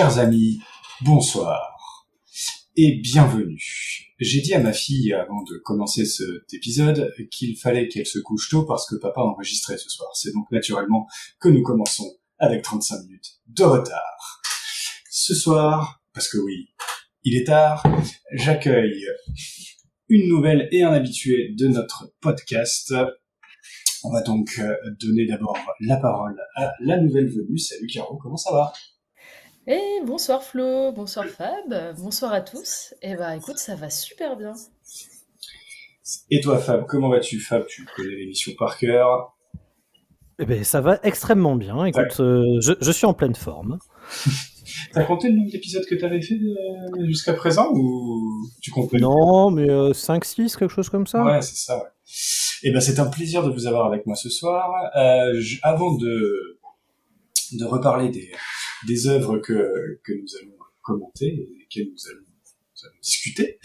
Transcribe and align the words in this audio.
Chers 0.00 0.16
amis, 0.16 0.62
bonsoir 1.02 2.08
et 2.74 3.02
bienvenue. 3.02 3.62
J'ai 4.18 4.40
dit 4.40 4.54
à 4.54 4.58
ma 4.58 4.72
fille 4.72 5.12
avant 5.12 5.42
de 5.42 5.58
commencer 5.58 6.06
cet 6.06 6.54
épisode 6.54 7.12
qu'il 7.30 7.54
fallait 7.54 7.86
qu'elle 7.86 8.06
se 8.06 8.18
couche 8.18 8.48
tôt 8.48 8.64
parce 8.64 8.88
que 8.88 8.96
papa 8.96 9.20
enregistrait 9.20 9.76
ce 9.76 9.90
soir. 9.90 10.08
C'est 10.14 10.32
donc 10.32 10.50
naturellement 10.52 11.06
que 11.38 11.50
nous 11.50 11.62
commençons 11.62 12.16
avec 12.38 12.62
35 12.62 13.02
minutes 13.02 13.40
de 13.48 13.62
retard. 13.62 14.40
Ce 15.10 15.34
soir, 15.34 16.00
parce 16.14 16.30
que 16.30 16.38
oui, 16.38 16.70
il 17.24 17.36
est 17.36 17.44
tard, 17.44 17.82
j'accueille 18.32 19.04
une 20.08 20.30
nouvelle 20.30 20.66
et 20.72 20.82
un 20.82 20.94
habitué 20.94 21.54
de 21.58 21.68
notre 21.68 22.10
podcast. 22.22 22.94
On 24.02 24.10
va 24.10 24.22
donc 24.22 24.58
euh, 24.60 24.74
donner 24.98 25.26
d'abord 25.26 25.58
la 25.80 25.98
parole 25.98 26.40
à 26.56 26.72
la 26.80 26.96
nouvelle 26.96 27.28
venue. 27.28 27.58
Salut 27.58 27.86
Caro, 27.86 28.16
comment 28.16 28.38
ça 28.38 28.50
va? 28.50 28.72
Et 29.66 29.72
eh, 29.72 30.04
bonsoir 30.06 30.42
Flo, 30.42 30.90
bonsoir 30.92 31.26
Fab, 31.26 31.94
bonsoir 31.98 32.32
à 32.32 32.40
tous. 32.40 32.94
Et 33.02 33.10
eh 33.10 33.16
bah 33.16 33.36
écoute, 33.36 33.58
ça 33.58 33.74
va 33.74 33.90
super 33.90 34.36
bien. 34.36 34.54
Et 36.30 36.40
toi 36.40 36.58
Fab, 36.58 36.86
comment 36.86 37.10
vas-tu? 37.10 37.38
Fab, 37.38 37.66
tu 37.66 37.86
connais 37.94 38.14
l'émission 38.16 38.52
par 38.58 38.78
cœur 38.78 39.36
Eh 40.38 40.46
ben 40.46 40.64
ça 40.64 40.80
va 40.80 40.98
extrêmement 41.02 41.56
bien. 41.56 41.84
Écoute, 41.84 42.20
euh, 42.20 42.58
je, 42.60 42.90
suis 42.90 43.04
en 43.04 43.12
pleine 43.12 43.34
forme. 43.34 43.78
T'as 44.92 45.04
compté 45.04 45.28
le 45.28 45.36
nombre 45.36 45.50
d'épisodes 45.50 45.84
que 45.84 45.94
t'avais 45.94 46.22
fait 46.22 46.34
euh, 46.34 47.06
jusqu'à 47.06 47.34
présent 47.34 47.70
ou 47.74 48.48
tu 48.62 48.70
comptes 48.70 48.92
Non, 48.94 49.50
mais 49.50 49.66
5-6, 49.66 50.40
euh, 50.54 50.58
quelque 50.58 50.72
chose 50.72 50.88
comme 50.88 51.06
ça. 51.06 51.22
Ouais, 51.22 51.42
c'est 51.42 51.56
ça. 51.56 51.76
Ouais. 51.76 51.90
Eh 52.62 52.72
ben 52.72 52.80
c'est 52.80 52.98
un 52.98 53.06
plaisir 53.06 53.42
de 53.42 53.50
vous 53.50 53.66
avoir 53.66 53.86
avec 53.86 54.06
moi 54.06 54.16
ce 54.16 54.30
soir. 54.30 54.72
avant 55.62 55.96
de 55.96 56.58
de 57.52 57.64
reparler 57.64 58.08
des 58.10 58.30
des 58.86 59.06
œuvres 59.06 59.38
que, 59.38 59.98
que 60.04 60.12
nous 60.12 60.36
allons 60.40 60.52
commenter 60.82 61.26
et 61.26 61.48
lesquelles 61.58 61.88
nous 61.92 62.08
allons, 62.10 62.24
discuter. 63.02 63.58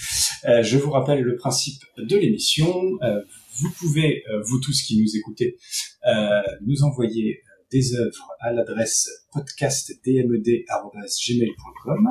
Euh, 0.44 0.62
je 0.62 0.78
vous 0.78 0.92
rappelle 0.92 1.22
le 1.22 1.38
principe 1.38 1.82
de 1.98 2.18
l'émission. 2.18 3.00
Euh, 3.02 3.22
vous 3.62 3.72
pouvez, 3.72 4.26
euh, 4.30 4.42
vous 4.42 4.60
tous 4.60 4.82
qui 4.82 5.02
nous 5.02 5.16
écoutez, 5.16 5.58
euh, 6.06 6.42
nous 6.66 6.84
envoyer 6.84 7.42
des 7.72 7.96
œuvres 7.96 8.28
à 8.42 8.52
l'adresse 8.52 9.10
podcastdmed.gmail.com. 9.32 12.10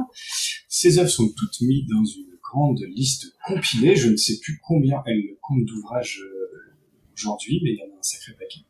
Ces 0.66 0.98
œuvres 0.98 1.10
sont 1.10 1.28
toutes 1.28 1.60
mises 1.60 1.86
dans 1.90 2.06
une 2.06 2.38
grande 2.42 2.80
liste 2.88 3.34
compilée. 3.46 3.96
Je 3.96 4.08
ne 4.08 4.16
sais 4.16 4.38
plus 4.40 4.58
combien 4.66 5.02
elles 5.06 5.36
comptent 5.42 5.66
d'ouvrages 5.66 6.22
aujourd'hui, 7.14 7.60
mais 7.62 7.72
il 7.72 7.76
y 7.76 7.82
en 7.82 7.94
a 7.94 7.98
un 7.98 8.02
sacré 8.02 8.32
paquet. 8.32 8.60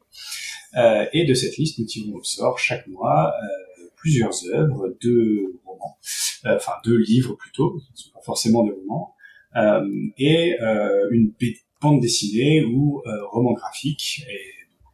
Euh, 0.76 1.06
et 1.12 1.24
de 1.24 1.34
cette 1.34 1.56
liste, 1.56 1.78
nous 1.78 1.86
tirons 1.86 2.16
au 2.16 2.24
sort 2.24 2.58
chaque 2.58 2.86
mois 2.88 3.28
euh, 3.28 3.63
plusieurs 4.04 4.34
œuvres, 4.52 4.94
deux 5.00 5.58
romans, 5.64 5.96
euh, 6.44 6.56
enfin 6.56 6.72
deux 6.84 6.98
livres 6.98 7.34
plutôt, 7.36 7.80
ce 7.94 8.10
pas 8.10 8.20
forcément 8.20 8.62
des 8.62 8.72
romans, 8.72 9.14
euh, 9.56 9.80
et 10.18 10.60
euh, 10.60 11.08
une 11.10 11.32
bande 11.80 12.00
dessinée 12.00 12.62
ou 12.64 13.02
roman 13.30 13.52
graphique, 13.54 14.22
et 14.28 14.40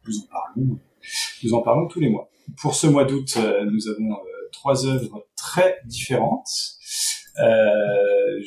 nous 0.07 0.17
en 0.17 0.27
parlons, 0.27 0.79
nous 1.43 1.53
en 1.53 1.61
parlons 1.61 1.87
tous 1.87 1.99
les 1.99 2.09
mois. 2.09 2.31
Pour 2.61 2.73
ce 2.73 2.87
mois 2.87 3.03
d'août, 3.03 3.37
nous 3.69 3.87
avons 3.89 4.15
trois 4.53 4.85
œuvres 4.85 5.27
très 5.35 5.79
différentes, 5.85 6.49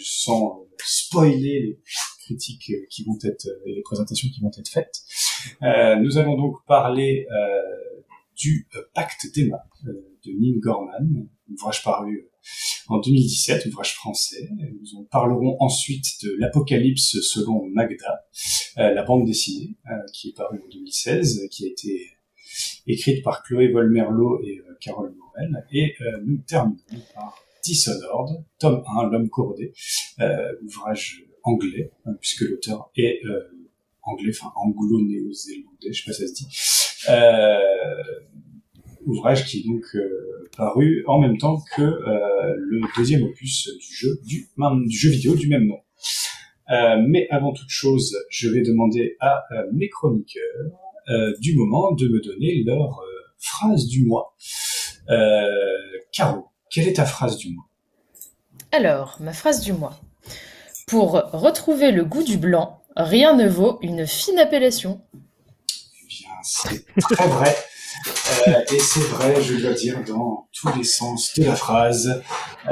sans 0.02 0.66
spoiler 0.78 1.60
les 1.60 1.78
critiques 2.22 2.72
qui 2.90 3.04
vont 3.04 3.18
être 3.22 3.46
et 3.66 3.74
les 3.74 3.82
présentations 3.82 4.28
qui 4.28 4.40
vont 4.40 4.50
être 4.58 4.68
faites. 4.68 5.02
nous 6.00 6.18
allons 6.18 6.36
donc 6.36 6.56
parler 6.66 7.26
du 8.36 8.66
Pacte 8.94 9.26
d'Emma 9.34 9.62
de 10.26 10.32
Neil 10.32 10.58
Gorman, 10.58 11.28
ouvrage 11.52 11.82
paru 11.82 12.16
euh, 12.16 12.30
en 12.88 12.98
2017, 13.00 13.66
ouvrage 13.66 13.94
français. 13.94 14.48
Nous 14.58 14.98
en 14.98 15.04
parlerons 15.04 15.56
ensuite 15.60 16.06
de 16.22 16.34
l'Apocalypse 16.38 17.20
selon 17.20 17.66
Magda, 17.72 18.26
euh, 18.78 18.92
la 18.92 19.02
bande 19.02 19.26
dessinée, 19.26 19.76
euh, 19.90 19.94
qui 20.12 20.28
est 20.28 20.36
parue 20.36 20.60
en 20.62 20.68
2016, 20.68 21.48
qui 21.50 21.66
a 21.66 21.68
été 21.68 22.10
écrite 22.86 23.22
par 23.24 23.42
Chloé 23.42 23.68
Volmerlo 23.68 24.40
et 24.42 24.60
Carole 24.80 25.14
Morel. 25.16 25.66
Et 25.72 25.94
nous 26.24 26.38
terminons 26.46 26.76
par 27.14 27.36
Dishonored, 27.64 28.44
tome 28.58 28.84
1, 28.86 29.08
L'homme 29.08 29.30
courbé, 29.30 29.72
ouvrage 30.62 31.24
anglais, 31.42 31.90
puisque 32.20 32.42
l'auteur 32.42 32.90
est 32.94 33.22
anglais, 34.02 34.32
enfin 34.38 34.52
anglo-néo-zélandais, 34.54 35.92
je 35.92 36.04
sais 36.04 36.04
pas 36.06 36.12
si 36.12 36.20
ça 36.20 36.28
se 36.28 36.34
dit 36.34 36.46
ouvrage 39.06 39.46
qui 39.46 39.60
est 39.60 39.64
donc 39.64 39.84
euh, 39.94 40.48
paru 40.56 41.04
en 41.06 41.20
même 41.20 41.38
temps 41.38 41.62
que 41.76 41.82
euh, 41.82 42.54
le 42.56 42.80
deuxième 42.96 43.22
opus 43.22 43.68
du 43.78 43.94
jeu 43.94 44.20
du, 44.24 44.48
du 44.86 44.96
jeu 44.96 45.10
vidéo 45.10 45.34
du 45.34 45.48
même 45.48 45.66
nom. 45.66 45.80
Euh, 46.70 46.96
mais 47.06 47.26
avant 47.30 47.52
toute 47.52 47.68
chose, 47.68 48.16
je 48.30 48.48
vais 48.48 48.62
demander 48.62 49.16
à 49.20 49.42
mes 49.72 49.88
chroniqueurs 49.88 50.42
du 51.40 51.54
moment 51.56 51.92
de 51.92 52.08
me 52.08 52.20
donner 52.22 52.62
leur 52.64 53.02
phrase 53.38 53.86
du 53.86 54.06
mois. 54.06 54.34
Caro, 56.12 56.46
quelle 56.70 56.88
est 56.88 56.94
ta 56.94 57.04
phrase 57.04 57.36
du 57.36 57.52
mois? 57.52 57.64
Alors, 58.72 59.18
ma 59.20 59.34
phrase 59.34 59.60
du 59.60 59.74
mois. 59.74 60.00
Pour 60.86 61.12
retrouver 61.12 61.92
le 61.92 62.06
goût 62.06 62.22
du 62.22 62.38
blanc, 62.38 62.82
rien 62.96 63.36
ne 63.36 63.46
vaut 63.46 63.78
une 63.82 64.06
fine 64.06 64.38
appellation. 64.38 65.02
Eh 66.02 66.06
bien, 66.08 66.30
c'est 66.42 66.86
très 67.00 67.28
vrai. 67.28 67.54
Euh, 68.46 68.52
et 68.72 68.78
c'est 68.78 69.00
vrai, 69.00 69.42
je 69.42 69.54
dois 69.54 69.72
dire, 69.72 70.02
dans 70.06 70.48
tous 70.52 70.68
les 70.76 70.84
sens 70.84 71.34
de 71.38 71.44
la 71.44 71.56
phrase. 71.56 72.22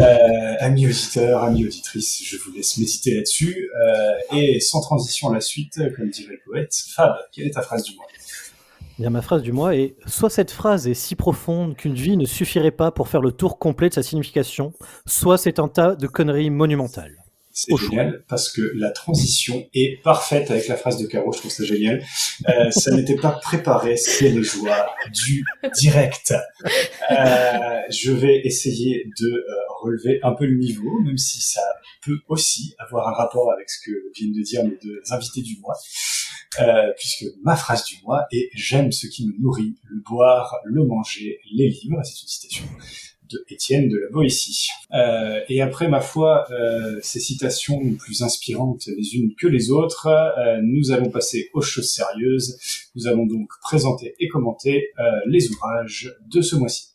Euh, 0.00 0.54
amis 0.60 0.86
auditeurs, 0.86 1.42
amis 1.44 1.64
auditrices, 1.66 2.22
je 2.24 2.36
vous 2.36 2.52
laisse 2.52 2.76
méditer 2.78 3.14
là-dessus. 3.14 3.70
Euh, 3.86 4.36
et 4.36 4.60
sans 4.60 4.80
transition 4.80 5.30
à 5.30 5.34
la 5.34 5.40
suite, 5.40 5.80
comme 5.96 6.10
dirait 6.10 6.34
le 6.34 6.40
poète, 6.44 6.74
Fab, 6.94 7.14
quelle 7.32 7.46
est 7.46 7.52
ta 7.52 7.62
phrase 7.62 7.84
du 7.84 7.96
mois? 7.96 8.06
Bien, 8.98 9.10
ma 9.10 9.22
phrase 9.22 9.42
du 9.42 9.52
mois 9.52 9.74
est 9.74 9.96
soit 10.06 10.30
cette 10.30 10.50
phrase 10.50 10.86
est 10.86 10.94
si 10.94 11.16
profonde 11.16 11.76
qu'une 11.76 11.94
vie 11.94 12.16
ne 12.16 12.26
suffirait 12.26 12.70
pas 12.70 12.90
pour 12.90 13.08
faire 13.08 13.22
le 13.22 13.32
tour 13.32 13.58
complet 13.58 13.88
de 13.88 13.94
sa 13.94 14.02
signification, 14.02 14.74
soit 15.06 15.38
c'est 15.38 15.58
un 15.58 15.68
tas 15.68 15.96
de 15.96 16.06
conneries 16.06 16.50
monumentales. 16.50 17.21
C'est 17.52 17.76
génial 17.76 18.24
parce 18.28 18.50
que 18.50 18.72
la 18.74 18.90
transition 18.90 19.68
est 19.74 20.02
parfaite 20.02 20.50
avec 20.50 20.68
la 20.68 20.76
phrase 20.76 20.96
de 20.96 21.06
Caro. 21.06 21.32
Je 21.32 21.38
trouve 21.38 21.50
ça 21.50 21.64
génial. 21.64 22.02
Euh, 22.48 22.70
ça 22.70 22.90
n'était 22.94 23.16
pas 23.16 23.32
préparé. 23.32 23.96
C'est 23.96 24.30
le 24.30 24.42
joie 24.42 24.94
du 25.12 25.44
direct. 25.78 26.34
Euh, 27.10 27.80
je 27.90 28.12
vais 28.12 28.40
essayer 28.44 29.06
de 29.20 29.28
euh, 29.28 29.42
relever 29.82 30.20
un 30.22 30.32
peu 30.32 30.46
le 30.46 30.56
niveau, 30.56 30.98
même 31.00 31.18
si 31.18 31.42
ça 31.42 31.60
peut 32.04 32.20
aussi 32.28 32.74
avoir 32.78 33.08
un 33.08 33.12
rapport 33.12 33.52
avec 33.52 33.68
ce 33.68 33.84
que 33.84 33.92
viennent 34.14 34.32
de 34.32 34.42
dire 34.42 34.64
mes 34.64 34.78
deux 34.82 35.00
invités 35.10 35.42
du 35.42 35.58
mois. 35.60 35.76
Euh, 36.60 36.92
puisque 36.98 37.24
ma 37.42 37.56
phrase 37.56 37.84
du 37.84 37.96
mois 38.04 38.26
est 38.30 38.50
j'aime 38.54 38.92
ce 38.92 39.06
qui 39.06 39.26
me 39.26 39.32
nourrit, 39.40 39.74
le 39.84 40.02
boire, 40.06 40.58
le 40.64 40.84
manger, 40.84 41.38
les 41.50 41.68
livres. 41.68 42.00
C'est 42.04 42.22
une 42.22 42.28
citation 42.28 42.64
de 43.32 43.44
Étienne 43.48 43.88
de 43.88 43.98
la 43.98 44.08
Boétie. 44.10 44.68
Euh, 44.94 45.40
et 45.48 45.62
après, 45.62 45.88
ma 45.88 46.00
foi, 46.00 46.46
euh, 46.50 46.98
ces 47.02 47.20
citations 47.20 47.80
plus 47.98 48.22
inspirantes 48.22 48.86
les 48.86 49.16
unes 49.16 49.34
que 49.38 49.46
les 49.46 49.70
autres, 49.70 50.06
euh, 50.06 50.60
nous 50.62 50.90
allons 50.92 51.10
passer 51.10 51.50
aux 51.54 51.62
choses 51.62 51.92
sérieuses. 51.92 52.58
Nous 52.94 53.06
allons 53.06 53.26
donc 53.26 53.48
présenter 53.62 54.14
et 54.20 54.28
commenter 54.28 54.90
euh, 54.98 55.02
les 55.26 55.50
ouvrages 55.50 56.14
de 56.32 56.40
ce 56.40 56.56
mois-ci. 56.56 56.88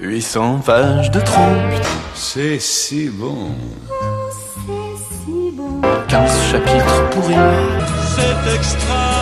800 0.00 0.60
pages 0.64 1.10
de 1.10 1.20
trompe, 1.20 1.84
c'est 2.14 2.58
si 2.60 3.08
bon. 3.08 3.50
Oh, 3.90 4.28
c'est 4.30 5.24
si 5.26 5.50
bon. 5.56 5.80
15 6.08 6.52
chapitres 6.52 7.10
pourris. 7.10 7.34
C'est 8.14 8.54
extra. 8.54 9.17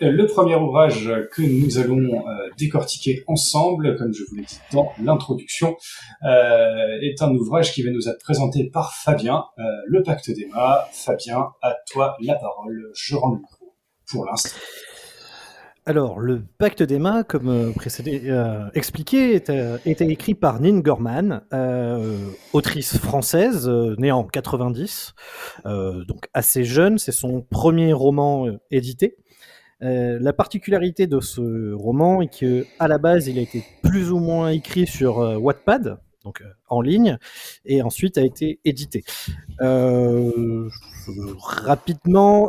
Le 0.00 0.26
premier 0.26 0.54
ouvrage 0.56 1.10
que 1.32 1.42
nous 1.42 1.78
allons 1.78 2.26
euh, 2.28 2.48
décortiquer 2.58 3.22
ensemble, 3.26 3.96
comme 3.96 4.12
je 4.12 4.22
vous 4.28 4.36
l'ai 4.36 4.42
dit 4.44 4.58
dans 4.72 4.92
l'introduction, 5.02 5.76
euh, 6.24 7.00
est 7.02 7.22
un 7.22 7.32
ouvrage 7.34 7.72
qui 7.72 7.82
va 7.82 7.90
nous 7.90 8.08
être 8.08 8.20
présenté 8.20 8.70
par 8.70 8.94
Fabien, 8.94 9.44
Le 9.86 10.02
Pacte 10.02 10.30
d'Emma. 10.30 10.88
Fabien, 10.92 11.48
à 11.62 11.76
toi 11.90 12.16
la 12.20 12.34
parole, 12.34 12.90
je 12.94 13.16
rends 13.16 13.30
le 13.30 13.38
micro 13.38 13.74
pour 14.10 14.24
l'instant. 14.24 14.58
Alors, 15.88 16.20
le 16.20 16.42
Pacte 16.58 16.82
d'Emma, 16.82 17.24
comme 17.24 17.48
euh, 17.48 17.72
précédé, 17.72 18.20
euh, 18.26 18.68
expliqué, 18.74 19.34
était, 19.34 20.06
écrit 20.06 20.34
par 20.34 20.60
Nin 20.60 20.80
Gorman, 20.80 21.40
euh, 21.54 22.28
autrice 22.52 22.98
française, 22.98 23.66
euh, 23.66 23.94
née 23.96 24.12
en 24.12 24.22
90, 24.24 25.14
euh, 25.64 26.04
donc 26.04 26.28
assez 26.34 26.64
jeune. 26.64 26.98
C'est 26.98 27.10
son 27.10 27.40
premier 27.40 27.94
roman 27.94 28.46
euh, 28.46 28.58
édité. 28.70 29.16
Euh, 29.82 30.18
la 30.20 30.32
particularité 30.32 31.06
de 31.06 31.20
ce 31.20 31.72
roman 31.72 32.20
est 32.20 32.36
que, 32.36 32.66
à 32.78 32.88
la 32.88 32.98
base, 32.98 33.28
il 33.28 33.38
a 33.38 33.42
été 33.42 33.64
plus 33.82 34.10
ou 34.10 34.18
moins 34.18 34.48
écrit 34.50 34.86
sur 34.88 35.20
euh, 35.20 35.36
Wattpad, 35.36 35.98
donc 36.24 36.40
euh, 36.42 36.46
en 36.68 36.80
ligne, 36.80 37.16
et 37.64 37.80
ensuite 37.82 38.18
a 38.18 38.22
été 38.22 38.58
édité. 38.64 39.04
Rapidement, 41.38 42.48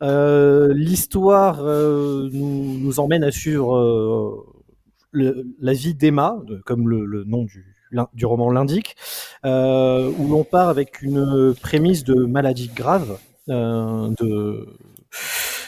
l'histoire 0.00 1.62
nous, 1.62 3.00
emmène 3.00 3.24
à 3.24 3.30
suivre 3.30 4.46
la 5.12 5.72
vie 5.74 5.94
d'Emma, 5.94 6.38
de- 6.46 6.56
comme 6.64 6.88
le, 6.88 7.24
nom 7.24 7.46
du, 8.14 8.24
roman 8.24 8.50
l'indique, 8.50 8.96
où 9.44 9.48
l'on 9.48 10.44
part 10.50 10.70
avec 10.70 11.02
une 11.02 11.54
prémisse 11.60 12.02
de 12.02 12.14
maladie 12.24 12.70
grave 12.74 13.18
de, 13.46 14.66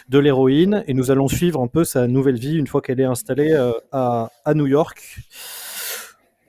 de 0.08 0.18
l'héroïne, 0.18 0.84
et 0.86 0.94
nous 0.94 1.10
allons 1.10 1.28
suivre 1.28 1.60
un 1.62 1.66
peu 1.66 1.84
sa 1.84 2.06
nouvelle 2.06 2.38
vie 2.38 2.56
une 2.56 2.66
fois 2.66 2.80
qu'elle 2.82 3.00
est 3.00 3.04
installée 3.04 3.52
euh, 3.52 3.72
à, 3.92 4.30
New 4.54 4.66
York. 4.66 5.20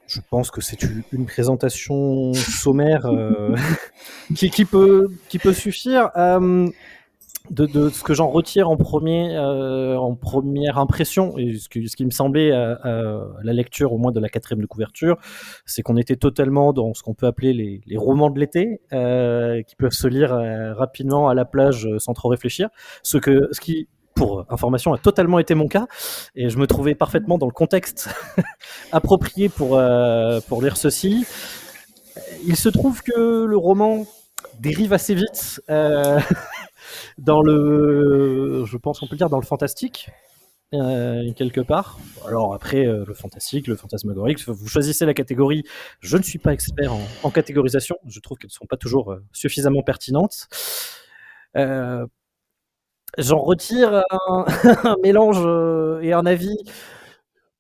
Je 0.08 0.22
pense 0.30 0.52
que 0.52 0.62
c'est 0.62 0.80
une, 1.12 1.26
présentation 1.26 2.34
sommaire 2.34 3.06
euh, 3.06 3.56
qui, 4.36 4.66
peut, 4.66 5.10
qui 5.30 5.40
peut 5.40 5.54
suffire. 5.54 6.10
Euh, 7.46 7.54
de, 7.54 7.66
de 7.66 7.90
ce 7.90 8.04
que 8.04 8.14
j'en 8.14 8.30
retire 8.30 8.70
en, 8.70 8.78
premier, 8.78 9.36
euh, 9.36 9.98
en 9.98 10.16
première 10.16 10.78
impression, 10.78 11.38
et 11.38 11.58
ce 11.58 11.70
qui, 11.70 11.88
ce 11.88 11.96
qui 11.96 12.06
me 12.06 12.12
semblait 12.12 12.52
à, 12.52 12.74
à 12.84 13.44
la 13.44 13.54
lecture 13.54 13.94
au 13.94 13.98
moins 13.98 14.12
de 14.12 14.20
la 14.20 14.30
quatrième 14.30 14.62
de 14.62 14.68
couverture, 14.68 15.18
c'est 15.66 15.82
qu'on 15.82 15.98
était 15.98 16.16
totalement 16.16 16.74
dans 16.74 16.94
ce 16.94 17.04
qu'on 17.04 17.14
peut 17.14 17.28
appeler 17.28 17.54
les, 17.54 17.82
les 17.86 17.98
romans 17.98 18.30
de 18.30 18.40
l'été, 18.40 18.82
euh, 18.94 19.62
qui 19.64 19.76
peuvent 19.76 19.92
se 19.92 20.08
lire 20.08 20.34
euh, 20.34 20.74
rapidement 20.74 21.30
à 21.30 21.34
la 21.34 21.46
plage 21.46 21.86
euh, 21.86 22.00
sans 22.00 22.14
trop 22.14 22.30
réfléchir, 22.30 22.70
ce, 23.04 23.18
que, 23.18 23.48
ce 23.52 23.60
qui, 23.60 23.88
pour 24.14 24.46
information, 24.50 24.94
a 24.94 24.98
totalement 24.98 25.40
été 25.40 25.56
mon 25.56 25.68
cas, 25.68 25.88
et 26.36 26.50
je 26.50 26.58
me 26.58 26.68
trouvais 26.68 26.96
parfaitement 26.96 27.38
dans 27.38 27.48
le 27.48 27.52
contexte 27.52 28.10
approprié 28.92 29.50
pour, 29.50 29.78
euh, 29.78 30.40
pour 30.48 30.62
lire 30.62 30.78
ceci. 30.78 31.26
Il 32.46 32.56
se 32.56 32.70
trouve 32.70 33.02
que 33.04 33.46
le 33.46 33.58
roman 33.58 34.06
dérive 34.60 34.94
assez 34.94 35.16
vite. 35.16 35.62
Dans 37.18 37.42
le, 37.42 38.64
je 38.66 38.78
pense 38.78 39.00
qu'on 39.00 39.08
peut 39.08 39.16
dire 39.16 39.30
dans 39.30 39.40
le 39.40 39.46
fantastique, 39.46 40.10
euh, 40.74 41.32
quelque 41.34 41.62
part. 41.62 42.00
Alors 42.28 42.54
après, 42.54 42.86
euh, 42.86 43.06
le 43.08 43.14
fantastique, 43.14 43.68
le 43.68 43.76
fantasmagorique, 43.76 44.40
vous 44.48 44.68
choisissez 44.68 45.06
la 45.06 45.14
catégorie. 45.14 45.64
Je 46.00 46.18
ne 46.18 46.24
suis 46.24 46.40
pas 46.40 46.54
expert 46.54 46.92
en, 47.24 47.32
catégorisation. 47.32 47.98
Je 48.08 48.20
trouve 48.20 48.38
qu'elles 48.38 48.50
ne 48.50 48.54
sont 48.54 48.66
pas 48.66 48.78
toujours 48.78 49.12
euh, 49.12 49.24
suffisamment 49.32 49.84
pertinentes. 49.84 50.48
J'en 53.18 53.40
retire 53.40 54.04
un, 54.28 54.96
mélange 55.04 55.40
et 56.04 56.12
un 56.14 56.26
avis 56.26 56.58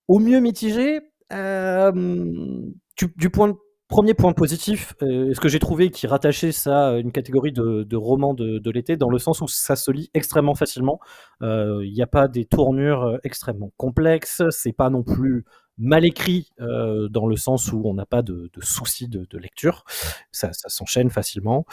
au 0.08 0.20
mieux 0.20 0.40
mitigé. 0.40 1.00
Du, 1.32 3.08
du 3.18 3.30
point 3.30 3.50
de 3.50 3.56
Premier 3.88 4.16
point 4.16 4.34
positif, 4.34 4.96
euh, 5.04 5.32
ce 5.34 5.40
que 5.40 5.48
j'ai 5.48 5.60
trouvé 5.60 5.92
qui 5.92 6.08
rattachait 6.08 6.52
ça 6.52 6.88
à 6.88 6.98
une 6.98 7.12
catégorie 7.12 7.52
de, 7.52 7.96
romans 7.96 8.34
de, 8.34 8.72
l'été, 8.72 8.98
dans 8.98 9.10
le 9.10 9.20
sens 9.20 9.42
où 9.42 9.48
ça 9.48 9.76
se 9.76 9.92
lit 9.92 10.10
extrêmement 10.14 10.56
facilement. 10.56 11.00
Il 11.42 11.92
n'y 11.94 12.02
a 12.02 12.08
pas 12.08 12.28
des 12.28 12.46
tournures 12.46 13.04
euh, 13.04 13.18
extrêmement 13.24 13.72
complexes, 13.78 14.42
c'est 14.50 14.74
pas 14.74 14.90
non 14.90 15.04
plus 15.04 15.46
mal 15.78 16.06
écrit 16.06 16.52
euh, 16.62 17.10
dans 17.10 17.28
le 17.28 17.36
sens 17.36 17.72
où 17.72 17.82
on 17.86 17.94
n'a 17.94 18.06
pas 18.06 18.22
de, 18.22 18.50
de 18.54 18.62
soucis 18.62 19.08
de, 19.08 19.38
lecture. 19.38 19.84
Ça, 20.32 20.52
s'enchaîne 20.54 21.10
facilement. 21.10 21.66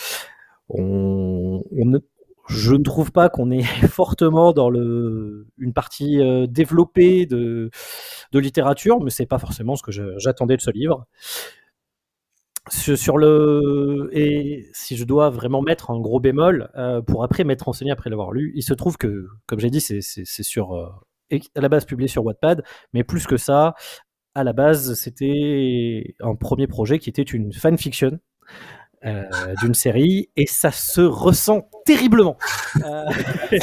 Je 2.49 2.75
ne 2.75 2.83
trouve 2.83 3.13
pas 3.13 3.29
qu'on 3.29 3.51
est 3.51 3.63
fortement 3.89 4.53
dans 4.53 4.71
une 4.71 5.73
partie 5.75 6.21
euh, 6.21 6.47
développée 6.47 7.27
de, 7.27 7.71
littérature, 8.33 9.01
mais 9.01 9.11
c'est 9.11 9.27
pas 9.27 9.39
forcément 9.39 9.77
ce 9.77 9.83
que 9.83 9.93
j'attendais 10.19 10.57
de 10.57 10.63
ce 10.63 10.71
livre. 10.71 11.07
Sur 12.71 13.19
le 13.19 14.09
et 14.13 14.69
si 14.73 14.97
je 14.97 15.05
dois 15.05 15.31
vraiment 15.31 15.63
mettre 15.63 15.91
un 15.91 15.99
gros 15.99 16.21
bémol 16.21 16.71
euh, 16.77 17.03
pour 17.03 17.25
après 17.25 17.43
m'être 17.43 17.63
renseigné 17.63 17.91
après 17.91 18.09
l'avoir 18.09 18.31
lu, 18.31 18.53
il 18.55 18.63
se 18.63 18.73
trouve 18.73 18.97
que, 18.97 19.27
comme 19.47 19.59
j'ai 19.59 19.69
dit, 19.69 19.81
c'est 19.81 20.23
sur 20.25 20.73
euh, 20.75 21.39
à 21.57 21.61
la 21.61 21.69
base 21.69 21.85
publié 21.85 22.07
sur 22.07 22.25
Wattpad, 22.25 22.63
mais 22.93 23.03
plus 23.03 23.27
que 23.27 23.37
ça, 23.37 23.75
à 24.37 24.45
la 24.45 24.53
base 24.53 24.95
c'était 24.95 26.15
un 26.21 26.37
premier 26.37 26.69
projet 26.69 27.01
qui 27.01 27.11
était 27.11 27.23
une 27.23 27.53
fanfiction 27.53 28.21
euh, 29.05 29.25
d'une 29.63 29.75
série 29.75 30.29
et 30.37 30.47
ça 30.47 30.71
se 30.71 31.01
ressent 31.01 31.69
terriblement. 31.85 32.37
Euh, 32.85 33.05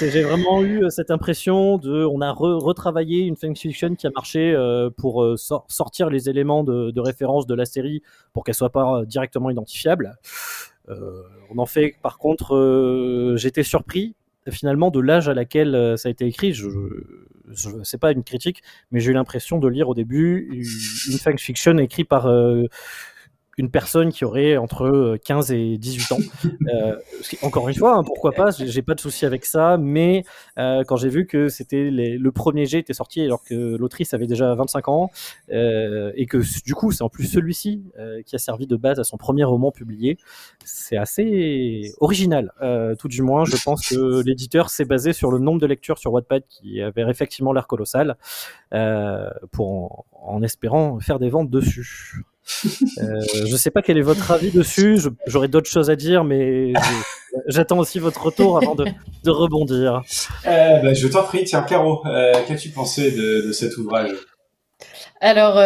J'ai 0.00 0.22
vraiment 0.22 0.62
eu 0.62 0.84
euh, 0.84 0.90
cette 0.90 1.10
impression 1.10 1.78
de, 1.78 2.04
on 2.04 2.20
a 2.20 2.32
re- 2.32 2.62
retravaillé 2.62 3.20
une 3.22 3.36
fanfiction 3.36 3.94
qui 3.94 4.06
a 4.06 4.10
marché 4.14 4.52
euh, 4.52 4.90
pour 4.90 5.38
sor- 5.38 5.66
sortir 5.68 6.10
les 6.10 6.28
éléments 6.28 6.64
de, 6.64 6.90
de 6.90 7.00
référence 7.00 7.46
de 7.46 7.54
la 7.54 7.64
série 7.64 8.02
pour 8.32 8.44
qu'elle 8.44 8.54
soit 8.54 8.70
pas 8.70 9.02
directement 9.06 9.50
identifiable. 9.50 10.16
On 10.88 11.58
en 11.58 11.66
fait, 11.66 11.94
par 12.02 12.18
contre, 12.18 13.34
j'étais 13.36 13.62
surpris 13.62 14.14
finalement 14.50 14.90
de 14.90 15.00
l'âge 15.00 15.28
à 15.28 15.34
laquelle 15.34 15.74
euh, 15.74 15.96
ça 15.96 16.08
a 16.08 16.10
été 16.10 16.26
écrit. 16.26 16.52
Je, 16.52 16.68
je, 17.50 17.68
c'est 17.84 17.98
pas 17.98 18.12
une 18.12 18.24
critique, 18.24 18.62
mais 18.90 19.00
j'ai 19.00 19.10
eu 19.10 19.14
l'impression 19.14 19.58
de 19.58 19.68
lire 19.68 19.88
au 19.88 19.94
début 19.94 20.48
une, 20.52 21.12
une 21.12 21.18
fanfiction 21.18 21.76
écrite 21.78 22.08
par 22.08 22.26
euh, 22.26 22.64
une 23.58 23.70
personne 23.70 24.12
qui 24.12 24.24
aurait 24.24 24.56
entre 24.56 24.84
euh, 24.84 25.18
15 25.24 25.52
et 25.52 25.78
18 25.78 26.12
ans. 26.12 26.18
Euh, 26.72 26.96
encore 27.42 27.68
une 27.68 27.74
fois, 27.74 27.96
hein, 27.96 28.04
pourquoi 28.04 28.32
pas, 28.32 28.50
j'ai 28.50 28.82
pas 28.82 28.94
de 28.94 29.00
souci 29.00 29.26
avec 29.26 29.44
ça, 29.44 29.78
mais 29.78 30.24
euh, 30.58 30.84
quand 30.86 30.96
j'ai 30.96 31.08
vu 31.08 31.26
que 31.26 31.48
c'était 31.48 31.90
le 31.90 32.30
premier 32.30 32.66
jet 32.66 32.78
était 32.78 32.94
sorti 32.94 33.20
alors 33.20 33.42
que 33.42 33.76
l'autrice 33.76 34.14
avait 34.14 34.26
déjà 34.26 34.54
25 34.54 34.88
ans, 34.88 35.10
euh, 35.50 36.12
et 36.14 36.26
que 36.26 36.38
du 36.64 36.74
coup 36.74 36.92
c'est 36.92 37.02
en 37.02 37.08
plus 37.08 37.24
celui-ci 37.26 37.82
euh, 37.98 38.22
qui 38.22 38.36
a 38.36 38.38
servi 38.38 38.66
de 38.66 38.76
base 38.76 39.00
à 39.00 39.04
son 39.04 39.16
premier 39.16 39.44
roman 39.44 39.70
publié, 39.70 40.18
c'est 40.64 40.96
assez 40.96 41.92
original. 42.00 42.52
Euh, 42.62 42.94
tout 42.94 43.08
du 43.08 43.22
moins, 43.22 43.44
je 43.44 43.56
pense 43.62 43.88
que 43.88 44.22
l'éditeur 44.22 44.70
s'est 44.70 44.84
basé 44.84 45.12
sur 45.12 45.30
le 45.30 45.38
nombre 45.38 45.60
de 45.60 45.66
lectures 45.66 45.98
sur 45.98 46.12
Wattpad 46.12 46.44
qui 46.48 46.80
avait 46.80 47.02
effectivement 47.02 47.52
l'air 47.52 47.66
colossal, 47.66 48.16
euh, 48.72 49.28
pour 49.50 50.06
en, 50.12 50.36
en 50.36 50.42
espérant 50.42 51.00
faire 51.00 51.18
des 51.18 51.28
ventes 51.28 51.50
dessus. 51.50 52.24
Euh, 52.98 53.20
je 53.46 53.56
sais 53.56 53.70
pas 53.70 53.82
quel 53.82 53.98
est 53.98 54.02
votre 54.02 54.30
avis 54.30 54.50
dessus. 54.50 54.98
J'aurais 55.26 55.48
d'autres 55.48 55.70
choses 55.70 55.90
à 55.90 55.96
dire, 55.96 56.24
mais 56.24 56.72
j'attends 57.46 57.78
aussi 57.78 57.98
votre 57.98 58.22
retour 58.24 58.56
avant 58.56 58.74
de, 58.74 58.86
de 59.24 59.30
rebondir. 59.30 60.02
Euh, 60.46 60.78
bah, 60.80 60.94
je 60.94 61.08
t'en 61.08 61.22
prie, 61.22 61.44
tiens, 61.44 61.62
Caro, 61.62 62.06
euh, 62.06 62.32
qu'as-tu 62.46 62.70
pensé 62.70 63.12
de, 63.12 63.46
de 63.46 63.52
cet 63.52 63.76
ouvrage? 63.76 64.10
Alors, 65.20 65.56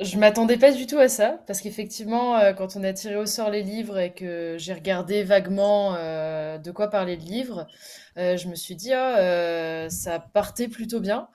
je 0.00 0.18
m'attendais 0.18 0.56
pas 0.56 0.72
du 0.72 0.86
tout 0.86 0.98
à 0.98 1.08
ça, 1.08 1.38
parce 1.46 1.60
qu'effectivement, 1.60 2.36
euh, 2.36 2.52
quand 2.52 2.74
on 2.76 2.82
a 2.82 2.92
tiré 2.92 3.16
au 3.16 3.26
sort 3.26 3.50
les 3.50 3.62
livres 3.62 3.98
et 3.98 4.12
que 4.12 4.56
j'ai 4.58 4.72
regardé 4.72 5.22
vaguement 5.22 5.94
euh, 5.96 6.58
de 6.58 6.70
quoi 6.72 6.88
parler 6.88 7.14
le 7.16 7.22
livre, 7.22 7.68
euh, 8.18 8.36
je 8.36 8.48
me 8.48 8.56
suis 8.56 8.74
dit, 8.74 8.92
ah, 8.92 9.18
euh, 9.18 9.88
ça 9.90 10.18
partait 10.18 10.66
plutôt 10.66 10.98
bien. 11.00 11.28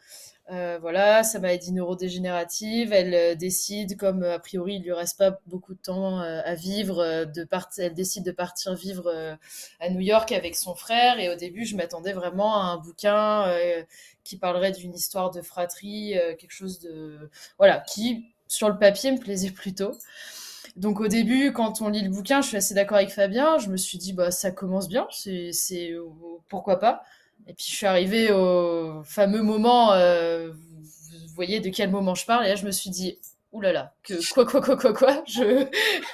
Euh, 0.52 0.80
voilà, 0.82 1.24
sa 1.24 1.38
maladie 1.40 1.72
neurodégénérative, 1.72 2.92
elle 2.92 3.14
euh, 3.14 3.36
décide, 3.36 3.98
comme 3.98 4.24
euh, 4.24 4.34
a 4.36 4.40
priori 4.40 4.76
il 4.76 4.84
lui 4.84 4.92
reste 4.92 5.20
pas 5.20 5.40
beaucoup 5.46 5.76
de 5.76 5.80
temps 5.80 6.20
à 6.20 6.56
vivre, 6.56 7.26
de 7.26 7.44
partir, 7.44 7.86
elle 7.86 7.94
décide 7.94 8.26
de 8.26 8.32
partir 8.32 8.74
vivre 8.74 9.38
à 9.80 9.90
New 9.90 10.00
York 10.00 10.32
avec 10.32 10.56
son 10.56 10.74
frère. 10.74 11.20
Et 11.20 11.30
au 11.30 11.36
début, 11.36 11.66
je 11.66 11.76
m'attendais 11.76 12.14
vraiment 12.14 12.56
à 12.62 12.66
un 12.66 12.78
bouquin 12.78 13.46
qui 14.24 14.38
parlerait 14.38 14.72
d'une 14.72 14.94
histoire 14.94 15.32
de 15.32 15.42
fratrie, 15.42 16.14
quelque 16.40 16.52
chose 16.52 16.80
de 16.80 17.30
voilà, 17.58 17.80
qui 17.80 18.26
sur 18.48 18.70
le 18.70 18.78
papier 18.78 19.12
me 19.12 19.20
plaisait 19.20 19.52
plutôt. 19.52 19.92
Donc 20.76 21.00
au 21.00 21.08
début, 21.08 21.52
quand 21.54 21.82
on 21.82 21.90
lit 21.90 22.02
le 22.04 22.10
bouquin, 22.10 22.42
je 22.42 22.48
suis 22.48 22.58
assez 22.58 22.74
d'accord 22.74 22.98
avec 22.98 23.12
Fabien. 23.12 23.58
Je 23.60 23.70
me 23.70 23.78
suis 23.78 23.98
dit 23.98 24.14
bah 24.14 24.32
ça 24.32 24.52
commence 24.52 24.88
bien, 24.88 25.08
c'est 25.12 25.52
pourquoi 26.48 26.80
pas. 26.80 27.04
Et 27.50 27.54
puis 27.54 27.66
je 27.68 27.76
suis 27.76 27.86
arrivée 27.88 28.32
au 28.32 29.02
fameux 29.04 29.42
moment, 29.42 29.92
euh, 29.94 30.52
vous, 30.52 31.34
voyez 31.34 31.60
de 31.60 31.70
quel 31.70 31.90
moment 31.90 32.14
je 32.14 32.24
parle, 32.24 32.46
et 32.46 32.50
là 32.50 32.56
je 32.56 32.64
me 32.64 32.70
suis 32.70 32.92
dit 32.92 33.18
là, 33.60 33.92
que 34.04 34.14
quoi 34.32 34.46
quoi 34.46 34.62
quoi 34.62 34.78
quoi 34.78 34.94
quoi, 34.94 35.24
je 35.28 35.66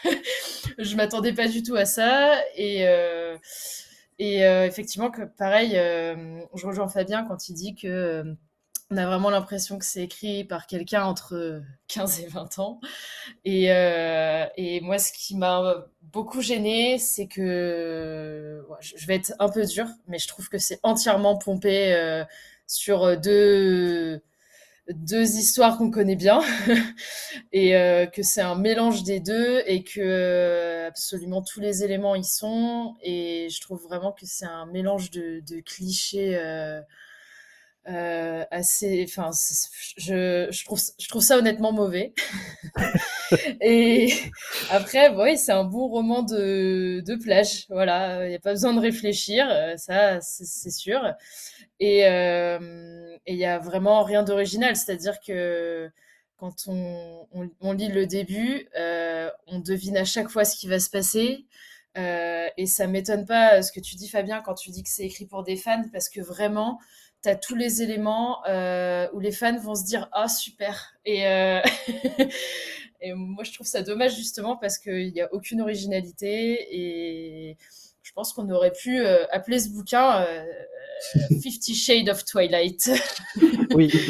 je 0.77 0.95
m'attendais 0.95 1.33
pas 1.33 1.49
du 1.49 1.61
tout 1.61 1.75
à 1.75 1.83
ça. 1.83 2.41
Et 2.55 2.87
euh, 2.87 3.37
et 4.17 4.45
euh, 4.45 4.65
effectivement 4.65 5.11
que 5.11 5.23
pareil, 5.23 5.71
je 5.71 6.65
rejoins 6.65 6.87
Fabien 6.87 7.25
quand 7.25 7.49
il 7.49 7.53
dit 7.53 7.75
que 7.75 8.23
on 8.91 8.97
a 8.97 9.05
vraiment 9.05 9.29
l'impression 9.29 9.79
que 9.79 9.85
c'est 9.85 10.03
écrit 10.03 10.43
par 10.43 10.67
quelqu'un 10.67 11.03
entre 11.05 11.61
15 11.87 12.19
et 12.21 12.27
20 12.27 12.59
ans. 12.59 12.79
Et, 13.43 13.71
euh, 13.71 14.45
et 14.57 14.79
moi, 14.81 14.99
ce 14.99 15.11
qui 15.11 15.35
m'a 15.35 15.87
beaucoup 16.03 16.41
gêné, 16.41 16.99
c'est 16.99 17.27
que 17.27 18.63
je 18.81 19.07
vais 19.07 19.15
être 19.15 19.33
un 19.39 19.49
peu 19.49 19.65
dure, 19.65 19.87
mais 20.07 20.19
je 20.19 20.27
trouve 20.27 20.49
que 20.49 20.57
c'est 20.59 20.79
entièrement 20.83 21.37
pompé 21.37 21.93
euh, 21.93 22.23
sur 22.67 23.17
deux, 23.19 24.21
deux 24.89 25.35
histoires 25.37 25.77
qu'on 25.77 25.89
connaît 25.89 26.15
bien 26.15 26.41
et 27.51 27.75
euh, 27.75 28.05
que 28.05 28.21
c'est 28.21 28.41
un 28.41 28.55
mélange 28.55 29.03
des 29.03 29.19
deux 29.19 29.63
et 29.65 29.83
que 29.83 29.99
euh, 29.99 30.87
absolument 30.87 31.41
tous 31.41 31.59
les 31.59 31.83
éléments 31.83 32.15
y 32.15 32.23
sont. 32.23 32.95
Et 33.01 33.47
je 33.49 33.61
trouve 33.61 33.81
vraiment 33.83 34.11
que 34.11 34.25
c'est 34.25 34.45
un 34.45 34.67
mélange 34.67 35.09
de 35.11 35.59
clichés. 35.61 36.37
Euh, 37.87 38.43
assez, 38.49 39.05
enfin, 39.07 39.29
je, 39.97 40.63
trouve, 41.07 41.21
ça 41.21 41.37
honnêtement 41.37 41.71
mauvais. 41.71 42.13
Et 43.61 44.11
après, 44.71 45.09
oui, 45.15 45.37
c'est 45.37 45.51
un 45.51 45.65
bon 45.65 45.87
roman 45.87 46.23
de, 46.23 47.15
plage. 47.23 47.67
Voilà, 47.69 48.25
il 48.25 48.29
n'y 48.29 48.35
a 48.35 48.39
pas 48.39 48.53
besoin 48.53 48.73
de 48.73 48.79
réfléchir, 48.79 49.47
euh, 49.49 49.77
ça, 49.77 50.19
c'est 50.21 50.71
sûr. 50.71 51.13
Et 51.79 52.07
euh, 52.07 53.17
il 53.27 53.35
y 53.35 53.45
a 53.45 53.59
vraiment 53.59 54.03
rien 54.03 54.23
d'original, 54.23 54.75
c'est-à-dire 54.75 55.19
que 55.19 55.91
quand 56.37 56.67
on, 56.67 57.71
lit 57.73 57.89
le 57.89 58.07
début, 58.07 58.67
on 59.47 59.59
devine 59.59 59.97
à 59.97 60.05
chaque 60.05 60.29
fois 60.29 60.43
ce 60.43 60.55
qui 60.55 60.67
va 60.67 60.79
se 60.79 60.89
passer. 60.89 61.45
Et 61.95 62.65
ça 62.65 62.87
m'étonne 62.87 63.25
pas 63.25 63.61
ce 63.61 63.71
que 63.71 63.79
tu 63.79 63.95
dis, 63.95 64.09
Fabien, 64.09 64.41
quand 64.41 64.55
tu 64.55 64.71
dis 64.71 64.83
que 64.83 64.89
c'est 64.89 65.05
écrit 65.05 65.25
pour 65.25 65.43
des 65.43 65.55
fans, 65.55 65.83
parce 65.93 66.09
que 66.09 66.21
vraiment, 66.21 66.79
tu 67.33 67.39
tous 67.39 67.55
les 67.55 67.81
éléments 67.81 68.45
euh, 68.47 69.07
où 69.13 69.19
les 69.19 69.31
fans 69.31 69.57
vont 69.59 69.75
se 69.75 69.85
dire 69.85 70.07
Ah, 70.11 70.27
super 70.27 70.93
Et, 71.05 71.27
euh, 71.27 71.61
et 73.01 73.13
moi, 73.13 73.43
je 73.43 73.53
trouve 73.53 73.67
ça 73.67 73.81
dommage, 73.81 74.15
justement, 74.15 74.57
parce 74.57 74.77
qu'il 74.77 75.11
n'y 75.13 75.21
a 75.21 75.33
aucune 75.33 75.61
originalité. 75.61 76.67
Et 76.71 77.57
pense 78.15 78.33
qu'on 78.33 78.49
aurait 78.49 78.71
pu 78.71 78.99
euh, 79.05 79.25
appeler 79.31 79.59
ce 79.59 79.69
bouquin 79.69 80.21
euh, 80.21 80.43
Fifty 81.41 81.75
Shades 81.75 82.09
of 82.09 82.23
Twilight. 82.25 82.89
Oui. 83.73 83.91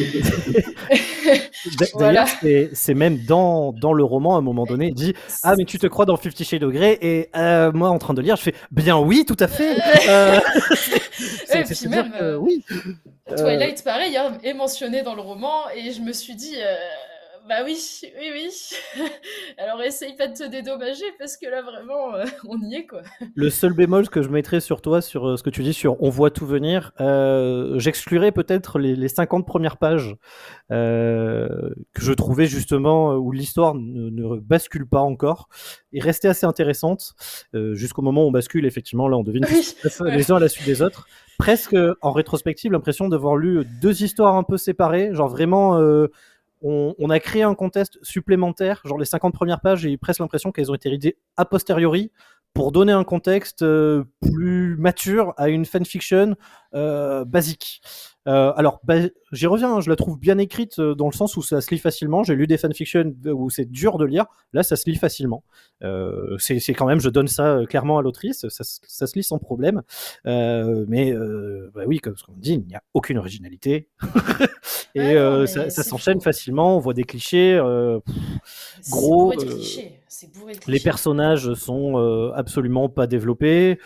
Voilà. 1.94 2.26
D'ailleurs, 2.42 2.70
c'est- 2.74 2.94
même 2.94 3.18
dans, 3.26 3.72
dans 3.74 3.92
le 3.94 4.04
roman, 4.04 4.36
à 4.36 4.38
un 4.38 4.42
moment 4.42 4.66
donné, 4.66 4.90
il 4.90 4.94
dit 4.94 5.14
Ah, 5.42 5.56
mais 5.58 5.66
tu 5.66 5.80
te 5.80 5.88
crois 5.88 6.06
dans 6.06 6.16
Fifty 6.16 6.46
Shades 6.46 6.64
of 6.64 6.72
Grey? 6.72 6.98
Et 7.02 7.30
euh, 7.36 7.72
moi, 7.72 7.90
en 7.90 7.98
train 7.98 8.14
de 8.14 8.22
lire, 8.22 8.36
je 8.36 8.44
fais 8.44 8.54
Bien 8.72 8.98
oui, 9.00 9.26
tout 9.26 9.36
à 9.40 9.48
fait 9.48 9.76
Euh, 10.08 10.40
Et 11.56 11.64
puis 11.64 11.88
même, 11.88 12.12
que 12.12 12.22
euh, 12.24 12.38
oui. 12.38 12.64
Euh, 13.32 13.36
Twilight, 13.36 13.84
pareil, 13.84 14.16
hein, 14.18 14.38
est 14.44 14.54
mentionné 14.54 15.02
dans 15.02 15.16
le 15.16 15.22
roman, 15.22 15.70
et 15.76 15.92
je 15.92 16.02
me 16.02 16.12
suis 16.14 16.36
dit, 16.36 16.56
euh, 16.58 16.76
bah 17.48 17.64
oui, 17.64 17.78
oui, 18.20 18.32
oui. 18.34 19.04
Alors 19.58 19.82
essaye 19.84 20.16
pas 20.16 20.28
de 20.28 20.34
te 20.34 20.44
dédommager, 20.50 21.06
parce 21.20 21.38
que 21.38 21.46
là, 21.48 21.62
vraiment, 21.62 22.16
euh, 22.16 22.26
on 22.48 22.60
y 22.62 22.76
est, 22.76 22.88
quoi. 22.88 23.02
Le 23.36 23.50
seul 23.50 23.74
bémol 23.74 24.10
que 24.10 24.22
je 24.22 24.30
mettrais 24.30 24.60
sur 24.60 24.82
toi, 24.82 25.02
sur 25.02 25.28
euh, 25.28 25.38
ce 25.38 25.44
que 25.44 25.52
tu 25.52 25.62
dis 25.62 25.74
sur 25.74 26.02
On 26.02 26.10
voit 26.10 26.32
tout 26.32 26.48
venir, 26.48 26.92
euh, 27.02 27.78
j'exclurais 27.78 28.32
peut-être 28.32 28.80
les, 28.80 28.96
les 28.96 29.08
50 29.08 29.46
premières 29.46 29.78
pages 29.78 30.16
euh, 30.72 31.70
que 31.94 32.02
je 32.02 32.14
trouvais 32.14 32.48
justement 32.48 33.14
où 33.16 33.32
l'histoire 33.32 33.76
ne, 33.76 34.10
ne 34.10 34.40
bascule 34.40 34.88
pas 34.88 35.02
encore 35.02 35.48
et 35.94 36.00
restait 36.00 36.28
assez 36.28 36.46
intéressante 36.46 37.14
euh, 37.54 37.76
jusqu'au 37.76 38.02
moment 38.02 38.24
où 38.24 38.28
on 38.28 38.32
bascule. 38.32 38.66
Effectivement, 38.66 39.08
là, 39.08 39.18
on 39.18 39.24
devine 39.24 39.46
Oui, 39.52 39.76
les 40.06 40.32
uns 40.32 40.38
à 40.38 40.40
la 40.40 40.50
suite 40.50 40.66
des 40.66 40.82
autres. 40.82 41.08
Presque 41.38 41.76
en 42.02 42.12
rétrospective, 42.12 42.72
l'impression 42.72 43.10
d'avoir 43.10 43.36
lu 43.36 43.66
deux 43.82 44.04
histoires 44.04 44.36
un 44.36 44.44
peu 44.44 44.58
séparées, 44.58 45.14
genre 45.14 45.28
vraiment. 45.28 45.80
On, 46.66 46.96
on 46.98 47.10
a 47.10 47.20
créé 47.20 47.44
un 47.44 47.54
contexte 47.54 48.00
supplémentaire, 48.02 48.82
genre 48.86 48.98
les 48.98 49.06
50 49.06 49.34
premières 49.34 49.62
pages, 49.62 49.82
j'ai 49.82 49.96
presque 49.98 50.20
l'impression 50.20 50.52
qu'elles 50.52 50.72
ont 50.72 50.76
été 50.76 50.90
rédigées 50.90 51.18
a 51.38 51.46
posteriori 51.46 52.12
pour 52.56 52.72
donner 52.72 52.94
un 52.94 53.04
contexte 53.04 53.62
euh, 53.62 54.06
plus 54.22 54.76
mature 54.78 55.34
à 55.38 55.50
une 55.50 55.66
fanfiction 55.66 56.36
euh, 56.74 57.24
basique. 57.24 57.82
Euh, 58.28 58.52
alors, 58.56 58.80
ba- 58.84 59.08
j'y 59.32 59.46
reviens, 59.48 59.76
hein, 59.76 59.82
je 59.82 59.90
la 59.90 59.96
trouve 59.96 60.20
bien 60.20 60.38
écrite 60.40 60.80
euh, 60.80 60.96
dans 60.96 61.06
le 61.08 61.14
sens 61.14 61.38
où 61.38 61.42
ça 61.44 61.62
se 61.62 61.70
lit 61.70 61.78
facilement. 61.80 62.24
J'ai 62.24 62.36
lu 62.36 62.48
des 62.48 62.58
fanfictions 62.58 63.14
où 63.26 63.50
c'est 63.50 63.66
dur 63.70 63.98
de 63.98 64.06
lire, 64.06 64.26
là 64.54 64.64
ça 64.64 64.76
se 64.76 64.90
lit 64.90 64.96
facilement. 64.96 65.44
Euh, 65.84 66.36
c'est 66.40 66.74
quand 66.74 66.88
même, 66.88 67.00
je 67.00 67.10
donne 67.10 67.28
ça 67.28 67.58
euh, 67.58 67.66
clairement 67.66 67.98
à 67.98 68.02
l'autrice, 68.02 68.48
ça, 68.50 68.64
se- 68.64 68.80
ça 68.88 69.06
se 69.08 69.16
lit 69.16 69.24
sans 69.24 69.38
problème. 69.38 69.84
Euh, 70.26 70.86
mais 70.88 71.14
bah 71.74 71.84
oui, 71.86 72.00
comme 72.00 72.16
ce 72.18 72.24
qu'on 72.24 72.34
dit, 72.36 72.54
il 72.54 72.68
n'y 72.68 72.76
a 72.76 72.82
aucune 72.94 73.18
originalité. 73.18 73.90
Et 74.96 75.16
ça, 75.48 75.70
s'enchaîne 75.84 76.22
facilement, 76.22 76.78
on 76.78 76.80
voit 76.80 76.94
des 76.94 77.04
clichés. 77.04 77.60
Gros, 78.92 79.32
bourré 79.34 79.38
de 79.38 79.52
clichés. 79.54 80.00
C'est 80.08 80.32
bourré 80.34 80.54
de 80.54 80.60
les 80.72 80.80
personnages 80.80 81.54
sont 81.54 82.32
absolument 82.34 82.90
pas 82.90 83.06
développés. 83.08 83.80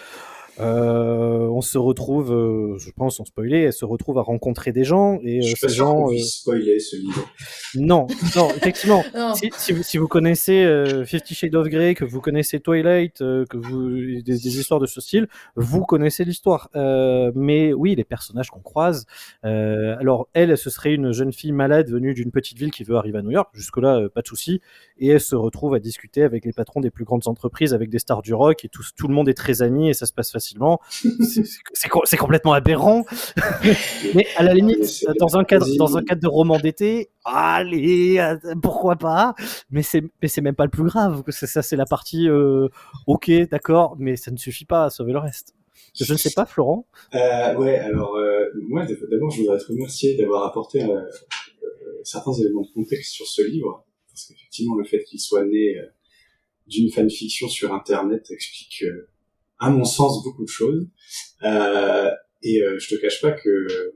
Euh, 0.59 1.47
on 1.47 1.61
se 1.61 1.77
retrouve, 1.77 2.31
euh, 2.33 2.77
je 2.79 2.91
pense, 2.91 3.17
sans 3.17 3.25
spoiler, 3.25 3.59
elle 3.61 3.73
se 3.73 3.85
retrouve 3.85 4.17
à 4.17 4.21
rencontrer 4.21 4.71
des 4.71 4.83
gens 4.83 5.19
et 5.23 5.41
Je 5.41 5.49
euh, 5.49 5.55
pas 5.61 5.67
ces 5.69 5.75
gens. 5.75 6.09
euh, 6.11 6.17
spoiler 6.19 6.79
ce 6.79 6.95
livre. 6.95 7.29
Non, 7.75 8.07
non, 8.35 8.49
effectivement. 8.57 9.03
Non. 9.15 9.35
Si, 9.35 9.49
si 9.57 9.73
vous, 9.73 9.83
si 9.83 9.97
vous 9.97 10.07
connaissez 10.07 10.63
euh, 10.63 11.05
Fifty 11.05 11.33
Shades 11.35 11.55
of 11.55 11.67
Grey, 11.67 11.95
que 11.95 12.03
vous 12.05 12.19
connaissez 12.21 12.59
Twilight, 12.59 13.21
euh, 13.21 13.45
que 13.45 13.57
vous 13.57 13.89
des, 13.89 14.21
des 14.21 14.59
histoires 14.59 14.79
de 14.79 14.85
ce 14.85 15.01
style, 15.01 15.27
vous 15.55 15.83
connaissez 15.85 16.25
l'histoire. 16.25 16.69
Euh, 16.75 17.31
mais 17.35 17.71
oui, 17.73 17.95
les 17.95 18.03
personnages 18.03 18.49
qu'on 18.49 18.59
croise. 18.61 19.05
euh, 19.45 19.95
alors 19.99 20.27
elle, 20.33 20.57
ce 20.57 20.69
serait 20.69 20.93
une 20.93 21.11
jeune 21.11 21.31
fille 21.31 21.51
malade 21.53 21.89
venue 21.89 22.13
d'une 22.13 22.31
petite 22.31 22.57
ville 22.57 22.71
qui 22.71 22.83
veut 22.83 22.95
arriver 22.95 23.19
à 23.19 23.21
New 23.21 23.31
York. 23.31 23.49
Jusque 23.53 23.77
là, 23.77 24.07
pas 24.13 24.21
de 24.21 24.27
souci. 24.27 24.61
Et 24.97 25.07
elle 25.07 25.21
se 25.21 25.35
retrouve 25.35 25.73
à 25.73 25.79
discuter 25.79 26.23
avec 26.23 26.43
les 26.45 26.51
patrons 26.53 26.81
des 26.81 26.91
plus 26.91 27.05
grandes 27.05 27.27
entreprises, 27.27 27.73
avec 27.73 27.89
des 27.89 27.99
stars 27.99 28.21
du 28.21 28.33
rock, 28.33 28.65
et 28.65 28.69
tout, 28.69 28.83
tout 28.97 29.07
le 29.07 29.13
monde 29.13 29.29
est 29.29 29.33
très 29.33 29.61
ami 29.61 29.89
et 29.89 29.93
ça 29.93 30.05
se 30.05 30.11
passe 30.13 30.31
facilement. 30.31 30.48
C'est- 30.89 31.09
c'est 31.43 31.43
c'est 31.73 31.89
co- 31.89 32.01
c'est 32.05 32.17
complètement 32.17 32.53
aberrant. 32.53 33.05
mais 34.15 34.25
à 34.37 34.43
la 34.43 34.53
limite, 34.53 35.05
dans 35.19 35.37
un 35.37 35.43
cadre, 35.43 35.65
vas-y. 35.65 35.77
dans 35.77 35.97
un 35.97 36.03
cadre 36.03 36.21
de 36.21 36.27
roman 36.27 36.57
d'été, 36.59 37.09
allez, 37.25 38.19
pourquoi 38.61 38.95
pas? 38.95 39.35
Mais 39.71 39.81
c'est, 39.83 40.03
mais 40.21 40.27
c'est 40.27 40.41
même 40.41 40.55
pas 40.55 40.65
le 40.65 40.71
plus 40.71 40.83
grave. 40.83 41.23
Ça, 41.29 41.61
c'est 41.61 41.75
la 41.75 41.85
partie, 41.85 42.27
euh, 42.29 42.67
ok, 43.07 43.31
d'accord, 43.51 43.95
mais 43.99 44.15
ça 44.15 44.31
ne 44.31 44.37
suffit 44.37 44.65
pas 44.65 44.85
à 44.85 44.89
sauver 44.89 45.13
le 45.13 45.19
reste. 45.19 45.53
Je 45.99 46.11
ne 46.11 46.17
sais 46.17 46.31
pas, 46.31 46.45
Florent. 46.45 46.85
Euh, 47.15 47.55
ouais, 47.55 47.77
alors 47.79 48.15
euh, 48.15 48.45
moi 48.67 48.85
d'abord 49.09 49.31
je 49.31 49.41
voudrais 49.41 49.57
te 49.57 49.65
remercier 49.67 50.15
d'avoir 50.17 50.45
apporté 50.45 50.83
euh, 50.83 51.01
certains 52.03 52.33
éléments 52.33 52.61
de 52.61 52.71
contexte 52.73 53.13
sur 53.13 53.25
ce 53.25 53.41
livre, 53.41 53.85
parce 54.11 54.27
qu'effectivement 54.27 54.75
le 54.75 54.83
fait 54.85 55.03
qu'il 55.03 55.19
soit 55.19 55.45
né 55.45 55.75
d'une 56.67 56.91
fanfiction 56.91 57.47
sur 57.49 57.73
Internet 57.73 58.29
explique, 58.29 58.83
euh, 58.83 59.09
à 59.59 59.69
mon 59.69 59.85
sens, 59.85 60.23
beaucoup 60.23 60.43
de 60.43 60.49
choses. 60.49 60.87
Euh, 61.43 62.09
et 62.41 62.61
euh, 62.61 62.77
je 62.79 62.95
te 62.95 63.01
cache 63.01 63.21
pas 63.21 63.31
que 63.31 63.93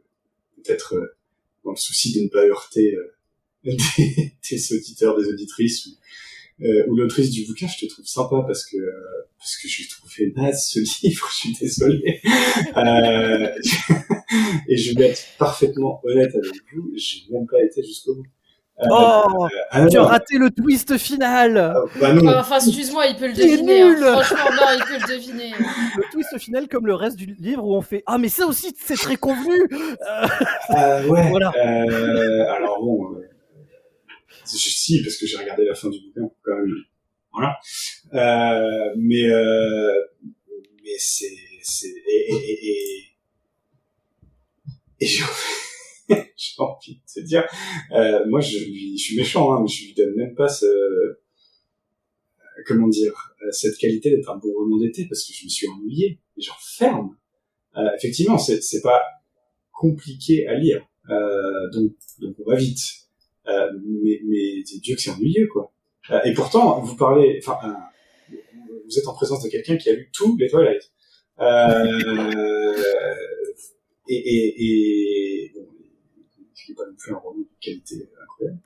peut-être 0.64 0.96
euh, 0.96 1.18
dans 1.64 1.72
le 1.72 1.78
souci 1.78 2.14
de 2.14 2.22
ne 2.22 2.30
pas 2.30 2.46
heurter 2.46 2.96
euh, 2.96 3.16
des, 3.98 4.34
des 4.50 4.74
auditeurs, 4.74 5.18
des 5.18 5.28
auditrices 5.28 5.86
ou, 5.86 5.92
euh, 6.66 6.86
ou 6.88 6.96
l'autrice 6.96 7.32
du 7.32 7.46
bouquin, 7.46 7.68
je 7.68 7.86
te 7.86 7.92
trouve 7.92 8.06
sympa 8.06 8.44
parce 8.46 8.66
que 8.66 8.78
parce 9.38 9.58
que 9.58 9.68
j'ai 9.68 9.88
trouvé 9.88 10.32
naze 10.36 10.70
ce 10.70 10.80
livre. 11.04 11.28
Je 11.30 11.36
suis 11.36 11.54
désolé. 11.54 12.22
Et 14.68 14.78
je 14.78 14.98
vais 14.98 15.10
être 15.10 15.24
parfaitement 15.38 16.02
honnête 16.04 16.34
avec 16.34 16.54
vous, 16.74 16.92
j'ai 16.96 17.20
même 17.32 17.46
pas 17.46 17.64
été 17.64 17.84
jusqu'au 17.84 18.16
bout. 18.16 18.26
Euh, 18.80 18.86
Oh, 18.90 19.48
ah 19.70 19.86
tu 19.88 19.98
as 19.98 20.04
raté 20.04 20.38
le 20.40 20.50
twist 20.50 20.98
final. 20.98 21.58
ah, 21.58 21.76
bah 22.02 22.12
non, 22.14 22.28
Ah, 22.28 22.40
Enfin, 22.42 22.58
excuse-moi, 22.58 23.06
il 23.06 23.16
peut 23.16 23.28
le 23.28 23.34
deviner. 23.34 23.82
hein. 23.82 23.90
nul. 23.90 23.98
Franchement, 24.04 24.50
non, 24.52 24.68
il 24.76 24.84
peut 24.84 25.00
le 25.08 25.14
deviner. 25.16 25.52
Le 25.96 26.12
twist 26.12 26.38
final, 26.40 26.68
comme 26.68 26.88
le 26.88 26.96
reste 26.96 27.16
du 27.18 27.26
livre, 27.40 27.64
où 27.64 27.76
on 27.76 27.82
fait 27.82 28.02
ah 28.08 28.18
mais 28.18 28.30
ça 28.30 28.48
aussi 28.48 28.76
c'est 28.78 28.96
très 28.96 29.16
convenu. 29.16 29.62
Euh, 30.76 31.08
ouais. 31.08 31.30
Voilà. 31.30 31.52
Euh, 31.56 32.52
alors 32.52 32.82
bon, 32.84 33.14
euh, 33.14 33.22
je, 34.46 34.58
si 34.58 35.04
parce 35.04 35.18
que 35.18 35.28
j'ai 35.28 35.38
regardé 35.38 35.66
la 35.66 35.76
fin 35.76 35.90
du 35.90 36.00
bouquin 36.00 36.34
quand 36.44 36.56
même. 36.56 36.74
Voilà. 37.32 37.58
Euh, 38.16 38.94
mais 38.98 39.28
euh, 39.30 39.94
mais 40.84 40.96
c'est 40.98 41.26
c'est 41.62 41.88
et 41.88 42.34
et 42.34 42.66
et, 42.66 43.14
et, 45.00 45.06
et 45.06 45.08
j'ai 46.10 46.54
envie 46.60 46.96
de 46.96 47.22
te 47.22 47.26
dire, 47.26 47.46
euh, 47.92 48.26
moi 48.28 48.40
je 48.40 48.58
lui 48.58 48.98
je 48.98 49.04
suis 49.04 49.18
méchant 49.18 49.54
hein, 49.54 49.60
mais 49.62 49.68
je 49.68 49.86
lui 49.86 49.94
donne 49.94 50.16
même 50.16 50.36
pas 50.36 50.48
ce 50.48 50.66
comment 52.66 52.88
dire 52.88 53.36
euh, 53.42 53.52
cette 53.52 53.78
qualité 53.78 54.12
d'être 54.12 54.30
un 54.30 54.38
bon 54.38 54.54
roman 54.54 54.78
d'été 54.78 55.06
parce 55.10 55.26
que 55.26 55.34
je 55.34 55.46
me 55.46 55.50
suis 55.50 55.68
ennuyé. 55.68 56.20
Genre 56.38 56.60
ferme. 56.62 57.16
Euh, 57.78 57.90
effectivement, 57.96 58.38
c'est 58.38 58.62
c'est 58.62 58.82
pas 58.82 59.02
compliqué 59.72 60.48
à 60.48 60.56
lire. 60.56 60.86
Euh, 61.10 61.70
donc, 61.72 61.92
donc 62.20 62.36
on 62.46 62.50
va 62.50 62.56
vite. 62.56 62.80
Euh, 63.48 63.72
mais, 64.04 64.20
mais 64.26 64.64
Dieu 64.82 64.96
que 64.96 65.02
c'est 65.02 65.10
ennuyeux, 65.12 65.48
quoi. 65.52 65.74
Euh, 66.12 66.20
et 66.26 66.34
pourtant, 66.34 66.80
vous 66.82 66.96
parlez, 66.96 67.40
enfin, 67.40 67.58
vous 68.30 69.00
êtes 69.00 69.08
en 69.08 69.14
présence 69.14 69.44
de 69.44 69.50
quelqu'un 69.50 69.78
qui 69.78 69.90
a 69.90 69.94
lu 69.94 70.10
tous 70.14 70.38
les 70.38 70.48
Twilight. 70.50 70.92
Et, 74.10 74.16
et, 74.16 74.56
et 74.58 75.33
il 76.68 76.72
n'est 76.72 76.76
pas 76.76 76.86
non 76.86 76.96
plus 76.98 77.14
un 77.14 77.18
roman 77.18 77.40
de 77.40 77.48
qualité 77.62 78.10
incroyable. 78.22 78.62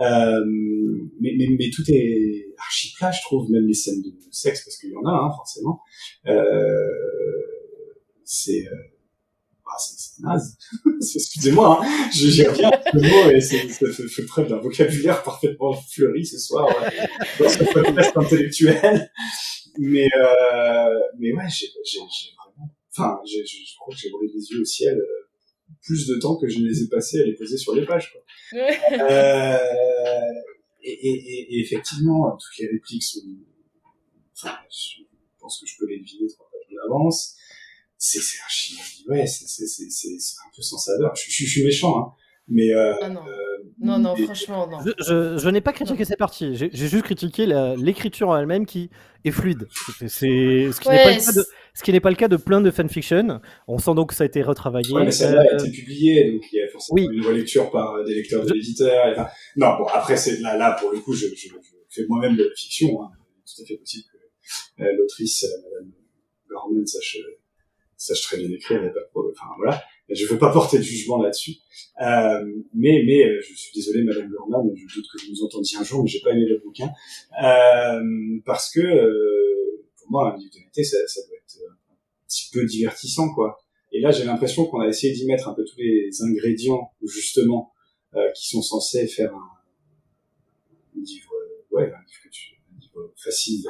Euh, 0.00 0.44
mais, 1.20 1.32
mais, 1.36 1.46
mais 1.58 1.70
tout 1.70 1.82
est 1.88 2.54
archi 2.58 2.92
plat, 2.96 3.10
je 3.10 3.20
trouve, 3.22 3.50
même 3.50 3.66
les 3.66 3.74
scènes 3.74 4.02
de 4.02 4.12
sexe, 4.30 4.64
parce 4.64 4.76
qu'il 4.76 4.90
y 4.90 4.96
en 4.96 5.04
a, 5.04 5.12
hein, 5.12 5.30
forcément. 5.36 5.80
Euh, 6.26 6.44
c'est 8.24 8.66
euh, 8.68 8.76
ah, 9.70 9.76
c'est 9.78 10.22
naze. 10.22 10.56
Excusez-moi, 11.14 11.80
hein, 11.82 12.10
j'y 12.12 12.46
reviens 12.46 12.70
à 12.70 12.82
ce 12.90 12.96
mot 12.96 13.30
et 13.30 13.40
c'est- 13.40 13.68
fait, 13.68 14.24
preuve 14.24 14.48
d'un 14.48 14.58
vocabulaire 14.58 15.22
parfaitement 15.22 15.74
fleuri 15.74 16.24
ce 16.24 16.38
soir 16.38 16.66
dans 17.38 17.48
ce 17.48 17.64
podcast 17.64 18.16
intellectuel. 18.16 19.10
Mais, 19.78 20.08
euh, 20.16 21.00
mais 21.18 21.32
ouais, 21.32 21.44
j'ai 21.50 21.66
vraiment... 21.68 22.74
Enfin, 22.90 23.20
je, 23.24 23.76
crois 23.78 23.94
que 23.94 24.00
j'ai 24.00 24.10
roulé 24.10 24.28
les 24.34 24.50
yeux 24.50 24.62
au 24.62 24.64
ciel 24.64 24.96
euh, 24.98 25.27
plus 25.82 26.06
de 26.06 26.16
temps 26.16 26.36
que 26.36 26.48
je 26.48 26.58
ne 26.58 26.68
les 26.68 26.82
ai 26.82 26.88
passés 26.88 27.20
à 27.20 27.24
les 27.24 27.34
poser 27.34 27.56
sur 27.56 27.74
les 27.74 27.86
pages. 27.86 28.12
Quoi. 28.12 28.22
Euh, 28.54 29.58
et, 30.82 30.92
et, 30.92 31.54
et, 31.54 31.60
effectivement, 31.60 32.36
toutes 32.36 32.58
les 32.58 32.68
répliques 32.68 33.02
sont... 33.02 33.20
Enfin, 34.34 34.56
je 34.70 35.02
pense 35.38 35.60
que 35.60 35.66
je 35.66 35.76
peux 35.78 35.86
les 35.86 35.98
deviner 35.98 36.28
trois 36.28 36.48
pages 36.50 36.76
en 36.76 36.86
avance. 36.86 37.36
C'est 37.96 38.20
archi... 38.42 38.76
Ouais, 39.08 39.26
c'est 39.26 39.44
un 39.64 40.50
peu 40.54 40.62
sans 40.62 40.78
saveur. 40.78 41.14
Je, 41.14 41.30
je, 41.30 41.44
je 41.44 41.50
suis 41.50 41.64
méchant, 41.64 41.98
hein. 41.98 42.12
Mais... 42.50 42.72
Euh, 42.72 42.94
Ah 43.02 43.08
non. 43.10 43.20
euh, 43.26 43.34
Non, 43.80 43.98
non, 43.98 44.14
mais- 44.16 44.24
franchement, 44.24 44.66
non. 44.66 44.78
Je, 44.84 44.90
je, 45.04 45.38
je 45.38 45.48
n'ai 45.50 45.60
pas 45.60 45.72
critiqué 45.72 46.04
ces 46.04 46.16
parties, 46.16 46.54
j'ai 46.56 46.70
j'ai 46.72 46.88
juste 46.88 47.04
critiqué 47.04 47.46
la- 47.46 47.76
l'écriture 47.76 48.28
en 48.30 48.36
elle-même 48.36 48.64
qui 48.66 48.90
est 49.24 49.30
fluide. 49.30 49.68
C'est 49.98 50.08
c'est- 50.08 50.72
ce 50.72 50.80
qui 50.80 50.88
n'est 50.88 50.94
Ouais, 50.96 51.04
pas 51.04 51.10
le 51.10 51.16
cas 51.24 51.32
de 51.32 51.42
c'est- 51.42 51.48
ce 51.74 51.82
qui 51.84 51.92
n'est 51.92 52.00
pas 52.00 52.10
le 52.10 52.16
cas 52.16 52.28
de 52.28 52.36
plein 52.36 52.60
de 52.60 52.70
fanfiction. 52.70 53.40
On 53.68 53.78
sent 53.78 53.94
donc 53.94 54.08
que 54.10 54.14
ça 54.14 54.24
a 54.24 54.26
été 54.26 54.42
retravaillé. 54.42 54.92
Ouais, 54.92 55.04
mais 55.04 55.10
celle-là 55.12 55.42
a 55.42 55.54
Euh, 55.54 55.58
été 55.58 55.70
publiée, 55.70 56.32
donc 56.32 56.42
il 56.52 56.56
y 56.58 56.62
a 56.62 56.68
forcément 56.68 56.94
oui. 56.96 57.08
une 57.12 57.24
relecture 57.26 57.70
par 57.70 57.94
euh, 57.94 58.04
des 58.04 58.14
lecteurs 58.14 58.42
de 58.44 58.48
Je- 58.48 58.54
l'éditeur. 58.54 59.06
et 59.08 59.12
enfin, 59.12 59.28
Non, 59.56 59.76
bon, 59.78 59.86
après, 59.86 60.16
c'est 60.16 60.40
là, 60.40 60.56
là, 60.56 60.76
pour 60.80 60.90
le 60.90 60.98
coup, 61.00 61.12
je, 61.12 61.26
je, 61.26 61.48
je 61.48 61.48
fais 61.90 62.06
moi-même 62.08 62.36
de 62.36 62.44
la 62.44 62.54
fiction. 62.56 63.02
Hein. 63.02 63.10
Il 63.14 63.40
est 63.40 63.56
tout 63.56 63.62
à 63.62 63.66
fait 63.66 63.76
possible 63.76 64.04
que 64.76 64.82
euh, 64.84 64.92
l'autrice, 64.98 65.44
euh, 65.44 65.48
Madame 65.62 65.92
Gorman, 66.50 66.86
sache, 66.86 67.18
euh, 67.20 67.38
sache 67.96 68.22
très 68.22 68.38
bien 68.38 68.48
écrire. 68.50 68.78
a 68.78 68.88
pas 68.88 69.00
de 69.00 69.10
problème. 69.12 69.34
Enfin, 69.38 69.50
voilà. 69.58 69.82
Je 70.10 70.26
veux 70.26 70.38
pas 70.38 70.52
porter 70.52 70.78
de 70.78 70.82
jugement 70.82 71.20
là-dessus. 71.22 71.56
Euh, 72.00 72.44
mais, 72.74 73.02
mais, 73.04 73.26
euh, 73.26 73.40
je 73.42 73.54
suis 73.54 73.72
désolé, 73.74 74.04
Madame 74.04 74.30
Gorman, 74.30 74.70
je 74.74 74.94
doute 74.94 75.06
que 75.12 75.22
vous 75.22 75.32
nous 75.32 75.44
entendiez 75.44 75.78
un 75.78 75.84
jour, 75.84 76.02
mais 76.02 76.08
j'ai 76.08 76.20
pas 76.20 76.30
aimé 76.30 76.46
le 76.46 76.58
bouquin. 76.58 76.90
Euh, 77.42 78.40
parce 78.46 78.72
que, 78.72 78.80
euh, 78.80 79.84
pour 79.98 80.10
moi, 80.10 80.34
un 80.34 80.82
ça, 80.82 80.96
ça 81.06 81.20
doit 81.26 81.36
être 81.36 81.58
euh, 81.62 81.70
un 81.70 82.26
petit 82.26 82.48
peu 82.52 82.64
divertissant, 82.64 83.34
quoi. 83.34 83.58
Et 83.92 84.00
là, 84.00 84.10
j'ai 84.10 84.24
l'impression 84.24 84.66
qu'on 84.66 84.80
a 84.80 84.88
essayé 84.88 85.12
d'y 85.12 85.26
mettre 85.26 85.48
un 85.48 85.54
peu 85.54 85.64
tous 85.64 85.78
les 85.78 86.10
ingrédients, 86.22 86.90
justement, 87.02 87.72
euh, 88.14 88.30
qui 88.32 88.48
sont 88.48 88.62
censés 88.62 89.06
faire 89.06 89.34
un, 89.34 89.50
un 90.96 91.02
livre, 91.02 91.32
ouais, 91.70 91.84
un 91.84 92.04
livre, 92.06 92.20
que 92.24 92.28
tu, 92.30 92.54
un 92.74 92.80
livre 92.80 93.12
facile 93.16 93.64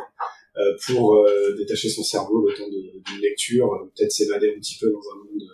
pour 0.87 1.25
détacher 1.57 1.89
son 1.89 2.03
cerveau 2.03 2.45
le 2.45 2.53
temps 2.53 2.69
d'une 2.69 3.21
lecture, 3.21 3.89
peut-être 3.95 4.11
s'évader 4.11 4.53
un 4.57 4.59
petit 4.59 4.77
peu 4.77 4.91
dans 4.91 4.99
un 5.13 5.19
monde 5.19 5.49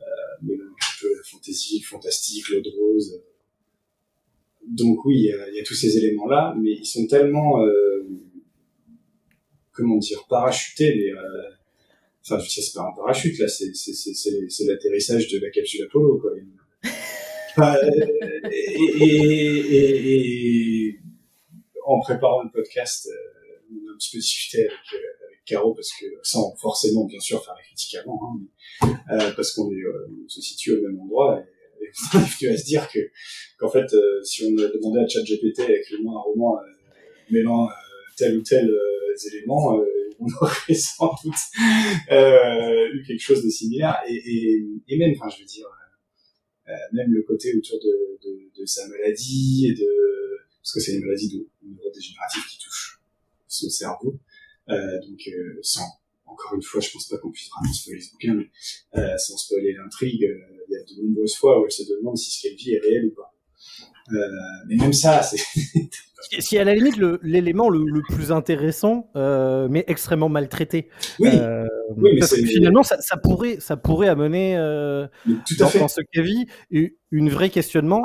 euh, 0.00 0.06
mêlant 0.42 0.64
un 0.64 0.74
peu 0.74 0.89
la 1.08 1.22
fantaisie, 1.22 1.80
le 1.80 1.86
fantastique, 1.86 2.48
l'eau 2.48 2.60
de 2.60 2.70
rose. 2.70 3.14
euh. 3.14 3.26
Donc 4.68 5.04
oui, 5.04 5.16
il 5.18 5.24
y 5.26 5.32
a, 5.32 5.48
il 5.50 5.56
y 5.56 5.60
a 5.60 5.64
tous 5.64 5.74
ces 5.74 5.96
éléments-là, 5.98 6.54
mais 6.60 6.72
ils 6.72 6.86
sont 6.86 7.06
tellement, 7.06 7.64
euh, 7.64 8.06
comment 9.72 9.96
dire, 9.96 10.26
parachutés, 10.28 10.94
mais 10.96 11.12
euh, 11.12 11.50
Enfin, 12.22 12.38
c'est 12.46 12.74
pas 12.74 12.82
un 12.82 12.92
parachute, 12.94 13.38
là, 13.38 13.48
c'est, 13.48 13.74
c'est, 13.74 13.94
c'est, 13.94 14.12
c'est, 14.12 14.46
c'est 14.48 14.64
l'atterrissage 14.66 15.26
de 15.28 15.38
la 15.38 15.50
capsule 15.50 15.84
Apollo, 15.84 16.18
quoi. 16.18 16.32
Euh, 17.58 17.74
et, 18.52 18.80
et, 19.00 19.74
et, 19.74 20.86
et 20.86 21.00
en 21.84 21.98
préparant 21.98 22.44
le 22.44 22.50
podcast, 22.50 23.08
euh, 23.10 23.58
on 23.72 23.90
a 23.90 23.92
un 23.92 23.96
petit 23.96 24.10
peu 24.12 24.18
discuté 24.18 24.58
avec, 24.60 24.70
Caro, 25.50 25.74
parce 25.74 25.90
que, 26.00 26.06
sans 26.22 26.54
forcément, 26.56 27.04
bien 27.04 27.20
sûr, 27.20 27.44
faire 27.44 27.54
la 27.54 27.62
critique 27.62 27.96
avant, 27.96 28.20
hein, 28.82 28.88
euh, 29.12 29.32
parce 29.34 29.52
qu'on 29.52 29.70
euh, 29.70 30.08
se 30.28 30.40
situe 30.40 30.72
au 30.72 30.82
même 30.82 30.98
endroit, 31.00 31.42
et, 31.80 31.84
et 31.84 31.90
on 32.14 32.18
est 32.20 32.40
venu 32.40 32.50
à 32.52 32.56
se 32.56 32.64
dire 32.64 32.88
que, 32.88 32.98
qu'en 33.58 33.70
fait, 33.70 33.92
euh, 33.92 34.22
si 34.22 34.44
on 34.44 34.50
demandé 34.52 35.00
à 35.00 35.08
ChatGPT 35.08 35.60
écrire-moi 35.68 36.14
un 36.18 36.22
roman 36.22 36.58
mêlant 37.30 37.68
tel 38.16 38.38
ou 38.38 38.42
tel 38.42 38.70
élément, 39.32 39.78
euh, 39.78 39.84
on 40.18 40.26
aurait 40.40 40.74
sans 40.74 41.14
doute 41.24 41.34
eu 42.92 43.04
quelque 43.06 43.20
chose 43.20 43.44
de 43.44 43.50
similaire. 43.50 43.96
Et, 44.08 44.96
même, 44.96 45.12
enfin, 45.16 45.28
je 45.34 45.40
veux 45.40 45.46
dire, 45.46 45.66
même 46.92 47.12
le 47.12 47.22
côté 47.22 47.56
autour 47.56 47.78
de, 47.80 48.18
de, 48.22 48.60
de 48.60 48.66
sa 48.66 48.86
maladie 48.88 49.68
et 49.68 49.74
de 49.74 50.00
parce 50.62 50.74
que 50.74 50.80
c'est 50.80 50.96
une 50.96 51.04
maladie 51.04 51.28
de 51.28 51.48
neurodégénérative 51.64 52.42
qui 52.50 52.58
touche 52.58 53.00
son 53.48 53.68
cerveau. 53.68 54.18
Euh, 54.70 55.00
donc, 55.08 55.20
euh, 55.28 55.58
sans 55.62 55.86
encore 56.26 56.54
une 56.54 56.62
fois, 56.62 56.80
je 56.80 56.90
pense 56.92 57.08
pas 57.08 57.18
qu'on 57.18 57.32
puisse 57.32 57.50
vraiment 57.50 57.72
spoiler 57.72 58.00
ce 58.00 58.12
bouquin, 58.12 58.34
mais 58.34 58.50
euh, 59.00 59.18
sans 59.18 59.36
spoiler 59.36 59.72
l'intrigue, 59.72 60.22
il 60.22 60.72
y 60.72 60.76
a 60.76 60.84
de 60.84 61.02
nombreuses 61.02 61.34
fois 61.34 61.60
où 61.60 61.64
elle 61.64 61.72
se 61.72 61.82
demande 61.82 62.16
si 62.16 62.30
ce 62.30 62.42
qu'elle 62.42 62.56
vit 62.56 62.74
est 62.74 62.78
réel 62.78 63.06
ou 63.06 63.14
pas. 63.14 63.34
Euh, 64.12 64.16
mais 64.68 64.76
même 64.76 64.92
ça, 64.92 65.22
c'est 65.22 65.38
Si- 66.40 66.58
à 66.58 66.64
la 66.64 66.74
limite 66.74 66.96
l'élément 67.22 67.70
le, 67.70 67.82
le 67.84 68.02
plus 68.02 68.30
intéressant, 68.30 69.10
euh, 69.16 69.68
mais 69.70 69.84
extrêmement 69.88 70.28
maltraité. 70.28 70.88
oui, 71.18 71.28
Euh, 71.32 71.66
Oui, 71.96 72.10
mais 72.14 72.20
parce 72.20 72.34
que 72.36 72.44
finalement, 72.46 72.82
ça, 72.82 73.00
ça 73.00 73.16
pourrait, 73.16 73.56
ça 73.58 73.76
pourrait 73.76 74.08
amener 74.08 74.56
euh, 74.56 75.04
à 75.06 75.08
dans, 75.58 75.66
fait. 75.68 75.78
dans 75.80 75.88
ce 75.88 76.02
cas 76.02 76.22
vie 76.22 76.46
une 77.10 77.30
vraie 77.30 77.50
questionnement 77.50 78.02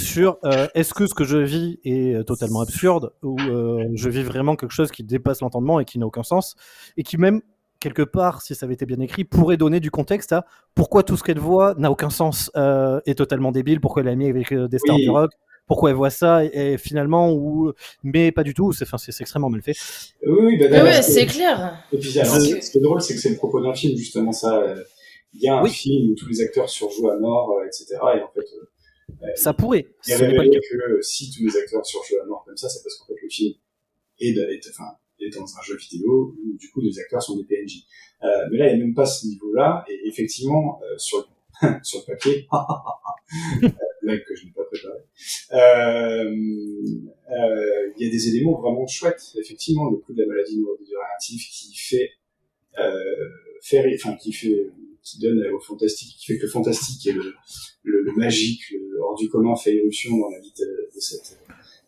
sur 0.00 0.38
est-ce 0.74 0.92
que 0.92 1.06
ce 1.06 1.14
que 1.14 1.24
je 1.24 1.38
vis 1.38 1.78
est 1.84 2.22
totalement 2.26 2.60
absurde 2.60 3.12
ou 3.22 3.38
je 3.38 4.08
vis 4.10 4.22
vraiment 4.22 4.56
quelque 4.56 4.72
chose 4.74 4.90
qui 4.90 5.04
dépasse 5.04 5.40
l'entendement 5.40 5.80
et 5.80 5.84
qui 5.84 5.98
n'a 5.98 6.06
aucun 6.06 6.22
sens 6.24 6.56
et 6.96 7.02
qui 7.04 7.16
même 7.16 7.40
quelque 7.82 8.02
part, 8.02 8.42
si 8.42 8.54
ça 8.54 8.64
avait 8.66 8.74
été 8.74 8.86
bien 8.86 9.00
écrit, 9.00 9.24
pourrait 9.24 9.56
donner 9.56 9.80
du 9.80 9.90
contexte 9.90 10.32
à 10.32 10.46
pourquoi 10.74 11.02
tout 11.02 11.16
ce 11.16 11.22
qu'elle 11.22 11.38
voit 11.40 11.74
n'a 11.78 11.90
aucun 11.90 12.10
sens, 12.10 12.50
euh, 12.56 13.00
est 13.06 13.16
totalement 13.18 13.50
débile, 13.52 13.80
pourquoi 13.80 14.02
elle 14.02 14.08
a 14.08 14.14
mis 14.14 14.28
avec 14.28 14.52
euh, 14.52 14.68
des 14.68 14.78
stars 14.78 14.96
Oui. 14.96 15.02
du 15.02 15.10
rock, 15.10 15.32
pourquoi 15.66 15.90
elle 15.90 15.96
voit 15.96 16.10
ça 16.10 16.44
et, 16.44 16.72
et 16.74 16.78
finalement 16.78 17.32
ou 17.32 17.72
mais 18.02 18.30
pas 18.32 18.42
du 18.44 18.54
tout, 18.54 18.72
c'est 18.72 18.84
enfin, 18.84 18.98
c'est 18.98 19.12
c'est 19.12 19.22
extrêmement 19.22 19.50
mal 19.50 19.62
fait. 19.62 19.74
Oui, 20.26 20.56
oui, 20.58 20.68
bah, 20.68 21.02
c'est- 21.02 21.26
clair. 21.26 21.84
Et 21.92 21.98
puis, 21.98 22.18
alors, 22.18 22.32
Parce 22.32 22.44
ce 22.48 22.54
que- 22.54 22.60
ce 22.64 22.70
qui 22.70 22.78
est 22.78 22.80
drôle, 22.82 23.00
c'est 23.02 23.14
que 23.14 23.20
c'est 23.20 23.30
le 23.30 23.36
propos 23.36 23.60
d'un 23.62 23.74
film, 23.74 23.96
justement, 23.96 24.32
ça. 24.32 24.58
euh, 24.62 24.82
Il 25.34 25.40
y 25.42 25.48
a 25.48 25.56
un 25.56 25.62
Oui. 25.62 25.70
film 25.70 26.10
où 26.10 26.14
tous 26.14 26.28
les 26.28 26.42
acteurs 26.42 26.68
surjouent 26.68 27.08
à 27.08 27.18
mort, 27.18 27.52
euh, 27.58 27.64
etc. 27.66 27.86
Et 28.16 28.20
en 28.22 28.30
fait, 28.34 28.46
euh, 29.24 29.26
Ça 29.34 29.54
pourrait, 29.54 29.86
il 30.06 30.12
ce 30.14 30.18
pas 30.18 30.26
le 30.44 30.50
cas. 30.50 30.58
que 30.60 31.00
si 31.00 31.30
tous 31.32 31.42
les 31.46 31.56
acteurs 31.56 31.86
surjouent 31.86 32.20
à 32.22 32.26
mort 32.26 32.44
comme 32.44 32.56
ça, 32.58 32.68
c'est 32.68 32.82
parce 32.82 32.96
qu'en 32.98 33.06
fait, 33.06 33.14
le 33.22 33.28
film 33.30 33.54
est, 34.20 34.36
est, 34.36 34.60
enfin, 34.70 34.90
dans 35.30 35.44
un 35.44 35.62
jeu 35.62 35.76
vidéo 35.76 36.34
où, 36.42 36.56
du 36.56 36.70
coup, 36.70 36.80
les 36.80 36.98
acteurs 36.98 37.22
sont 37.22 37.36
des 37.36 37.44
PNJ. 37.44 37.84
Euh, 38.22 38.28
mais 38.50 38.58
là, 38.58 38.68
il 38.68 38.76
n'y 38.76 38.82
a 38.82 38.84
même 38.84 38.94
pas 38.94 39.06
ce 39.06 39.26
niveau-là. 39.26 39.84
Et 39.88 40.08
effectivement, 40.08 40.80
euh, 40.82 40.98
sur, 40.98 41.28
sur 41.82 42.00
le 42.00 42.12
papier, 42.12 42.46
euh, 43.62 43.68
blague 44.02 44.24
que 44.24 44.34
je 44.34 44.46
n'ai 44.46 44.52
pas 44.52 44.64
préparé, 44.64 45.00
euh, 45.52 46.30
euh, 47.30 47.92
il 47.96 48.04
y 48.04 48.08
a 48.08 48.10
des 48.10 48.28
éléments 48.28 48.60
vraiment 48.60 48.86
chouettes. 48.86 49.32
Effectivement, 49.38 49.90
le 49.90 49.98
coup 49.98 50.12
de 50.12 50.22
la 50.22 50.28
maladie 50.28 50.58
neurodégénérative 50.58 51.40
qui 51.40 51.74
fait 51.74 52.10
euh, 52.78 53.28
faire, 53.62 53.84
enfin, 53.94 54.16
qui 54.16 54.32
fait, 54.32 54.70
qui 55.02 55.20
donne 55.20 55.42
au 55.52 55.60
fantastique, 55.60 56.16
qui 56.18 56.26
fait 56.26 56.38
que 56.38 56.44
le 56.44 56.50
fantastique 56.50 57.06
et 57.06 57.12
le, 57.12 57.32
magique, 58.16 58.70
le 58.70 59.00
hors 59.00 59.16
du 59.16 59.28
commun 59.28 59.56
fait 59.56 59.76
éruption 59.76 60.16
dans 60.18 60.28
la 60.28 60.38
vie 60.40 60.52
de, 60.58 61.00
cette, 61.00 61.38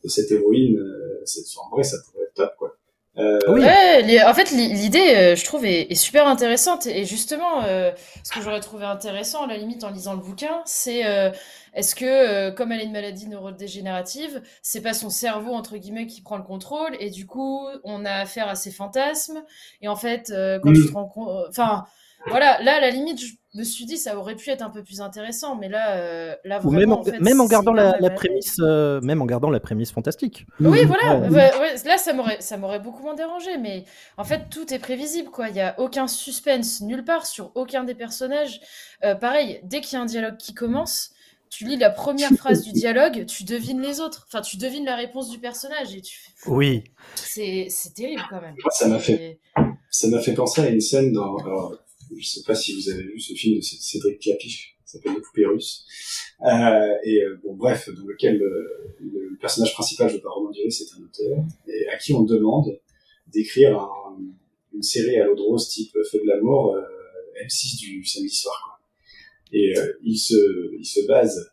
de 0.02 0.08
cette 0.08 0.30
héroïne. 0.30 0.78
Euh, 0.78 1.24
en 1.62 1.70
vrai, 1.70 1.82
ça 1.82 1.96
pourrait 2.04 2.24
être 2.24 2.34
top, 2.34 2.52
quoi. 2.58 2.76
Euh, 3.16 3.38
Oui. 3.48 3.60
Ouais, 3.60 4.22
en 4.24 4.34
fait, 4.34 4.50
l'i- 4.50 4.72
l'idée, 4.72 5.14
euh, 5.14 5.36
je 5.36 5.44
trouve, 5.44 5.64
est, 5.64 5.82
est 5.90 5.94
super 5.94 6.26
intéressante. 6.26 6.86
Et 6.86 7.04
justement, 7.04 7.62
euh, 7.64 7.92
ce 8.24 8.32
que 8.32 8.40
j'aurais 8.40 8.58
trouvé 8.60 8.84
intéressant, 8.86 9.44
à 9.44 9.46
la 9.46 9.56
limite, 9.56 9.84
en 9.84 9.90
lisant 9.90 10.14
le 10.14 10.20
bouquin, 10.20 10.62
c'est 10.64 11.06
euh, 11.06 11.30
est-ce 11.74 11.94
que, 11.94 12.04
euh, 12.04 12.50
comme 12.50 12.72
elle 12.72 12.80
a 12.80 12.82
une 12.82 12.92
maladie 12.92 13.28
neurodégénérative, 13.28 14.42
c'est 14.62 14.80
pas 14.80 14.94
son 14.94 15.10
cerveau, 15.10 15.52
entre 15.54 15.76
guillemets, 15.76 16.08
qui 16.08 16.22
prend 16.22 16.36
le 16.36 16.42
contrôle, 16.42 16.96
et 16.98 17.10
du 17.10 17.24
coup, 17.26 17.64
on 17.84 18.04
a 18.04 18.12
affaire 18.12 18.48
à 18.48 18.56
ses 18.56 18.72
fantasmes. 18.72 19.44
Et 19.80 19.86
en 19.86 19.96
fait, 19.96 20.30
euh, 20.30 20.58
quand 20.58 20.70
Mm. 20.70 20.74
tu 20.74 20.86
te 20.88 20.92
rends 20.92 21.06
compte. 21.06 21.46
Enfin, 21.48 21.86
voilà, 22.26 22.60
là, 22.62 22.76
à 22.76 22.80
la 22.80 22.90
limite, 22.90 23.20
je 23.20 23.32
me 23.58 23.64
suis 23.64 23.84
dit, 23.84 23.98
ça 23.98 24.18
aurait 24.18 24.34
pu 24.34 24.50
être 24.50 24.62
un 24.62 24.70
peu 24.70 24.82
plus 24.82 25.00
intéressant, 25.00 25.56
mais 25.56 25.68
là, 25.68 25.96
euh, 25.96 26.34
là 26.44 26.58
Ou 26.64 26.70
vraiment, 26.70 26.78
même 26.78 26.92
en, 26.92 27.00
en 27.00 27.04
fait, 27.04 27.20
même 27.20 27.40
en 27.40 27.44
c'est 27.44 27.50
gardant 27.50 27.72
la, 27.72 28.10
prémisse, 28.10 28.56
euh, 28.60 29.00
même 29.02 29.20
en 29.22 29.26
gardant 29.26 29.50
la 29.50 29.60
prémisse 29.60 29.92
fantastique. 29.92 30.46
oui, 30.60 30.84
voilà. 30.84 31.18
Ouais. 31.18 31.28
Ouais, 31.28 31.58
ouais, 31.60 31.74
là, 31.84 31.98
ça 31.98 32.12
m'aurait, 32.12 32.40
ça 32.40 32.56
m'aurait 32.56 32.80
beaucoup 32.80 33.02
moins 33.02 33.14
dérangé, 33.14 33.58
mais 33.58 33.84
en 34.16 34.24
fait, 34.24 34.48
tout 34.50 34.72
est 34.72 34.78
prévisible, 34.78 35.30
quoi. 35.30 35.48
Il 35.50 35.56
y 35.56 35.60
a 35.60 35.78
aucun 35.78 36.06
suspense 36.06 36.80
nulle 36.80 37.04
part 37.04 37.26
sur 37.26 37.52
aucun 37.54 37.84
des 37.84 37.94
personnages. 37.94 38.60
Euh, 39.04 39.14
pareil, 39.14 39.60
dès 39.64 39.80
qu'il 39.80 39.96
y 39.96 40.00
a 40.00 40.02
un 40.02 40.06
dialogue 40.06 40.36
qui 40.38 40.54
commence, 40.54 41.10
tu 41.50 41.64
lis 41.64 41.76
la 41.76 41.90
première 41.90 42.30
phrase 42.32 42.62
du 42.62 42.72
dialogue, 42.72 43.26
tu 43.26 43.44
devines 43.44 43.80
les 43.80 44.00
autres. 44.00 44.26
Enfin, 44.28 44.40
tu 44.40 44.56
devines 44.56 44.84
la 44.84 44.96
réponse 44.96 45.28
du 45.30 45.38
personnage 45.38 45.94
et 45.94 46.00
tu 46.00 46.18
fais, 46.18 46.50
Oui. 46.50 46.84
c'est, 47.14 47.66
c'est 47.68 47.94
terrible 47.94 48.22
quand 48.28 48.40
même. 48.40 48.56
Ça 48.70 48.88
m'a 48.88 48.98
fait 48.98 49.38
ça 49.94 50.08
m'a 50.08 50.20
fait 50.20 50.34
penser 50.34 50.60
à 50.60 50.68
une 50.68 50.80
scène 50.80 51.12
dans, 51.12 51.36
alors, 51.36 51.76
je 52.18 52.28
sais 52.28 52.42
pas 52.46 52.54
si 52.54 52.74
vous 52.74 52.88
avez 52.90 53.02
vu 53.04 53.20
ce 53.20 53.34
film 53.34 53.56
de 53.58 53.62
Cédric 53.62 54.20
Clapiche, 54.20 54.76
s'appelle 54.84 55.14
Les 55.14 55.20
poupées 55.20 55.46
russes. 55.46 55.84
Euh, 56.42 56.94
et 57.04 57.22
euh, 57.22 57.36
bon, 57.42 57.54
bref, 57.54 57.88
dans 57.94 58.06
lequel 58.06 58.40
euh, 58.42 58.94
le 59.00 59.36
personnage 59.40 59.72
principal, 59.74 60.08
je 60.08 60.14
ne 60.14 60.18
vais 60.18 60.22
pas 60.22 60.30
remonter, 60.30 60.70
c'est 60.70 60.86
un 60.96 61.02
auteur, 61.02 61.44
et 61.68 61.88
à 61.88 61.96
qui 61.98 62.12
on 62.12 62.22
demande 62.22 62.78
d'écrire 63.32 63.78
un- 63.78 64.18
une 64.74 64.82
série 64.82 65.16
à 65.18 65.24
l'eau 65.24 65.34
de 65.36 65.40
rose 65.40 65.68
type 65.68 65.92
Feu 66.10 66.20
de 66.22 66.26
l'amour, 66.28 66.74
euh, 66.76 66.82
M6 67.44 67.78
du 67.78 68.04
samedi 68.04 68.28
soir. 68.34 68.54
Quoi. 68.64 68.86
Et 69.52 69.76
euh, 69.78 69.92
il, 70.02 70.16
se, 70.18 70.72
il 70.78 70.84
se 70.84 71.06
base 71.06 71.50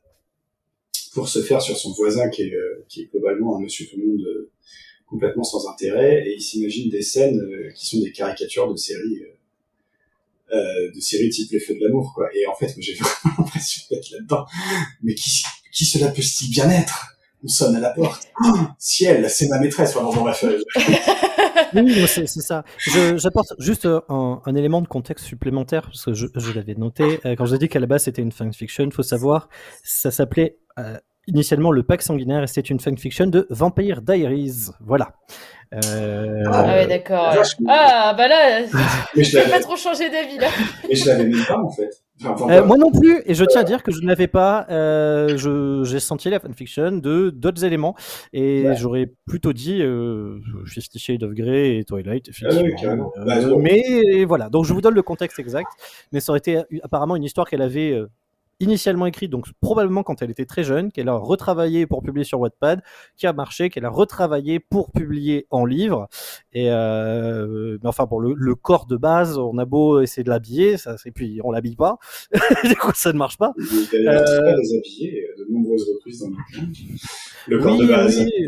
pour 1.13 1.27
se 1.27 1.41
faire 1.41 1.61
sur 1.61 1.77
son 1.77 1.91
voisin 1.93 2.29
qui 2.29 2.43
est, 2.43 2.53
euh, 2.53 2.85
qui 2.89 3.01
est 3.01 3.05
globalement 3.11 3.57
un 3.57 3.61
monsieur 3.61 3.85
tout 3.87 3.97
le 3.97 4.05
monde 4.07 4.25
complètement 5.07 5.43
sans 5.43 5.67
intérêt, 5.67 6.25
et 6.27 6.35
il 6.35 6.41
s'imagine 6.41 6.89
des 6.89 7.01
scènes 7.01 7.41
qui 7.75 7.85
sont 7.85 7.99
des 8.01 8.11
caricatures 8.13 8.71
de 8.71 8.77
séries 8.77 9.21
euh, 10.53 10.91
de 10.93 10.99
séries 10.99 11.29
type 11.29 11.51
Les 11.51 11.59
Feux 11.59 11.75
de 11.75 11.79
l'amour, 11.85 12.11
quoi. 12.13 12.27
Et 12.35 12.45
en 12.45 12.55
fait, 12.55 12.73
j'ai 12.77 12.93
vraiment 12.99 13.35
l'impression 13.39 13.83
d'être 13.89 14.09
là-dedans. 14.11 14.45
Mais 15.03 15.15
qui, 15.15 15.85
cela 15.85 16.09
peut-il 16.09 16.49
bien 16.49 16.69
être? 16.69 17.17
On 17.43 17.47
sonne 17.47 17.75
à 17.75 17.79
la 17.79 17.89
porte. 17.89 18.27
Oh, 18.43 18.53
ciel, 18.77 19.27
c'est 19.29 19.47
ma 19.47 19.59
maîtresse. 19.59 19.95
Enfin, 19.95 20.03
bon, 20.03 20.21
bref, 20.21 20.45
Oui, 21.73 22.05
c'est 22.07 22.27
ça. 22.27 22.63
J'apporte 23.15 23.53
juste 23.59 23.85
euh, 23.85 24.01
un, 24.09 24.55
élément 24.55 24.81
de 24.81 24.87
contexte 24.87 25.25
supplémentaire, 25.25 25.83
parce 25.83 26.05
que 26.05 26.13
je, 26.13 26.51
l'avais 26.53 26.75
noté. 26.75 27.19
Euh, 27.25 27.35
Quand 27.35 27.45
je 27.45 27.55
dis 27.55 27.69
qu'à 27.69 27.79
la 27.79 27.87
base 27.87 28.03
c'était 28.03 28.21
une 28.21 28.31
fanfiction, 28.31 28.83
il 28.83 28.91
faut 28.91 29.03
savoir, 29.03 29.49
ça 29.83 30.11
s'appelait 30.11 30.57
initialement 31.27 31.71
Le 31.71 31.83
Pacte 31.83 32.03
Sanguinaire 32.03 32.43
et 32.43 32.47
c'était 32.47 32.61
une 32.69 32.79
fanfiction 32.79 33.27
de 33.27 33.47
Vampire 33.49 34.01
Diaries. 34.01 34.69
Voilà. 34.79 35.13
Euh, 35.73 36.43
Ah 36.51 36.65
ouais, 36.75 36.87
d'accord. 36.87 37.29
ouais. 37.29 37.37
vache, 37.37 37.55
mais- 37.59 37.67
Ah, 37.69 38.13
bah 38.17 38.27
là, 38.27 38.61
mais 39.15 39.23
je 39.23 39.37
peux 39.37 39.43
pas 39.43 39.49
l'avais, 39.51 39.63
trop 39.63 39.77
changer 39.77 40.09
d'avis 40.09 40.37
là. 40.37 40.47
mais 40.89 40.95
je 40.95 41.05
l'avais 41.07 41.23
même 41.25 41.45
pas, 41.47 41.59
en 41.61 41.69
fait. 41.69 41.89
Enfin, 42.25 42.49
Euh, 42.51 42.65
moi 42.65 42.77
non 42.77 42.91
plus, 42.91 43.21
et 43.25 43.33
je 43.33 43.43
tiens 43.45 43.61
à 43.61 43.63
dire 43.63 43.81
que 43.81 43.91
je 43.91 44.01
n'avais 44.01 44.27
pas, 44.27 44.67
euh, 44.69 45.37
je- 45.37 45.83
j'ai 45.85 45.99
senti 45.99 46.29
la 46.29 46.39
fanfiction 46.39 46.91
de 46.91 47.29
d'autres 47.31 47.63
éléments, 47.63 47.95
et 48.33 48.67
Ouais. 48.67 48.75
j'aurais 48.75 49.07
plutôt 49.25 49.53
dit 49.53 49.81
euh, 49.81 50.39
Fifty 50.67 50.99
Shades 50.99 51.23
of 51.23 51.31
Grey 51.31 51.77
et 51.77 51.83
Twilight, 51.85 52.27
effectivement. 52.29 53.11
Ah 53.15 53.21
oui. 53.23 53.23
Euh, 53.23 53.25
Bah, 53.25 53.55
mais 53.59 54.25
voilà, 54.25 54.49
donc 54.49 54.65
je 54.65 54.73
vous 54.73 54.81
donne 54.81 54.93
le 54.93 55.01
contexte 55.03 55.39
exact, 55.39 55.69
mais 56.11 56.19
ça 56.19 56.31
aurait 56.33 56.39
été 56.39 56.57
euh, 56.57 56.63
apparemment 56.83 57.15
une 57.15 57.23
histoire 57.23 57.49
qu'elle 57.49 57.61
avait 57.63 57.91
euh, 57.93 58.07
initialement 58.61 59.05
écrite, 59.05 59.29
donc 59.31 59.47
probablement 59.59 60.03
quand 60.03 60.21
elle 60.21 60.31
était 60.31 60.45
très 60.45 60.63
jeune, 60.63 60.91
qu'elle 60.91 61.09
a 61.09 61.13
retravaillé 61.15 61.85
pour 61.87 62.01
publier 62.03 62.23
sur 62.23 62.39
Wattpad, 62.39 62.81
qui 63.17 63.27
a 63.27 63.33
marché, 63.33 63.69
qu'elle 63.69 63.85
a 63.85 63.89
retravaillé 63.89 64.59
pour 64.59 64.91
publier 64.91 65.47
en 65.49 65.65
livre, 65.65 66.07
et 66.53 66.71
euh, 66.71 67.77
mais 67.81 67.89
enfin 67.89 68.07
pour 68.07 68.21
le, 68.21 68.33
le 68.35 68.55
corps 68.55 68.85
de 68.85 68.95
base, 68.97 69.37
on 69.37 69.57
a 69.57 69.65
beau 69.65 69.99
essayer 70.01 70.23
de 70.23 70.29
l'habiller, 70.29 70.77
ça, 70.77 70.95
et 71.05 71.11
puis 71.11 71.41
on 71.43 71.51
l'habille 71.51 71.75
pas, 71.75 71.97
du 72.63 72.75
coup 72.75 72.91
ça 72.93 73.11
ne 73.11 73.17
marche 73.17 73.37
pas. 73.37 73.53
Il 73.57 73.63
est 73.65 74.05
d'ailleurs 74.05 74.21
Euh, 74.21 74.41
très 74.41 74.55
déshabillé 74.55 75.25
euh, 75.25 75.43
de 75.43 75.51
nombreuses 75.53 75.85
reprises 75.93 76.19
dans 76.21 76.29
le. 76.29 76.35
Le 77.47 77.59
corps 77.59 77.77
oui, 77.77 77.87
de 77.87 77.91
base. 77.91 78.19
oui. 78.19 78.47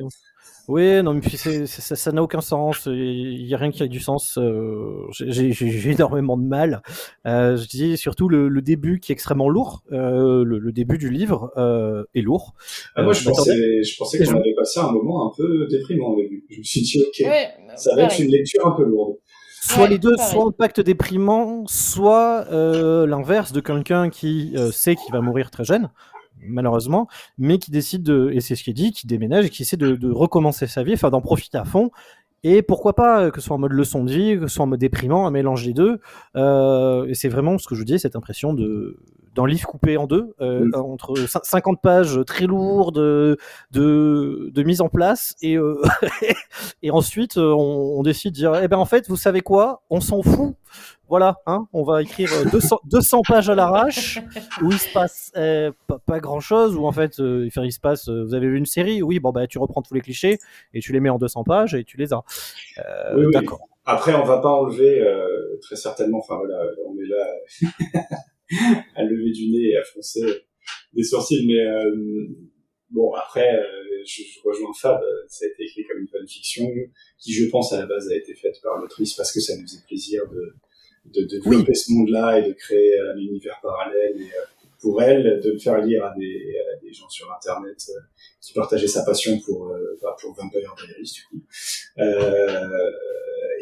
Oui, 0.69 1.04
non, 1.04 1.13
mais 1.13 1.19
puis 1.19 1.36
ça 1.38 1.65
ça 1.95 2.12
n'a 2.13 2.23
aucun 2.23 2.39
sens. 2.39 2.86
Il 2.86 3.45
y 3.45 3.54
a 3.54 3.58
rien 3.58 3.69
qui 3.71 3.84
a 3.84 3.88
du 3.88 3.99
sens. 3.99 4.38
euh, 4.38 5.08
J'ai 5.12 5.91
énormément 5.91 6.38
de 6.38 6.45
mal. 6.45 6.82
Euh, 7.28 7.58
je 7.58 7.67
dis 7.67 7.97
surtout 7.97 8.30
le, 8.30 8.47
le 8.47 8.62
début 8.62 8.99
qui 9.02 9.12
est 9.12 9.15
extrêmement 9.15 9.49
lourd. 9.49 9.84
Euh, 9.91 10.43
le, 10.45 10.60
le 10.60 10.71
début 10.71 10.97
du 10.97 11.10
livre 11.10 11.52
euh, 11.58 12.06
est 12.15 12.21
lourd. 12.21 12.54
Ah, 12.95 13.04
moi, 13.04 13.12
je 13.13 13.26
pensais, 13.26 13.84
je 13.84 13.97
pensais 13.97 14.23
qu'on 14.23 14.36
avait 14.38 14.54
passé 14.56 14.80
un 14.80 14.91
moment 14.91 15.28
un 15.30 15.32
peu 15.36 15.67
déprimant 15.69 16.12
au 16.12 16.15
début. 16.21 16.45
Je 16.49 16.60
me 16.60 16.63
suis 16.63 16.82
dit, 16.82 17.02
ok, 17.06 17.28
Ouais, 17.28 17.49
ça 17.76 17.95
va 17.95 18.04
être 18.04 18.19
une 18.19 18.32
lecture 18.32 18.65
un 18.65 18.71
peu 18.71 18.84
lourde. 18.86 19.17
Soit 19.65 19.84
Ouais, 19.84 19.89
les 19.89 19.97
deux, 19.99 20.15
pareil. 20.15 20.32
soit 20.34 20.45
un 20.45 20.52
pacte 20.52 20.80
déprimant, 20.82 21.63
soit 21.67 22.45
euh, 22.52 23.06
l'inverse 23.06 23.52
de 23.54 23.60
quelqu'un 23.62 24.10
qui 24.10 24.54
euh, 24.56 24.71
sait 24.71 24.95
qu'il 24.95 25.12
va 25.13 25.21
mourir 25.21 25.52
très 25.52 25.63
jeune, 25.63 25.89
malheureusement, 26.45 27.08
mais 27.38 27.58
qui 27.58 27.71
décide 27.71 28.03
de, 28.03 28.32
et 28.34 28.41
c'est 28.41 28.56
ce 28.56 28.63
qui 28.63 28.69
est 28.69 28.73
dit, 28.73 28.91
qui 28.91 29.08
déménage 29.08 29.45
et 29.45 29.49
qui 29.49 29.63
essaie 29.63 29.77
de, 29.77 29.95
de 29.95 30.12
recommencer 30.12 30.67
sa 30.67 30.84
vie, 30.84 30.93
enfin 30.93 31.10
d'en 31.10 31.21
profiter 31.21 31.58
à 31.58 31.65
fond. 31.65 31.91
Et 32.43 32.62
pourquoi 32.62 32.93
pas 32.93 33.21
euh, 33.21 33.32
que 33.32 33.39
ce 33.39 33.47
soit 33.47 33.56
en 33.56 33.60
mode 33.60 33.71
leçon 33.71 34.03
de 34.03 34.12
vie, 34.12 34.38
que 34.38 34.47
ce 34.47 34.56
soit 34.56 34.65
en 34.65 34.67
mode 34.67 34.79
déprimant, 34.79 35.25
un 35.25 35.32
mélange 35.32 35.65
des 35.65 35.73
deux. 35.73 35.99
Euh, 36.36 37.06
et 37.08 37.13
c'est 37.13 37.29
vraiment 37.29 37.58
ce 37.58 37.67
que 37.67 37.75
je 37.75 37.79
vous 37.79 37.86
dis, 37.86 37.99
cette 37.99 38.17
impression 38.17 38.53
de 38.53 38.99
d'un 39.35 39.47
livre 39.47 39.67
coupé 39.67 39.97
en 39.97 40.05
deux, 40.07 40.33
euh, 40.41 40.65
Mm. 40.65 40.75
entre 40.75 41.13
cin- 41.27 41.39
50 41.43 41.81
pages 41.81 42.19
très 42.27 42.45
lourdes 42.45 42.95
de, 42.95 43.37
de, 43.71 44.49
de 44.53 44.63
mise 44.63 44.81
en 44.81 44.89
place, 44.89 45.35
et, 45.41 45.57
euh, 45.57 45.81
et 46.83 46.91
ensuite 46.91 47.37
euh, 47.37 47.51
on, 47.53 47.99
on 47.99 48.03
décide 48.03 48.31
de 48.31 48.35
dire, 48.37 48.55
eh 48.61 48.67
ben 48.67 48.77
en 48.77 48.85
fait, 48.85 49.07
vous 49.09 49.15
savez 49.17 49.41
quoi, 49.41 49.81
on 49.89 49.99
s'en 50.01 50.21
fout. 50.21 50.55
Voilà, 51.09 51.41
hein, 51.45 51.67
on 51.73 51.83
va 51.83 52.01
écrire 52.01 52.29
euh, 52.33 52.49
200, 52.49 52.79
200 52.85 53.21
pages 53.27 53.49
à 53.49 53.53
l'arrache 53.55 54.19
où 54.63 54.71
il 54.71 54.79
se 54.79 54.91
passe 54.93 55.31
euh, 55.35 55.71
pas, 55.87 55.99
pas 55.99 56.19
grand 56.19 56.39
chose, 56.39 56.75
où 56.75 56.85
en 56.87 56.91
fait 56.91 57.19
euh, 57.19 57.47
il 57.55 57.71
se 57.71 57.79
passe, 57.79 58.09
euh, 58.09 58.23
vous 58.23 58.33
avez 58.33 58.47
vu 58.47 58.57
une 58.57 58.65
série, 58.65 59.03
oui, 59.03 59.19
bon 59.19 59.31
bah 59.31 59.45
tu 59.45 59.59
reprends 59.59 59.81
tous 59.83 59.93
les 59.93 60.01
clichés 60.01 60.39
et 60.73 60.79
tu 60.79 60.91
les 60.93 60.99
mets 60.99 61.09
en 61.09 61.19
200 61.19 61.43
pages 61.43 61.75
et 61.75 61.83
tu 61.83 61.97
les 61.97 62.13
as. 62.13 62.23
Euh, 62.79 62.81
Oui, 63.15 63.25
oui. 63.27 63.33
D'accord. 63.33 63.67
Après, 63.85 64.15
on 64.15 64.23
va 64.23 64.37
pas 64.39 64.49
enlever 64.49 65.01
euh, 65.01 65.59
très 65.61 65.75
certainement. 65.75 66.19
Enfin 66.19 66.37
voilà, 66.37 66.57
on 66.87 66.95
est 66.95 67.07
là 67.07 68.07
à 68.95 69.03
lever 69.03 69.31
du 69.31 69.49
nez 69.49 69.69
et 69.69 69.77
à 69.77 69.83
froncer 69.83 70.21
des 70.93 71.03
sourcils, 71.03 71.45
mais 71.47 71.59
euh, 71.59 72.27
bon 72.89 73.13
après, 73.13 73.55
euh, 73.55 74.03
je, 74.05 74.21
je 74.23 74.39
rejoins 74.43 74.73
Fab. 74.79 75.01
Ça 75.27 75.45
a 75.45 75.47
été 75.49 75.63
écrit 75.63 75.85
comme 75.85 76.01
une 76.01 76.07
fanfiction 76.07 76.69
qui, 77.19 77.33
je 77.33 77.49
pense, 77.49 77.73
à 77.73 77.79
la 77.79 77.85
base 77.85 78.09
a 78.11 78.15
été 78.15 78.33
faite 78.35 78.59
par 78.61 78.77
l'autrice 78.77 79.13
parce 79.13 79.31
que 79.31 79.39
ça 79.39 79.55
nous 79.55 79.63
faisait 79.63 79.83
plaisir 79.87 80.21
de 80.31 80.53
de, 81.05 81.21
de 81.23 81.39
développer 81.39 81.73
ce 81.73 81.91
monde-là 81.91 82.39
et 82.39 82.47
de 82.47 82.53
créer 82.53 82.97
un 82.99 83.17
univers 83.17 83.59
parallèle 83.61 84.15
et 84.17 84.23
euh, 84.23 84.45
pour 84.79 85.01
elle 85.01 85.39
de 85.41 85.51
le 85.51 85.59
faire 85.59 85.79
lire 85.81 86.03
à 86.05 86.13
des, 86.17 86.55
à 86.73 86.79
des 86.81 86.93
gens 86.93 87.09
sur 87.09 87.31
internet 87.31 87.77
euh, 87.89 87.99
qui 88.41 88.53
partageaient 88.53 88.87
sa 88.87 89.03
passion 89.03 89.39
pour 89.39 89.69
euh, 89.69 89.99
bah, 90.01 90.15
pour 90.19 90.33
Vampire 90.33 90.75
Diaries 90.77 91.11
du 91.15 91.23
coup 91.23 91.45
euh, 91.99 92.91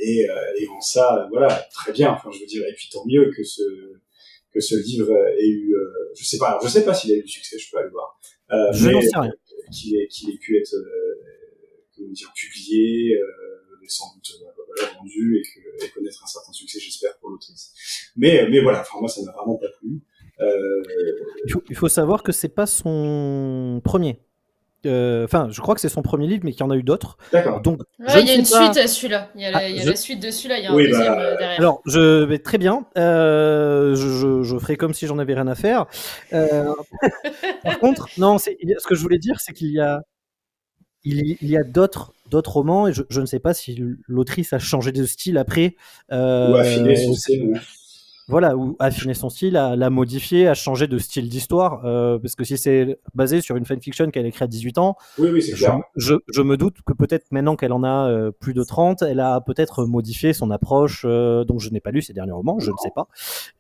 et, 0.04 0.28
et 0.58 0.68
en 0.68 0.82
ça, 0.82 1.28
voilà, 1.32 1.54
très 1.72 1.92
bien. 1.92 2.10
Enfin, 2.10 2.32
je 2.34 2.40
veux 2.40 2.48
dire, 2.48 2.64
et 2.68 2.74
puis 2.74 2.90
tant 2.92 3.06
mieux 3.06 3.30
que 3.30 3.44
ce 3.44 3.62
que 4.54 4.60
ce 4.60 4.76
livre 4.76 5.12
ait 5.38 5.48
eu, 5.48 5.74
euh, 5.76 6.12
je 6.16 6.24
sais 6.26 6.38
pas, 6.38 6.60
je 6.64 6.68
sais 6.70 6.84
pas 6.84 6.94
s'il 6.94 7.12
a 7.14 7.16
eu 7.18 7.24
du 7.24 7.28
succès, 7.30 7.58
je 7.58 7.70
peux 7.72 7.78
aller 7.78 7.90
voir, 7.90 8.20
euh, 8.52 8.72
Je 8.74 8.90
n'en 8.90 9.02
sais 9.02 9.08
rien. 9.18 9.32
qu'il 9.72 9.96
ait 9.98 10.08
qu'il 10.08 10.30
ait 10.30 10.38
pu 10.38 10.58
être, 10.58 10.74
euh, 10.76 11.22
comment 11.96 12.10
dire, 12.12 12.32
publié, 12.36 13.16
euh, 13.16 13.28
sans 13.88 14.14
doute 14.16 14.32
euh, 14.42 14.64
voilà, 14.68 14.94
vendu 14.94 15.38
et, 15.38 15.42
que, 15.42 15.86
et 15.86 15.90
connaître 15.90 16.24
un 16.24 16.28
certain 16.28 16.54
succès, 16.54 16.80
j'espère 16.80 17.18
pour 17.20 17.30
l'autrice. 17.30 17.74
Mais 18.16 18.48
mais 18.50 18.62
voilà, 18.62 18.82
enfin 18.82 19.00
moi 19.02 19.10
ça 19.10 19.22
m'a 19.24 19.32
vraiment 19.34 19.58
pas 19.58 19.68
plu. 19.80 20.02
Euh, 20.40 20.82
Il 21.46 21.52
faut, 21.52 21.64
il 21.70 21.76
faut 21.76 21.90
savoir 21.90 22.24
que 22.24 22.32
c'est 22.32 22.50
pas 22.50 22.66
son 22.66 23.82
premier. 23.84 24.20
Euh, 24.86 25.26
Enfin, 25.26 25.48
je 25.52 25.62
crois 25.62 25.76
que 25.76 25.82
c'est 25.82 25.90
son 25.90 26.02
premier 26.02 26.26
livre, 26.28 26.42
mais 26.44 26.52
qu'il 26.52 26.62
y 26.62 26.64
en 26.64 26.72
a 26.72 26.76
eu 26.76 26.84
d'autres. 26.84 27.18
D'accord. 27.32 27.62
Donc, 27.62 27.82
il 28.00 28.06
y 28.06 28.30
a 28.32 28.34
une 28.36 28.42
pas- 28.44 28.66
suite 28.74 28.78
à 28.84 28.88
celui-là. 28.88 29.30
Il 29.36 29.42
y 29.42 29.46
a, 29.46 29.52
la, 29.52 29.58
Ah, 29.60 29.70
il 29.70 29.76
y 29.76 29.80
a 29.80 29.84
je- 29.84 29.90
la 29.92 29.96
suite 29.96 30.22
de 30.22 30.32
celui-là, 30.32 30.58
il 30.58 30.64
y 30.64 30.68
a 30.68 30.72
un 30.72 30.76
Oui, 30.76 30.88
deuxième 30.88 31.06
bah, 31.14 31.22
euh, 31.22 31.38
derrière. 31.38 31.60
Alors, 31.60 31.82
je 31.86 32.24
vais 32.24 32.40
très 32.40 32.58
bien. 32.58 32.86
Euh, 32.98 33.96
je, 33.96 34.08
je, 34.10 34.44
je 34.44 34.58
ferai 34.58 34.78
comme 34.78 34.94
si 34.94 35.06
j'en 35.08 35.20
avais 35.20 35.34
rien 35.36 35.48
à 35.48 35.56
faire. 35.56 35.86
Euh, 36.34 36.74
par 37.64 37.80
contre, 37.80 38.08
non, 38.18 38.38
ce 38.40 38.50
que 38.88 38.96
je 38.96 39.02
voulais 39.02 39.20
dire, 39.20 39.40
c'est 39.40 39.54
qu'il 39.54 39.72
y 39.72 39.80
a, 39.80 40.02
il, 41.04 41.26
y- 41.28 41.38
il 41.42 41.50
y 41.50 41.58
a 41.58 41.64
d'autres, 41.64 42.14
d'autres 42.30 42.52
romans, 42.54 42.88
et 42.88 42.94
je, 42.94 43.04
je 43.10 43.22
ne 43.22 43.26
sais 43.26 43.40
pas 43.40 43.54
si 43.54 43.80
l'autrice 44.08 44.54
a 44.54 44.60
changé 44.60 44.92
de 44.92 45.06
style 45.06 45.38
après. 45.38 45.76
euh, 46.12 46.52
Ou 46.52 46.56
affiner 46.56 46.96
son 46.96 47.14
style. 47.14 47.60
Voilà, 48.32 48.58
ou 48.58 48.76
affiner 48.80 49.14
son 49.14 49.30
style, 49.30 49.56
à 49.58 49.76
la 49.76 49.90
modifier, 49.92 50.48
à 50.48 50.54
changer 50.56 50.88
de 50.88 50.98
style 50.98 51.30
d'histoire. 51.30 51.86
euh, 51.86 52.18
parce 52.18 52.36
que 52.36 52.44
si 52.44 52.58
c'est 52.58 52.98
basé 53.14 53.42
sur 53.42 53.56
une 53.58 53.66
fanfiction 53.66 54.10
qu'elle 54.10 54.26
a 54.26 54.30
écrite 54.30 54.42
à 54.42 54.48
18 54.48 54.78
ans, 54.80 54.96
Oui, 55.20 55.30
oui, 55.32 55.42
c'est 55.44 55.52
je, 55.56 55.66
clair. 55.66 55.80
je, 55.98 56.16
je 56.34 56.42
me 56.42 56.58
doute 56.58 56.78
que 56.86 56.94
peut-être 56.94 57.26
maintenant 57.32 57.56
qu'elle 57.56 57.74
en 57.74 57.84
a 57.84 58.10
euh, 58.10 58.32
plus 58.32 58.54
de 58.54 58.64
30, 58.64 59.04
elle 59.04 59.20
a 59.20 59.42
peut-être 59.42 59.86
modifié 59.86 60.34
son 60.34 60.50
approche. 60.50 61.04
euh, 61.06 61.44
donc 61.44 61.60
je 61.60 61.70
n'ai 61.70 61.82
pas 61.82 61.92
lu 61.92 62.02
ses 62.02 62.14
derniers 62.14 62.32
romans, 62.32 62.58
je 62.60 62.72
ne 62.72 62.78
sais 62.82 62.92
pas. 62.96 63.08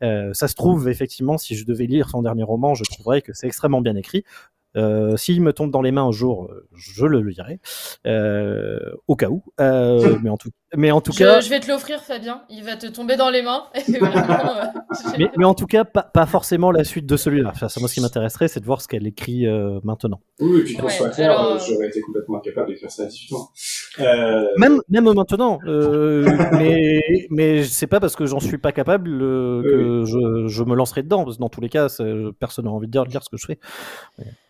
Euh, 0.03 0.33
ça 0.33 0.47
se 0.47 0.55
trouve, 0.55 0.89
effectivement, 0.89 1.37
si 1.37 1.55
je 1.55 1.65
devais 1.65 1.85
lire 1.85 2.09
son 2.09 2.21
dernier 2.23 2.43
roman, 2.43 2.73
je 2.73 2.83
trouverais 2.85 3.21
que 3.21 3.33
c'est 3.33 3.47
extrêmement 3.47 3.81
bien 3.81 3.95
écrit. 3.95 4.23
Euh, 4.77 5.17
S'il 5.17 5.41
me 5.41 5.51
tombe 5.51 5.69
dans 5.69 5.81
les 5.81 5.91
mains 5.91 6.05
un 6.05 6.11
jour, 6.13 6.49
je 6.73 7.05
le 7.05 7.19
lirai, 7.21 7.59
euh, 8.07 8.79
au 9.07 9.17
cas 9.17 9.27
où. 9.27 9.43
Euh, 9.59 10.17
mais 10.23 10.29
en 10.29 10.37
tout, 10.37 10.49
mais 10.75 10.91
en 10.91 11.01
tout 11.01 11.11
Je, 11.11 11.19
cas, 11.19 11.41
je 11.41 11.49
vais 11.49 11.59
te 11.59 11.67
l'offrir, 11.67 12.01
Fabien. 12.01 12.43
Il 12.49 12.63
va 12.63 12.75
te 12.77 12.87
tomber 12.87 13.15
dans 13.17 13.29
les 13.29 13.41
mains. 13.41 13.65
Euh, 14.01 14.65
mais, 15.17 15.29
mais 15.37 15.45
en 15.45 15.53
tout 15.53 15.65
cas, 15.67 15.83
pas, 15.85 16.03
pas 16.03 16.25
forcément 16.25 16.71
la 16.71 16.83
suite 16.83 17.05
de 17.05 17.15
celui-là. 17.17 17.51
Enfin, 17.53 17.69
ça, 17.69 17.79
moi, 17.79 17.87
ce 17.89 17.93
qui 17.95 18.01
m'intéresserait, 18.01 18.47
c'est 18.47 18.59
de 18.59 18.65
voir 18.65 18.81
ce 18.81 18.87
qu'elle 18.87 19.07
écrit 19.07 19.47
euh, 19.47 19.79
maintenant. 19.83 20.21
Oui, 20.39 20.59
et 20.59 20.63
puis 20.63 20.75
qu'on 20.75 20.83
Ouais, 20.87 20.91
soit 20.91 21.09
clair, 21.09 21.31
alors, 21.31 21.53
euh, 21.53 21.59
j'aurais 21.67 21.87
été 21.87 22.01
complètement 22.01 22.37
incapable 22.37 22.67
d'écrire 22.69 22.91
ça 22.91 23.03
à 23.03 23.05
18 23.07 23.35
ans. 23.35 23.49
Euh, 23.99 24.45
Même, 24.57 24.79
même 24.89 25.11
maintenant, 25.13 25.59
euh, 25.65 26.25
mais, 26.53 27.01
mais 27.29 27.63
c'est 27.63 27.87
pas 27.87 27.99
parce 27.99 28.15
que 28.15 28.25
j'en 28.25 28.39
suis 28.39 28.57
pas 28.57 28.71
capable 28.71 29.09
euh, 29.21 29.61
que 29.63 30.03
je, 30.05 30.47
je 30.47 30.63
me 30.63 30.75
lancerai 30.75 31.03
dedans. 31.03 31.23
Parce 31.23 31.37
que 31.37 31.41
dans 31.41 31.49
tous 31.49 31.61
les 31.61 31.69
cas, 31.69 31.87
personne 32.39 32.65
n'a 32.65 32.71
envie 32.71 32.87
de 32.87 32.91
dire, 32.91 33.05
de 33.05 33.09
dire 33.09 33.23
ce 33.23 33.29
que 33.29 33.37
je 33.37 33.45
fais. 33.45 33.59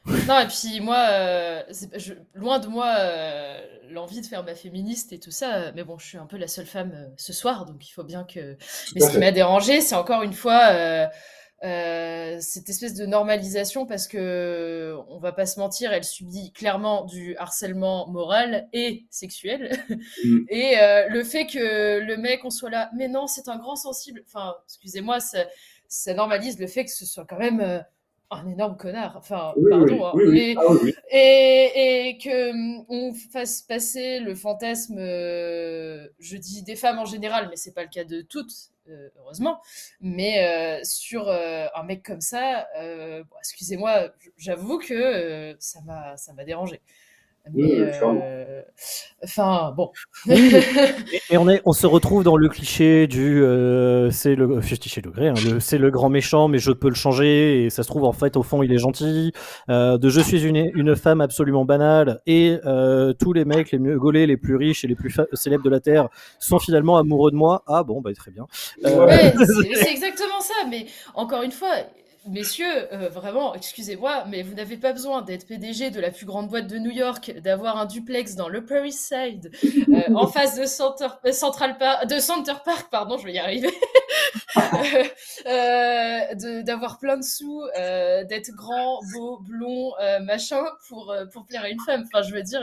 Non, 0.05 0.39
et 0.39 0.47
puis 0.47 0.79
moi, 0.81 0.97
euh, 1.11 1.61
je- 1.95 2.13
loin 2.33 2.59
de 2.59 2.67
moi 2.67 2.87
euh, 2.99 3.57
l'envie 3.91 4.21
de 4.21 4.25
faire 4.25 4.43
ma 4.43 4.55
féministe 4.55 5.13
et 5.13 5.19
tout 5.19 5.29
ça, 5.31 5.71
mais 5.75 5.83
bon, 5.83 5.97
je 5.99 6.10
suis 6.11 6.17
un 6.17 6.25
peu 6.25 6.37
la 6.37 6.47
seule 6.47 6.65
femme 6.65 6.91
euh, 6.93 7.09
ce 7.17 7.33
soir, 7.33 7.65
donc 7.65 7.87
il 7.87 7.91
faut 7.91 8.03
bien 8.03 8.23
que. 8.23 8.57
Mais 8.95 9.01
ce 9.01 9.11
qui 9.11 9.17
m'a 9.17 9.31
dérangé, 9.31 9.81
c'est 9.81 9.95
encore 9.95 10.23
une 10.23 10.33
fois. 10.33 10.69
euh, 10.71 11.07
euh, 11.63 12.37
cette 12.39 12.69
espèce 12.69 12.95
de 12.95 13.05
normalisation 13.05 13.85
parce 13.85 14.07
que 14.07 14.97
on 15.09 15.19
va 15.19 15.31
pas 15.31 15.45
se 15.45 15.59
mentir, 15.59 15.93
elle 15.93 16.03
subit 16.03 16.51
clairement 16.53 17.05
du 17.05 17.37
harcèlement 17.37 18.09
moral 18.09 18.67
et 18.73 19.05
sexuel. 19.11 19.69
Mm. 20.25 20.39
Et 20.49 20.75
le 21.09 21.23
fait 21.23 21.45
que 21.45 21.99
le 21.99 22.17
mec 22.17 22.43
on 22.45 22.49
soit 22.49 22.71
là, 22.71 22.89
mais 22.95 23.07
non, 23.07 23.27
c'est 23.27 23.47
un 23.47 23.57
grand 23.57 23.75
sensible. 23.75 24.23
Enfin, 24.25 24.55
excusez-moi, 24.65 25.19
ça, 25.19 25.45
ça 25.87 26.15
normalise 26.15 26.59
le 26.59 26.65
fait 26.65 26.83
que 26.83 26.91
ce 26.91 27.05
soit 27.05 27.25
quand 27.25 27.37
même 27.37 27.83
un 28.31 28.47
énorme 28.47 28.77
connard. 28.77 29.15
Enfin, 29.17 29.53
Oui, 29.57 29.69
pardon. 29.69 30.11
oui, 30.15 30.23
oui, 30.25 30.29
oui. 30.31 30.39
Et- 30.39 30.55
Ah 30.57 30.73
et, 31.11 32.09
et 32.09 32.17
que 32.17 32.51
hum, 32.51 32.85
on 32.89 33.13
fasse 33.13 33.61
passer 33.61 34.19
le 34.19 34.35
fantasme, 34.35 34.97
euh, 34.97 36.07
je 36.19 36.37
dis 36.37 36.63
des 36.63 36.75
femmes 36.75 36.99
en 36.99 37.05
général, 37.05 37.47
mais 37.49 37.55
c'est 37.57 37.73
pas 37.73 37.83
le 37.83 37.89
cas 37.89 38.03
de 38.05 38.21
toutes, 38.21 38.53
euh, 38.89 39.09
heureusement, 39.19 39.61
mais 39.99 40.43
euh, 40.45 40.79
sur 40.83 41.29
un 41.29 41.83
mec 41.83 42.03
comme 42.03 42.21
ça, 42.21 42.67
bon, 42.77 43.37
excusez-moi, 43.39 44.09
j'avoue 44.37 44.79
que 44.79 45.55
ça 45.59 45.81
m'a 45.81 46.17
ça 46.17 46.33
m'a 46.33 46.43
dérangé. 46.45 46.81
Mais, 47.53 47.79
euh, 47.79 48.61
enfin, 49.23 49.73
bon. 49.75 49.91
Oui, 50.27 50.53
Et, 51.31 51.37
on, 51.37 51.49
est, 51.49 51.61
on 51.65 51.73
se 51.73 51.87
retrouve 51.87 52.23
dans 52.23 52.37
le 52.37 52.47
cliché 52.49 53.07
du 53.07 53.43
euh, 53.43 54.11
c'est 54.11 54.35
le 54.35 54.61
Fifty 54.61 54.89
Shades 54.89 55.07
of 55.07 55.13
Grey, 55.13 55.29
hein, 55.29 55.33
c'est 55.59 55.77
le 55.77 55.89
grand 55.89 56.09
méchant, 56.09 56.47
mais 56.47 56.59
je 56.59 56.71
peux 56.71 56.89
le 56.89 56.95
changer. 56.95 57.65
Et 57.65 57.69
ça 57.69 57.83
se 57.83 57.87
trouve 57.87 58.03
en 58.03 58.13
fait 58.13 58.37
au 58.37 58.43
fond 58.43 58.61
il 58.63 58.71
est 58.71 58.77
gentil. 58.77 59.31
Euh, 59.69 59.97
de 59.97 60.09
je 60.09 60.21
suis 60.21 60.43
une, 60.43 60.71
une 60.75 60.95
femme 60.95 61.21
absolument 61.21 61.65
banale 61.65 62.21
et 62.27 62.57
euh, 62.65 63.13
tous 63.13 63.33
les 63.33 63.45
mecs 63.45 63.71
les 63.71 63.79
mieux 63.79 63.97
gaulés, 63.97 64.27
les 64.27 64.37
plus 64.37 64.55
riches 64.55 64.83
et 64.83 64.87
les 64.87 64.95
plus 64.95 65.15
célèbres 65.33 65.63
de 65.63 65.69
la 65.69 65.79
terre 65.79 66.09
sont 66.39 66.59
finalement 66.59 66.97
amoureux 66.97 67.31
de 67.31 67.35
moi. 67.35 67.63
Ah 67.67 67.83
bon 67.83 68.01
bah 68.01 68.11
très 68.13 68.31
bien. 68.31 68.45
Euh, 68.85 69.05
Ouais, 69.05 69.33
c'est 69.75 69.91
exactement 69.91 70.39
ça. 70.41 70.53
Mais 70.69 70.85
encore 71.15 71.41
une 71.41 71.51
fois, 71.51 71.69
messieurs, 72.27 72.93
euh, 72.93 73.09
vraiment, 73.09 73.53
excusez-moi, 73.55 74.25
mais 74.27 74.41
vous 74.43 74.53
n'avez 74.53 74.77
pas 74.77 74.93
besoin 74.93 75.21
d'être 75.21 75.47
PDG 75.47 75.89
de 75.89 75.99
la 75.99 76.11
plus 76.11 76.25
grande 76.25 76.47
boîte 76.49 76.67
de 76.67 76.77
New 76.77 76.91
York, 76.91 77.31
d'avoir 77.39 77.77
un 77.77 77.85
duplex 77.85 78.35
dans 78.35 78.47
l'Upper 78.49 78.83
East 78.85 78.99
Side, 79.13 79.51
euh, 79.89 80.01
en 80.15 80.27
face 80.27 80.59
de, 80.59 80.65
Center, 80.65 81.07
euh, 81.25 81.31
Central 81.31 81.77
Park, 81.77 82.07
de 82.07 82.19
Center 82.19 82.53
Park, 82.63 82.87
pardon, 82.91 83.17
je 83.17 83.25
vais 83.25 83.33
y 83.33 83.39
arriver, 83.39 83.69
Euh, 85.47 86.61
d'avoir 86.63 86.97
plein 86.99 87.17
de 87.17 87.23
sous, 87.23 87.61
d'être 87.75 88.51
grand, 88.55 88.99
beau, 89.13 89.39
blond, 89.41 89.91
machin, 90.23 90.63
pour, 90.87 91.13
pour 91.33 91.45
plaire 91.45 91.63
à 91.63 91.69
une 91.69 91.79
femme. 91.85 92.03
Enfin, 92.05 92.21
je 92.23 92.33
veux 92.33 92.43
dire, 92.43 92.61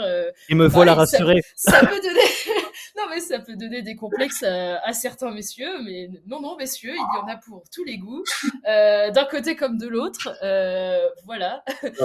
Et 0.49 0.55
me 0.55 0.67
voilà 0.67 0.95
Bah, 0.95 1.07
ça- 1.07 1.19
rassuré. 1.19 1.43
ça 1.57 1.81
peut 1.81 2.01
donner 2.01 2.21
non 2.97 3.05
mais 3.11 3.21
ça 3.21 3.39
peut 3.39 3.55
donner 3.57 3.83
des 3.83 3.95
complexes 3.97 4.43
à, 4.43 4.81
à 4.85 4.93
certains 4.93 5.31
messieurs 5.31 5.83
mais 5.85 6.09
non 6.27 6.41
non 6.41 6.57
messieurs 6.57 6.93
il 6.95 6.97
y 7.19 7.23
en 7.23 7.29
a 7.29 7.37
pour 7.37 7.63
tous 7.73 7.85
les 7.85 7.97
goûts 7.99 8.25
d'un 8.65 9.25
côté 9.31 9.48
comme 9.57 9.79
de 9.79 9.89
l'autre 9.89 10.37
euh, 10.43 10.99
voilà 11.27 11.63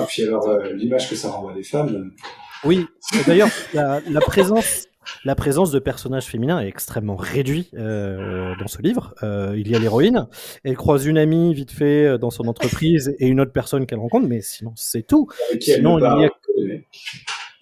puis 0.07 0.23
alors, 0.23 0.47
euh, 0.47 0.73
l'image 0.73 1.09
que 1.09 1.15
ça 1.15 1.29
renvoie 1.29 1.53
des 1.53 1.63
femmes, 1.63 1.95
euh, 1.95 2.67
Oui, 2.67 2.85
d'ailleurs, 3.27 3.49
la, 3.73 3.99
la 4.09 4.21
présence, 4.21 4.87
la 5.25 5.35
présence 5.35 5.71
de 5.71 5.79
personnages 5.79 6.25
féminins 6.25 6.59
est 6.59 6.67
extrêmement 6.67 7.15
réduite 7.15 7.73
euh, 7.73 8.53
dans 8.59 8.67
ce 8.67 8.81
livre. 8.81 9.13
Euh, 9.23 9.55
il 9.57 9.69
y 9.69 9.75
a 9.75 9.79
l'héroïne, 9.79 10.27
elle 10.63 10.75
croise 10.77 11.05
une 11.05 11.17
amie 11.17 11.53
vite 11.53 11.71
fait 11.71 12.17
dans 12.17 12.29
son 12.29 12.47
entreprise 12.47 13.15
et 13.19 13.27
une 13.27 13.39
autre 13.39 13.51
personne 13.51 13.85
qu'elle 13.85 13.99
rencontre, 13.99 14.27
mais 14.27 14.41
sinon 14.41 14.73
c'est 14.75 15.03
tout. 15.03 15.27
Sinon, 15.59 15.97
il 15.97 16.01
y 16.01 16.03
parle 16.03 16.25
a-. 16.25 16.29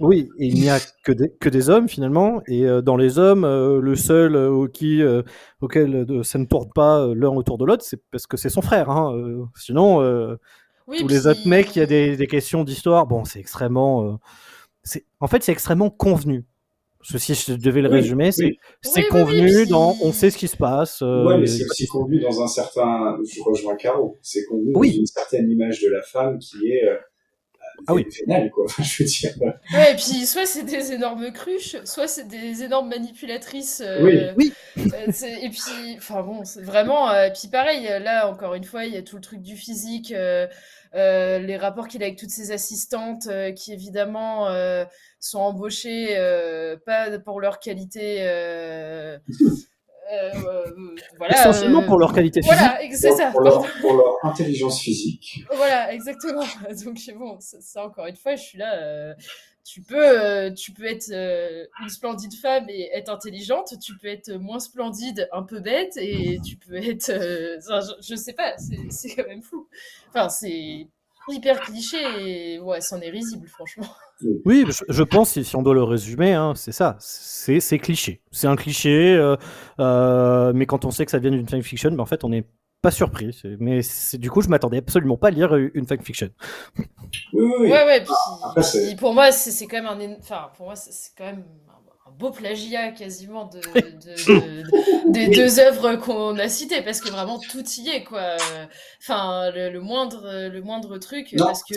Oui, 0.01 0.29
et 0.39 0.47
il 0.47 0.55
n'y 0.55 0.69
a 0.69 0.79
que 1.03 1.11
des, 1.11 1.29
que 1.39 1.47
des 1.49 1.69
hommes 1.69 1.87
finalement, 1.87 2.41
et 2.47 2.65
euh, 2.65 2.81
dans 2.81 2.97
les 2.97 3.19
hommes, 3.19 3.43
euh, 3.45 3.79
le 3.79 3.95
seul 3.95 4.35
euh, 4.35 4.49
au 4.49 4.67
qui, 4.67 5.01
euh, 5.01 5.21
auquel 5.61 5.95
euh, 6.09 6.23
ça 6.23 6.39
ne 6.39 6.45
tourne 6.45 6.69
pas 6.73 7.01
euh, 7.01 7.13
l'un 7.15 7.29
autour 7.29 7.57
de 7.57 7.65
l'autre, 7.65 7.83
c'est 7.85 8.01
parce 8.11 8.25
que 8.27 8.35
c'est 8.35 8.49
son 8.49 8.61
frère. 8.61 8.89
Hein. 8.89 9.15
Euh, 9.15 9.43
sinon, 9.55 10.01
euh, 10.01 10.35
oui, 10.87 10.97
tous 10.99 11.07
les 11.07 11.27
autres 11.27 11.47
mecs, 11.47 11.75
il 11.75 11.79
y 11.79 11.81
a 11.83 11.85
des, 11.85 12.17
des 12.17 12.27
questions 12.27 12.63
d'histoire. 12.63 13.05
Bon, 13.07 13.23
c'est 13.25 13.39
extrêmement. 13.39 14.03
euh, 14.05 14.13
c'est, 14.83 15.05
en 15.19 15.27
fait, 15.27 15.43
c'est 15.43 15.51
extrêmement 15.51 15.89
convenu. 15.89 16.45
Si 17.03 17.33
je 17.33 17.53
devais 17.53 17.81
le 17.81 17.89
Oui, 17.89 17.95
résumer, 17.95 18.31
c'est, 18.31 18.43
oui. 18.45 18.57
Oui, 18.85 18.91
oui, 18.97 19.03
convenu 19.09 19.55
oui, 19.61 19.67
dans. 19.67 19.95
On 20.03 20.11
sait 20.11 20.29
ce 20.29 20.37
qui 20.37 20.47
se 20.47 20.57
passe. 20.57 21.01
euh, 21.01 21.25
ouais, 21.25 21.39
mais 21.39 21.47
c'est 21.47 21.65
aussi 21.65 21.87
convenu 21.87 22.19
dans 22.19 22.43
un 22.43 22.47
certain. 22.47 23.17
Je 23.23 23.41
rejoins 23.41 23.75
Caro. 23.75 24.17
C'est 24.21 24.45
convenu 24.45 24.71
Oui. 24.75 24.89
dans 24.91 24.97
une 24.99 25.05
certaine 25.07 25.49
image 25.49 25.81
de 25.81 25.89
la 25.89 26.01
femme 26.03 26.37
qui 26.37 26.57
est. 26.67 26.87
Ah 27.87 27.93
oui. 27.93 28.05
vénale, 28.25 28.49
quoi. 28.51 28.65
je 28.79 29.03
veux 29.03 29.07
dire. 29.09 29.31
ouais 29.73 29.91
et 29.91 29.95
puis 29.95 30.25
soit 30.25 30.45
c'est 30.45 30.63
des 30.63 30.91
énormes 30.93 31.31
cruches 31.31 31.75
soit 31.85 32.07
c'est 32.07 32.27
des 32.27 32.63
énormes 32.63 32.89
manipulatrices 32.89 33.81
euh, 33.85 34.33
Oui. 34.35 34.53
Oui. 34.77 34.83
euh, 34.93 35.07
c'est- 35.11 35.43
et 35.43 35.49
puis 35.49 35.95
enfin 35.97 36.21
bon 36.23 36.43
c'est 36.45 36.61
vraiment 36.61 37.09
euh, 37.09 37.29
puis 37.29 37.47
pareil 37.49 37.83
là 38.01 38.27
encore 38.29 38.53
une 38.55 38.63
fois 38.63 38.85
il 38.85 38.93
y 38.93 38.97
a 38.97 39.01
tout 39.01 39.15
le 39.15 39.21
truc 39.21 39.41
du 39.41 39.55
physique 39.55 40.11
euh, 40.11 40.47
euh, 40.93 41.39
les 41.39 41.55
rapports 41.57 41.87
qu'il 41.87 42.03
a 42.03 42.05
avec 42.07 42.17
toutes 42.19 42.29
ses 42.31 42.51
assistantes 42.51 43.27
euh, 43.27 43.51
qui 43.53 43.71
évidemment 43.73 44.49
euh, 44.49 44.83
sont 45.19 45.39
embauchées 45.39 46.17
euh, 46.17 46.75
pas 46.85 47.17
pour 47.19 47.39
leur 47.39 47.59
qualité 47.59 48.17
voilà 51.17 51.33
Essentiellement 51.39 51.81
euh, 51.81 51.85
pour 51.85 51.97
leur 51.99 52.13
qualité 52.13 52.41
physique. 52.41 52.57
voilà 52.57 52.79
c'est 52.91 53.07
pour, 53.09 53.17
ça 53.17 53.31
pour 53.31 53.41
leur, 53.41 53.65
pour 53.81 53.93
leur 53.93 54.15
intelligence 54.23 54.81
physique. 54.81 55.43
Voilà, 55.53 55.93
exactement. 55.93 56.43
Donc 56.85 56.97
bon, 57.17 57.39
ça, 57.39 57.57
ça, 57.61 57.85
encore 57.85 58.07
une 58.07 58.15
fois, 58.15 58.35
je 58.35 58.41
suis 58.43 58.57
là. 58.57 58.75
euh, 58.75 59.13
tu 59.63 59.81
peux, 59.81 59.95
euh, 60.21 60.51
tu 60.51 60.71
peux 60.73 60.85
être 60.85 61.11
euh, 61.11 61.65
une 61.83 61.89
splendide 61.89 62.33
femme 62.33 62.65
et 62.67 62.89
être 62.93 63.09
intelligente. 63.09 63.75
Tu 63.79 63.95
peux 63.97 64.07
être 64.07 64.31
moins 64.33 64.59
splendide, 64.59 65.29
un 65.31 65.43
peu 65.43 65.59
bête, 65.59 65.97
et 65.97 66.39
tu 66.43 66.57
peux 66.57 66.75
être, 66.75 67.09
euh, 67.09 67.59
je, 67.61 67.93
je 68.09 68.15
sais 68.15 68.33
pas. 68.33 68.57
C'est 68.57 68.79
c'est 68.89 69.15
quand 69.15 69.27
même 69.27 69.43
fou. 69.43 69.67
Enfin, 70.09 70.29
c'est 70.29 70.87
hyper 71.29 71.61
cliché 71.61 71.97
et 72.55 72.59
ouais, 72.59 72.81
c'en 72.81 72.99
est 73.01 73.09
risible, 73.09 73.47
franchement. 73.47 73.87
Oui, 74.45 74.65
je, 74.67 74.83
je 74.87 75.03
pense, 75.03 75.31
si, 75.31 75.43
si 75.43 75.55
on 75.55 75.63
doit 75.63 75.73
le 75.73 75.83
résumer, 75.83 76.33
hein, 76.33 76.53
c'est 76.55 76.71
ça. 76.71 76.95
C'est, 76.99 77.59
c'est 77.59 77.79
cliché. 77.79 78.21
C'est 78.31 78.47
un 78.47 78.55
cliché, 78.55 79.15
euh, 79.15 79.35
euh, 79.79 80.53
mais 80.53 80.65
quand 80.65 80.85
on 80.85 80.91
sait 80.91 81.05
que 81.05 81.11
ça 81.11 81.17
vient 81.19 81.31
d'une 81.31 81.47
fanfiction, 81.47 81.89
ben, 81.91 81.99
en 82.01 82.05
fait, 82.05 82.23
on 82.23 82.29
n'est 82.29 82.45
pas 82.81 82.91
surpris. 82.91 83.39
Mais 83.59 83.81
c'est, 83.81 84.17
du 84.19 84.29
coup, 84.29 84.41
je 84.41 84.49
m'attendais 84.49 84.77
absolument 84.77 85.17
pas 85.17 85.29
à 85.29 85.31
lire 85.31 85.55
une 85.55 85.87
fanfiction. 85.87 86.29
Oui, 86.77 86.85
oui, 87.33 87.51
oui. 87.61 87.69
Ouais, 87.71 87.85
ouais. 87.85 88.03
Puis, 88.03 88.13
Après, 88.43 88.61
c'est- 88.63 88.87
puis 88.87 88.95
pour 88.95 89.13
moi, 89.13 89.31
c'est 89.31 89.67
quand 89.67 89.81
même 89.81 89.87
un, 90.11 90.15
enfin, 90.19 90.51
pour 90.55 90.67
moi, 90.67 90.75
c'est 90.75 91.11
quand 91.17 91.25
même 91.25 91.43
beau 92.21 92.31
plagiat 92.31 92.91
quasiment 92.91 93.45
de, 93.45 93.59
de- 93.59 94.61
de- 95.09 95.11
des 95.11 95.27
deux 95.35 95.59
œuvres 95.59 95.95
qu'on 95.97 96.37
a 96.39 96.47
citées, 96.47 96.81
parce 96.81 97.01
que 97.01 97.09
vraiment 97.09 97.39
tout 97.39 97.65
y 97.79 97.89
est, 97.89 98.03
quoi. 98.05 98.37
Enfin, 99.01 99.51
le, 99.51 99.69
le 99.71 99.79
moindre, 99.81 100.47
le 100.47 100.61
moindre 100.61 100.97
truc, 100.99 101.33
Non, 101.33 101.45
parce 101.47 101.63
que 101.63 101.75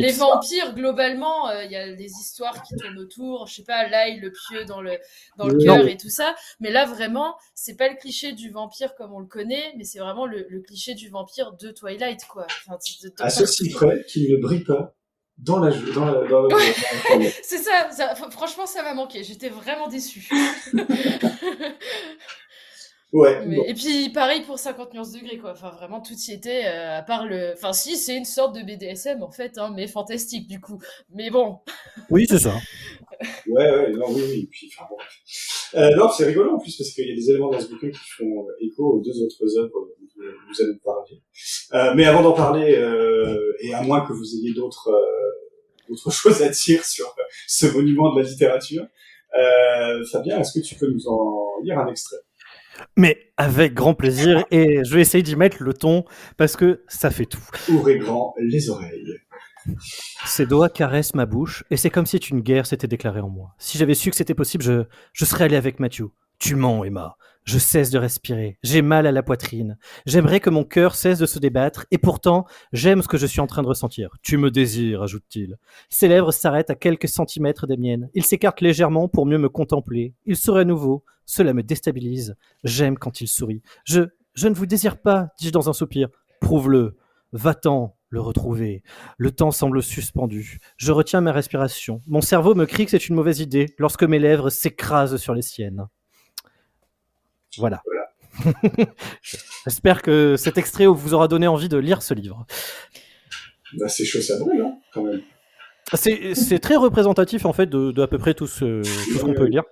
les 0.00 0.12
vampires, 0.18 0.74
globalement, 0.74 1.48
euh, 1.50 1.64
il 1.64 1.70
y 1.70 1.76
a 1.76 1.92
des 1.92 2.10
histoires 2.20 2.62
qui 2.62 2.74
tournent 2.76 2.98
autour, 2.98 3.46
je 3.46 3.54
sais 3.56 3.62
pas, 3.64 3.86
l'ail, 3.88 4.18
le 4.20 4.32
pieu 4.32 4.64
dans 4.64 4.80
le, 4.80 4.92
dans 5.36 5.46
le 5.46 5.58
cœur 5.64 5.76
et 5.88 5.96
tout 5.96 6.08
ça. 6.10 6.34
Mais 6.60 6.70
là, 6.70 6.86
vraiment, 6.86 7.36
c'est 7.54 7.76
pas 7.76 7.88
le 7.88 7.96
cliché 7.96 8.32
du 8.32 8.50
vampire 8.50 8.94
comme 8.96 9.12
on 9.12 9.20
le 9.20 9.26
connaît, 9.26 9.74
mais 9.76 9.84
c'est 9.84 9.98
vraiment 9.98 10.26
le, 10.26 10.46
le 10.48 10.60
cliché 10.60 10.94
du 10.94 11.08
vampire 11.10 11.52
de 11.52 11.70
Twilight, 11.70 12.24
quoi. 12.26 12.46
Enfin, 12.66 12.78
de- 13.02 13.08
de- 13.08 13.14
À 13.22 13.30
ceci 13.30 13.68
près 13.70 14.04
qu'il 14.08 14.30
ne 14.32 14.36
brille 14.40 14.64
pas 14.64 14.94
dans 15.38 15.58
la. 15.58 15.70
Dans 15.94 16.04
la, 16.04 16.12
dans 16.28 16.42
la- 16.42 16.48
dans 16.48 16.56
la- 17.18 17.30
C'est 17.42 17.58
ça, 17.58 17.90
ça- 17.90 18.14
fr- 18.14 18.30
franchement, 18.30 18.66
ça 18.66 18.82
m'a 18.82 18.94
manqué. 18.94 19.22
J'étais 19.24 19.48
vraiment 19.48 19.88
déçue. 19.88 20.28
Ouais. 23.12 23.46
Mais- 23.46 23.56
bon. 23.56 23.62
Et 23.68 23.74
puis, 23.74 24.08
pareil 24.10 24.42
pour 24.42 24.58
50 24.58 24.92
nuances 24.92 25.12
degrés, 25.12 25.38
quoi. 25.38 25.52
Enfin, 25.52 25.70
vraiment, 25.70 26.00
tout 26.00 26.14
y 26.14 26.32
était, 26.32 26.64
euh, 26.66 26.98
à 26.98 27.02
part 27.02 27.26
le. 27.26 27.52
Enfin, 27.52 27.72
si, 27.72 27.96
c'est 27.96 28.16
une 28.16 28.24
sorte 28.24 28.56
de 28.56 28.62
BDSM, 28.62 29.22
en 29.22 29.30
fait, 29.30 29.56
hein, 29.56 29.72
mais 29.72 29.86
fantastique, 29.86 30.48
du 30.48 30.60
coup. 30.60 30.80
Mais 31.12 31.30
bon. 31.30 31.58
Oui, 32.10 32.26
c'est 32.28 32.40
ça. 32.40 32.54
Ouais, 33.46 33.70
ouais, 33.70 33.92
non, 33.92 34.06
oui, 34.10 34.22
oui. 34.28 34.48
Puis, 34.50 34.68
enfin, 34.76 34.88
bon. 34.90 34.96
Euh, 35.78 35.94
non, 35.96 36.08
c'est 36.10 36.24
rigolo 36.26 36.56
en 36.56 36.58
plus 36.58 36.76
parce 36.76 36.90
qu'il 36.90 37.08
y 37.08 37.12
a 37.12 37.14
des 37.14 37.30
éléments 37.30 37.48
dans 37.50 37.60
ce 37.60 37.68
bouquin 37.68 37.88
qui 37.88 38.08
font 38.18 38.24
euh, 38.48 38.52
écho 38.60 38.84
aux 38.96 39.00
deux 39.00 39.22
autres 39.22 39.56
œuvres 39.58 39.70
dont 40.00 40.03
vous 40.48 40.62
allez 40.62 40.72
nous 40.72 40.80
parler. 40.84 41.22
Euh, 41.74 41.94
mais 41.94 42.04
avant 42.04 42.22
d'en 42.22 42.32
parler, 42.32 42.76
euh, 42.76 43.52
et 43.60 43.74
à 43.74 43.82
moins 43.82 44.06
que 44.06 44.12
vous 44.12 44.34
ayez 44.36 44.52
d'autres 44.54 44.88
euh, 44.88 45.88
d'autres 45.88 46.10
choses 46.12 46.42
à 46.42 46.48
dire 46.48 46.84
sur 46.84 47.06
euh, 47.06 47.22
ce 47.46 47.66
monument 47.66 48.14
de 48.14 48.20
la 48.22 48.28
littérature, 48.28 48.86
euh, 49.38 50.04
Fabien, 50.10 50.40
est-ce 50.40 50.58
que 50.58 50.64
tu 50.64 50.74
peux 50.76 50.90
nous 50.90 51.08
en 51.08 51.60
lire 51.62 51.78
un 51.78 51.88
extrait? 51.88 52.16
Mais 52.96 53.32
avec 53.36 53.72
grand 53.74 53.94
plaisir, 53.94 54.44
et 54.50 54.82
je 54.84 54.94
vais 54.94 55.00
essayer 55.00 55.22
d'y 55.22 55.36
mettre 55.36 55.62
le 55.62 55.74
ton, 55.74 56.04
parce 56.36 56.56
que 56.56 56.82
ça 56.88 57.10
fait 57.10 57.26
tout. 57.26 57.42
Ouvrez 57.68 57.98
grand 57.98 58.34
les 58.38 58.68
oreilles. 58.68 59.20
Ses 60.26 60.46
doigts 60.46 60.68
caressent 60.68 61.14
ma 61.14 61.24
bouche, 61.24 61.64
et 61.70 61.76
c'est 61.76 61.90
comme 61.90 62.04
si 62.04 62.16
une 62.16 62.40
guerre 62.40 62.66
s'était 62.66 62.88
déclarée 62.88 63.20
en 63.20 63.28
moi. 63.28 63.54
Si 63.58 63.78
j'avais 63.78 63.94
su 63.94 64.10
que 64.10 64.16
c'était 64.16 64.34
possible, 64.34 64.64
je, 64.64 64.84
je 65.12 65.24
serais 65.24 65.44
allé 65.44 65.56
avec 65.56 65.78
Mathieu. 65.78 66.10
Tu 66.38 66.56
mens, 66.56 66.84
Emma. 66.84 67.16
Je 67.44 67.58
cesse 67.58 67.90
de 67.90 67.98
respirer. 67.98 68.58
J'ai 68.62 68.80
mal 68.80 69.06
à 69.06 69.12
la 69.12 69.22
poitrine. 69.22 69.76
J'aimerais 70.06 70.40
que 70.40 70.48
mon 70.48 70.64
cœur 70.64 70.94
cesse 70.94 71.18
de 71.18 71.26
se 71.26 71.38
débattre, 71.38 71.84
et 71.90 71.98
pourtant, 71.98 72.46
j'aime 72.72 73.02
ce 73.02 73.08
que 73.08 73.18
je 73.18 73.26
suis 73.26 73.40
en 73.40 73.46
train 73.46 73.62
de 73.62 73.68
ressentir. 73.68 74.10
Tu 74.22 74.38
me 74.38 74.50
désires, 74.50 75.02
ajoute-t-il. 75.02 75.58
Ses 75.90 76.08
lèvres 76.08 76.32
s'arrêtent 76.32 76.70
à 76.70 76.74
quelques 76.74 77.08
centimètres 77.08 77.66
des 77.66 77.76
miennes. 77.76 78.08
Il 78.14 78.24
s'écarte 78.24 78.62
légèrement 78.62 79.08
pour 79.08 79.26
mieux 79.26 79.38
me 79.38 79.50
contempler. 79.50 80.14
Il 80.24 80.36
serait 80.36 80.64
nouveau. 80.64 81.04
Cela 81.26 81.52
me 81.52 81.62
déstabilise. 81.62 82.34
J'aime 82.64 82.98
quand 82.98 83.20
il 83.20 83.28
sourit. 83.28 83.62
Je, 83.84 84.02
je 84.34 84.48
ne 84.48 84.54
vous 84.54 84.66
désire 84.66 85.00
pas, 85.00 85.28
dis-je 85.38 85.52
dans 85.52 85.68
un 85.68 85.74
soupir. 85.74 86.08
Prouve-le. 86.40 86.96
Va-t'en 87.32 87.96
le 88.08 88.20
retrouver. 88.20 88.82
Le 89.18 89.32
temps 89.32 89.50
semble 89.50 89.82
suspendu. 89.82 90.60
Je 90.76 90.92
retiens 90.92 91.20
ma 91.20 91.32
respiration. 91.32 92.00
Mon 92.06 92.20
cerveau 92.20 92.54
me 92.54 92.64
crie 92.64 92.84
que 92.84 92.92
c'est 92.92 93.08
une 93.08 93.16
mauvaise 93.16 93.40
idée 93.40 93.74
lorsque 93.78 94.04
mes 94.04 94.18
lèvres 94.18 94.50
s'écrasent 94.50 95.16
sur 95.16 95.34
les 95.34 95.42
siennes. 95.42 95.88
Voilà. 97.58 97.82
J'espère 99.64 100.02
que 100.02 100.36
cet 100.36 100.58
extrait 100.58 100.86
vous 100.86 101.14
aura 101.14 101.28
donné 101.28 101.46
envie 101.46 101.68
de 101.68 101.78
lire 101.78 102.02
ce 102.02 102.14
livre. 102.14 102.46
Bah, 103.78 103.88
c'est 103.88 104.04
chaud, 104.04 104.20
ça 104.20 104.38
brûle, 104.38 104.60
hein, 104.60 104.78
quand 104.92 105.02
même. 105.02 105.22
C'est 105.92 106.58
très 106.58 106.76
représentatif 106.76 107.44
en 107.46 107.52
fait 107.52 107.66
de, 107.66 107.92
de 107.92 108.02
à 108.02 108.06
peu 108.08 108.18
près 108.18 108.34
tout 108.34 108.46
ce, 108.46 108.82
tout 108.82 109.18
ce 109.18 109.24
qu'on 109.24 109.34
peut 109.34 109.46
lire. 109.46 109.64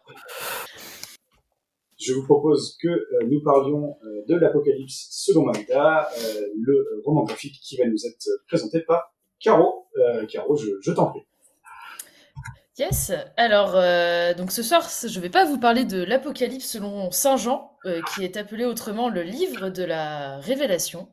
Je 1.98 2.12
vous 2.14 2.24
propose 2.24 2.76
que 2.82 2.88
euh, 2.88 3.28
nous 3.30 3.40
parlions 3.42 3.96
euh, 4.04 4.22
de 4.28 4.34
l'Apocalypse 4.34 5.08
selon 5.10 5.44
Magda, 5.44 6.08
euh, 6.18 6.46
le 6.60 7.00
roman 7.04 7.22
graphique 7.22 7.60
qui 7.62 7.76
va 7.76 7.86
nous 7.86 8.06
être 8.06 8.28
présenté 8.48 8.80
par 8.80 9.14
Caro. 9.40 9.86
Caro, 10.28 10.56
je, 10.56 10.70
je 10.80 10.92
t'en 10.92 11.06
prie. 11.10 11.20
Yes. 12.78 13.12
Alors, 13.36 13.72
euh, 13.74 14.32
donc 14.32 14.50
ce 14.50 14.62
soir, 14.62 14.88
je 14.88 15.20
vais 15.20 15.28
pas 15.28 15.44
vous 15.44 15.58
parler 15.58 15.84
de 15.84 16.02
l'Apocalypse 16.02 16.66
selon 16.66 17.10
Saint 17.10 17.36
Jean, 17.36 17.76
euh, 17.84 18.00
qui 18.14 18.24
est 18.24 18.38
appelé 18.38 18.64
autrement 18.64 19.10
le 19.10 19.22
livre 19.22 19.68
de 19.68 19.84
la 19.84 20.38
Révélation 20.38 21.10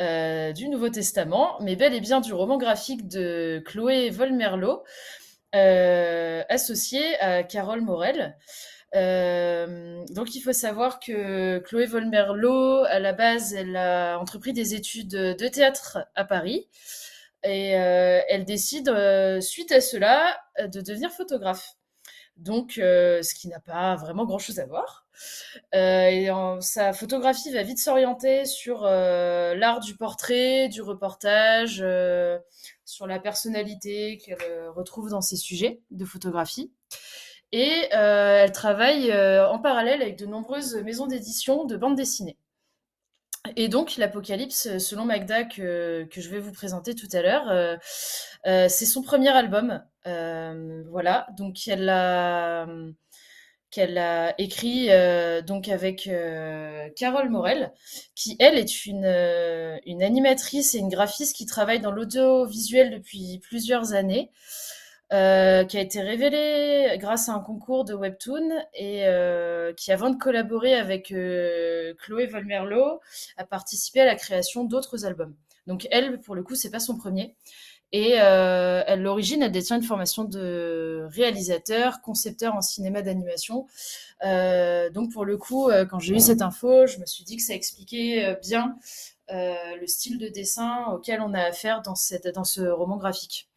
euh, 0.00 0.52
du 0.52 0.70
Nouveau 0.70 0.88
Testament, 0.88 1.58
mais 1.60 1.76
bel 1.76 1.92
et 1.92 2.00
bien 2.00 2.22
du 2.22 2.32
roman 2.32 2.56
graphique 2.56 3.08
de 3.08 3.62
Chloé 3.66 4.08
Volmerlo, 4.08 4.84
associé 5.52 7.20
à 7.20 7.42
Carole 7.42 7.82
Morel. 7.82 8.38
Donc 8.94 10.34
il 10.34 10.40
faut 10.40 10.54
savoir 10.54 10.98
que 10.98 11.58
Chloé 11.58 11.84
Volmerlo, 11.84 12.84
à 12.84 13.00
la 13.00 13.12
base, 13.12 13.52
elle 13.52 13.76
a 13.76 14.16
entrepris 14.18 14.54
des 14.54 14.74
études 14.74 15.10
de 15.10 15.48
théâtre 15.48 15.98
à 16.14 16.24
Paris. 16.24 16.68
Et 17.46 17.76
euh, 17.76 18.20
elle 18.28 18.44
décide, 18.44 18.88
euh, 18.88 19.40
suite 19.40 19.70
à 19.70 19.80
cela, 19.80 20.36
euh, 20.58 20.66
de 20.66 20.80
devenir 20.80 21.10
photographe. 21.12 21.74
Donc, 22.36 22.72
ce 22.74 23.34
qui 23.34 23.48
n'a 23.48 23.60
pas 23.60 23.96
vraiment 23.96 24.26
grand-chose 24.26 24.58
à 24.58 24.66
voir. 24.66 25.06
Sa 25.72 26.92
photographie 26.92 27.50
va 27.50 27.62
vite 27.62 27.78
s'orienter 27.78 28.44
sur 28.44 28.82
l'art 28.82 29.80
du 29.80 29.96
portrait, 29.96 30.68
du 30.68 30.82
reportage, 30.82 31.82
sur 32.84 33.06
la 33.06 33.18
personnalité 33.20 34.18
qu'elle 34.18 34.68
retrouve 34.68 35.08
dans 35.08 35.22
ses 35.22 35.36
sujets 35.36 35.80
de 35.90 36.04
photographie. 36.04 36.74
Et 37.52 37.88
elle 37.90 38.52
travaille 38.52 39.10
en 39.14 39.58
parallèle 39.58 40.02
avec 40.02 40.18
de 40.18 40.26
nombreuses 40.26 40.76
maisons 40.84 41.06
d'édition 41.06 41.64
de 41.64 41.78
bandes 41.78 41.96
dessinées. 41.96 42.36
Et 43.56 43.68
donc, 43.68 43.96
l'Apocalypse, 43.96 44.78
selon 44.78 45.04
Magda, 45.04 45.44
que, 45.44 46.04
que 46.10 46.20
je 46.20 46.28
vais 46.28 46.40
vous 46.40 46.52
présenter 46.52 46.94
tout 46.94 47.08
à 47.12 47.22
l'heure, 47.22 47.48
euh, 47.50 47.76
euh, 48.46 48.68
c'est 48.68 48.86
son 48.86 49.02
premier 49.02 49.28
album. 49.28 49.82
Euh, 50.06 50.82
voilà, 50.90 51.26
donc 51.36 51.68
elle 51.68 51.88
a, 51.88 52.66
qu'elle 53.70 53.98
a 53.98 54.34
écrit 54.40 54.88
donc 55.46 55.68
avec 55.68 56.08
Carole 56.96 57.30
Morel, 57.30 57.72
qui 58.14 58.36
elle 58.38 58.56
est 58.56 58.86
une, 58.86 59.06
une 59.84 60.02
animatrice 60.02 60.74
et 60.74 60.78
une 60.78 60.88
graphiste 60.88 61.36
qui 61.36 61.46
travaille 61.46 61.80
dans 61.80 61.90
l'audiovisuel 61.90 62.90
depuis 62.90 63.40
plusieurs 63.42 63.92
années, 63.94 64.30
euh, 65.12 65.62
qui 65.64 65.78
a 65.78 65.80
été 65.80 66.00
révélée 66.00 66.96
grâce 66.98 67.28
à 67.28 67.32
un 67.32 67.38
concours 67.38 67.84
de 67.84 67.94
webtoon 67.94 68.50
et 68.74 69.06
euh, 69.06 69.72
qui, 69.72 69.92
avant 69.92 70.10
de 70.10 70.16
collaborer 70.16 70.74
avec 70.74 71.12
euh, 71.12 71.94
Chloé 71.98 72.26
Volmerlo, 72.26 73.00
a 73.36 73.44
participé 73.44 74.00
à 74.00 74.04
la 74.04 74.16
création 74.16 74.64
d'autres 74.64 75.04
albums. 75.04 75.32
Donc 75.68 75.86
elle, 75.92 76.20
pour 76.20 76.34
le 76.34 76.42
coup, 76.42 76.56
c'est 76.56 76.70
pas 76.70 76.80
son 76.80 76.96
premier. 76.96 77.36
Et 77.92 78.18
à 78.18 78.96
l'origine, 78.96 79.42
elle 79.42 79.52
détient 79.52 79.76
une 79.76 79.84
formation 79.84 80.24
de 80.24 81.06
réalisateur, 81.08 82.02
concepteur 82.02 82.56
en 82.56 82.60
cinéma 82.60 83.00
d'animation. 83.00 83.66
Donc 84.22 85.12
pour 85.12 85.24
le 85.24 85.36
coup, 85.36 85.70
quand 85.88 86.00
j'ai 86.00 86.14
eu 86.16 86.20
cette 86.20 86.42
info, 86.42 86.86
je 86.88 86.98
me 86.98 87.06
suis 87.06 87.22
dit 87.24 87.36
que 87.36 87.42
ça 87.42 87.54
expliquait 87.54 88.36
bien 88.42 88.76
le 89.30 89.86
style 89.86 90.18
de 90.18 90.28
dessin 90.28 90.86
auquel 90.92 91.20
on 91.20 91.32
a 91.32 91.42
affaire 91.42 91.80
dans 91.80 91.94
ce 91.94 92.68
roman 92.68 92.96
graphique. 92.96 93.48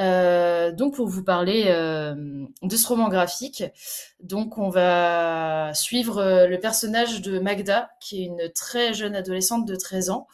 Euh, 0.00 0.72
donc 0.72 0.96
pour 0.96 1.06
vous 1.06 1.22
parler 1.22 1.66
euh, 1.68 2.46
de 2.62 2.76
ce 2.76 2.86
roman 2.88 3.08
graphique, 3.08 3.62
donc 4.20 4.58
on 4.58 4.68
va 4.68 5.72
suivre 5.74 6.18
euh, 6.18 6.46
le 6.48 6.58
personnage 6.58 7.22
de 7.22 7.38
Magda, 7.38 7.90
qui 8.00 8.22
est 8.22 8.26
une 8.26 8.50
très 8.52 8.92
jeune 8.92 9.14
adolescente 9.14 9.66
de 9.66 9.76
13 9.76 10.10
ans, 10.10 10.26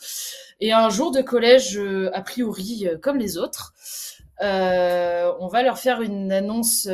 et 0.61 0.73
un 0.73 0.89
jour 0.89 1.11
de 1.11 1.21
collège, 1.21 1.77
euh, 1.77 2.11
a 2.15 2.23
priori 2.23 2.87
euh, 2.87 2.97
comme 2.97 3.19
les 3.19 3.37
autres, 3.37 3.75
on 4.43 5.49
va 5.49 5.63
leur 5.63 5.79
faire 5.79 6.01
une 6.01 6.33
annonce 6.33 6.89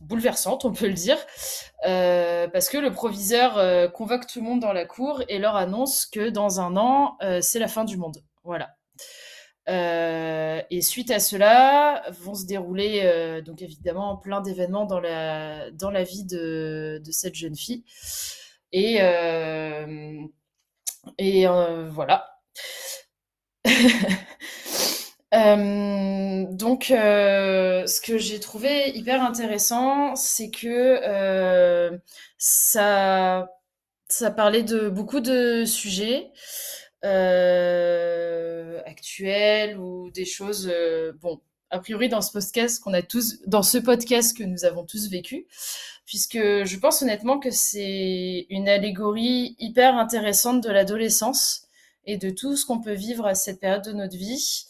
bouleversante, 0.00 0.64
on 0.64 0.72
peut 0.72 0.86
le 0.86 0.94
dire, 0.94 1.18
parce 1.82 2.70
que 2.70 2.78
le 2.78 2.90
proviseur 2.90 3.92
convoque 3.92 4.26
tout 4.26 4.40
le 4.40 4.46
monde 4.46 4.60
dans 4.60 4.72
la 4.72 4.86
cour 4.86 5.22
et 5.28 5.38
leur 5.38 5.56
annonce 5.56 6.06
que 6.06 6.30
dans 6.30 6.60
un 6.60 6.78
an, 6.78 7.18
c'est 7.42 7.58
la 7.58 7.68
fin 7.68 7.84
du 7.84 7.98
monde. 7.98 8.22
Voilà. 8.44 8.77
Euh, 9.68 10.62
et 10.70 10.80
suite 10.80 11.10
à 11.10 11.20
cela, 11.20 12.02
vont 12.22 12.34
se 12.34 12.46
dérouler 12.46 13.02
euh, 13.04 13.42
donc 13.42 13.60
évidemment 13.60 14.16
plein 14.16 14.40
d'événements 14.40 14.86
dans 14.86 15.00
la, 15.00 15.70
dans 15.72 15.90
la 15.90 16.04
vie 16.04 16.24
de, 16.24 17.00
de 17.04 17.12
cette 17.12 17.34
jeune 17.34 17.56
fille. 17.56 17.84
Et, 18.72 18.98
euh, 19.02 20.22
et 21.18 21.46
voilà. 21.90 22.40
Donc, 26.50 26.86
ce 26.88 28.00
que 28.00 28.18
j'ai 28.18 28.40
trouvé 28.40 28.90
hyper 28.96 29.22
intéressant, 29.22 30.14
c'est 30.16 30.50
que 30.50 32.00
ça, 32.38 33.48
ça 34.08 34.30
parlait 34.30 34.62
de 34.62 34.88
beaucoup 34.88 35.20
de 35.20 35.64
sujets 35.64 36.30
euh, 37.04 38.80
actuels 38.86 39.78
ou 39.78 40.10
des 40.10 40.24
choses, 40.24 40.68
euh, 40.72 41.12
bon, 41.20 41.40
a 41.70 41.78
priori 41.78 42.08
dans 42.08 42.22
ce 42.22 42.32
podcast 42.32 42.82
qu'on 42.82 42.94
a 42.94 43.02
tous, 43.02 43.40
dans 43.46 43.62
ce 43.62 43.78
podcast 43.78 44.36
que 44.36 44.42
nous 44.42 44.64
avons 44.64 44.84
tous 44.84 45.08
vécu, 45.08 45.46
puisque 46.06 46.38
je 46.38 46.78
pense 46.78 47.02
honnêtement 47.02 47.38
que 47.38 47.50
c'est 47.50 48.46
une 48.50 48.68
allégorie 48.68 49.54
hyper 49.58 49.96
intéressante 49.96 50.62
de 50.62 50.70
l'adolescence 50.70 51.68
et 52.04 52.16
de 52.16 52.30
tout 52.30 52.56
ce 52.56 52.66
qu'on 52.66 52.80
peut 52.80 52.94
vivre 52.94 53.26
à 53.26 53.34
cette 53.34 53.60
période 53.60 53.84
de 53.84 53.92
notre 53.92 54.16
vie. 54.16 54.64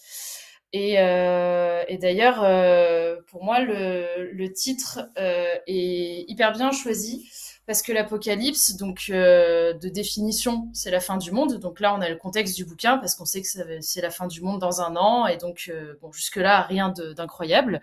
Et, 0.73 0.99
euh, 0.99 1.85
d'ailleurs, 2.01 2.43
euh, 2.43 3.17
pour 3.29 3.45
moi, 3.45 3.61
le, 3.61 4.53
titre 4.53 5.09
est 5.17 6.25
hyper 6.29 6.53
bien 6.53 6.73
choisi 6.73 7.31
parce 7.69 7.83
que 7.83 7.93
l'apocalypse, 7.93 8.77
donc 8.77 9.09
euh, 9.11 9.75
de 9.75 9.91
définition, 9.91 10.71
c'est 10.73 10.91
la 10.91 11.01
fin 11.01 11.19
du 11.19 11.33
monde. 11.33 11.59
Donc 11.59 11.81
là, 11.81 11.95
on 11.95 12.01
a 12.01 12.09
le 12.09 12.17
contexte 12.17 12.57
du 12.57 12.65
bouquin 12.65 12.97
parce 12.97 13.15
qu'on 13.15 13.27
sait 13.27 13.43
que 13.43 13.47
c'est 13.83 14.01
la 14.01 14.11
fin 14.11 14.27
du 14.27 14.41
monde 14.41 14.59
dans 14.59 14.81
un 14.81 14.97
an. 14.97 15.27
Et 15.27 15.37
donc, 15.37 15.67
euh, 15.69 15.93
bon, 16.01 16.11
jusque-là, 16.11 16.63
rien 16.63 16.89
de- 16.89 17.13
d'incroyable. 17.13 17.83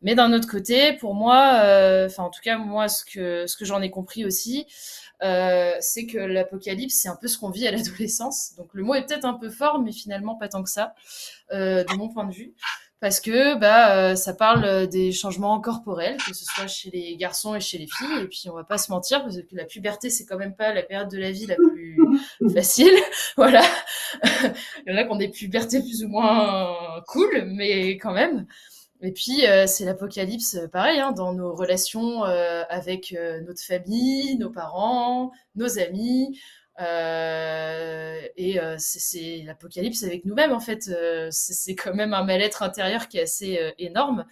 Mais 0.00 0.14
d'un 0.14 0.32
autre 0.32 0.48
côté, 0.48 0.94
pour 0.94 1.14
moi, 1.14 1.60
euh, 1.62 2.06
enfin 2.06 2.22
en 2.24 2.30
tout 2.30 2.40
cas 2.42 2.56
moi, 2.56 2.88
ce 2.88 3.04
que 3.04 3.46
ce 3.46 3.54
que 3.58 3.66
j'en 3.66 3.82
ai 3.82 3.90
compris 3.90 4.24
aussi, 4.24 4.66
euh, 5.22 5.74
c'est 5.80 6.06
que 6.06 6.16
l'apocalypse, 6.18 6.94
c'est 6.94 7.08
un 7.10 7.16
peu 7.16 7.28
ce 7.28 7.36
qu'on 7.36 7.50
vit 7.50 7.68
à 7.68 7.70
l'adolescence. 7.72 8.54
Donc 8.56 8.70
le 8.72 8.82
mot 8.82 8.94
est 8.94 9.04
peut-être 9.06 9.26
un 9.26 9.34
peu 9.34 9.50
fort, 9.50 9.78
mais 9.78 9.92
finalement 9.92 10.36
pas 10.36 10.48
tant 10.48 10.62
que 10.62 10.70
ça, 10.70 10.94
de 11.52 11.96
mon 11.96 12.08
point 12.08 12.24
de 12.24 12.32
vue, 12.32 12.54
parce 13.02 13.20
que 13.20 13.58
bah 13.58 13.96
euh, 13.96 14.14
ça 14.14 14.32
parle 14.32 14.64
euh, 14.64 14.86
des 14.86 15.10
changements 15.10 15.60
corporels, 15.60 16.16
que 16.18 16.32
ce 16.32 16.44
soit 16.44 16.68
chez 16.68 16.88
les 16.90 17.16
garçons 17.16 17.56
et 17.56 17.60
chez 17.60 17.76
les 17.76 17.88
filles. 17.88 18.22
Et 18.22 18.28
puis 18.28 18.44
on 18.48 18.54
va 18.54 18.62
pas 18.62 18.78
se 18.78 18.92
mentir, 18.92 19.22
parce 19.22 19.36
que 19.36 19.42
la 19.56 19.64
puberté, 19.64 20.08
c'est 20.08 20.24
quand 20.24 20.38
même 20.38 20.54
pas 20.54 20.72
la 20.72 20.84
période 20.84 21.10
de 21.10 21.18
la 21.18 21.32
vie 21.32 21.46
la 21.46 21.56
plus 21.56 21.98
facile. 22.54 22.94
voilà, 23.36 23.62
il 24.86 24.92
y 24.92 24.94
en 24.94 24.96
a 24.96 25.02
qui 25.02 25.10
ont 25.10 25.16
des 25.16 25.30
pubertés 25.30 25.80
plus 25.80 26.04
ou 26.04 26.08
moins 26.08 27.02
cool, 27.08 27.42
mais 27.46 27.96
quand 27.96 28.12
même. 28.12 28.46
Et 29.04 29.10
puis, 29.10 29.46
euh, 29.48 29.66
c'est 29.66 29.84
l'apocalypse, 29.84 30.56
pareil, 30.72 31.00
hein, 31.00 31.10
dans 31.10 31.32
nos 31.32 31.52
relations 31.56 32.24
euh, 32.24 32.62
avec 32.70 33.12
euh, 33.18 33.40
notre 33.40 33.60
famille, 33.60 34.38
nos 34.38 34.50
parents, 34.50 35.32
nos 35.56 35.80
amis. 35.80 36.38
Euh, 36.80 38.20
et 38.36 38.60
euh, 38.60 38.76
c'est- 38.78 39.42
l'apocalypse 39.44 40.02
avec 40.04 40.24
nous-mêmes, 40.24 40.52
en 40.52 40.60
fait. 40.60 40.88
Euh, 40.88 41.28
c'est 41.30 41.74
quand 41.76 41.94
même 41.94 42.14
un 42.14 42.24
mal-être 42.24 42.62
intérieur 42.62 43.08
qui 43.08 43.18
est 43.18 43.22
assez 43.22 43.72
énorme. 43.78 44.26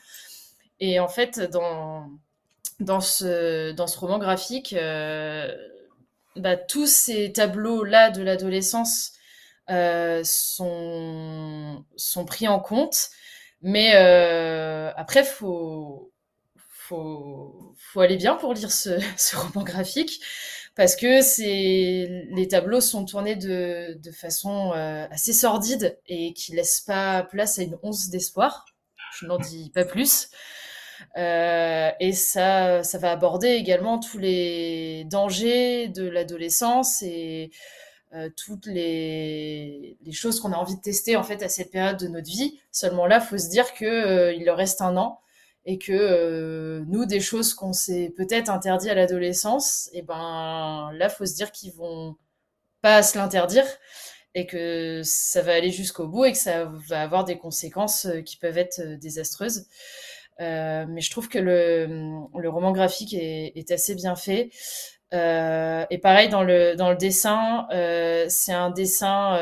Et 0.80 1.00
en 1.00 1.08
fait, 1.08 1.40
dans, 1.40 2.10
dans, 2.80 3.00
ce, 3.00 3.72
dans 3.72 3.86
ce 3.88 3.98
roman 3.98 4.18
graphique, 4.18 4.74
bah, 6.36 6.56
tous 6.56 6.86
ces 6.86 7.32
tableaux-là 7.32 8.10
de 8.10 8.22
l'adolescence 8.22 9.12
sont, 10.24 11.84
sont 11.96 12.24
pris 12.24 12.48
en 12.48 12.60
compte. 12.60 13.08
Mais 13.62 13.92
après, 14.96 15.24
faut, 15.24 16.12
faut, 16.68 17.74
faut 17.78 18.00
aller 18.00 18.16
bien 18.16 18.34
pour 18.36 18.54
lire 18.54 18.72
ce, 18.72 18.98
ce 19.16 19.36
roman 19.36 19.64
graphique 19.64 20.20
parce 20.76 20.96
que 20.96 21.20
c'est 21.20 22.26
les 22.30 22.48
tableaux 22.48 22.80
sont 22.80 23.04
tournés 23.04 23.36
de, 23.36 23.94
de 23.94 24.10
façon 24.10 24.72
euh, 24.74 25.06
assez 25.10 25.32
sordide 25.32 25.98
et 26.06 26.32
qui 26.32 26.52
laissent 26.52 26.80
pas 26.80 27.22
place 27.24 27.58
à 27.58 27.62
une 27.62 27.76
once 27.82 28.08
d'espoir. 28.08 28.64
Je 29.18 29.26
n'en 29.26 29.38
dis 29.38 29.70
pas 29.74 29.84
plus. 29.84 30.28
Euh, 31.16 31.90
et 31.98 32.12
ça, 32.12 32.82
ça 32.84 32.98
va 32.98 33.10
aborder 33.10 33.48
également 33.48 33.98
tous 33.98 34.18
les 34.18 35.04
dangers 35.04 35.88
de 35.88 36.08
l'adolescence 36.08 37.02
et 37.02 37.50
euh, 38.14 38.28
toutes 38.36 38.66
les, 38.66 39.98
choses 40.12 40.40
qu'on 40.40 40.52
a 40.52 40.56
envie 40.56 40.76
de 40.76 40.80
tester 40.80 41.16
en 41.16 41.22
fait 41.22 41.42
à 41.42 41.48
cette 41.48 41.70
période 41.70 41.98
de 41.98 42.08
notre 42.08 42.28
vie. 42.28 42.60
Seulement 42.70 43.06
là, 43.06 43.20
faut 43.20 43.38
se 43.38 43.48
dire 43.48 43.74
que 43.74 44.34
il 44.34 44.44
leur 44.44 44.56
reste 44.56 44.82
un 44.82 44.96
an 44.96 45.20
et 45.66 45.78
que 45.78 45.92
euh, 45.92 46.84
nous, 46.86 47.04
des 47.06 47.20
choses 47.20 47.54
qu'on 47.54 47.72
s'est 47.72 48.12
peut-être 48.16 48.50
interdit 48.50 48.90
à 48.90 48.94
l'adolescence, 48.94 49.90
et 49.92 50.02
ben 50.02 50.90
là, 50.94 51.08
faut 51.08 51.26
se 51.26 51.34
dire 51.34 51.52
qu'ils 51.52 51.72
vont 51.72 52.16
pas 52.82 53.02
se 53.02 53.18
l'interdire 53.18 53.66
et 54.34 54.46
que 54.46 55.02
ça 55.04 55.42
va 55.42 55.54
aller 55.54 55.70
jusqu'au 55.70 56.06
bout 56.06 56.24
et 56.24 56.32
que 56.32 56.38
ça 56.38 56.64
va 56.88 57.02
avoir 57.02 57.24
des 57.24 57.36
conséquences 57.36 58.06
euh, 58.06 58.22
qui 58.22 58.36
peuvent 58.36 58.58
être 58.58 58.80
euh, 58.80 58.96
désastreuses. 58.96 59.66
Mais 60.38 61.02
je 61.02 61.10
trouve 61.10 61.28
que 61.28 61.38
le, 61.38 62.48
roman 62.48 62.72
graphique 62.72 63.12
est, 63.12 63.70
assez 63.70 63.94
bien 63.94 64.16
fait. 64.16 64.48
Et 65.12 65.98
pareil 65.98 66.30
dans 66.30 66.42
le 66.42 66.76
dans 66.76 66.88
le 66.88 66.96
dessin, 66.96 67.66
c'est 68.30 68.54
un 68.54 68.70
dessin 68.70 69.38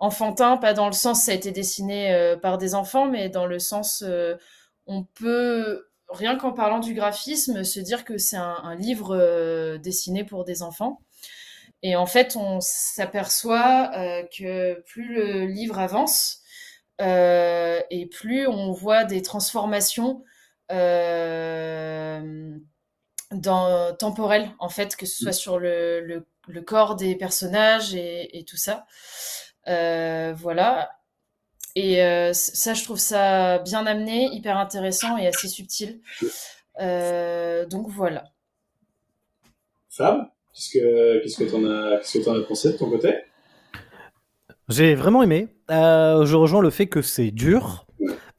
enfantin, 0.00 0.56
pas 0.56 0.74
dans 0.74 0.86
le 0.86 0.92
sens 0.92 1.22
ça 1.22 1.30
a 1.30 1.34
été 1.36 1.52
dessiné 1.52 2.36
par 2.42 2.58
des 2.58 2.74
enfants, 2.74 3.06
mais 3.06 3.28
dans 3.28 3.46
le 3.46 3.60
sens 3.60 4.02
on 4.88 5.04
peut 5.04 5.88
rien 6.08 6.36
qu'en 6.36 6.52
parlant 6.52 6.80
du 6.80 6.94
graphisme 6.94 7.62
se 7.64 7.80
dire 7.80 8.04
que 8.04 8.18
c'est 8.18 8.36
un, 8.36 8.56
un 8.62 8.74
livre 8.74 9.14
euh, 9.16 9.78
dessiné 9.78 10.24
pour 10.24 10.44
des 10.44 10.62
enfants. 10.62 11.00
Et 11.82 11.94
en 11.96 12.06
fait, 12.06 12.34
on 12.36 12.60
s'aperçoit 12.60 13.92
euh, 13.94 14.22
que 14.36 14.80
plus 14.82 15.14
le 15.14 15.46
livre 15.46 15.78
avance 15.78 16.40
euh, 17.00 17.80
et 17.90 18.06
plus 18.06 18.48
on 18.48 18.72
voit 18.72 19.04
des 19.04 19.22
transformations 19.22 20.24
dans, 23.30 23.94
temporelles, 23.98 24.50
en 24.58 24.68
fait, 24.68 24.96
que 24.96 25.06
ce 25.06 25.18
soit 25.22 25.32
sur 25.32 25.58
le, 25.58 26.00
le, 26.00 26.26
le 26.48 26.62
corps 26.62 26.96
des 26.96 27.14
personnages 27.14 27.94
et, 27.94 28.38
et 28.38 28.44
tout 28.44 28.56
ça. 28.56 28.86
Voilà. 29.66 30.97
Et 31.80 32.02
euh, 32.02 32.32
ça, 32.32 32.74
je 32.74 32.82
trouve 32.82 32.98
ça 32.98 33.58
bien 33.60 33.86
amené, 33.86 34.28
hyper 34.32 34.56
intéressant 34.56 35.16
et 35.16 35.28
assez 35.28 35.46
subtil. 35.46 36.00
Euh, 36.80 37.66
donc 37.66 37.86
voilà. 37.88 38.24
Fab, 39.88 40.28
qu'est-ce 40.52 40.70
que 40.70 41.22
qu'est-ce 41.22 41.36
que 41.36 41.44
que 41.44 42.24
t'en 42.24 42.34
as 42.34 42.42
pensé 42.42 42.72
de 42.72 42.78
ton 42.78 42.90
côté? 42.90 43.14
J'ai 44.68 44.94
vraiment 44.94 45.22
aimé. 45.22 45.48
Euh, 45.70 46.26
je 46.26 46.36
rejoins 46.36 46.60
le 46.60 46.68
fait 46.68 46.88
que 46.88 47.00
c'est 47.00 47.30
dur 47.30 47.86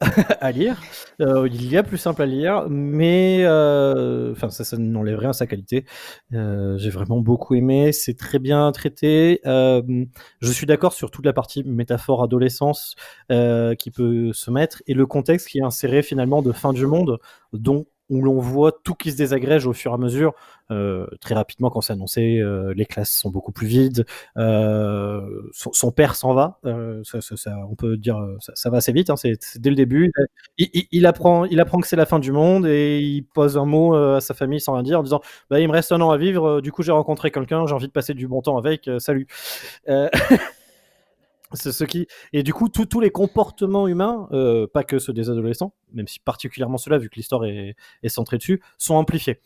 à 0.40 0.52
lire. 0.52 0.80
Euh, 1.20 1.48
il 1.52 1.68
y 1.68 1.76
a 1.76 1.82
plus 1.82 1.98
simple 1.98 2.22
à 2.22 2.26
lire, 2.26 2.66
mais 2.68 3.44
euh, 3.44 4.32
ça, 4.36 4.62
ça 4.62 4.76
n'enlève 4.78 5.18
rien 5.18 5.30
à 5.30 5.32
sa 5.32 5.48
qualité. 5.48 5.84
J'ai 6.30 6.90
vraiment 6.90 7.18
beaucoup 7.18 7.56
aimé. 7.56 7.90
C'est 7.90 8.16
très 8.16 8.38
bien 8.38 8.70
traité. 8.70 9.40
Je 9.44 10.52
suis 10.52 10.66
d'accord 10.66 10.92
sur 10.92 11.10
toute 11.10 11.26
la 11.26 11.32
partie 11.32 11.64
métaphore 11.64 12.22
adolescence 12.22 12.94
qui 13.28 13.90
peut 13.90 14.32
se 14.32 14.50
mettre 14.52 14.84
et 14.86 14.94
le 14.94 15.06
contexte 15.06 15.48
qui 15.48 15.58
est 15.58 15.64
inséré 15.64 16.02
finalement 16.02 16.42
de 16.42 16.52
fin 16.52 16.72
du 16.72 16.86
monde, 16.86 17.18
dont 17.52 17.86
où 18.10 18.22
l'on 18.22 18.38
voit 18.38 18.72
tout 18.84 18.94
qui 18.94 19.12
se 19.12 19.16
désagrège 19.16 19.66
au 19.66 19.72
fur 19.72 19.92
et 19.92 19.94
à 19.94 19.98
mesure. 19.98 20.34
Euh, 20.70 21.06
très 21.20 21.34
rapidement, 21.34 21.70
quand 21.70 21.80
c'est 21.80 21.92
annoncé, 21.92 22.38
euh, 22.38 22.72
les 22.76 22.86
classes 22.86 23.10
sont 23.12 23.30
beaucoup 23.30 23.52
plus 23.52 23.66
vides. 23.66 24.04
Euh, 24.36 25.20
son, 25.52 25.90
père 25.90 26.14
s'en 26.14 26.34
va. 26.34 26.58
Euh, 26.64 27.00
ça, 27.04 27.20
ça, 27.20 27.36
ça, 27.36 27.56
on 27.70 27.74
peut 27.74 27.96
dire, 27.96 28.18
euh, 28.18 28.36
ça, 28.40 28.52
ça 28.54 28.70
va 28.70 28.78
assez 28.78 28.92
vite. 28.92 29.10
Hein, 29.10 29.16
c'est 29.16 29.38
dès 29.58 29.70
le 29.70 29.76
début. 29.76 30.12
Il, 30.58 30.68
il, 30.74 30.84
il 30.92 31.06
apprend, 31.06 31.44
il 31.46 31.58
apprend 31.60 31.80
que 31.80 31.86
c'est 31.86 31.96
la 31.96 32.06
fin 32.06 32.18
du 32.18 32.32
monde 32.32 32.66
et 32.66 33.00
il 33.00 33.22
pose 33.22 33.56
un 33.58 33.64
mot 33.64 33.94
euh, 33.96 34.16
à 34.16 34.20
sa 34.20 34.34
famille 34.34 34.60
sans 34.60 34.74
rien 34.74 34.82
dire, 34.82 35.00
en 35.00 35.02
disant 35.02 35.20
bah, 35.50 35.60
"Il 35.60 35.68
me 35.68 35.72
reste 35.72 35.92
un 35.92 36.00
an 36.00 36.10
à 36.10 36.18
vivre. 36.18 36.60
Du 36.60 36.72
coup, 36.72 36.82
j'ai 36.82 36.92
rencontré 36.92 37.30
quelqu'un. 37.30 37.66
J'ai 37.66 37.74
envie 37.74 37.88
de 37.88 37.92
passer 37.92 38.14
du 38.14 38.28
bon 38.28 38.42
temps 38.42 38.58
avec. 38.58 38.88
salut." 38.98 39.26
Ce 41.54 41.84
qui 41.84 42.06
et 42.32 42.42
du 42.42 42.54
coup 42.54 42.68
tous 42.68 43.00
les 43.00 43.10
comportements 43.10 43.88
humains, 43.88 44.28
euh, 44.32 44.66
pas 44.66 44.84
que 44.84 44.98
ceux 44.98 45.12
des 45.12 45.30
adolescents, 45.30 45.74
même 45.92 46.06
si 46.06 46.20
particulièrement 46.20 46.78
ceux-là 46.78 46.98
vu 46.98 47.10
que 47.10 47.16
l'histoire 47.16 47.44
est, 47.44 47.76
centrée 48.08 48.38
dessus, 48.38 48.62
sont 48.78 48.94
amplifiés. 48.94 49.40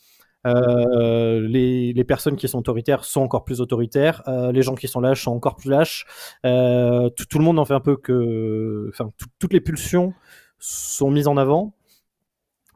Euh, 0.47 1.41
les, 1.41 1.95
les 1.95 2.05
personnes 2.05 2.37
qui 2.37 2.47
sont 2.49 2.59
autoritaires 2.59 3.05
sont 3.05 3.23
encore 3.23 3.45
plus 3.45 3.63
autoritaires, 3.63 4.23
euh, 4.29 4.53
les 4.53 4.61
gens 4.61 4.75
qui 4.75 4.89
sont 4.89 5.01
lâches 5.01 5.25
sont 5.25 5.33
encore 5.33 5.57
plus 5.57 5.71
lâches. 5.71 6.05
Tout, 6.43 7.39
le 7.39 7.43
monde 7.45 7.59
en 7.59 7.65
fait 7.65 7.75
un 7.75 7.81
peu 7.81 7.97
que, 7.97 8.91
enfin 8.93 9.11
tout- 9.17 9.29
toutes 9.39 9.55
les 9.55 9.63
pulsions 9.63 10.13
sont 10.59 11.11
mises 11.11 11.29
en 11.29 11.39
avant. 11.39 11.75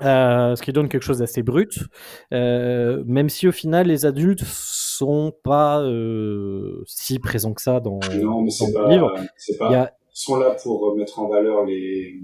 Euh, 0.00 0.54
ce 0.54 0.62
qui 0.62 0.72
donne 0.72 0.88
quelque 0.88 1.02
chose 1.02 1.18
d'assez 1.18 1.42
brut, 1.42 1.80
euh, 2.32 3.02
même 3.06 3.28
si 3.28 3.48
au 3.48 3.52
final 3.52 3.88
les 3.88 4.06
adultes 4.06 4.44
sont 4.44 5.32
pas 5.42 5.80
euh, 5.82 6.84
si 6.86 7.18
présents 7.18 7.52
que 7.52 7.60
ça 7.62 7.80
dans, 7.80 7.98
Non, 8.22 8.42
mais 8.42 8.50
dans 8.72 8.82
le 8.86 8.90
livre. 8.94 9.12
pas 9.58 9.74
a, 9.74 9.90
ils 9.90 9.90
sont 10.12 10.36
là 10.36 10.50
pour 10.62 10.96
mettre 10.96 11.18
en 11.18 11.28
valeur 11.28 11.64
les 11.64 12.14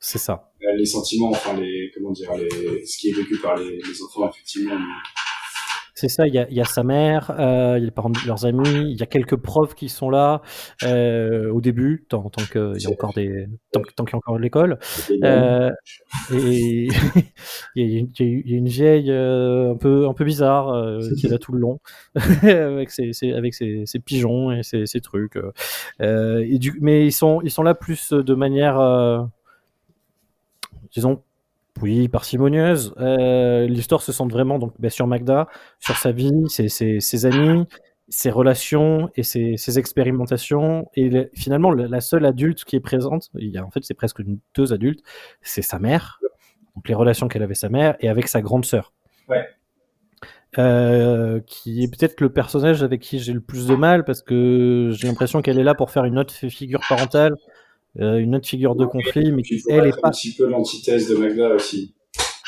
c'est 0.00 0.18
ça. 0.18 0.50
les 0.76 0.84
sentiments, 0.84 1.30
enfin 1.30 1.56
les 1.58 1.90
comment 1.94 2.10
dire 2.10 2.32
les 2.36 2.84
ce 2.84 2.98
qui 2.98 3.08
est 3.10 3.12
vécu 3.16 3.38
par 3.40 3.56
les, 3.56 3.76
les 3.76 4.02
enfants 4.02 4.28
effectivement. 4.28 4.74
mais- 4.74 4.84
C'est 5.98 6.08
ça, 6.10 6.26
il 6.26 6.34
y 6.34 6.54
y 6.54 6.60
a 6.60 6.64
sa 6.66 6.82
mère, 6.82 7.30
euh, 7.38 7.76
il 7.78 7.80
y 7.80 7.82
a 7.82 7.86
les 7.86 7.90
parents 7.90 8.10
de 8.10 8.18
leurs 8.26 8.44
amis, 8.44 8.68
il 8.92 9.00
y 9.00 9.02
a 9.02 9.06
quelques 9.06 9.36
profs 9.36 9.74
qui 9.74 9.88
sont 9.88 10.10
là 10.10 10.42
euh, 10.84 11.50
au 11.50 11.62
début, 11.62 12.04
tant, 12.10 12.28
tant 12.28 12.42
qu'il 12.44 12.82
y 12.82 12.86
a 12.86 12.90
encore 12.90 13.14
des, 13.14 13.46
tant, 13.72 13.80
tant 13.96 14.04
qu'il 14.04 14.12
y 14.12 14.16
a 14.16 14.18
encore 14.18 14.36
de 14.36 14.42
l'école. 14.42 14.78
Euh, 15.24 15.70
et 16.34 16.88
il 17.76 17.90
y, 17.90 17.96
a 17.96 18.56
une- 18.58 18.68
vieille 18.68 19.10
euh, 19.10 19.72
un 19.72 19.76
peu 19.76 20.06
un 20.06 20.12
peu 20.12 20.26
bizarre 20.26 20.68
euh, 20.68 21.00
qui 21.18 21.28
est 21.28 21.30
là 21.30 21.38
tout 21.38 21.52
le 21.52 21.60
long 21.60 21.80
avec 22.42 22.90
ses, 22.90 23.14
ses- 23.14 23.32
avec 23.32 23.54
ses, 23.54 23.84
ses 23.86 23.98
pigeons 23.98 24.52
et 24.52 24.62
ses, 24.62 24.84
ses 24.84 25.00
trucs. 25.00 25.38
et 26.00 26.58
du, 26.58 26.76
mais 26.82 27.06
ils 27.06 27.12
sont 27.12 27.40
ils 27.42 27.50
sont 27.50 27.62
là 27.62 27.74
plus 27.74 28.12
de 28.12 28.34
manière 28.34 28.78
euh, 28.78 29.22
disons 30.92 31.22
oui 31.82 32.08
parcimonieuse. 32.08 32.94
Euh, 32.98 33.66
L'histoire 33.66 34.02
se 34.02 34.12
centre 34.12 34.32
vraiment 34.32 34.58
donc 34.58 34.72
bah, 34.78 34.90
sur 34.90 35.06
Magda, 35.06 35.48
sur 35.78 35.96
sa 35.96 36.12
vie, 36.12 36.32
ses, 36.48 36.68
ses, 36.68 37.00
ses 37.00 37.26
amis, 37.26 37.66
ses 38.08 38.30
relations 38.30 39.10
et 39.16 39.22
ses, 39.22 39.56
ses 39.56 39.78
expérimentations. 39.78 40.88
Et 40.94 41.08
le- 41.08 41.30
finalement, 41.34 41.70
le- 41.70 41.86
la 41.86 42.00
seule 42.00 42.24
adulte 42.24 42.64
qui 42.64 42.76
est 42.76 42.80
présente, 42.80 43.30
il 43.38 43.50
y 43.50 43.58
a 43.58 43.64
en 43.64 43.70
fait 43.70 43.84
c'est 43.84 43.94
presque 43.94 44.18
une- 44.20 44.38
deux 44.54 44.72
adultes, 44.72 45.00
c'est 45.42 45.62
sa 45.62 45.78
mère. 45.78 46.20
Donc 46.74 46.88
les 46.88 46.94
relations 46.94 47.28
qu'elle 47.28 47.42
avait 47.42 47.54
sa 47.54 47.68
mère 47.68 47.96
et 48.00 48.08
avec 48.08 48.28
sa 48.28 48.40
grande 48.42 48.64
sœur. 48.64 48.92
Ouais. 49.28 49.46
Euh, 50.58 51.40
qui 51.46 51.82
est 51.82 51.88
peut-être 51.88 52.20
le 52.22 52.30
personnage 52.30 52.82
avec 52.82 53.02
qui 53.02 53.18
j'ai 53.18 53.34
le 53.34 53.40
plus 53.42 53.66
de 53.66 53.74
mal 53.74 54.04
parce 54.04 54.22
que 54.22 54.88
j'ai 54.92 55.06
l'impression 55.06 55.42
qu'elle 55.42 55.58
est 55.58 55.64
là 55.64 55.74
pour 55.74 55.90
faire 55.90 56.04
une 56.04 56.18
autre 56.18 56.32
figure 56.32 56.80
parentale, 56.88 57.34
euh, 58.00 58.18
une 58.18 58.34
autre 58.36 58.46
figure 58.46 58.74
de 58.76 58.84
conflit, 58.86 59.32
mais 59.32 59.42
qui 59.42 59.62
elle 59.68 59.86
est 59.86 60.00
pas. 60.00 60.08
un 60.08 60.10
petit 60.10 60.34
peu 60.34 60.48
l'antithèse 60.48 61.08
de 61.08 61.16
Magda 61.16 61.50
aussi. 61.54 61.94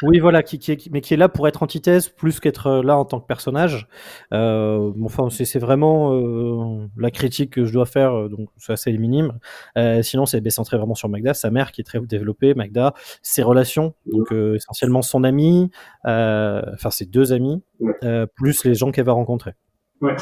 Oui, 0.03 0.20
voilà, 0.20 0.44
qui, 0.44 0.61
qui 0.61 0.70
est, 0.70 0.88
mais 0.92 1.01
qui 1.01 1.14
est 1.14 1.16
là 1.16 1.28
pour 1.28 1.49
être 1.49 1.61
antithèse 1.64 2.09
plus 2.09 2.38
qu'être 2.38 2.68
euh, 2.68 2.82
là 2.84 2.96
en 2.96 3.05
tant 3.05 3.18
que 3.18 3.26
personnage. 3.26 3.88
Euh, 4.32 4.92
bon, 4.94 5.07
enfin, 5.07 5.28
c'est 5.28 5.59
vraiment 5.59 6.12
euh, 6.14 6.86
la 6.96 7.11
critique 7.11 7.51
que 7.55 7.64
je 7.64 7.72
dois 7.72 7.84
faire, 7.84 8.28
donc 8.28 8.49
c'est 8.59 8.72
assez 8.74 8.96
minime. 8.96 9.40
Euh, 9.76 10.01
sinon, 10.03 10.24
c'est 10.24 10.49
centré 10.51 10.76
vraiment 10.76 10.94
sur 10.94 11.09
Magda, 11.09 11.34
sa 11.34 11.51
mère 11.51 11.72
qui 11.72 11.80
est 11.80 11.84
très 11.84 11.99
développée, 11.99 12.55
Magda, 12.55 12.94
ses 13.22 13.42
relations, 13.42 13.92
donc 14.07 14.30
essentiellement 14.30 15.03
son 15.03 15.24
ami, 15.24 15.68
enfin 16.05 16.90
ses 16.90 17.07
deux 17.07 17.32
amis, 17.32 17.61
Ouais. 17.80 18.26
plus 18.36 18.62
les 18.64 18.74
gens 18.74 18.92
qu'elle 18.92 19.05
va 19.07 19.12
rencontrer. 19.12 19.55
Ouais. 20.01 20.14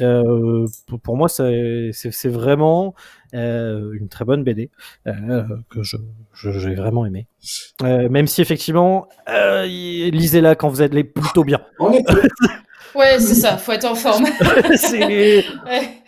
Euh, 0.00 0.66
pour, 1.02 1.16
moi, 1.16 1.28
c'est 1.28 1.92
vraiment 2.28 2.94
euh, 3.34 3.92
une 3.94 4.08
très 4.08 4.24
bonne 4.24 4.44
BD 4.44 4.70
euh, 5.06 5.42
que 5.70 5.82
je 5.82 5.96
je- 6.34 6.50
j'ai 6.58 6.74
vraiment 6.74 7.06
aimé. 7.06 7.26
Euh, 7.82 8.08
même 8.08 8.26
si 8.26 8.42
effectivement, 8.42 9.08
euh, 9.28 9.64
lisez-la 9.66 10.54
quand 10.54 10.68
vous 10.68 10.82
êtes 10.82 10.94
les 10.94 11.04
plutôt 11.04 11.44
bien. 11.44 11.60
Ouais, 12.94 13.18
c'est 13.18 13.34
ça, 13.36 13.56
faut 13.56 13.72
être 13.72 13.86
en 13.86 13.94
forme. 13.94 14.26
C'est- 14.76 15.02
Ouais. 15.64 16.02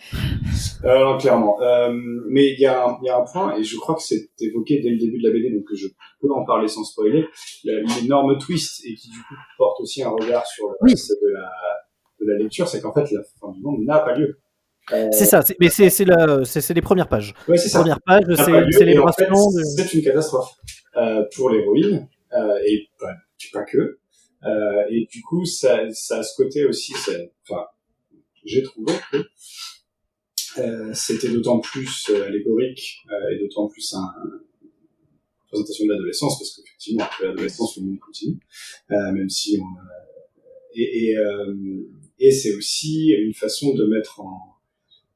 Euh, 0.83 0.99
non, 1.03 1.17
clairement. 1.17 1.59
Euh, 1.59 1.91
mais 2.29 2.51
il 2.51 2.59
y, 2.59 2.67
a 2.67 2.85
un- 2.85 2.97
il 3.01 3.07
y 3.07 3.09
a 3.09 3.17
un 3.17 3.23
point, 3.23 3.57
et 3.57 3.63
je 3.63 3.75
crois 3.77 3.95
que 3.95 4.03
c'est 4.03 4.29
évoqué 4.39 4.81
dès 4.81 4.91
le 4.91 4.97
début 4.99 5.17
de 5.19 5.27
la 5.27 5.33
BD, 5.33 5.49
donc 5.49 5.65
je 5.73 5.87
peux 6.21 6.31
en 6.31 6.45
parler 6.45 6.67
sans 6.67 6.83
spoiler, 6.83 7.25
l'énorme 7.63 8.37
twist, 8.37 8.85
et 8.85 8.93
qui 8.93 9.09
du 9.09 9.17
coup 9.17 9.33
porte 9.57 9.79
aussi 9.81 10.03
un 10.03 10.09
regard 10.09 10.45
sur 10.45 10.67
le 10.67 10.75
Oui. 10.81 10.91
reste 10.91 11.09
de 11.09 11.33
la, 11.33 11.49
de 12.25 12.31
la 12.31 12.39
lecture, 12.39 12.67
c'est 12.67 12.81
qu'en 12.81 12.93
fait 12.93 13.09
la 13.11 13.21
fin 13.39 13.51
du 13.51 13.61
monde 13.61 13.83
n'a 13.85 13.99
pas 13.99 14.15
lieu. 14.17 14.39
Euh, 14.93 15.07
c'est 15.11 15.25
ça, 15.25 15.41
mais 15.59 15.69
c'est 15.69 16.73
les 16.75 16.81
premières 16.81 17.07
pages. 17.09 17.33
ouais, 17.47 17.57
c'est 17.57 17.69
ça. 17.69 17.79
Première 17.79 18.01
page, 18.01 18.23
c'est 18.27 18.41
en 18.41 19.11
fait, 19.11 19.25
de- 19.25 19.63
C'est 19.63 19.93
une 19.95 20.03
catastrophe 20.03 20.51
euh, 20.97 21.23
pour 21.35 21.49
l'héroïne, 21.49 22.07
euh, 22.33 22.59
et 22.67 22.87
pas, 22.99 23.13
pas 23.53 23.63
que. 23.63 23.97
Et 24.91 25.07
du 25.11 25.21
coup, 25.23 25.43
ça, 25.45 25.89
ça 25.91 26.19
a 26.19 26.23
ce 26.23 26.35
côté 26.37 26.65
aussi, 26.65 26.93
enfin, 27.49 27.63
j'ai 28.43 28.61
trouvé 28.61 28.93
que 29.11 29.23
c'était 30.93 31.29
d'autant 31.29 31.59
plus 31.59 32.11
allégorique 32.25 32.99
et 33.31 33.39
d'autant 33.39 33.67
plus 33.67 33.91
un, 33.95 34.05
une 34.61 34.69
représentation 35.47 35.85
de 35.85 35.91
l'adolescence, 35.93 36.37
parce 36.37 36.55
qu'effectivement, 36.55 37.05
après 37.05 37.25
l'adolescence, 37.25 37.75
le 37.77 37.85
monde 37.87 37.99
continue, 37.99 38.37
même 38.89 39.29
si 39.29 39.59
on... 39.59 39.65
et 40.75 41.07
et, 41.09 41.17
euh, 41.17 41.55
et 42.19 42.31
c'est 42.31 42.53
aussi 42.55 43.09
une 43.09 43.33
façon 43.33 43.73
de 43.73 43.85
mettre 43.85 44.21
en, 44.21 44.39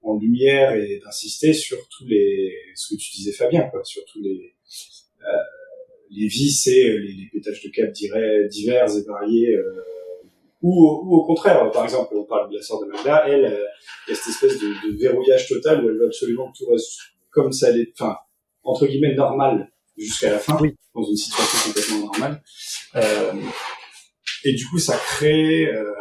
en 0.02 0.18
lumière 0.18 0.74
et 0.76 1.00
d'insister 1.04 1.54
sur 1.54 1.78
tous 1.89 2.06
les... 2.06 2.54
ce 2.76 2.93
que 2.93 3.00
tu 3.00 3.12
disais, 3.16 3.32
Fabien, 3.32 3.64
quoi, 3.70 3.84
sur 3.84 4.04
tous 4.06 4.22
les... 4.22 4.54
euh, 5.22 5.26
les 6.12 6.28
vices 6.28 6.66
et 6.68 6.89
les, 6.97 7.14
les 7.14 7.30
pétages 7.32 7.62
de 7.62 7.91
dirais, 7.91 8.47
divers 8.50 8.89
et 8.97 9.04
variés, 9.04 9.54
euh, 9.56 9.84
ou, 10.64 10.84
au- 10.86 11.04
ou 11.06 11.16
au 11.18 11.24
contraire, 11.26 11.70
par 11.72 11.84
exemple, 11.84 12.16
on 12.16 12.24
parle 12.26 12.50
de 12.52 12.58
la 12.58 12.64
sœur 12.64 12.82
de 12.82 12.88
Magda, 12.88 13.26
elle, 13.28 13.45
euh, 13.45 13.66
il 14.08 14.12
y 14.12 14.14
a 14.14 14.16
cette 14.16 14.34
espèce 14.34 14.60
de, 14.60 14.68
de 14.91 14.97
verrouillage 15.00 15.47
total 15.47 15.86
où 15.86 15.89
elle 15.89 15.97
veut 15.97 16.08
absolument 16.08 16.52
que 16.52 16.58
tout 16.58 16.66
reste 16.72 16.97
comme 17.30 17.52
ça 17.52 17.72
l'est, 17.72 17.91
enfin, 17.93 18.18
entre 18.64 18.88
guillemets, 18.88 19.14
normal 19.14 19.72
jusqu'à 19.97 20.32
la 20.32 20.39
fin, 20.39 20.58
Oui. 20.60 20.74
dans 20.95 21.04
une 21.04 21.16
situation 21.16 21.70
complètement 21.70 22.00
normale. 22.08 22.41
Euh, 22.95 23.34
et 24.45 24.54
du 24.54 24.66
coup, 24.66 24.80
ça 24.80 24.97
crée, 24.97 25.68
euh, 25.68 25.93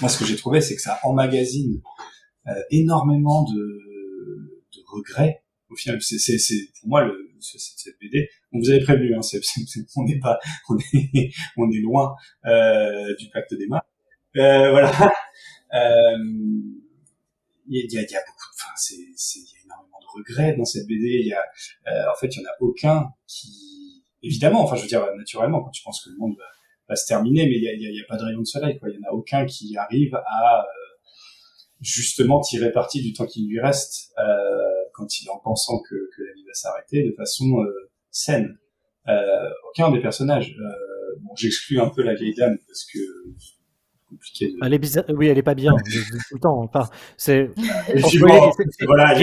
moi, 0.00 0.08
ce 0.08 0.18
que 0.18 0.24
j'ai 0.24 0.36
trouvé, 0.36 0.60
c'est 0.60 0.76
que 0.76 0.82
ça 0.82 0.98
emmagasine 1.02 1.80
euh, 2.46 2.52
énormément 2.70 3.44
de, 3.44 3.56
de 4.74 4.80
regrets. 4.88 5.42
Au 5.70 5.76
final, 5.76 6.00
c'est, 6.02 6.18
c'est, 6.18 6.38
c'est 6.38 6.68
pour 6.80 6.88
moi 6.88 7.04
le, 7.04 7.30
ce- 7.40 7.58
cette, 7.58 7.94
BD. 8.00 8.28
On 8.52 8.58
vous 8.58 8.70
avait 8.70 8.80
prévenu, 8.82 9.14
hein, 9.14 9.22
c'est, 9.22 9.40
on 9.96 10.04
n'est 10.04 10.18
pas, 10.18 10.38
on 10.68 10.76
est, 10.94 11.30
on 11.56 11.70
est 11.70 11.80
loin 11.80 12.14
euh, 12.46 13.14
du 13.16 13.28
pacte 13.30 13.54
des 13.54 13.66
mains. 13.66 13.82
Euh, 14.36 14.70
voilà. 14.70 14.92
Euh, 15.72 16.16
Il 17.68 17.92
y, 17.92 17.98
a, 17.98 18.00
y 18.02 18.04
a- 18.16 18.20
beaucoup, 18.26 18.48
enfin, 18.54 18.72
c'est, 18.76 18.96
c'est, 19.14 19.38
il 19.38 19.44
y 19.44 19.56
a 19.60 19.64
énormément 19.66 19.98
de 20.00 20.18
regrets 20.18 20.56
dans 20.56 20.64
cette 20.64 20.86
BD. 20.88 21.20
Il 21.22 21.26
y 21.28 21.32
a, 21.32 21.42
euh, 21.86 22.10
en 22.12 22.16
fait, 22.18 22.26
il 22.34 22.40
y 22.40 22.44
en 22.44 22.48
a 22.48 22.54
aucun 22.60 23.08
qui, 23.28 24.02
évidemment, 24.22 24.62
enfin, 24.64 24.74
je 24.76 24.82
veux 24.82 24.88
dire, 24.88 25.06
naturellement, 25.16 25.62
quand 25.62 25.70
tu 25.70 25.82
penses 25.84 26.04
que 26.04 26.10
le 26.10 26.16
monde 26.18 26.34
va, 26.36 26.44
va 26.90 26.96
se 26.96 27.06
terminer, 27.06 27.46
mais 27.46 27.56
il 27.56 27.62
y 27.62 27.68
a, 27.68 28.04
a- 28.04 28.08
pas 28.08 28.18
de 28.18 28.24
rayon 28.24 28.40
de 28.40 28.46
soleil. 28.46 28.78
Il 28.86 28.94
y 28.94 28.98
en 29.06 29.08
a 29.10 29.12
aucun 29.12 29.46
qui 29.46 29.74
arrive 29.78 30.14
à 30.14 30.60
euh, 30.60 30.64
justement 31.80 32.40
tirer 32.40 32.72
parti 32.72 33.00
du 33.00 33.12
temps 33.14 33.26
qui 33.26 33.46
lui 33.46 33.60
reste 33.60 34.12
euh, 34.18 34.24
quand 34.92 35.20
il 35.20 35.30
en 35.30 35.38
pensant 35.38 35.80
que, 35.88 35.94
que 35.94 36.22
la 36.22 36.32
vie 36.34 36.44
va 36.46 36.52
s'arrêter 36.54 37.02
de 37.04 37.14
façon 37.16 37.62
euh, 37.62 37.90
saine. 38.10 38.58
Aucun 39.70 39.90
des 39.90 40.00
personnages. 40.00 40.54
Bon, 41.22 41.34
j'exclus 41.34 41.80
un 41.80 41.88
peu 41.88 42.02
la 42.02 42.14
vieille 42.14 42.34
dame 42.34 42.58
parce 42.68 42.84
que 42.84 42.98
compliqué 44.10 44.48
de. 44.48 44.58
Elle 44.62 44.74
est 44.74 44.78
bizarre. 44.78 45.04
Oui, 45.08 45.28
elle 45.28 45.38
est 45.38 45.42
pas 45.42 45.54
bien 45.54 45.72
tout 46.28 46.34
le 46.34 46.40
temps. 46.40 46.60
Enfin, 46.62 46.88
c'est 47.16 47.50
voilà, 48.86 49.14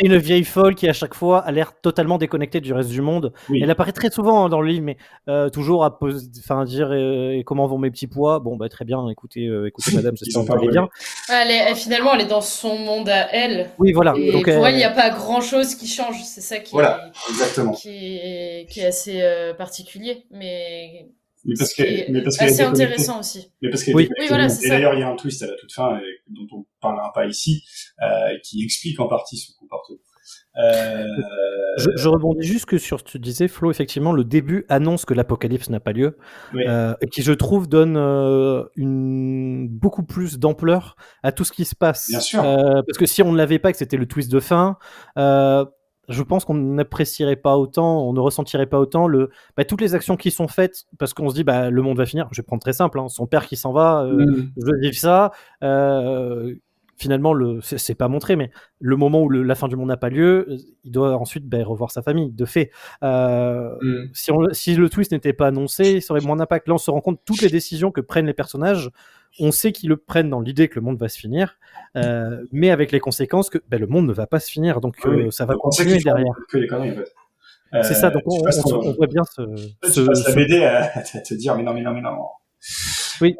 une 0.00 0.16
vieille 0.16 0.44
folle 0.44 0.74
qui 0.74 0.88
à 0.88 0.92
chaque 0.92 1.14
fois 1.14 1.38
a 1.40 1.52
l'air 1.52 1.80
totalement 1.80 2.18
déconnectée 2.18 2.60
du 2.60 2.72
reste 2.72 2.90
du 2.90 3.00
monde. 3.00 3.32
oui. 3.48 3.60
Elle 3.62 3.70
apparaît 3.70 3.92
très 3.92 4.10
souvent 4.10 4.44
hein, 4.44 4.48
dans 4.48 4.60
le 4.60 4.68
livre, 4.68 4.84
mais 4.84 4.96
euh, 5.28 5.48
toujours 5.48 5.84
à 5.84 5.98
poser, 5.98 6.28
enfin 6.38 6.64
dire 6.64 6.88
euh, 6.90 7.32
et 7.32 7.44
comment 7.44 7.66
vont 7.66 7.78
mes 7.78 7.90
petits 7.90 8.08
pois. 8.08 8.40
Bon 8.40 8.56
bah 8.56 8.68
très 8.68 8.84
bien. 8.84 9.08
Écoutez, 9.08 9.46
euh, 9.46 9.68
écoutez 9.68 9.94
madame, 9.94 10.14
Ils 10.14 10.24
j'espère 10.24 10.42
que 10.42 10.48
vous 10.48 10.58
allez 10.58 10.68
bien. 10.68 10.88
Elle 11.30 11.50
est, 11.50 11.74
finalement, 11.74 12.14
elle 12.14 12.22
est 12.22 12.26
dans 12.26 12.40
son 12.40 12.76
monde 12.78 13.08
à 13.08 13.32
elle. 13.32 13.70
Oui 13.78 13.92
voilà. 13.92 14.14
Et 14.16 14.32
Donc 14.32 14.44
pour 14.44 14.64
euh, 14.64 14.66
elle, 14.66 14.74
il 14.74 14.78
n'y 14.78 14.84
a 14.84 14.90
pas 14.90 15.10
grand 15.10 15.40
chose 15.40 15.74
qui 15.74 15.86
change. 15.86 16.22
C'est 16.24 16.40
ça 16.40 16.58
qui, 16.58 16.72
Voilà. 16.72 17.10
Exactement. 17.30 17.72
qui, 17.72 17.88
est, 17.90 18.66
qui 18.70 18.80
est 18.80 18.86
assez 18.86 19.20
euh, 19.22 19.54
particulier, 19.54 20.24
mais, 20.30 21.08
Mais 21.44 21.54
parce 21.58 21.78
est 21.80 22.06
mais 22.10 22.22
parce 22.22 22.40
assez 22.40 22.62
intéressant 22.62 23.20
aussi. 23.20 23.52
Mais 23.62 23.70
parce 23.70 23.86
Oui. 23.88 24.08
voilà, 24.28 24.46
Et 24.62 24.68
d'ailleurs, 24.68 24.94
il 24.94 25.00
y 25.00 25.02
a 25.02 25.08
un 25.08 25.16
twist 25.16 25.42
à 25.42 25.46
la 25.46 25.54
toute 25.56 25.72
fin 25.72 25.98
dont 26.28 26.46
on 26.52 26.64
parlera 26.80 27.12
pas 27.12 27.26
ici, 27.26 27.64
euh, 28.02 28.06
qui 28.44 28.64
explique 28.64 29.00
en 29.00 29.08
partie 29.08 29.36
son 29.36 29.52
comportement. 29.58 29.98
Euh, 30.56 31.04
je, 31.78 31.88
je 31.96 32.08
rebondis 32.08 32.46
juste 32.46 32.66
que 32.66 32.76
sur 32.78 32.98
ce 33.00 33.04
que 33.04 33.10
tu 33.10 33.18
disais, 33.18 33.48
Flo. 33.48 33.70
Effectivement, 33.70 34.12
le 34.12 34.22
début 34.22 34.66
annonce 34.68 35.04
que 35.04 35.14
l'apocalypse 35.14 35.70
n'a 35.70 35.80
pas 35.80 35.92
lieu, 35.92 36.16
Oui. 36.54 36.64
euh, 36.68 36.94
et 37.00 37.06
qui 37.08 37.22
je 37.22 37.32
trouve 37.32 37.68
donne 37.68 37.96
euh, 37.96 38.64
une 38.76 39.68
beaucoup 39.68 40.04
plus 40.04 40.38
d'ampleur 40.38 40.96
à 41.22 41.32
tout 41.32 41.44
ce 41.44 41.52
qui 41.52 41.64
se 41.64 41.74
passe. 41.74 42.08
Bien 42.10 42.20
sûr. 42.20 42.44
Euh, 42.44 42.82
parce 42.86 42.98
que 42.98 43.06
si 43.06 43.22
on 43.22 43.32
ne 43.32 43.38
l'avait 43.38 43.58
pas, 43.58 43.72
que 43.72 43.78
c'était 43.78 43.96
le 43.96 44.06
twist 44.06 44.30
de 44.30 44.40
fin. 44.40 44.76
Je 46.08 46.22
pense 46.22 46.44
qu'on 46.44 46.54
n'apprécierait 46.54 47.36
pas 47.36 47.56
autant, 47.56 48.06
on 48.08 48.12
ne 48.12 48.18
ressentirait 48.20 48.66
pas 48.66 48.78
autant 48.80 49.06
le, 49.06 49.30
bah, 49.56 49.64
toutes 49.64 49.80
les 49.80 49.94
actions 49.94 50.16
qui 50.16 50.30
sont 50.32 50.48
faites 50.48 50.84
parce 50.98 51.14
qu'on 51.14 51.28
se 51.28 51.34
dit 51.34 51.44
bah, 51.44 51.70
le 51.70 51.82
monde 51.82 51.96
va 51.96 52.06
finir. 52.06 52.28
Je 52.32 52.40
vais 52.42 52.44
prendre 52.46 52.60
très 52.62 52.72
simple, 52.72 52.98
hein, 52.98 53.08
son 53.08 53.26
père 53.26 53.46
qui 53.46 53.56
s'en 53.56 53.72
va, 53.72 54.02
euh, 54.02 54.26
Mm. 54.26 54.50
je 54.56 54.66
veux 54.66 54.78
vivre 54.80 54.96
ça. 54.96 55.30
Euh, 55.62 56.54
finalement, 56.96 57.32
le, 57.34 57.60
c'est, 57.62 57.94
pas 57.94 58.06
montré, 58.08 58.36
mais 58.36 58.50
le 58.80 58.96
moment 58.96 59.22
où 59.22 59.28
le- 59.28 59.42
la 59.42 59.54
fin 59.56 59.66
du 59.68 59.74
monde 59.76 59.88
n'a 59.88 59.96
pas 59.96 60.08
lieu, 60.08 60.46
euh, 60.48 60.56
il 60.84 60.90
doit 60.92 61.16
ensuite 61.16 61.48
bah, 61.48 61.58
revoir 61.64 61.90
sa 61.90 62.02
famille, 62.02 62.30
de 62.30 62.44
fait. 62.44 62.70
Euh, 63.02 63.70
Mm. 63.80 64.08
si, 64.12 64.30
on- 64.32 64.52
si 64.52 64.74
le 64.74 64.88
twist 64.88 65.12
n'était 65.12 65.32
pas 65.32 65.48
annoncé, 65.48 66.00
ça 66.00 66.14
aurait 66.14 66.24
moins 66.24 66.36
d'impact. 66.36 66.68
Là, 66.68 66.74
on 66.74 66.78
se 66.78 66.90
rend 66.90 67.00
compte 67.00 67.20
toutes 67.24 67.42
les 67.42 67.48
décisions 67.48 67.90
que 67.90 68.00
prennent 68.00 68.26
les 68.26 68.34
personnages. 68.34 68.90
On 69.38 69.50
sait 69.50 69.72
qu'ils 69.72 69.88
le 69.88 69.96
prennent 69.96 70.28
dans 70.30 70.40
l'idée 70.40 70.68
que 70.68 70.74
le 70.76 70.82
monde 70.82 70.98
va 70.98 71.08
se 71.08 71.18
finir, 71.18 71.56
euh, 71.96 72.44
mais 72.52 72.70
avec 72.70 72.92
les 72.92 73.00
conséquences 73.00 73.48
que 73.50 73.58
ben, 73.68 73.80
le 73.80 73.86
monde 73.86 74.06
ne 74.06 74.12
va 74.12 74.26
pas 74.26 74.40
se 74.40 74.50
finir, 74.50 74.80
donc 74.80 74.96
Oui, 75.04 75.26
euh, 75.26 75.30
ça 75.30 75.44
va 75.46 75.54
Donc, 75.54 75.62
continuer 75.62 75.98
derrière. 75.98 76.34
Que 76.48 76.58
des 76.58 76.66
conneries, 76.66 76.90
en 76.92 76.94
fait. 76.96 77.12
C'est 77.72 77.78
Euh, 77.78 77.82
ça, 77.94 78.10
donc 78.10 78.22
tu 78.24 78.28
on, 78.28 78.74
on- 78.80 78.92
voit 78.94 79.06
bien 79.06 79.22
ce, 79.24 79.42
tu 79.84 79.90
ce- 79.92 80.00
passes 80.02 80.24
la 80.26 80.30
ce- 80.32 80.36
BD 80.36 80.62
à, 80.64 80.84
à 80.98 81.00
te 81.02 81.34
dire, 81.34 81.54
mais 81.56 81.62
non, 81.62 81.72
mais 81.72 81.80
non, 81.80 81.92
mais 81.94 82.02
non. 82.02 82.18
Oui, 83.20 83.34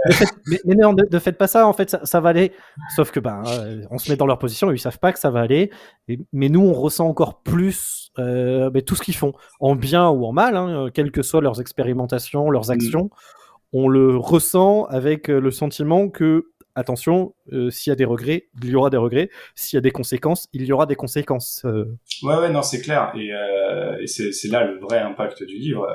mais, 0.49 0.59
mais 0.64 0.74
non, 0.74 0.95
ne, 0.95 1.18
faites 1.18 1.36
pas 1.38 1.47
ça, 1.47 1.66
en 1.66 1.72
fait, 1.72 1.90
ça, 1.90 2.01
ça 2.05 2.20
va 2.20 2.30
aller. 2.30 2.53
Sauf 2.97 3.11
que, 3.11 3.20
ben, 3.20 3.43
euh, 3.47 3.82
on 3.90 3.99
se 3.99 4.11
met 4.11 4.16
dans 4.16 4.26
leur 4.26 4.38
position 4.38 4.70
et 4.70 4.74
ils 4.74 4.78
savent 4.78 4.99
pas 4.99 5.12
que 5.12 5.18
ça 5.18 5.30
va 5.30 5.40
aller. 5.40 5.70
Et- 6.09 6.18
mais 6.32 6.49
nous, 6.49 6.61
on 6.61 6.72
ressent 6.72 7.07
encore 7.09 7.43
plus 7.43 8.11
euh, 8.18 8.70
ben, 8.70 8.82
tout 8.82 8.95
ce 8.95 9.03
qu'ils 9.03 9.14
font, 9.16 9.32
en 9.61 9.74
bien 9.74 10.09
ou 10.09 10.24
en 10.24 10.32
mal, 10.32 10.57
hein, 10.57 10.86
euh, 10.86 10.90
quelles 10.90 11.11
que 11.12 11.22
soient 11.22 11.40
leurs 11.40 11.61
expérimentations, 11.61 12.51
leurs 12.51 12.70
Mm. 12.70 12.72
On 13.72 13.88
le 13.88 14.16
ressent 14.16 14.84
avec 14.84 15.30
euh, 15.30 15.40
le 15.40 15.50
sentiment 15.50 16.08
que, 16.08 16.52
attention, 16.74 17.34
euh, 17.52 17.70
s'il 17.70 17.90
y 17.90 17.92
a 17.92 17.96
des 17.96 18.04
regrets, 18.04 18.48
il 18.62 18.70
y 18.70 18.74
aura 18.74 18.90
des 18.90 18.96
regrets. 18.96 19.30
S'il 19.54 19.76
y 19.76 19.78
a 19.78 19.80
des 19.80 19.90
conséquences, 19.90 20.48
il 20.52 20.64
y 20.64 20.72
aura 20.72 20.86
des 20.86 20.96
conséquences. 20.96 21.62
Euh, 21.64 21.84
Ouais, 22.22 22.36
ouais, 22.36 22.50
non, 22.50 22.62
c'est 22.62 22.80
clair. 22.80 23.12
Et, 23.16 23.32
euh, 23.32 24.06
c'est, 24.06 24.48
là 24.48 24.64
le 24.64 24.78
vrai 24.78 24.98
impact 24.98 25.42
du 25.42 25.56
livre. 25.56 25.86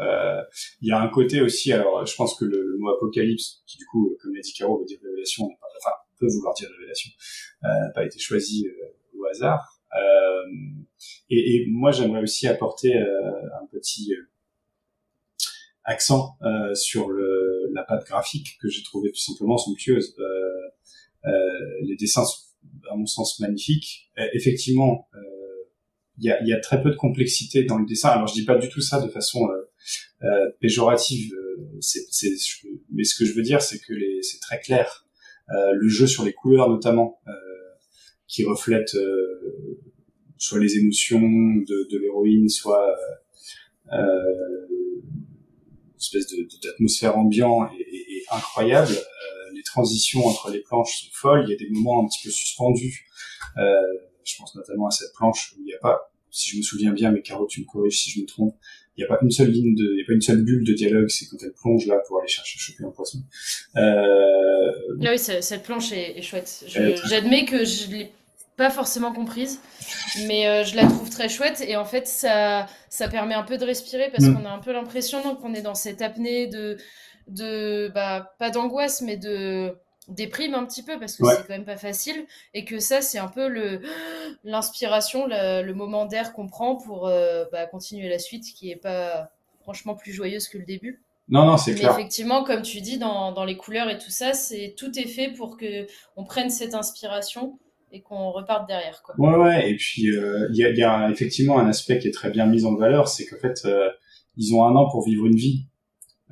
Il 0.82 0.90
y 0.90 0.92
a 0.92 1.00
un 1.00 1.08
côté 1.08 1.42
aussi, 1.42 1.72
alors 1.74 2.06
je 2.06 2.16
pense 2.16 2.36
que 2.38 2.46
le, 2.46 2.76
mot 2.80 2.90
apocalypse, 2.90 3.64
qui 3.66 3.78
du 3.78 3.86
coup, 3.86 4.16
comme 4.22 4.36
l'a 4.36 4.42
dit 4.42 4.54
Caro, 4.54 4.80
veut 4.80 4.86
dire 4.86 5.00
révélation, 5.04 5.46
enfin, 5.46 5.96
peut 6.20 6.28
vouloir 6.28 6.54
dire 6.54 6.70
révélation, 6.78 7.12
n'a 7.64 7.90
pas 7.94 8.06
été 8.06 8.20
choisi 8.20 8.68
au 9.18 9.26
hasard. 9.26 9.80
Et, 11.30 11.66
moi, 11.70 11.92
j'aimerais 11.92 12.22
aussi 12.22 12.48
apporter 12.48 12.96
un 12.98 13.66
petit 13.72 14.14
accent 15.86 16.38
sur 16.74 17.10
le, 17.10 17.37
la 17.78 17.84
patte 17.84 18.06
graphique 18.06 18.58
que 18.62 18.68
j'ai 18.68 18.84
trouvé 18.84 19.12
tout 19.12 19.20
simplement 19.20 19.58
somptueuse. 19.58 20.16
Euh, 20.20 20.24
euh, 21.26 21.32
les 21.84 21.96
dessins 21.96 22.26
sont, 22.26 22.42
à 22.92 22.96
mon 22.96 23.06
sens, 23.06 23.40
magnifiques. 23.40 24.10
Euh, 24.18 24.28
effectivement, 24.34 25.08
il 26.20 26.26
y 26.26 26.54
a, 26.54 26.60
très 26.60 26.82
peu 26.82 26.90
de 26.90 26.96
complexité 26.96 27.64
dans 27.64 27.78
le 27.78 27.86
dessin. 27.86 28.10
Alors 28.10 28.28
je 28.28 28.34
dis 28.34 28.44
pas 28.44 28.58
du 28.58 28.70
tout 28.70 28.82
ça 28.82 29.00
de 29.00 29.08
façon 29.08 29.48
péjorative, 30.60 31.32
mais 32.92 33.04
ce 33.04 33.16
que 33.16 33.24
je 33.24 33.34
veux 33.34 33.44
dire 33.44 33.62
c'est 33.62 33.78
que 33.78 33.94
c'est 34.24 34.40
très 34.40 34.60
clair. 34.60 35.06
Le 35.48 35.88
jeu 35.88 36.08
sur 36.08 36.26
les 36.26 36.34
couleurs 36.34 36.70
notamment, 36.72 37.20
qui 38.28 38.44
reflète 38.46 38.98
soit 40.40 40.60
les 40.60 40.78
émotions 40.78 41.22
de, 41.22 42.00
l'héroïne, 42.00 42.50
soit 42.50 42.98
espèce 45.98 46.28
de, 46.28 46.48
d'atmosphère 46.64 47.18
ambiante 47.18 47.70
et, 47.78 47.82
et- 47.82 48.18
et 48.18 48.24
incroyable. 48.32 48.92
Euh, 48.94 49.54
les 49.54 49.64
transitions 49.64 50.26
entre 50.26 50.50
les 50.52 50.60
planches 50.62 51.02
sont 51.04 51.10
folles. 51.14 51.46
Il 51.48 51.52
y 51.52 51.54
a 51.54 51.58
des 51.58 51.70
moments 51.70 52.04
un 52.04 52.08
petit 52.08 52.20
peu 52.24 52.32
suspendus. 52.32 53.06
Euh, 53.58 53.64
je 54.24 54.36
pense 54.38 54.54
notamment 54.56 54.88
à 54.88 54.92
cette 54.92 55.14
planche 55.14 55.54
où 55.54 55.62
il 55.62 55.66
n'y 55.66 55.74
a 55.74 55.78
pas, 55.80 56.12
si 56.32 56.52
je 56.52 56.58
me 56.58 56.62
souviens 56.62 56.92
bien, 56.92 57.12
mais 57.12 57.22
Caro, 57.22 57.48
tu 57.48 57.62
me 57.62 57.66
corriges 57.66 58.00
si 58.04 58.12
je 58.12 58.22
me 58.22 58.26
trompe, 58.26 58.56
il 58.96 59.02
n'y 59.02 59.06
a 59.06 59.08
pas 59.08 59.20
une 59.22 59.32
seule 59.32 59.50
ligne 59.52 59.74
de, 59.76 59.84
il 59.92 59.96
n'y 59.96 60.02
a 60.02 60.06
pas 60.06 60.14
une 60.14 60.22
seule 60.22 60.44
bulle 60.44 60.64
de 60.66 60.74
dialogue, 60.74 61.08
c'est 61.10 61.26
quand 61.28 61.38
elle 61.42 61.54
plonge 61.54 61.86
là 61.86 61.98
pour 62.08 62.20
aller 62.20 62.28
chercher 62.28 62.60
choper 62.60 62.84
un 62.84 62.92
poisson. 62.92 63.20
Euh, 63.76 64.72
Ah 65.06 65.12
oui, 65.12 65.20
cette 65.20 65.64
planche 65.64 65.92
est, 65.92 66.18
est 66.18 66.22
chouette. 66.22 66.66
Je- 66.68 66.96
J'admets 67.08 67.46
que 67.46 67.64
je 67.64 67.90
l'ai 67.92 68.12
pas 68.58 68.70
forcément 68.72 69.14
comprise, 69.14 69.62
mais 70.28 70.48
euh, 70.48 70.64
je 70.66 70.76
la 70.76 70.88
trouve 70.88 71.10
très 71.10 71.30
chouette 71.30 71.62
et 71.62 71.76
en 71.78 71.86
fait 71.86 72.08
ça, 72.08 72.66
ça 72.90 73.08
permet 73.08 73.36
un 73.36 73.44
peu 73.44 73.58
de 73.58 73.64
respirer 73.66 74.10
parce 74.12 74.26
Mm. 74.26 74.36
qu'on 74.36 74.46
a 74.46 74.50
un 74.50 74.60
peu 74.60 74.74
l'impression 74.74 75.36
qu'on 75.36 75.54
est 75.54 75.62
dans 75.62 75.76
cette 75.76 76.02
apnée 76.02 76.48
de, 76.48 76.78
de 77.28 77.92
bah, 77.94 78.34
pas 78.40 78.50
d'angoisse 78.50 79.02
mais 79.02 79.16
de 79.16 79.78
déprime 80.08 80.56
un 80.56 80.66
petit 80.66 80.84
peu 80.84 80.98
parce 81.00 81.16
que 81.18 81.24
Ouais. 81.24 81.36
c'est 81.36 81.42
quand 81.44 81.50
même 81.54 81.66
pas 81.66 81.78
facile 81.78 82.26
et 82.54 82.66
que 82.66 82.80
ça 82.80 83.02
c'est 83.02 83.20
un 83.20 83.28
peu 83.28 83.48
le 83.48 83.82
l'inspiration, 84.44 85.28
le, 85.28 85.62
le 85.62 85.74
moment 85.74 86.06
d'air 86.06 86.34
qu'on 86.34 86.48
prend 86.48 86.76
pour 86.78 87.08
euh, 87.08 87.46
bah, 87.52 87.66
continuer 87.68 88.10
la 88.10 88.20
suite 88.20 88.46
qui 88.56 88.72
est 88.72 88.76
pas 88.76 89.30
franchement 89.62 89.96
plus 89.96 90.14
joyeuse 90.14 90.48
que 90.48 90.58
le 90.58 90.66
début. 90.66 91.02
Non, 91.30 91.46
non, 91.46 91.58
c'est 91.58 91.76
clair. 91.76 91.92
effectivement, 91.92 92.46
comme 92.46 92.62
tu 92.62 92.80
dis, 92.80 92.98
dans, 92.98 93.34
dans 93.34 93.44
les 93.44 93.58
couleurs 93.58 93.90
et 93.90 93.98
tout 93.98 94.10
ça, 94.12 94.34
c'est 94.34 94.76
tout 94.78 94.98
est 94.98 95.08
fait 95.10 95.28
pour 95.30 95.58
que 95.58 95.86
on 96.16 96.24
prenne 96.24 96.50
cette 96.50 96.74
inspiration 96.74 97.60
et 97.92 98.02
qu'on 98.02 98.32
reparte 98.32 98.68
derrière, 98.68 99.02
quoi. 99.04 99.16
Ouais, 99.18 99.36
ouais. 99.38 99.72
Et 99.72 99.76
puis 99.76 100.12
euh, 100.12 100.48
il 100.52 100.58
y, 100.58 100.84
a, 100.84 101.10
effectivement 101.10 101.60
un 101.60 101.68
aspect 101.68 102.00
qui 102.00 102.08
est 102.08 102.12
très 102.12 102.30
bien 102.30 102.46
mis 102.46 102.66
en 102.66 102.76
valeur, 102.76 103.08
c'est 103.08 103.26
qu'en 103.26 103.38
fait 103.38 103.66
euh, 103.66 103.90
ils 104.36 104.54
ont 104.54 104.64
un 104.64 104.76
an 104.76 104.90
pour 104.90 105.06
vivre 105.06 105.26
une 105.26 105.36
vie. 105.36 105.66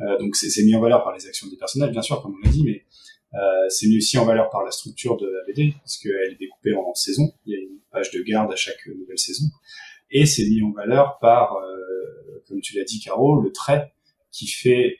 Euh, 0.02 0.18
donc 0.20 0.36
c'est 0.36 0.64
mis 0.64 0.76
en 0.76 0.82
valeur 0.82 1.04
par 1.04 1.14
les 1.16 1.26
actions 1.28 1.48
des 1.48 1.58
personnages, 1.58 1.92
bien 1.92 2.02
sûr, 2.02 2.22
comme 2.22 2.36
on 2.36 2.46
l'a 2.46 2.52
dit, 2.52 2.64
mais 2.64 2.84
c'est 3.68 3.88
mis 3.88 3.98
aussi 3.98 4.18
en 4.18 4.24
valeur 4.24 4.50
par 4.50 4.64
la 4.64 4.72
structure 4.72 5.18
de 5.18 5.28
la 5.28 5.40
BD, 5.46 5.74
parce 5.80 5.98
qu'elle 5.98 6.32
est 6.32 6.40
découpée 6.40 6.74
en 6.74 6.94
saisons. 6.94 7.34
Il 7.46 7.54
y 7.54 7.58
a 7.58 7.60
une 7.60 7.80
page 7.92 8.10
de 8.12 8.22
garde 8.22 8.50
à 8.54 8.56
chaque 8.56 8.88
nouvelle 8.88 9.20
saison. 9.20 9.44
Et 10.10 10.26
c'est 10.26 10.46
mis 10.46 10.64
en 10.64 10.72
valeur 10.72 11.18
par, 11.20 11.54
comme 12.48 12.62
tu 12.62 12.78
l'as 12.78 12.86
dit, 12.86 13.02
Caro, 13.02 13.42
le 13.42 13.52
trait 13.52 13.92
qui 14.32 14.48
fait 14.48 15.00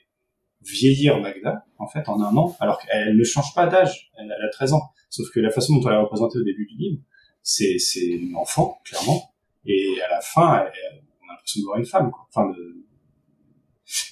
vieillir 0.60 1.18
Magda, 1.18 1.64
en 1.78 1.86
fait, 1.86 2.08
en 2.10 2.20
un 2.20 2.36
an, 2.36 2.54
alors 2.60 2.78
qu'elle 2.78 3.16
ne 3.16 3.24
change 3.24 3.54
pas 3.54 3.66
d'âge. 3.68 4.10
Elle 4.18 4.30
a 4.30 4.50
13 4.50 4.74
ans. 4.74 4.90
Sauf 5.08 5.30
que 5.30 5.40
la 5.40 5.50
façon 5.50 5.76
dont 5.76 5.88
elle 5.88 5.94
est 5.94 6.00
représentée 6.00 6.38
au 6.38 6.42
début 6.44 6.66
du 6.66 6.76
livre, 6.76 7.00
c'est 7.42 7.78
c'est 7.78 8.04
une 8.06 8.34
enfant, 8.36 8.80
clairement. 8.84 9.32
Et 9.64 10.00
à 10.02 10.10
la 10.10 10.20
fin, 10.20 10.64
elle- 10.66 11.02
on 11.22 11.28
a 11.28 11.32
l'impression 11.32 11.60
de 11.60 11.64
voir 11.66 11.78
une 11.78 11.86
femme, 11.86 12.10
quoi. 12.10 12.26
Enfin, 12.28 12.50
de... 12.52 12.76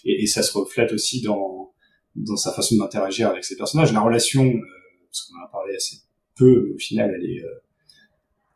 et, 0.05 0.23
et 0.23 0.27
ça 0.27 0.43
se 0.43 0.57
reflète 0.57 0.93
aussi 0.93 1.21
dans 1.23 1.73
dans 2.17 2.37
sa 2.37 2.53
façon 2.53 2.77
d'interagir 2.77 3.29
avec 3.29 3.45
ses 3.45 3.57
personnages. 3.57 3.93
La 3.93 4.01
relation, 4.01 4.45
euh, 4.45 4.61
parce 5.07 5.23
qu'on 5.23 5.39
en 5.41 5.45
a 5.45 5.49
parlé 5.49 5.75
assez 5.75 5.97
peu, 6.37 6.65
mais 6.69 6.75
au 6.75 6.79
final, 6.79 7.13
elle 7.17 7.29
est, 7.29 7.43
euh, 7.43 7.63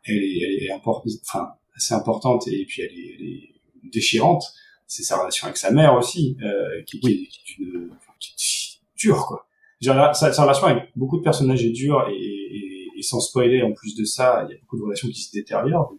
elle 0.05 0.23
est, 0.23 0.39
elle 0.39 0.63
est 0.63 0.69
impor- 0.69 1.03
enfin, 1.23 1.53
assez 1.75 1.93
importante 1.93 2.47
et 2.47 2.65
puis 2.65 2.81
elle 2.83 2.91
est, 2.97 3.15
elle 3.19 3.27
est 3.27 3.89
déchirante. 3.91 4.43
C'est 4.87 5.03
sa 5.03 5.17
relation 5.19 5.45
avec 5.47 5.57
sa 5.57 5.71
mère 5.71 5.93
aussi, 5.95 6.37
euh, 6.41 6.81
qui, 6.83 6.99
qui 7.01 7.07
est 7.09 7.57
une- 7.59 7.89
enfin, 7.97 8.13
qui 8.19 8.31
est 8.31 8.79
dure, 8.97 9.25
quoi. 9.27 9.45
Sa, 9.81 10.13
sa 10.33 10.43
relation 10.43 10.67
avec 10.67 10.89
beaucoup 10.95 11.17
de 11.17 11.23
personnages 11.23 11.63
est 11.63 11.71
dure 11.71 12.07
et, 12.09 12.13
et, 12.13 12.87
et 12.97 13.01
sans 13.01 13.19
spoiler, 13.21 13.61
en 13.61 13.71
plus 13.71 13.95
de 13.95 14.03
ça, 14.03 14.45
il 14.47 14.51
y 14.53 14.55
a 14.55 14.59
beaucoup 14.61 14.77
de 14.77 14.83
relations 14.83 15.07
qui 15.07 15.21
se 15.21 15.31
détériorent. 15.31 15.93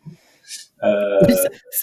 Euh, 0.83 1.20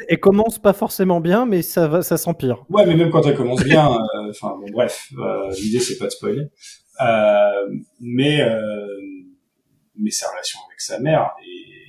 Elle 0.07 0.19
commence 0.19 0.59
pas 0.59 0.73
forcément 0.73 1.21
bien, 1.21 1.45
mais 1.45 1.61
ça 1.61 1.87
va, 1.87 2.01
ça 2.01 2.17
s'empire. 2.17 2.65
Ouais, 2.69 2.85
mais 2.85 2.95
même 2.95 3.09
quand 3.09 3.21
elle 3.25 3.35
commence 3.35 3.63
bien, 3.63 3.91
euh, 3.91 4.29
enfin 4.29 4.57
bon, 4.59 4.65
bref, 4.71 5.11
euh, 5.17 5.49
l'idée 5.61 5.79
c'est 5.79 5.97
pas 5.97 6.05
de 6.05 6.11
spoiler, 6.11 6.47
euh, 7.01 7.75
mais 7.99 8.41
euh, 8.41 8.59
mais 9.95 10.11
sa 10.11 10.29
relation 10.29 10.59
avec 10.67 10.81
sa 10.81 10.99
mère 10.99 11.31
et 11.45 11.86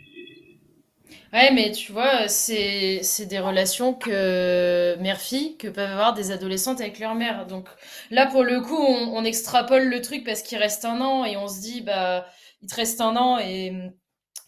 Ouais, 1.33 1.51
mais 1.53 1.72
tu 1.72 1.93
vois, 1.93 2.26
c'est 2.29 3.01
c'est 3.03 3.26
des 3.26 3.39
relations 3.39 3.93
que 3.93 4.97
mère-fille 4.99 5.59
que 5.59 5.68
peuvent 5.68 5.91
avoir 5.91 6.14
des 6.14 6.31
adolescentes 6.31 6.81
avec 6.81 6.99
leur 6.99 7.14
mère. 7.14 7.47
Donc 7.47 7.68
là, 8.11 8.26
pour 8.26 8.43
le 8.45 8.61
coup, 8.62 8.76
on, 8.79 9.14
on 9.14 9.24
extrapole 9.24 9.85
le 9.89 10.01
truc 10.01 10.24
parce 10.24 10.41
qu'il 10.43 10.57
reste 10.59 10.87
un 10.87 11.01
an 11.03 11.24
et 11.26 11.37
on 11.37 11.47
se 11.47 11.61
dit, 11.61 11.83
bah, 11.83 12.26
il 12.62 12.68
te 12.70 12.74
reste 12.76 13.01
un 13.03 13.14
an 13.16 13.39
et 13.39 13.72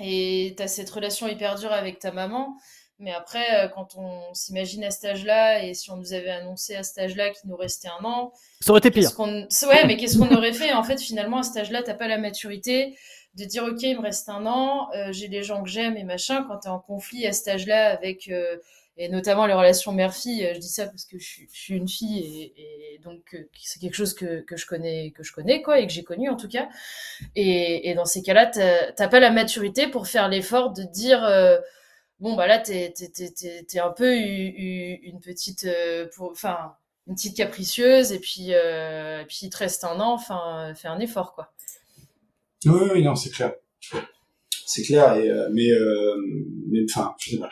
et 0.01 0.55
t'as 0.57 0.68
cette 0.68 0.91
relation 0.91 1.28
hyper 1.28 1.57
dure 1.57 1.72
avec 1.72 1.99
ta 1.99 2.12
maman. 2.12 2.57
Mais 2.99 3.12
après, 3.12 3.64
euh, 3.64 3.68
quand 3.68 3.97
on 3.97 4.33
s'imagine 4.35 4.85
à 4.85 4.91
cet 4.91 5.05
âge-là 5.05 5.62
et 5.64 5.74
si 5.74 5.91
on 5.91 5.97
nous 5.97 6.12
avait 6.14 6.31
annoncé 6.31 6.76
à 6.76 6.83
cet 6.83 6.99
âge-là 6.99 7.31
qu'il 7.31 7.51
nous 7.51 7.57
restait 7.57 7.89
un 7.89 8.05
an, 8.05 8.33
Ça 8.61 8.70
aurait 8.72 8.78
été 8.78 8.91
pire. 8.91 9.12
Ouais, 9.68 9.87
mais 9.87 9.97
qu'est-ce 9.97 10.18
qu'on 10.18 10.31
aurait 10.35 10.53
fait? 10.53 10.72
En 10.72 10.83
fait, 10.83 11.01
finalement, 11.01 11.39
à 11.39 11.43
cet 11.43 11.57
âge-là, 11.57 11.83
t'as 11.83 11.95
pas 11.95 12.09
la 12.09 12.18
maturité 12.18 12.97
de 13.35 13.45
dire, 13.45 13.64
OK, 13.64 13.83
il 13.83 13.97
me 13.97 14.03
reste 14.03 14.28
un 14.28 14.45
an, 14.47 14.89
euh, 14.95 15.12
j'ai 15.12 15.28
des 15.28 15.43
gens 15.43 15.62
que 15.62 15.68
j'aime 15.68 15.97
et 15.97 16.05
machin. 16.05 16.45
Quand 16.49 16.59
t'es 16.59 16.68
en 16.68 16.81
conflit 16.81 17.26
à 17.26 17.33
cet 17.33 17.49
âge-là 17.49 17.91
avec, 17.91 18.28
euh, 18.28 18.57
et 18.97 19.09
notamment 19.09 19.47
les 19.47 19.55
relations 19.55 19.93
mère-fille, 19.93 20.45
euh, 20.45 20.55
je 20.55 20.59
dis 20.59 20.68
ça 20.68 20.87
parce 20.87 21.05
que 21.05 21.18
je 21.18 21.43
suis, 21.49 21.74
une 21.74 21.89
fille 21.89 22.53
et, 22.57 22.99
donc 23.05 23.37
c'est 23.62 23.81
quelque 23.81 23.95
chose 23.95 24.14
que, 24.14 24.41
que 24.41 24.57
je 24.57 24.66
connais, 24.66 25.12
que 25.12 25.22
je 25.22 25.33
connais, 25.33 25.62
quoi, 25.62 25.78
et 25.78 25.87
que 25.87 25.93
j'ai 25.93 26.03
connu 26.03 26.28
en 26.28 26.37
tout 26.37 26.49
cas. 26.49 26.68
Et, 27.37 27.95
dans 27.95 28.05
ces 28.05 28.22
cas-là, 28.22 28.47
t'as, 28.47 29.09
pas 29.09 29.20
la 29.20 29.31
maturité 29.31 29.87
pour 29.87 30.07
faire 30.07 30.28
l'effort 30.28 30.72
de 30.72 30.83
dire, 30.83 31.20
bon, 32.18 32.35
bah 32.35 32.47
là, 32.47 32.59
t'es, 32.59 32.93
t'es, 32.93 33.78
un 33.81 33.91
peu 33.91 34.14
une 34.16 35.20
petite, 35.20 35.66
enfin, 36.20 36.74
une 37.07 37.14
petite 37.14 37.37
capricieuse 37.37 38.12
et 38.12 38.18
puis 38.18 38.51
et 38.51 39.24
puis 39.28 39.39
il 39.43 39.51
te 39.51 39.57
reste 39.57 39.85
un 39.85 39.99
an 40.01 40.12
enfin 40.12 40.72
fais 40.74 40.89
un 40.89 41.01
effort 41.01 41.35
quoi 41.35 41.53
oui, 42.66 42.88
oui, 42.94 43.02
non, 43.02 43.14
c'est 43.14 43.30
clair, 43.30 43.54
c'est 44.66 44.82
clair 44.82 45.14
et 45.14 45.30
euh, 45.30 45.48
mais 45.52 45.70
euh, 45.70 46.16
mais 46.68 46.80
enfin, 46.88 47.14
je 47.18 47.30
sais 47.30 47.38
pas. 47.38 47.50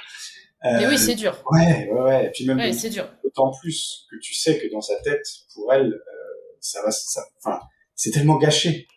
Euh, 0.65 0.79
mais 0.79 0.87
oui 0.89 0.99
c'est 0.99 1.15
dur. 1.15 1.41
ouais, 1.53 1.89
ouais, 1.91 2.01
ouais, 2.01 2.27
et 2.27 2.31
puis 2.31 2.45
même 2.45 2.59
ouais 2.59 2.73
c'est 2.73 2.91
dur. 2.91 3.09
d'autant 3.23 3.53
plus 3.61 4.07
que 4.11 4.17
tu 4.21 4.35
sais 4.35 4.59
que 4.59 4.71
dans 4.73 4.81
sa 4.81 5.01
tête, 5.03 5.25
pour 5.55 5.73
elle, 5.73 5.93
euh, 5.93 6.59
ça 6.61 6.83
va, 6.83 6.91
ça, 6.91 7.23
enfin, 7.39 7.61
c'est 7.95 8.11
tellement 8.11 8.39
gâché, 8.39 8.89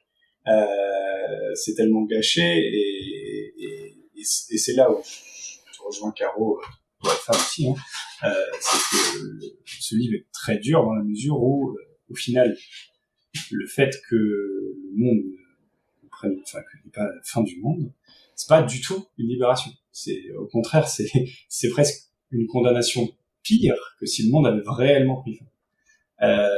euh, 0.48 1.56
c'est 1.56 1.76
tellement 1.76 2.02
gâché, 2.04 2.42
et, 2.42 3.54
et, 3.60 3.98
et 4.18 4.24
c'est 4.24 4.54
et 4.56 4.58
c'est 4.58 4.74
là 4.74 4.92
où 4.92 5.02
je 5.04 5.82
rejoins 5.86 6.12
Caro, 6.12 6.60
euh, 6.60 6.66
pour 7.00 7.10
la 7.10 7.16
femme 7.16 7.36
aussi, 7.36 7.68
hein, 7.70 7.76
euh, 8.24 8.34
c'est 8.60 9.18
que 9.18 9.54
ce 9.80 9.96
livre 9.96 10.16
est 10.16 10.26
très 10.34 10.58
dur 10.58 10.84
dans 10.84 10.94
la 10.94 11.04
mesure 11.04 11.42
où, 11.42 11.70
euh, 11.70 11.98
au 12.10 12.16
final, 12.16 12.58
le 13.52 13.68
fait 13.68 13.92
que 14.10 14.16
le 14.16 14.92
monde 14.96 15.24
prenne, 16.22 16.40
enfin, 16.44 16.60
n'y 16.84 16.90
ait 16.90 16.92
pas 16.92 17.04
la 17.04 17.22
fin 17.24 17.42
du 17.42 17.60
monde, 17.62 17.92
c'est 18.36 18.48
pas 18.48 18.64
du 18.64 18.82
tout 18.82 19.06
une 19.18 19.28
libération. 19.28 19.72
C'est, 19.92 20.32
au 20.38 20.48
contraire, 20.48 20.88
c'est, 20.88 21.10
c'est 21.50 21.70
presque 21.70 22.10
une 22.32 22.48
condamnation 22.48 23.10
pire 23.44 23.76
que 24.00 24.06
si 24.06 24.24
le 24.24 24.32
monde 24.32 24.48
avait 24.48 24.62
réellement 24.66 25.22
pris 25.22 25.36
fin. 25.36 25.46
Euh, 26.24 26.50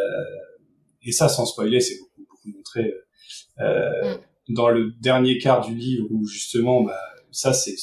et 1.01 1.11
ça, 1.11 1.29
sans 1.29 1.45
spoiler, 1.45 1.79
c'est 1.79 1.97
beaucoup, 1.99 2.21
beaucoup 2.29 2.49
montré 2.49 2.93
euh, 3.59 4.17
dans 4.49 4.69
le 4.69 4.91
dernier 4.99 5.37
quart 5.37 5.65
du 5.65 5.75
livre 5.75 6.07
où 6.11 6.25
justement, 6.25 6.83
bah, 6.83 6.99
ça 7.31 7.53
c'est 7.53 7.75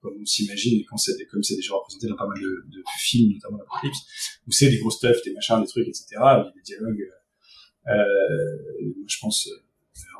comme 0.00 0.14
on 0.18 0.24
s'imagine 0.24 0.80
et 0.80 0.84
comme 0.84 0.98
c'est 1.42 1.56
déjà 1.56 1.74
représenté 1.74 2.06
dans 2.06 2.16
pas 2.16 2.26
mal 2.26 2.40
de, 2.40 2.82
films, 2.98 3.34
notamment 3.34 3.58
l'Apocalypse, 3.58 3.98
où 4.46 4.50
c'est 4.50 4.70
des 4.70 4.78
grosses 4.78 4.96
stuff, 4.96 5.16
des 5.24 5.32
machins, 5.32 5.60
des 5.60 5.66
trucs, 5.66 5.88
etc. 5.88 6.06
Des 6.54 6.62
dialogues. 6.62 7.06
Euh, 7.86 8.94
je 9.06 9.16
pense. 9.20 9.48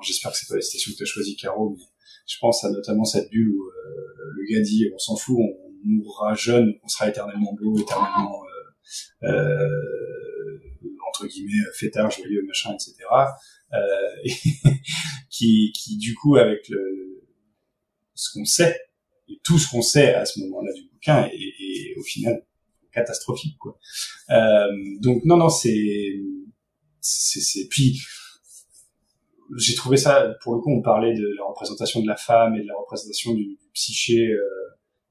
J'espère 0.02 0.32
que 0.32 0.38
c'est 0.38 0.48
pas 0.48 0.56
la 0.56 0.62
citation 0.62 0.92
que 0.92 0.96
tu 0.98 1.02
as 1.02 1.06
choisie, 1.06 1.36
Caro, 1.36 1.76
mais 1.76 1.84
je 2.26 2.36
pense 2.40 2.64
à 2.64 2.70
notamment 2.70 3.04
cette 3.04 3.30
bulle 3.30 3.50
où 3.50 3.64
euh, 3.64 4.30
le 4.34 4.54
gars 4.54 4.60
dit 4.60 4.90
on 4.94 4.98
s'en 4.98 5.16
fout, 5.16 5.36
on 5.38 5.70
mourra 5.84 6.34
jeune, 6.34 6.74
on 6.82 6.88
sera 6.88 7.08
éternellement 7.08 7.54
beau, 7.60 7.78
éternellement 7.78 8.42
euh, 8.44 9.28
euh, 9.28 9.78
entre 11.08 11.26
guillemets 11.26 11.64
fêtard, 11.74 12.10
joyeux, 12.10 12.42
machin, 12.46 12.74
etc. 12.74 12.94
Euh, 13.72 13.78
et 14.24 14.32
qui, 15.30 15.72
qui 15.72 15.96
du 15.96 16.14
coup 16.14 16.36
avec 16.36 16.68
le 16.68 17.22
ce 18.14 18.32
qu'on 18.32 18.44
sait 18.44 18.78
et 19.28 19.40
tout 19.44 19.58
ce 19.58 19.70
qu'on 19.70 19.82
sait 19.82 20.14
à 20.14 20.24
ce 20.24 20.40
moment-là 20.40 20.72
du 20.72 20.82
bouquin 20.88 21.26
est, 21.26 21.36
est 21.36 21.96
au 21.98 22.02
final 22.02 22.44
catastrophique 22.92 23.56
quoi. 23.58 23.78
Euh, 24.30 24.66
donc 25.00 25.24
non 25.24 25.36
non 25.36 25.48
c'est 25.48 26.20
c'est 27.00 27.68
puis 27.68 28.00
j'ai 29.56 29.74
trouvé 29.74 29.96
ça 29.96 30.34
pour 30.42 30.54
le 30.54 30.60
coup 30.60 30.70
on 30.70 30.82
parlait 30.82 31.14
de 31.14 31.34
la 31.36 31.44
représentation 31.44 32.00
de 32.00 32.06
la 32.06 32.16
femme 32.16 32.54
et 32.54 32.62
de 32.62 32.66
la 32.66 32.76
représentation 32.76 33.34
du, 33.34 33.58
psyché 33.72 34.28
euh, 34.28 34.40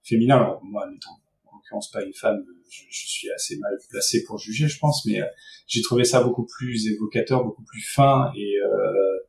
féminin. 0.03 0.37
Alors 0.37 0.61
moi 0.63 0.89
n'étant 0.91 1.11
en 1.45 1.55
l'occurrence 1.55 1.91
pas 1.91 2.03
une 2.03 2.13
femme 2.13 2.43
je, 2.69 2.83
je, 2.89 3.07
suis 3.07 3.31
assez 3.31 3.57
mal 3.57 3.71
placé 3.89 4.23
pour 4.23 4.37
juger 4.37 4.67
je 4.67 4.77
pense 4.79 5.05
mais 5.05 5.21
euh, 5.21 5.25
j'ai 5.67 5.81
trouvé 5.81 6.03
ça 6.03 6.21
beaucoup 6.21 6.45
plus 6.45 6.87
évocateur 6.87 7.43
beaucoup 7.43 7.63
plus 7.63 7.81
fin 7.81 8.31
et 8.35 8.55
euh, 8.59 9.19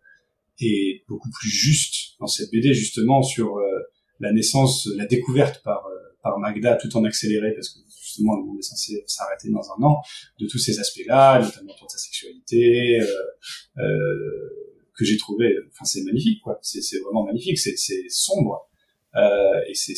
et 0.62 1.04
beaucoup 1.08 1.30
plus 1.30 1.48
juste 1.48 2.18
dans 2.20 2.26
cette 2.26 2.50
BD 2.50 2.74
justement 2.74 3.22
sur 3.22 3.58
euh, 3.58 3.80
la 4.18 4.32
naissance 4.32 4.88
la 4.96 5.06
découverte 5.06 5.62
par 5.62 5.84
par 6.22 6.38
Magda 6.38 6.76
tout 6.76 6.94
en 6.96 7.04
accéléré 7.04 7.52
parce 7.54 7.70
que 7.70 7.80
justement 8.10 8.36
le 8.36 8.44
monde 8.44 8.58
est 8.58 8.62
censé 8.62 9.04
s'arrêter 9.06 9.50
dans 9.50 9.62
un 9.72 9.82
an 9.84 10.02
de 10.38 10.46
tous 10.46 10.58
ces 10.58 10.78
aspects 10.80 11.06
là 11.06 11.40
notamment 11.40 11.72
autour 11.72 11.86
de 11.86 11.92
sa 11.92 11.98
sexualité 11.98 13.00
euh, 13.00 13.06
euh, 13.78 14.69
que 15.00 15.06
j'ai 15.06 15.16
trouvé 15.16 15.56
enfin 15.70 15.84
c'est 15.84 16.04
magnifique 16.04 16.42
quoi 16.42 16.58
c'est 16.62 17.00
vraiment 17.00 17.24
magnifique 17.24 17.58
c'est 17.58 17.74
sombre 18.10 18.68
euh, 19.16 19.60
et 19.66 19.74
c'est 19.74 19.94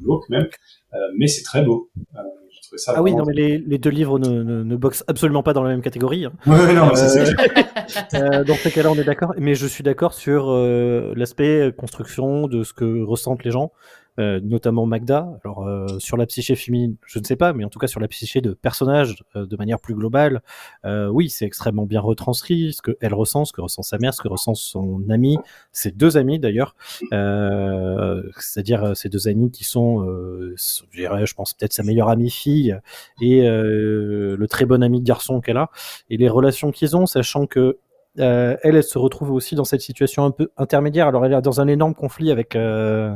glauque 0.00 0.28
même 0.30 0.48
euh, 0.94 0.98
mais 1.16 1.26
c'est 1.26 1.42
très 1.42 1.62
beau 1.62 1.90
euh, 2.16 2.20
j'ai 2.50 2.60
trouvé 2.62 2.78
ça 2.78 2.94
ah 2.96 3.02
oui 3.02 3.14
non 3.14 3.24
mais 3.26 3.34
les, 3.34 3.58
les 3.58 3.78
deux 3.78 3.90
livres 3.90 4.18
ne, 4.18 4.42
ne, 4.42 4.62
ne 4.62 4.76
boxent 4.76 5.04
absolument 5.08 5.42
pas 5.42 5.52
dans 5.52 5.62
la 5.62 5.68
même 5.70 5.82
catégorie 5.82 6.24
hein. 6.24 6.32
ouais 6.46 6.72
non 6.74 6.88
dans 8.46 8.54
ces 8.54 8.70
cas-là, 8.70 8.90
on 8.90 8.94
est 8.94 9.04
d'accord. 9.04 9.34
Mais 9.36 9.54
je 9.54 9.66
suis 9.66 9.82
d'accord 9.82 10.14
sur 10.14 10.52
l'aspect 10.52 11.72
construction 11.76 12.46
de 12.46 12.62
ce 12.62 12.72
que 12.72 13.02
ressentent 13.02 13.44
les 13.44 13.50
gens. 13.50 13.72
Euh, 14.18 14.40
notamment 14.42 14.86
Magda. 14.86 15.38
Alors 15.44 15.66
euh, 15.66 15.86
sur 15.98 16.16
la 16.16 16.26
psyché 16.26 16.56
féminine, 16.56 16.96
je 17.06 17.18
ne 17.18 17.24
sais 17.24 17.36
pas, 17.36 17.52
mais 17.52 17.64
en 17.64 17.68
tout 17.68 17.78
cas 17.78 17.86
sur 17.86 18.00
la 18.00 18.08
psyché 18.08 18.40
de 18.40 18.52
personnage 18.52 19.24
euh, 19.36 19.46
de 19.46 19.56
manière 19.56 19.80
plus 19.80 19.94
globale, 19.94 20.42
euh, 20.84 21.08
oui, 21.08 21.28
c'est 21.28 21.44
extrêmement 21.44 21.86
bien 21.86 22.00
retranscrit 22.00 22.72
ce 22.72 22.82
que 22.82 22.96
elle 23.00 23.14
ressent, 23.14 23.44
ce 23.44 23.52
que 23.52 23.60
ressent 23.60 23.82
sa 23.82 23.98
mère, 23.98 24.14
ce 24.14 24.22
que 24.22 24.28
ressent 24.28 24.54
son 24.54 25.02
ami, 25.08 25.38
ses 25.72 25.90
deux 25.90 26.16
amis 26.16 26.38
d'ailleurs, 26.38 26.74
euh, 27.12 28.22
c'est-à-dire 28.38 28.84
euh, 28.84 28.94
ces 28.94 29.08
deux 29.08 29.28
amis 29.28 29.50
qui 29.50 29.64
sont, 29.64 30.04
euh, 30.04 30.54
je 30.56 30.96
dirais, 30.96 31.26
je 31.26 31.34
pense 31.34 31.54
peut-être 31.54 31.72
sa 31.72 31.82
meilleure 31.82 32.08
amie 32.08 32.30
fille 32.30 32.76
et 33.20 33.48
euh, 33.48 34.36
le 34.36 34.48
très 34.48 34.66
bon 34.66 34.82
ami 34.82 35.00
garçon 35.00 35.40
qu'elle 35.40 35.56
a, 35.56 35.70
et 36.08 36.16
les 36.16 36.28
relations 36.28 36.70
qu'ils 36.72 36.96
ont, 36.96 37.06
sachant 37.06 37.46
que 37.46 37.78
euh, 38.18 38.56
elle, 38.62 38.74
elle 38.74 38.82
se 38.82 38.98
retrouve 38.98 39.30
aussi 39.30 39.54
dans 39.54 39.64
cette 39.64 39.80
situation 39.82 40.24
un 40.24 40.32
peu 40.32 40.50
intermédiaire. 40.56 41.06
Alors 41.06 41.24
elle 41.24 41.32
est 41.32 41.42
dans 41.42 41.60
un 41.60 41.68
énorme 41.68 41.94
conflit 41.94 42.32
avec 42.32 42.56
euh, 42.56 43.14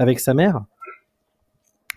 avec 0.00 0.18
sa 0.18 0.34
mère. 0.34 0.62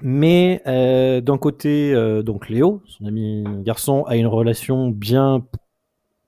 Mais 0.02 0.62
euh, 0.68 1.22
d'un 1.22 1.38
côté, 1.38 1.94
euh, 1.94 2.22
donc 2.22 2.50
Léo, 2.50 2.82
son 2.86 3.06
ami 3.06 3.46
garçon, 3.64 4.04
a 4.04 4.18
une 4.18 4.28
relation 4.28 4.90
bien 4.90 5.46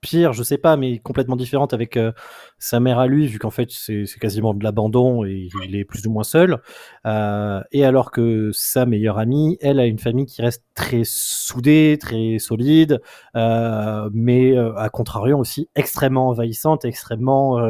pire, 0.00 0.32
je 0.32 0.42
sais 0.42 0.56
pas, 0.56 0.78
mais 0.78 0.98
complètement 0.98 1.36
différente 1.36 1.74
avec 1.74 1.98
euh, 1.98 2.12
sa 2.58 2.80
mère 2.80 2.98
à 2.98 3.06
lui, 3.06 3.26
vu 3.26 3.38
qu'en 3.38 3.50
fait 3.50 3.70
c'est 3.70 4.06
quasiment 4.18 4.54
de 4.54 4.64
l'abandon 4.64 5.24
et 5.26 5.50
il 5.66 5.76
est 5.76 5.84
plus 5.84 6.06
ou 6.06 6.10
moins 6.10 6.22
seul. 6.22 6.62
Et 7.04 7.84
alors 7.84 8.10
que 8.10 8.50
sa 8.52 8.86
meilleure 8.86 9.18
amie, 9.18 9.58
elle 9.60 9.78
a 9.78 9.84
une 9.84 9.98
famille 9.98 10.26
qui 10.26 10.40
reste 10.40 10.64
très 10.74 11.02
soudée, 11.04 11.98
très 12.00 12.38
solide, 12.38 13.02
mais 13.34 14.56
à 14.56 14.88
contrario 14.90 15.38
aussi 15.38 15.68
extrêmement 15.74 16.28
envahissante, 16.28 16.86
extrêmement, 16.86 17.60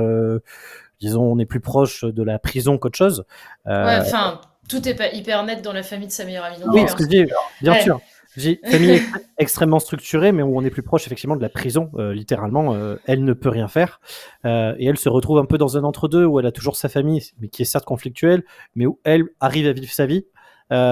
disons, 1.00 1.22
on 1.22 1.38
est 1.38 1.46
plus 1.46 1.60
proche 1.60 2.04
de 2.04 2.22
la 2.22 2.38
prison 2.38 2.78
qu'autre 2.78 2.96
chose. 2.98 3.24
Euh, 3.66 3.84
Ouais, 3.86 3.98
enfin, 4.00 4.40
tout 4.68 4.88
est 4.88 4.94
pas 4.94 5.08
hyper 5.12 5.44
net 5.44 5.62
dans 5.62 5.72
la 5.72 5.82
famille 5.82 6.06
de 6.08 6.12
sa 6.12 6.24
meilleure 6.24 6.44
amie. 6.44 6.56
oui, 6.66 6.80
plus, 6.82 6.88
ce 6.90 6.94
que 6.96 7.04
je 7.04 7.08
dis, 7.08 7.24
bien 7.62 7.72
Ouais. 7.72 7.80
sûr. 7.82 8.00
J'ai 8.36 8.60
famille 8.70 8.90
ex- 8.96 9.06
extrêmement 9.38 9.78
structurée, 9.78 10.30
mais 10.32 10.42
où 10.42 10.58
on 10.58 10.62
est 10.62 10.68
plus 10.70 10.82
proche 10.82 11.06
effectivement 11.06 11.36
de 11.36 11.40
la 11.42 11.48
prison, 11.48 11.90
euh, 11.96 12.12
littéralement. 12.12 12.74
euh, 12.74 12.96
elle 13.06 13.24
ne 13.24 13.32
peut 13.32 13.48
rien 13.48 13.66
faire 13.68 13.98
euh, 14.44 14.74
et 14.78 14.86
elle 14.86 14.98
se 14.98 15.08
retrouve 15.08 15.38
un 15.38 15.46
peu 15.46 15.56
dans 15.56 15.78
un 15.78 15.84
entre-deux 15.84 16.26
où 16.26 16.38
elle 16.38 16.44
a 16.46 16.52
toujours 16.52 16.76
sa 16.76 16.90
famille, 16.90 17.22
mais 17.40 17.48
qui 17.48 17.62
est 17.62 17.64
certes 17.64 17.86
conflictuelle, 17.86 18.42
mais 18.74 18.84
où 18.84 18.98
elle 19.04 19.24
arrive 19.40 19.66
à 19.66 19.72
vivre 19.72 19.90
sa 19.92 20.04
vie. 20.04 20.26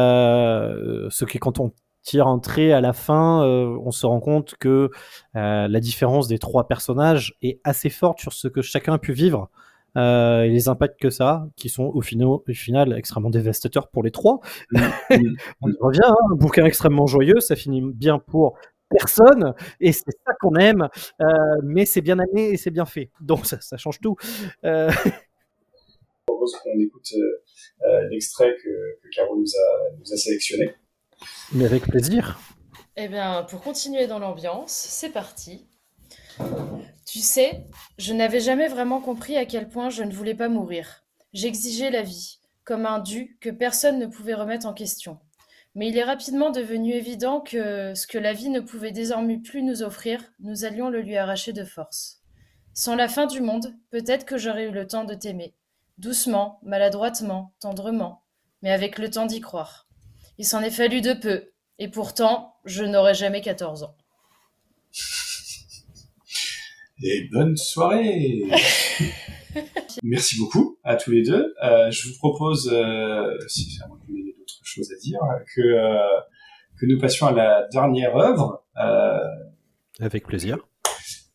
Euh, 0.08 1.06
ce 1.10 1.24
qui, 1.24 1.38
quand 1.38 1.60
on 1.60 1.72
tire 2.02 2.26
un 2.26 2.38
trait 2.38 2.72
à 2.72 2.80
la 2.80 2.92
fin, 2.92 3.42
euh, 3.44 3.76
on 3.84 3.90
se 3.90 4.06
rend 4.06 4.20
compte 4.20 4.54
que 4.58 4.90
euh, 5.36 5.68
la 5.68 5.80
différence 5.80 6.28
des 6.28 6.38
trois 6.38 6.66
personnages 6.68 7.34
est 7.42 7.60
assez 7.64 7.90
forte 7.90 8.20
sur 8.20 8.32
ce 8.32 8.48
que 8.48 8.62
chacun 8.62 8.94
a 8.94 8.98
pu 8.98 9.12
vivre. 9.12 9.50
Euh, 9.96 10.42
et 10.42 10.48
les 10.48 10.68
impacts 10.68 11.00
que 11.00 11.10
ça 11.10 11.28
a, 11.28 11.48
qui 11.56 11.68
sont 11.68 11.84
au 11.94 12.00
final, 12.00 12.26
au 12.26 12.42
final 12.52 12.92
extrêmement 12.96 13.30
dévastateurs 13.30 13.88
pour 13.88 14.02
les 14.02 14.10
trois. 14.10 14.40
On 15.10 15.68
y 15.70 15.76
revient, 15.80 16.00
hein, 16.04 16.14
un 16.32 16.36
bouquin 16.36 16.64
extrêmement 16.64 17.06
joyeux, 17.06 17.40
ça 17.40 17.56
finit 17.56 17.82
bien 17.82 18.18
pour 18.18 18.58
personne, 18.90 19.54
et 19.80 19.92
c'est 19.92 20.12
ça 20.26 20.32
qu'on 20.40 20.54
aime, 20.56 20.88
euh, 21.20 21.26
mais 21.62 21.84
c'est 21.86 22.00
bien 22.00 22.18
amené 22.18 22.50
et 22.50 22.56
c'est 22.56 22.70
bien 22.70 22.84
fait. 22.84 23.10
Donc 23.20 23.46
ça, 23.46 23.60
ça 23.60 23.76
change 23.76 24.00
tout. 24.00 24.16
Euh, 24.64 24.90
Je 24.90 25.10
propose 26.26 26.54
qu'on 26.56 26.78
écoute 26.78 27.08
euh, 27.16 27.42
euh, 27.88 28.08
l'extrait 28.10 28.54
que, 28.62 28.68
que 29.02 29.08
Caro 29.14 29.36
nous 29.36 29.50
a, 29.56 29.90
nous 29.98 30.12
a 30.12 30.16
sélectionné. 30.16 30.74
mais 31.52 31.64
avec 31.64 31.84
plaisir. 31.84 32.38
Eh 32.96 33.08
bien, 33.08 33.44
pour 33.50 33.60
continuer 33.60 34.06
dans 34.06 34.20
l'ambiance, 34.20 34.70
c'est 34.72 35.10
parti. 35.10 35.66
Tu 37.06 37.20
sais, 37.20 37.64
je 37.98 38.12
n'avais 38.12 38.40
jamais 38.40 38.68
vraiment 38.68 39.00
compris 39.00 39.36
à 39.36 39.46
quel 39.46 39.68
point 39.68 39.90
je 39.90 40.02
ne 40.02 40.12
voulais 40.12 40.34
pas 40.34 40.48
mourir. 40.48 41.04
J'exigeais 41.32 41.90
la 41.90 42.02
vie, 42.02 42.38
comme 42.64 42.86
un 42.86 42.98
dû 42.98 43.36
que 43.40 43.50
personne 43.50 43.98
ne 43.98 44.06
pouvait 44.06 44.34
remettre 44.34 44.66
en 44.66 44.72
question. 44.72 45.18
Mais 45.74 45.88
il 45.88 45.98
est 45.98 46.04
rapidement 46.04 46.50
devenu 46.50 46.92
évident 46.92 47.40
que 47.40 47.94
ce 47.94 48.06
que 48.06 48.18
la 48.18 48.32
vie 48.32 48.48
ne 48.48 48.60
pouvait 48.60 48.92
désormais 48.92 49.38
plus 49.38 49.62
nous 49.62 49.82
offrir, 49.82 50.22
nous 50.40 50.64
allions 50.64 50.88
le 50.88 51.00
lui 51.00 51.16
arracher 51.16 51.52
de 51.52 51.64
force. 51.64 52.20
Sans 52.74 52.94
la 52.94 53.08
fin 53.08 53.26
du 53.26 53.40
monde, 53.40 53.74
peut-être 53.90 54.24
que 54.24 54.38
j'aurais 54.38 54.66
eu 54.66 54.70
le 54.70 54.86
temps 54.86 55.04
de 55.04 55.14
t'aimer. 55.14 55.54
Doucement, 55.98 56.58
maladroitement, 56.62 57.52
tendrement, 57.60 58.22
mais 58.62 58.70
avec 58.70 58.98
le 58.98 59.10
temps 59.10 59.26
d'y 59.26 59.40
croire. 59.40 59.86
Il 60.38 60.44
s'en 60.44 60.62
est 60.62 60.70
fallu 60.70 61.00
de 61.00 61.12
peu, 61.12 61.50
et 61.78 61.88
pourtant, 61.88 62.56
je 62.64 62.84
n'aurai 62.84 63.14
jamais 63.14 63.40
14 63.40 63.84
ans. 63.84 63.94
Et 67.02 67.28
bonne 67.32 67.56
soirée 67.56 68.42
Merci 70.02 70.38
beaucoup 70.38 70.78
à 70.84 70.96
tous 70.96 71.10
les 71.10 71.22
deux. 71.22 71.54
Euh, 71.62 71.90
je 71.90 72.08
vous 72.08 72.14
propose, 72.18 72.70
euh, 72.72 73.36
si 73.48 73.78
à 73.84 73.88
moins 73.88 73.98
que 73.98 74.06
vous 74.06 74.16
ayez 74.16 74.34
d'autres 74.38 74.60
choses 74.64 74.90
à 74.92 74.96
dire, 74.96 75.18
que, 75.54 75.60
euh, 75.60 75.98
que 76.80 76.86
nous 76.86 76.98
passions 76.98 77.26
à 77.26 77.32
la 77.32 77.66
dernière 77.72 78.16
œuvre, 78.16 78.64
euh, 78.76 79.18
Avec 80.00 80.26
plaisir. 80.26 80.58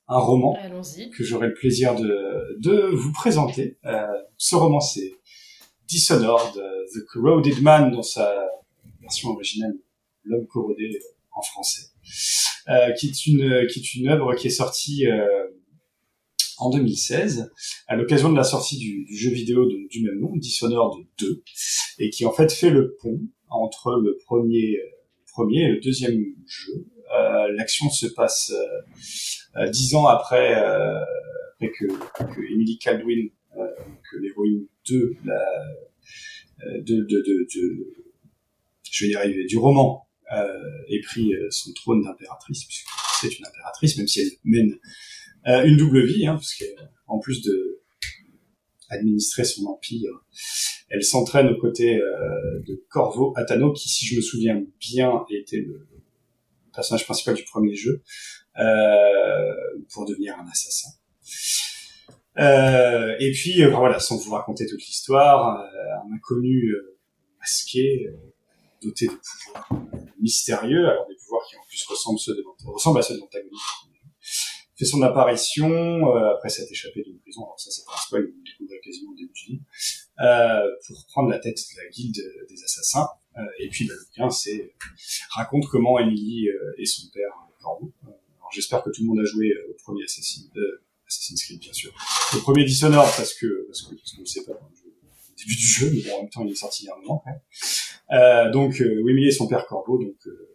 un 0.07 0.17
roman 0.17 0.57
Allons-y. 0.61 1.09
que 1.11 1.23
j'aurai 1.23 1.47
le 1.47 1.53
plaisir 1.53 1.95
de, 1.95 2.57
de 2.59 2.89
vous 2.93 3.11
présenter. 3.13 3.77
Euh, 3.85 4.05
ce 4.37 4.55
roman, 4.55 4.79
c'est 4.81 5.13
Dishonored, 5.87 6.57
euh, 6.57 6.83
The 6.93 7.05
Corroded 7.11 7.61
Man, 7.61 7.91
dans 7.91 8.03
sa 8.03 8.45
version 9.01 9.29
originale, 9.31 9.73
L'homme 10.25 10.45
corrodé 10.47 10.99
en 11.31 11.41
français, 11.41 11.87
euh, 12.67 12.91
qui 12.93 13.07
est 13.07 13.25
une 13.25 13.65
qui 13.67 13.79
est 13.79 13.95
une 13.95 14.09
œuvre 14.09 14.35
qui 14.35 14.47
est 14.47 14.51
sortie 14.51 15.07
euh, 15.07 15.25
en 16.59 16.69
2016 16.69 17.51
à 17.87 17.95
l'occasion 17.95 18.31
de 18.31 18.35
la 18.35 18.43
sortie 18.43 18.77
du, 18.77 19.07
jeu 19.09 19.31
vidéo 19.31 19.65
du 19.67 20.03
même 20.03 20.19
nom, 20.19 20.35
Dishonored 20.35 21.05
2, 21.17 21.43
et 21.99 22.09
qui 22.09 22.25
en 22.25 22.31
fait 22.31 22.51
fait 22.51 22.69
le 22.69 22.95
pont 23.01 23.19
entre 23.49 23.99
le 24.01 24.17
premier 24.25 24.77
euh, 24.77 25.49
et 25.51 25.67
le 25.69 25.79
deuxième 25.79 26.21
jeu. 26.45 26.85
Euh, 27.15 27.51
L'action 27.53 27.89
se 27.89 28.07
passe 28.07 28.53
euh, 29.55 29.69
dix 29.69 29.95
ans 29.95 30.07
après, 30.07 30.53
que, 31.59 31.85
Emily 32.53 32.77
Caldwin, 32.77 33.29
que 33.55 34.17
l'héroïne 34.17 34.67
de 34.89 35.15
la 35.23 35.39
de, 36.81 37.07
je 38.91 39.05
vais 39.05 39.11
y 39.11 39.15
arriver, 39.15 39.45
du 39.45 39.57
roman, 39.57 40.07
ait 40.89 41.01
pris 41.01 41.31
son 41.49 41.71
trône 41.73 42.03
d'impératrice, 42.03 42.65
puisque 42.65 42.87
c'est 43.21 43.39
une 43.39 43.45
impératrice, 43.45 43.97
même 43.97 44.07
si 44.07 44.21
elle 44.21 44.31
mène 44.43 44.77
euh, 45.47 45.63
une 45.63 45.77
double 45.77 46.05
vie, 46.05 46.27
hein, 46.27 46.35
parce 46.35 46.55
qu'en 46.55 47.19
plus 47.19 47.41
de 47.41 47.81
administrer 48.89 49.43
son 49.43 49.65
empire, 49.65 50.11
elle 50.89 51.03
s'entraîne 51.03 51.47
aux 51.49 51.57
côtés 51.59 51.97
euh, 51.97 52.59
de 52.67 52.83
Corvo 52.89 53.33
Atano, 53.35 53.71
qui, 53.73 53.89
si 53.89 54.05
je 54.05 54.15
me 54.15 54.21
souviens 54.21 54.63
bien, 54.79 55.23
était 55.29 55.61
le 55.61 55.87
personnage 56.73 57.05
principal 57.05 57.35
du 57.35 57.43
premier 57.43 57.75
jeu, 57.75 58.01
euh, 58.57 59.53
pour 59.93 60.05
devenir 60.05 60.35
un 60.39 60.47
assassin. 60.49 60.89
Euh, 62.37 63.15
et 63.19 63.31
puis, 63.31 63.63
voilà, 63.65 63.99
sans 63.99 64.17
vous 64.17 64.31
raconter 64.31 64.65
toute 64.65 64.81
l'histoire, 64.85 65.61
euh, 65.61 66.07
un 66.07 66.15
inconnu 66.15 66.71
euh, 66.71 66.97
masqué, 67.39 68.07
doté 68.81 69.07
de 69.07 69.11
pouvoirs 69.11 69.69
mystérieux, 70.21 70.87
alors 70.87 71.07
des 71.07 71.15
pouvoirs 71.15 71.45
qui 71.49 71.57
en 71.57 71.61
plus 71.67 71.83
ressemblent, 71.85 72.19
ceux 72.19 72.35
de, 72.35 72.43
ressemblent 72.65 72.99
à 72.99 73.01
ceux 73.01 73.15
de 73.15 73.19
l'antagoniste, 73.19 73.63
fait 74.79 74.85
son 74.85 75.01
apparition 75.01 75.69
euh, 75.69 76.33
après 76.33 76.49
s'être 76.49 76.71
échappé 76.71 77.03
d'une 77.03 77.19
prison, 77.19 77.43
alors 77.43 77.59
ça 77.59 77.69
c'est 77.69 77.83
un 77.93 77.97
spoil, 77.97 78.23
vous 78.23 78.37
le 78.37 78.43
découvrez 78.49 78.79
quasiment 78.81 79.11
au 79.11 79.15
début 79.15 79.33
du 79.33 79.45
livre, 79.51 79.63
euh, 80.21 80.61
pour 80.87 81.05
prendre 81.07 81.29
la 81.29 81.37
tête 81.39 81.57
de 81.57 81.83
la 81.83 81.89
guilde 81.89 82.17
des 82.49 82.63
assassins. 82.63 83.07
Euh, 83.37 83.41
et 83.59 83.69
puis 83.69 83.85
bah, 83.87 83.93
le 83.95 84.05
bouquin 84.05 84.29
c'est 84.31 84.73
raconte 85.31 85.65
comment 85.67 85.99
Emily 85.99 86.47
euh, 86.49 86.73
et 86.77 86.85
son 86.85 87.07
père 87.13 87.33
Corbeau. 87.61 87.91
Euh, 88.05 88.07
alors 88.39 88.51
j'espère 88.51 88.81
que 88.81 88.89
tout 88.89 89.01
le 89.03 89.07
monde 89.07 89.19
a 89.19 89.25
joué 89.25 89.49
euh, 89.51 89.71
au 89.71 89.73
premier 89.83 90.03
Assassin, 90.05 90.41
euh, 90.55 90.81
Assassin's 91.07 91.43
Creed 91.43 91.59
bien 91.59 91.73
sûr, 91.73 91.91
le 92.33 92.39
premier 92.39 92.63
Dishonored 92.63 93.11
parce 93.17 93.33
que 93.33 93.65
parce 93.67 93.81
que 93.83 93.95
parce 93.95 94.11
qu'on 94.13 94.21
le 94.21 94.25
sait 94.25 94.43
pas 94.45 94.53
jeu- 94.53 94.93
au 94.93 95.35
début 95.37 95.55
du 95.55 95.67
jeu, 95.67 95.91
mais 95.93 96.01
bon, 96.03 96.15
en 96.17 96.21
même 96.21 96.29
temps 96.29 96.45
il 96.45 96.51
est 96.51 96.55
sorti 96.55 96.83
il 96.83 96.87
y 96.87 96.89
a 96.89 96.95
un 96.95 96.99
moment. 97.01 97.23
Euh, 98.11 98.49
donc 98.51 98.81
euh, 98.81 99.07
Emily 99.09 99.27
et 99.27 99.31
son 99.31 99.47
père 99.47 99.65
Corbeau 99.67 99.97
donc 100.01 100.15
euh, 100.27 100.49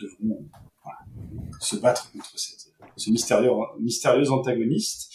devront 0.00 0.44
se 1.60 1.76
battre 1.76 2.10
contre 2.12 2.38
cette, 2.38 2.70
ce 2.96 3.10
mystérieux 3.10 4.30
antagoniste. 4.30 5.10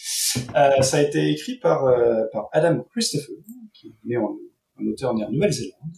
Euh, 0.54 0.82
ça 0.82 0.98
a 0.98 1.02
été 1.02 1.30
écrit 1.30 1.58
par 1.58 1.86
euh, 1.86 2.24
par 2.32 2.48
Adam 2.52 2.84
Christopher 2.90 3.36
qui 3.72 3.88
est 3.88 3.94
né 4.04 4.16
en 4.16 4.36
un 4.78 4.86
auteur 4.88 5.14
né 5.14 5.24
en 5.24 5.30
Nouvelle-Zélande 5.30 5.96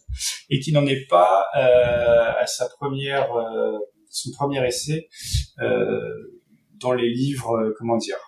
et 0.51 0.61
qui 0.61 0.73
n'en 0.73 0.87
est 0.87 1.07
pas 1.09 1.47
euh, 1.57 2.33
à 2.41 2.47
sa 2.47 2.69
première 2.69 3.29
son 4.09 4.31
premier 4.33 4.65
essai 4.67 5.09
dans 6.77 6.93
les 6.93 7.11
livres 7.11 7.75
comment 7.77 7.97
dire 7.97 8.19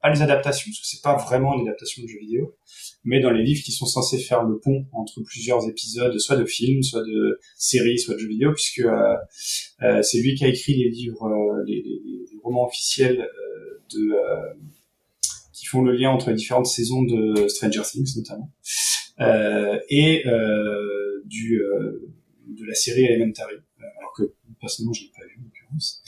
pas 0.00 0.10
les 0.10 0.22
adaptations 0.22 0.70
parce 0.70 0.80
que 0.80 0.86
c'est 0.86 1.02
pas 1.02 1.16
vraiment 1.16 1.54
une 1.54 1.68
adaptation 1.68 2.02
de 2.02 2.08
jeu 2.08 2.18
vidéo 2.18 2.56
mais 3.04 3.20
dans 3.20 3.30
les 3.30 3.42
livres 3.42 3.62
qui 3.62 3.72
sont 3.72 3.86
censés 3.86 4.18
faire 4.18 4.44
le 4.44 4.58
pont 4.58 4.86
entre 4.92 5.20
plusieurs 5.22 5.68
épisodes 5.68 6.18
soit 6.18 6.36
de 6.36 6.44
films 6.44 6.82
soit 6.82 7.02
de 7.02 7.38
séries 7.56 7.98
soit 7.98 8.14
de 8.14 8.20
jeux 8.20 8.28
vidéo 8.28 8.52
puisque 8.52 8.80
euh, 8.80 9.14
euh, 9.82 10.02
c'est 10.02 10.20
lui 10.20 10.34
qui 10.34 10.44
a 10.44 10.48
écrit 10.48 10.74
les 10.74 10.88
livres 10.88 11.24
euh, 11.24 11.64
les, 11.66 11.82
romans 12.42 12.66
officiels 12.66 13.28
qui 15.52 15.66
font 15.66 15.82
le 15.82 15.92
lien 15.92 16.10
entre 16.10 16.30
les 16.30 16.36
différentes 16.36 16.66
saisons 16.66 17.02
de 17.02 17.48
Stranger 17.48 17.82
Things 17.82 18.16
notamment 18.16 18.50
et 19.90 20.24
du 21.26 21.60
de 22.48 22.64
la 22.64 22.74
série 22.74 23.04
Elementary, 23.04 23.56
alors 23.98 24.12
que 24.16 24.32
personnellement 24.58 24.94
je 24.94 25.02
l'ai 25.02 25.10
pas 25.10 25.26
vu 25.26 25.38
en 25.38 25.44
l'occurrence. 25.44 26.02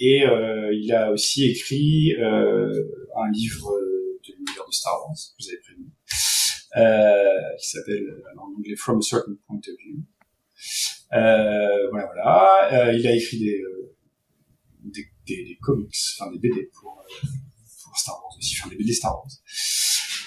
Et 0.00 0.24
euh, 0.24 0.74
il 0.74 0.92
a 0.92 1.12
aussi 1.12 1.50
écrit 1.50 2.14
euh, 2.18 2.72
un 3.16 3.30
livre 3.30 3.70
de 4.26 4.32
l'univers 4.32 4.66
de 4.66 4.72
Star 4.72 4.94
Wars, 4.94 5.14
que 5.14 5.42
vous 5.42 5.48
avez 5.50 5.60
prévu, 5.60 5.86
euh, 6.76 7.56
qui 7.60 7.68
s'appelle 7.68 8.08
euh, 8.08 8.40
en 8.40 8.56
anglais 8.56 8.76
From 8.76 8.98
a 8.98 9.02
Certain 9.02 9.36
Point 9.46 9.58
of 9.58 9.76
View. 9.84 10.02
Euh, 11.12 11.90
voilà, 11.90 12.06
voilà. 12.06 12.88
Euh, 12.88 12.92
il 12.94 13.06
a 13.06 13.14
écrit 13.14 13.40
des, 13.40 13.60
euh, 13.60 13.94
des, 15.26 15.58
comics, 15.60 15.94
enfin 16.18 16.30
des 16.32 16.38
BD 16.38 16.70
pour, 16.72 16.98
euh, 16.98 17.26
Star 17.94 18.14
Wars 18.22 18.34
aussi, 18.38 18.56
enfin 18.58 18.70
des 18.70 18.76
BD 18.76 18.94
Star 18.94 19.12
Wars. 19.12 19.28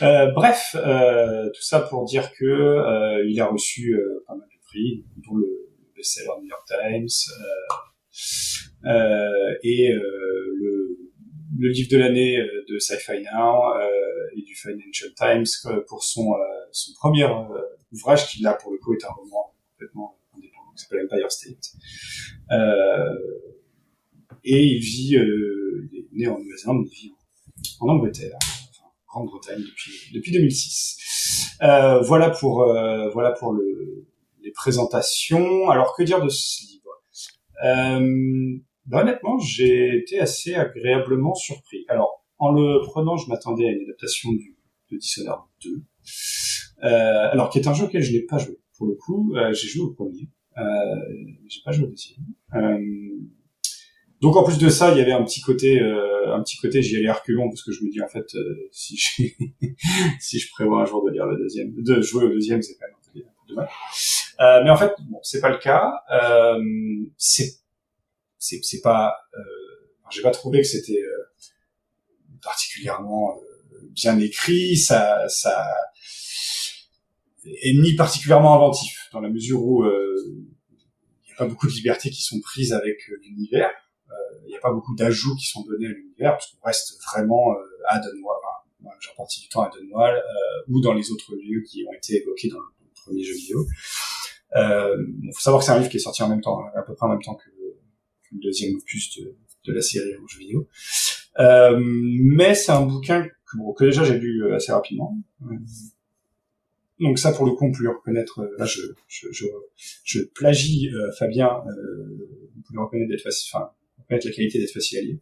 Euh, 0.02 0.32
bref, 0.32 0.76
euh, 0.76 1.50
tout 1.50 1.62
ça 1.62 1.80
pour 1.80 2.06
dire 2.06 2.32
que 2.34 2.46
euh, 2.46 3.26
il 3.28 3.40
a 3.40 3.48
reçu 3.48 3.96
euh, 3.96 4.24
pas 4.28 4.36
mal 4.36 4.48
de 4.48 4.62
prix, 4.68 5.06
dont 5.18 5.36
le 5.36 5.48
best-seller 5.96 6.42
New 6.42 6.50
York 6.50 6.68
Times 6.68 7.08
euh, 7.40 7.44
euh, 7.44 8.53
et 8.86 9.92
euh, 9.92 10.00
le, 10.58 10.98
le 11.58 11.70
livre 11.70 11.90
de 11.92 11.98
l'année 11.98 12.40
euh, 12.40 12.66
de 12.68 12.80
Sci-Fi 12.80 13.22
Now 13.22 13.76
euh, 13.76 13.90
et 14.36 14.42
du 14.42 14.56
Financial 14.56 15.12
Times 15.16 15.46
euh, 15.66 15.82
pour 15.88 16.04
son, 16.04 16.34
euh, 16.34 16.38
son 16.72 16.94
premier 16.94 17.24
euh, 17.24 17.62
ouvrage 17.92 18.28
qui 18.28 18.42
là 18.42 18.54
pour 18.54 18.72
le 18.72 18.78
coup 18.80 18.94
est 18.94 19.06
un 19.06 19.12
roman 19.12 19.54
complètement 19.72 20.18
indépendant 20.36 20.72
qui 20.76 20.84
s'appelle 20.84 21.06
Empire 21.06 21.32
State. 21.32 21.74
Euh, 22.52 23.16
et 24.44 24.64
il 24.64 24.80
vit, 24.80 25.16
euh, 25.18 25.88
il 25.92 26.00
est 26.00 26.08
né 26.12 26.28
en 26.28 26.40
Nouvelle-Zélande, 26.40 26.86
il 26.92 26.96
vit 26.96 27.14
en 27.80 27.88
Angleterre, 27.88 28.38
enfin, 28.42 28.90
Grande-Bretagne 29.08 29.62
depuis, 29.62 30.14
depuis 30.14 30.32
2006. 30.32 31.58
Euh, 31.62 32.00
voilà 32.02 32.30
pour, 32.30 32.64
euh, 32.64 33.10
voilà 33.10 33.32
pour 33.32 33.54
le, 33.54 34.06
les 34.42 34.52
présentations. 34.52 35.70
Alors 35.70 35.96
que 35.96 36.04
dire 36.04 36.22
de 36.22 36.30
ce 36.30 36.66
livre? 36.66 36.90
Euh, 37.64 38.58
bah, 38.86 39.02
Honnêtement, 39.02 39.38
j'ai 39.40 39.98
été 39.98 40.20
assez 40.20 40.56
agréablement 40.56 41.36
surpris. 41.36 41.86
Alors, 41.88 42.24
en 42.40 42.52
le 42.52 42.82
prenant, 42.82 43.18
je 43.18 43.30
m'attendais 43.30 43.66
à 43.66 43.72
une 43.72 43.84
adaptation 43.84 44.32
du, 44.34 44.58
de 44.92 44.98
Dishonored 44.98 45.42
2, 45.64 45.72
euh, 46.84 47.32
alors 47.32 47.50
qui 47.50 47.60
est 47.60 47.68
un 47.68 47.74
jeu 47.74 47.86
auquel 47.86 48.02
je 48.02 48.12
n'ai 48.12 48.22
pas 48.22 48.38
joué. 48.38 48.60
Pour 48.78 48.88
le 48.88 48.96
coup, 48.96 49.34
euh, 49.36 49.54
j'ai 49.54 49.68
joué 49.68 49.84
au 49.84 49.94
premier, 49.94 50.30
euh, 50.58 50.62
j'ai 51.48 51.62
pas 51.64 51.72
joué 51.72 51.86
au 51.86 51.90
deuxième. 51.90 52.26
Euh, 52.56 52.80
donc 54.24 54.38
en 54.38 54.44
plus 54.44 54.58
de 54.58 54.70
ça, 54.70 54.92
il 54.94 54.98
y 54.98 55.02
avait 55.02 55.12
un 55.12 55.24
petit 55.24 55.42
côté, 55.42 55.82
euh, 55.82 56.34
un 56.34 56.42
petit 56.42 56.56
côté, 56.56 56.82
j'y 56.82 56.96
allais 56.96 57.12
reculons 57.12 57.50
parce 57.50 57.62
que 57.62 57.74
je 57.74 57.84
me 57.84 57.92
dis 57.92 58.02
en 58.02 58.08
fait, 58.08 58.26
euh, 58.36 58.70
si 58.72 58.96
je, 58.96 59.24
si 60.22 60.40
je 60.40 60.50
prévois 60.52 60.82
un 60.82 60.86
jour 60.86 61.06
de 61.06 61.12
lire 61.12 61.26
le 61.26 61.38
deuxième, 61.38 61.74
de 61.76 62.02
jouer 62.02 62.24
au 62.24 62.30
deuxième, 62.30 62.62
c'est 62.62 62.74
quand 62.76 62.88
même 62.88 62.96
un 62.96 63.12
peu, 63.14 63.54
dommage. 63.54 63.70
Euh, 64.40 64.64
mais 64.64 64.70
en 64.70 64.78
fait, 64.78 64.94
bon, 65.10 65.20
c'est 65.24 65.42
pas 65.42 65.50
le 65.50 65.58
cas. 65.58 65.92
C'est, 67.18 67.63
c'est, 68.44 68.60
c'est 68.64 68.82
pas, 68.82 69.16
euh, 69.38 69.42
j'ai 70.12 70.22
pas 70.22 70.32
trouvé 70.32 70.62
que 70.62 70.68
c'était 70.68 71.02
euh, 71.02 71.32
particulièrement 72.42 73.38
euh, 73.38 73.90
bien 73.92 74.20
écrit. 74.20 74.76
Ça, 74.76 75.28
ça 75.30 75.66
est 77.46 77.74
ni 77.74 77.96
particulièrement 77.96 78.56
inventif 78.56 79.10
dans 79.14 79.22
la 79.22 79.30
mesure 79.30 79.64
où 79.64 79.86
il 79.86 81.28
n'y 81.28 81.34
a 81.34 81.38
pas 81.38 81.48
beaucoup 81.48 81.68
de 81.68 81.72
libertés 81.72 82.10
qui 82.10 82.22
sont 82.22 82.40
prises 82.42 82.74
avec 82.74 82.98
l'univers. 83.22 83.72
Il 84.46 84.50
n'y 84.50 84.56
a 84.56 84.60
pas 84.60 84.72
beaucoup 84.72 84.96
d'ajouts 84.96 85.36
qui 85.36 85.48
sont 85.48 85.64
donnés 85.64 85.88
à 85.88 85.92
l'univers 85.92 86.32
parce 86.34 86.52
qu'on 86.52 86.66
reste 86.66 86.98
vraiment 87.12 87.56
à 87.88 88.00
Dunwall, 88.00 88.38
enfin, 88.44 88.96
j'ai 89.00 89.10
partie 89.16 89.42
du 89.42 89.50
temps 89.50 89.64
à 89.64 89.72
euh, 89.76 90.20
ou 90.68 90.82
dans 90.82 90.94
les 90.94 91.12
autres 91.12 91.34
lieux 91.36 91.62
qui 91.62 91.86
ont 91.88 91.94
été 91.94 92.22
évoqués 92.22 92.50
dans 92.50 92.60
le 92.60 92.66
premier 93.04 93.24
jeu 93.24 93.34
vidéo. 93.34 93.66
Euh, 94.56 94.98
faut 95.34 95.42
savoir 95.42 95.62
que 95.62 95.66
c'est 95.66 95.72
un 95.72 95.80
livre 95.80 95.90
qui 95.90 95.98
est 95.98 96.02
sorti 96.02 96.22
en 96.24 96.30
même 96.30 96.42
temps, 96.42 96.60
à 96.76 96.82
peu 96.84 96.94
près 96.94 97.08
en 97.08 97.10
même 97.10 97.22
temps 97.22 97.36
que 97.36 97.50
le, 98.34 98.40
deuxième 98.42 98.76
opus 98.76 99.18
de, 99.18 99.36
de 99.66 99.74
la 99.74 99.82
série 99.82 100.16
en 100.22 100.28
jeu 100.28 100.40
vidéo. 100.40 100.68
Euh, 101.40 101.78
mais 101.80 102.54
c'est 102.56 102.72
un 102.72 102.86
bouquin 102.86 103.24
que, 103.24 103.58
bon, 103.58 103.74
que 103.74 103.86
déjà 103.86 104.04
j'ai 104.04 104.18
lu 104.18 104.44
euh, 104.44 104.56
assez 104.56 104.72
rapidement. 104.72 105.18
Donc 107.00 107.18
ça, 107.20 107.32
pour 107.32 107.46
le 107.46 107.52
coup, 107.54 107.66
on 107.66 107.72
peut 107.72 107.84
le 107.84 107.90
reconnaître. 107.90 108.40
euh, 108.42 108.56
Là, 108.58 108.66
je, 108.66 108.82
je, 109.08 109.28
je, 109.32 109.46
je 110.04 110.20
plagie 110.22 110.90
euh, 110.94 111.12
Fabien. 111.18 111.48
Euh, 111.68 112.30
on 112.58 112.62
peut 112.62 112.74
le 112.74 112.82
reconnaître 112.82 113.10
d'être 113.10 113.24
facile, 113.24 113.52
enfin, 113.54 113.72
reconnaître 113.98 114.28
la 114.28 114.34
qualité 114.34 114.60
d'être 114.60 114.72
facile 114.72 115.00
à 115.00 115.02
lire. 115.02 115.18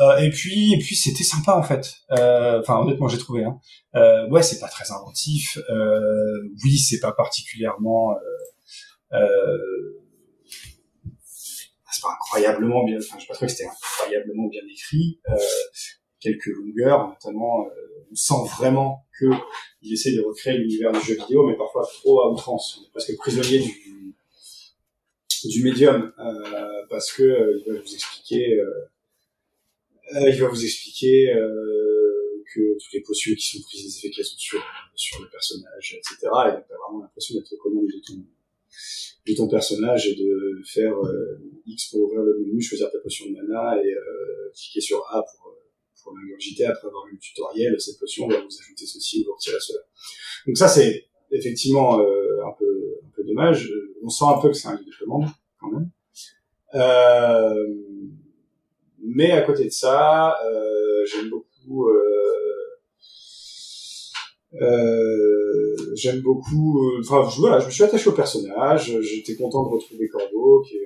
Euh, 0.00 0.16
et 0.18 0.30
puis, 0.30 0.74
et 0.74 0.78
puis, 0.78 0.96
c'était 0.96 1.22
sympa 1.22 1.52
en 1.54 1.62
fait. 1.62 1.94
Enfin, 2.10 2.80
honnêtement, 2.80 3.06
j'ai 3.08 3.18
trouvé. 3.18 3.44
Hein. 3.44 3.60
Ouais, 4.30 4.42
c'est 4.42 4.58
pas 4.58 4.68
très 4.68 4.90
inventif. 4.90 5.58
Oui, 6.64 6.76
c'est 6.78 6.98
pas 6.98 7.12
particulièrement. 7.12 8.16
Euh, 9.12 9.93
incroyablement 12.12 12.84
bien. 12.84 12.98
Enfin, 12.98 13.18
pas 13.26 13.34
trouvé 13.34 13.46
que 13.50 13.56
c'était 13.56 13.68
incroyablement 13.68 14.48
bien 14.48 14.62
écrit. 14.70 15.20
Euh, 15.28 15.36
quelques 16.20 16.46
longueurs, 16.46 17.08
notamment. 17.08 17.66
Euh, 17.66 17.94
on 18.10 18.14
sent 18.14 18.56
vraiment 18.56 19.04
que 19.18 19.26
il 19.82 19.92
essaie 19.92 20.12
de 20.12 20.20
recréer 20.20 20.58
l'univers 20.58 20.92
du 20.92 21.00
jeu 21.00 21.14
vidéo, 21.14 21.46
mais 21.46 21.56
parfois 21.56 21.82
trop 21.82 22.22
à 22.22 22.30
outrance. 22.30 22.78
On 22.80 22.84
est 22.86 22.90
presque 22.90 23.16
prisonnier 23.16 23.58
du, 23.58 24.14
du 25.44 25.62
médium, 25.62 26.12
euh, 26.18 26.86
parce 26.88 27.12
que 27.12 27.22
euh, 27.22 27.62
il 27.66 27.72
va 27.72 27.80
vous 27.80 27.94
expliquer, 27.94 28.54
euh, 28.54 28.64
euh, 30.16 30.30
il 30.30 30.40
va 30.40 30.48
vous 30.48 30.64
expliquer 30.64 31.34
que 32.54 32.78
toutes 32.78 32.92
les 32.92 33.00
potions 33.00 33.34
qui 33.34 33.58
sont 33.58 33.62
prises, 33.62 33.84
les 33.84 33.98
effets 33.98 34.10
qu'elles 34.10 34.26
ont 34.26 34.38
sur 34.38 34.62
sur 34.94 35.20
le 35.20 35.28
personnage, 35.28 35.98
etc. 35.98 36.16
Et 36.22 36.52
donc 36.52 36.64
t'as 36.68 36.76
vraiment 36.76 37.02
l'impression 37.02 37.34
d'être 37.34 37.52
aux 37.52 37.56
commandes 37.56 37.86
de 37.86 38.00
ton 38.06 38.24
de 39.26 39.34
ton 39.34 39.48
personnage 39.48 40.08
et 40.08 40.14
de 40.14 40.62
faire 40.66 40.94
euh, 40.98 41.40
X 41.66 41.90
pour 41.90 42.02
ouvrir 42.02 42.22
le 42.22 42.38
menu, 42.40 42.60
choisir 42.60 42.90
ta 42.90 42.98
potion 42.98 43.26
de 43.26 43.32
mana 43.32 43.82
et 43.82 43.92
euh, 43.94 44.52
cliquer 44.54 44.80
sur 44.80 44.98
A 45.10 45.22
pour 45.22 45.50
euh, 45.50 45.54
pour 46.02 46.12
l'ingurgiter 46.14 46.66
après 46.66 46.88
avoir 46.88 47.06
lu 47.06 47.14
le 47.14 47.18
tutoriel, 47.18 47.80
cette 47.80 47.98
potion 47.98 48.28
va 48.28 48.38
vous 48.38 48.60
ajouter 48.60 48.84
ceci 48.84 49.22
ou 49.22 49.24
vous 49.24 49.36
retirer 49.36 49.56
cela. 49.58 49.78
Donc 50.46 50.58
ça, 50.58 50.68
c'est 50.68 51.06
effectivement 51.30 51.94
un, 51.98 52.52
peu, 52.58 52.98
un 53.02 53.10
peu 53.16 53.24
dommage. 53.24 53.72
On 54.02 54.10
sent 54.10 54.26
un 54.28 54.38
peu 54.38 54.48
que 54.48 54.54
c'est 54.54 54.68
un 54.68 54.76
livre 54.76 54.84
de 54.84 54.96
commande, 55.02 55.30
quand 55.58 55.70
même. 55.70 55.88
Mais 58.98 59.30
à 59.30 59.40
côté 59.40 59.64
de 59.64 59.70
ça, 59.70 60.38
j'aime 61.06 61.30
beaucoup... 61.30 61.88
j'aime 65.94 66.20
beaucoup... 66.20 66.82
euh, 66.84 67.00
Enfin, 67.00 67.28
je- 67.30 67.40
voilà, 67.40 67.58
je 67.60 67.66
me 67.66 67.70
suis 67.70 67.82
attaché 67.84 68.08
au 68.08 68.12
personnage. 68.12 69.00
J'étais 69.00 69.36
content 69.36 69.62
de 69.64 69.68
retrouver 69.68 70.08
Corbeau, 70.08 70.62
qui 70.62 70.76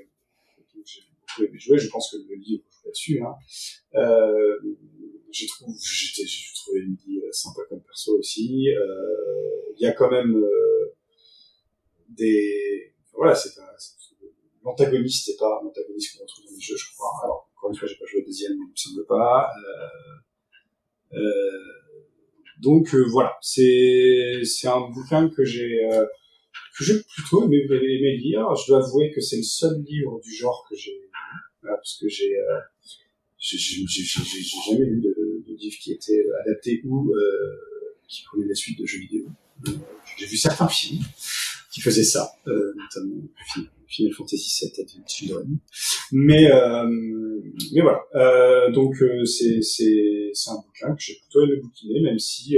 j'ai 0.85 1.01
beaucoup 1.21 1.45
aimé 1.49 1.59
jouer. 1.59 1.79
Je 1.79 1.89
pense 1.89 2.11
que 2.11 2.17
le 2.17 2.35
livre 2.37 2.65
joue 2.71 2.81
là-dessus. 2.87 3.21
Hein. 3.23 3.35
Euh, 3.95 4.57
j'ai 5.31 5.47
trouvé, 5.47 5.73
j'étais, 5.79 6.27
j'ai 6.27 6.55
trouvé 6.55 6.81
euh, 6.81 7.33
sympa 7.33 7.63
comme 7.69 7.83
perso 7.83 8.19
aussi. 8.19 8.69
Euh, 8.71 9.75
Il 9.77 9.83
y 9.83 9.87
a 9.87 9.93
quand 9.93 10.11
même 10.11 10.35
euh, 10.37 10.95
des, 12.09 12.95
voilà, 13.13 13.35
c'est 13.35 13.55
pas, 13.55 13.71
l'antagoniste 14.65 15.29
n'est 15.29 15.37
pas 15.37 15.61
un 15.63 15.67
antagoniste 15.67 16.17
qu'on 16.17 16.23
retrouve 16.25 16.45
dans 16.47 16.53
les 16.55 16.61
jeux, 16.61 16.77
je 16.77 16.95
crois. 16.95 17.13
Alors 17.25 17.51
encore 17.57 17.71
une 17.71 17.77
fois, 17.77 17.87
j'ai 17.89 17.97
pas 17.97 18.07
joué 18.07 18.23
au 18.23 18.25
deuxième, 18.25 18.53
il 18.53 18.71
me 18.71 18.77
semble 18.77 19.07
pas. 19.07 19.49
Euh, 21.13 21.19
euh, 21.19 21.88
donc 22.59 22.95
euh, 22.95 23.05
voilà, 23.11 23.37
c'est 23.41 24.41
c'est 24.45 24.69
un 24.69 24.89
bouquin 24.91 25.29
que 25.29 25.45
j'ai 25.45 25.85
euh, 25.85 26.05
que 26.77 26.85
j'ai 26.85 26.95
plutôt 27.15 27.45
aimé, 27.45 27.65
aimé 27.71 28.17
lire. 28.17 28.55
Je 28.57 28.67
dois 28.69 28.85
avouer 28.85 29.11
que 29.11 29.21
c'est 29.21 29.37
le 29.37 29.43
seul 29.43 29.83
livre 29.83 30.21
du 30.23 30.35
genre 30.35 30.67
que 30.69 30.77
j'ai 30.77 31.01
voilà, 31.63 31.77
parce 31.77 31.99
que 32.01 32.09
j'ai 32.09 32.37
euh, 32.37 32.61
j'ai 33.39 33.59
jamais 33.59 34.85
lu 34.85 35.01
de, 35.01 35.45
de 35.47 35.57
livre 35.57 35.77
qui 35.81 35.93
était 35.93 36.25
adapté 36.45 36.81
ou 36.85 37.13
euh, 37.13 37.97
qui 38.09 38.25
prenait 38.25 38.47
la 38.47 38.55
suite 38.55 38.79
de 38.81 38.87
jeux 38.87 38.99
vidéo. 38.99 39.27
Euh, 39.69 39.73
J'ai 40.17 40.27
vu 40.27 40.37
certains 40.37 40.69
films 40.69 41.03
qui 41.73 41.81
faisaient 41.81 42.05
ça, 42.05 42.31
euh, 42.47 42.73
notamment 42.77 43.23
Final- 43.89 44.12
Fantasy 44.14 44.66
VII 44.66 44.83
Advent 44.83 45.07
Children. 45.09 45.59
Mais 46.12 46.51
euh, 46.53 46.87
mais 47.75 47.81
voilà. 47.81 48.01
Euh, 48.14 48.71
donc 48.71 49.01
euh, 49.03 49.25
c'est 49.25 49.62
c'est 49.62 50.31
c'est 50.35 50.51
un 50.51 50.57
bouquin 50.57 50.95
que 50.95 51.01
j'ai 51.01 51.14
plutôt 51.14 51.45
aimé 51.45 51.57
bouquiner, 51.62 52.01
même 52.01 52.19
si 52.19 52.57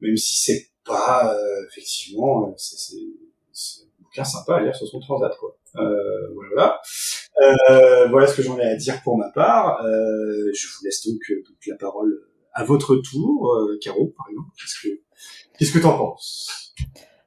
même 0.00 0.16
si 0.16 0.36
c'est 0.36 0.66
pas 0.84 1.34
effectivement 1.68 2.54
c'est 2.56 2.96
un 3.82 4.02
bouquin 4.02 4.24
sympa 4.24 4.56
à 4.56 4.62
lire 4.62 4.74
sur 4.76 4.86
son 4.86 5.00
transat 5.00 5.36
quoi. 5.38 5.56
Euh, 5.76 6.28
voilà. 6.34 6.80
Euh, 7.42 8.06
voilà 8.08 8.26
ce 8.26 8.36
que 8.36 8.42
j'en 8.42 8.58
ai 8.58 8.62
à 8.64 8.76
dire 8.76 9.02
pour 9.02 9.16
ma 9.18 9.28
part. 9.30 9.84
Euh, 9.84 10.52
je 10.54 10.66
vous 10.68 10.84
laisse 10.84 11.06
donc, 11.06 11.20
donc 11.46 11.56
la 11.66 11.76
parole 11.76 12.22
à 12.52 12.64
votre 12.64 12.94
tour, 12.96 13.52
Caro, 13.82 14.12
par 14.16 14.26
exemple. 14.30 14.48
Qu'est-ce 14.56 14.88
que 14.88 15.00
qu'est-ce 15.58 15.72
que 15.72 15.80
t'en 15.80 15.98
penses? 15.98 16.72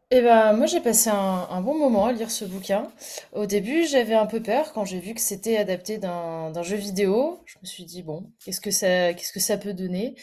Eh 0.10 0.22
ben, 0.22 0.54
moi 0.54 0.68
j'ai 0.68 0.80
passé 0.80 1.10
un, 1.10 1.62
bon 1.62 1.78
moment 1.78 2.06
à 2.06 2.14
lire 2.14 2.32
ce 2.32 2.46
bouquin. 2.46 2.90
Au 3.34 3.46
début, 3.46 3.86
j'avais 3.86 4.14
un 4.14 4.26
peu 4.26 4.42
peur 4.42 4.72
quand 4.72 4.86
j'ai 4.86 5.00
vu 5.00 5.14
que 5.14 5.20
c'était 5.20 5.58
adapté 5.58 5.98
d'un 5.98 6.64
jeu 6.64 6.78
vidéo. 6.78 7.42
Je 7.46 7.58
me 7.62 7.66
suis 7.66 7.84
dit 7.84 8.04
bon, 8.04 8.32
qu'est-ce 8.46 8.62
que 8.62 8.72
ça 8.72 9.14
qu'est-ce 9.14 9.34
que 9.34 9.42
ça 9.42 9.58
peut 9.58 9.74
donner? 9.74 10.16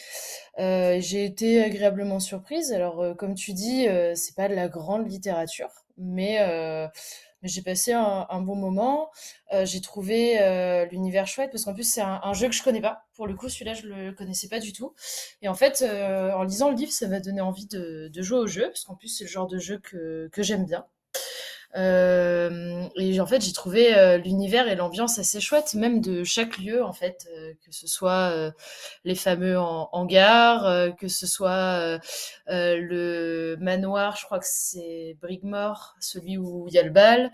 Euh, 0.57 0.97
j'ai 1.01 1.25
été 1.25 1.63
agréablement 1.63 2.19
surprise. 2.19 2.71
Alors, 2.73 2.99
euh, 3.01 3.13
comme 3.13 3.35
tu 3.35 3.53
dis, 3.53 3.87
euh, 3.87 4.15
c'est 4.15 4.35
pas 4.35 4.49
de 4.49 4.55
la 4.55 4.69
grande 4.69 5.07
littérature, 5.07 5.69
mais, 5.97 6.39
euh, 6.41 6.87
j'ai 7.47 7.61
passé 7.61 7.93
un, 7.93 8.41
bon 8.41 8.55
moment. 8.55 9.09
Euh, 9.53 9.65
j'ai 9.65 9.81
trouvé 9.81 10.41
euh, 10.41 10.85
l'univers 10.85 11.27
chouette 11.27 11.51
parce 11.51 11.65
qu'en 11.65 11.73
plus 11.73 11.89
c'est 11.89 12.01
un, 12.01 12.33
jeu 12.33 12.47
que 12.47 12.55
je 12.55 12.63
connais 12.63 12.81
pas. 12.81 13.05
Pour 13.13 13.27
le 13.27 13.35
coup, 13.35 13.49
celui-là 13.49 13.73
je 13.73 13.87
le 13.87 14.11
connaissais 14.13 14.47
pas 14.47 14.59
du 14.59 14.73
tout. 14.73 14.93
Et 15.41 15.47
en 15.47 15.53
fait, 15.53 15.81
euh, 15.81 16.31
en 16.33 16.43
lisant 16.43 16.69
le 16.69 16.75
livre, 16.75 16.91
ça 16.91 17.07
m'a 17.07 17.19
donné 17.19 17.41
envie 17.41 17.67
de, 17.67 18.09
jouer 18.15 18.39
au 18.39 18.47
jeu 18.47 18.67
parce 18.67 18.85
qu'en 18.85 18.95
plus 18.95 19.09
c'est 19.09 19.23
le 19.25 19.29
genre 19.29 19.47
de 19.47 19.59
jeu 19.59 19.79
que 19.79 20.29
j'aime 20.37 20.65
bien. 20.65 20.85
Euh, 21.75 22.87
et 22.95 23.19
en 23.19 23.25
fait, 23.27 23.41
j'ai 23.41 23.51
trouvé 23.51 23.97
euh, 23.97 24.17
l'univers 24.17 24.69
et 24.69 24.75
l'ambiance 24.75 25.19
assez 25.19 25.41
chouette, 25.41 25.73
même 25.73 25.99
de 25.99 26.23
chaque 26.23 26.57
lieu, 26.57 26.81
en 26.81 26.93
fait, 26.93 27.27
euh, 27.35 27.53
que 27.65 27.71
ce 27.73 27.85
soit 27.87 28.53
les 29.03 29.15
fameux 29.15 29.57
han- 29.59 29.89
hangars, 29.91 30.95
que 30.97 31.07
ce 31.07 31.27
soit 31.27 31.99
le 32.47 33.55
manoir, 33.59 34.15
je 34.17 34.25
crois 34.25 34.39
que 34.39 34.45
c'est 34.47 35.17
Brigmore, 35.21 35.95
celui 35.99 36.37
où 36.37 36.67
il 36.69 36.73
y 36.73 36.79
a 36.79 36.83
le 36.83 36.91
bal, 36.91 37.31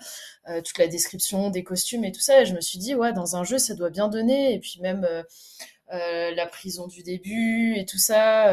toute 0.65 0.77
la 0.77 0.87
description 0.87 1.49
des 1.49 1.63
costumes 1.63 2.03
et 2.05 2.11
tout 2.11 2.21
ça. 2.21 2.41
Et 2.41 2.45
je 2.45 2.53
me 2.55 2.61
suis 2.61 2.79
dit, 2.79 2.95
ouais, 2.95 3.13
dans 3.13 3.35
un 3.35 3.43
jeu, 3.43 3.57
ça 3.59 3.75
doit 3.75 3.89
bien 3.91 4.07
donner. 4.07 4.53
Et 4.53 4.59
puis 4.59 4.79
même 4.81 5.07
la 5.89 6.45
prison 6.47 6.87
du 6.87 7.03
début 7.03 7.75
et 7.77 7.85
tout 7.85 7.99
ça. 7.99 8.49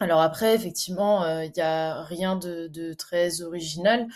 alors 0.00 0.20
après, 0.20 0.54
effectivement, 0.54 1.26
il 1.40 1.52
y 1.56 1.60
a 1.60 2.02
rien 2.04 2.36
de 2.36 2.92
très 2.94 3.42
original. 3.42 4.06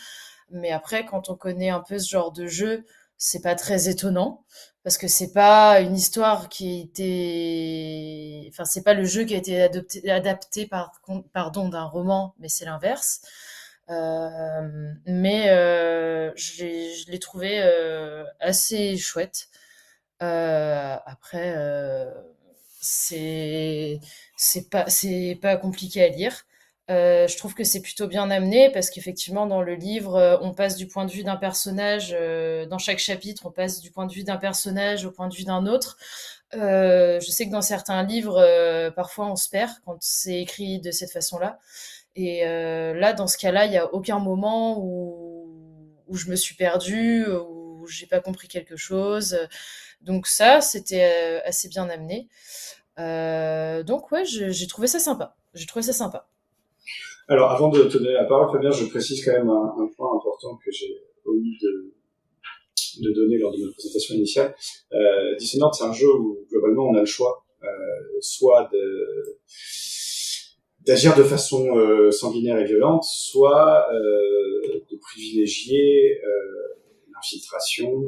Mais 0.52 0.70
après, 0.70 1.04
quand 1.04 1.30
on 1.30 1.36
connaît 1.36 1.70
un 1.70 1.80
peu 1.80 1.98
ce 1.98 2.08
genre 2.08 2.32
de 2.32 2.46
jeu, 2.46 2.84
c'est 3.18 3.42
pas 3.42 3.54
très 3.54 3.88
étonnant 3.88 4.44
parce 4.84 4.98
que 4.98 5.06
c'est 5.08 5.32
pas 5.32 5.80
une 5.80 5.94
histoire 5.96 6.48
qui 6.48 6.80
a 6.80 6.82
été, 6.82 8.48
enfin, 8.50 8.64
c'est 8.64 8.82
pas 8.82 8.94
le 8.94 9.04
jeu 9.04 9.24
qui 9.24 9.34
a 9.34 9.38
été 9.38 9.62
adapté 10.10 10.66
par, 10.66 10.92
pardon, 11.32 11.68
d'un 11.68 11.84
roman, 11.84 12.34
mais 12.40 12.48
c'est 12.48 12.64
l'inverse. 12.64 13.22
Euh, 13.90 14.92
mais 15.06 15.50
euh, 15.50 16.32
je 16.36 17.10
l'ai, 17.10 17.18
trouvé 17.18 17.60
euh, 17.62 18.24
assez 18.40 18.96
chouette. 18.96 19.48
Après, 20.20 21.54
c'est 22.80 24.00
c'est 24.36 24.68
pas 24.70 24.88
c'est 24.88 25.38
pas 25.40 25.56
compliqué 25.56 26.02
à 26.04 26.08
lire. 26.08 26.44
Euh, 26.90 27.28
je 27.28 27.36
trouve 27.36 27.54
que 27.54 27.62
c'est 27.62 27.80
plutôt 27.80 28.08
bien 28.08 28.28
amené 28.28 28.68
parce 28.70 28.90
qu'effectivement 28.90 29.46
dans 29.46 29.62
le 29.62 29.74
livre 29.74 30.16
euh, 30.16 30.36
on 30.40 30.52
passe 30.52 30.74
du 30.76 30.88
point 30.88 31.04
de 31.04 31.12
vue 31.12 31.22
d'un 31.22 31.36
personnage 31.36 32.12
euh, 32.12 32.66
dans 32.66 32.78
chaque 32.78 32.98
chapitre 32.98 33.46
on 33.46 33.52
passe 33.52 33.80
du 33.80 33.92
point 33.92 34.04
de 34.06 34.12
vue 34.12 34.24
d'un 34.24 34.36
personnage 34.36 35.04
au 35.04 35.12
point 35.12 35.28
de 35.28 35.34
vue 35.34 35.44
d'un 35.44 35.66
autre. 35.66 35.96
Je 36.52 37.24
sais 37.30 37.46
que 37.46 37.52
dans 37.52 37.62
certains 37.62 38.02
livres 38.02 38.90
parfois 38.96 39.26
on 39.30 39.36
se 39.36 39.48
perd 39.48 39.70
quand 39.86 39.96
c'est 40.00 40.40
écrit 40.40 40.80
de 40.80 40.90
cette 40.90 41.12
façon-là 41.12 41.58
et 42.16 42.44
là 42.44 43.12
dans 43.12 43.26
ce 43.28 43.38
cas-là 43.38 43.66
il 43.66 43.72
y 43.72 43.78
a 43.78 43.92
aucun 43.94 44.18
moment 44.18 44.78
où 44.78 45.48
où 46.08 46.16
je 46.16 46.28
me 46.30 46.36
suis 46.36 46.56
perdue 46.56 47.26
où 47.26 47.86
j'ai 47.86 48.06
pas 48.06 48.20
compris 48.20 48.48
quelque 48.48 48.76
chose. 48.76 49.38
Donc 50.02 50.26
ça 50.26 50.60
c'était 50.60 51.40
assez 51.46 51.68
bien 51.68 51.88
amené. 51.88 52.28
Donc 52.98 54.10
ouais, 54.12 54.24
j'ai 54.26 54.66
trouvé 54.66 54.88
ça 54.88 54.98
sympa. 54.98 55.36
J'ai 55.54 55.66
trouvé 55.66 55.82
ça 55.82 55.92
sympa. 55.92 56.28
Alors, 57.28 57.52
avant 57.52 57.68
de 57.68 57.84
te 57.84 57.98
donner 57.98 58.12
la 58.12 58.24
parole, 58.24 58.50
Fabien, 58.50 58.72
je 58.72 58.84
précise 58.86 59.24
quand 59.24 59.32
même 59.32 59.48
un, 59.48 59.88
point 59.96 60.16
important 60.16 60.56
que 60.56 60.70
j'ai 60.72 60.92
omis 61.24 61.56
de, 61.62 63.12
donner 63.12 63.38
lors 63.38 63.52
de 63.52 63.58
notre 63.58 63.74
présentation 63.74 64.14
initiale. 64.16 64.54
Euh, 64.92 65.36
Dishonored, 65.36 65.72
c'est 65.74 65.84
un 65.84 65.92
jeu 65.92 66.08
où, 66.12 66.44
globalement, 66.50 66.88
on 66.88 66.96
a 66.96 67.00
le 67.00 67.06
choix, 67.06 67.44
euh, 67.62 67.66
soit 68.20 68.68
d'agir 70.84 71.16
de 71.16 71.22
façon 71.22 71.78
euh, 71.78 72.10
sanguinaire 72.10 72.58
et 72.58 72.64
violente, 72.64 73.04
soit 73.04 73.86
euh, 73.92 74.80
de 74.90 74.96
privilégier 74.96 76.20
l'infiltration 77.14 78.02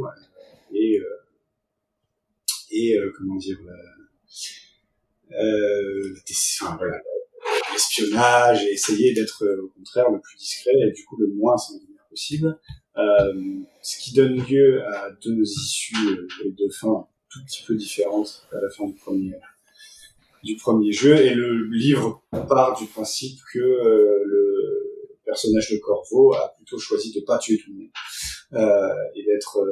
et, 0.73 1.01
et 2.73 2.99
comment 3.17 3.37
dire, 3.37 3.59
la- 3.65 3.75
enfin, 6.61 6.77
voilà, 6.77 7.01
l'espionnage 8.01 8.65
et 8.65 8.73
essayer 8.73 9.13
d'être 9.13 9.45
euh, 9.45 9.63
au 9.65 9.69
contraire 9.69 10.11
le 10.11 10.21
plus 10.21 10.37
discret 10.37 10.73
et 10.75 10.93
du 10.93 11.05
coup 11.05 11.17
le 11.17 11.29
moins 11.29 11.57
sanguinaire 11.57 12.07
possible. 12.09 12.59
Euh, 12.97 13.61
ce 13.83 13.99
qui 13.99 14.15
donne 14.15 14.37
lieu 14.49 14.85
à 14.85 15.11
deux 15.23 15.43
issues 15.43 15.97
euh, 16.09 16.45
et 16.45 16.51
deux 16.53 16.71
fins 16.71 17.07
tout 17.31 17.41
petit 17.47 17.65
peu 17.67 17.75
différentes 17.75 18.47
à 18.53 18.61
la 18.61 18.71
fin 18.71 18.87
du 18.87 18.95
premier 18.95 19.33
du 20.45 20.57
premier 20.57 20.93
jeu 20.93 21.17
et 21.17 21.35
le 21.35 21.69
livre 21.71 22.23
part 22.31 22.79
du 22.79 22.87
principe 22.87 23.39
que 23.53 23.59
le 23.59 25.21
personnage 25.25 25.71
de 25.71 25.79
Corvo 25.79 26.35
a 26.35 26.55
plutôt 26.55 26.79
choisi 26.79 27.13
de 27.13 27.21
pas 27.21 27.39
tuer 27.39 27.57
tout 27.57 27.71
le 27.71 27.79
monde 27.79 29.11
et 29.15 29.25
d'être 29.25 29.67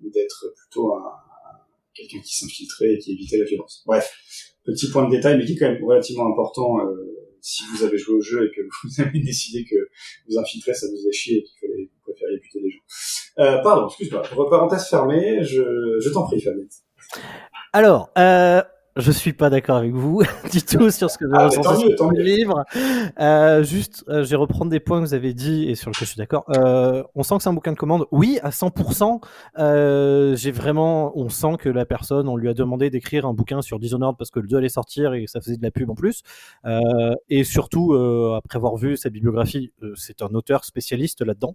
d'être 0.00 0.54
plutôt 0.56 0.94
un, 0.94 1.12
quelqu'un 1.94 2.20
qui 2.20 2.36
s'infiltrait 2.36 2.92
et 2.92 2.98
qui 2.98 3.12
évitait 3.12 3.38
la 3.38 3.44
violence. 3.44 3.82
Bref, 3.84 4.14
petit 4.66 4.90
point 4.90 5.06
de 5.06 5.10
détail, 5.10 5.38
mais 5.38 5.44
qui 5.44 5.52
est 5.52 5.56
quand 5.56 5.70
même 5.70 5.82
relativement 5.84 6.30
important 6.30 6.80
euh, 6.80 7.16
si 7.40 7.62
vous 7.72 7.84
avez 7.84 7.96
joué 7.96 8.16
au 8.16 8.20
jeu 8.20 8.46
et 8.46 8.56
que 8.56 8.62
vous 8.84 9.00
avez 9.00 9.20
décidé 9.20 9.64
que 9.64 9.76
vous 10.28 10.38
infiltrer, 10.38 10.74
ça 10.74 10.86
vous 10.88 10.96
faisait 10.96 11.12
chier 11.12 11.38
et 11.38 11.42
qu'il 11.42 11.58
fallait 11.60 11.84
vous 11.84 12.12
préfériez 12.12 12.38
buter 12.38 12.60
des 12.60 12.70
gens. 12.70 12.80
Euh, 13.38 13.62
pardon, 13.62 13.86
excuse-moi. 13.86 14.22
Parenthèse 14.50 14.86
fermée, 14.88 15.42
je, 15.42 15.98
je 16.00 16.10
t'en 16.10 16.24
prie, 16.24 16.40
Fabien. 16.40 16.64
Alors, 17.72 18.10
euh, 18.18 18.62
je 18.96 19.12
suis 19.12 19.32
pas 19.32 19.50
d'accord 19.50 19.76
avec 19.76 19.92
vous 19.92 20.22
du 20.52 20.62
tout 20.62 20.90
sur 20.90 21.10
ce 21.10 21.18
que 21.18 21.26
vous 21.26 21.32
Ah, 21.34 21.50
sur 21.50 21.62
tant 21.96 22.10
le 22.10 22.22
livre. 22.22 22.64
Euh, 23.20 23.62
juste, 23.62 24.04
euh, 24.08 24.24
je 24.24 24.30
vais 24.30 24.36
reprendre 24.36 24.70
des 24.70 24.80
points 24.80 25.00
que 25.02 25.06
vous 25.06 25.14
avez 25.14 25.34
dit 25.34 25.68
et 25.68 25.74
sur 25.74 25.90
lesquels 25.90 26.06
je 26.06 26.12
suis 26.12 26.18
d'accord. 26.18 26.44
Euh, 26.56 27.02
on 27.14 27.22
sent 27.22 27.36
que 27.36 27.42
c'est 27.42 27.48
un 27.48 27.52
bouquin 27.52 27.72
de 27.72 27.76
commande. 27.76 28.06
Oui, 28.10 28.38
à 28.42 28.50
100%. 28.50 29.20
Euh, 29.58 30.34
j'ai 30.36 30.50
vraiment, 30.50 31.12
on 31.18 31.28
sent 31.28 31.56
que 31.58 31.68
la 31.68 31.84
personne, 31.84 32.28
on 32.28 32.36
lui 32.36 32.48
a 32.48 32.54
demandé 32.54 32.88
d'écrire 32.88 33.26
un 33.26 33.34
bouquin 33.34 33.60
sur 33.60 33.78
Dishonored 33.78 34.16
parce 34.16 34.30
que 34.30 34.40
le 34.40 34.48
2 34.48 34.56
allait 34.56 34.68
sortir 34.68 35.12
et 35.12 35.26
ça 35.26 35.40
faisait 35.40 35.56
de 35.56 35.62
la 35.62 35.70
pub 35.70 35.90
en 35.90 35.94
plus. 35.94 36.22
Et 37.28 37.44
surtout, 37.44 37.94
après 38.34 38.56
avoir 38.56 38.76
vu 38.76 38.96
sa 38.96 39.10
bibliographie, 39.10 39.72
c'est 39.94 40.22
un 40.22 40.28
auteur 40.28 40.64
spécialiste 40.64 41.22
là-dedans. 41.22 41.54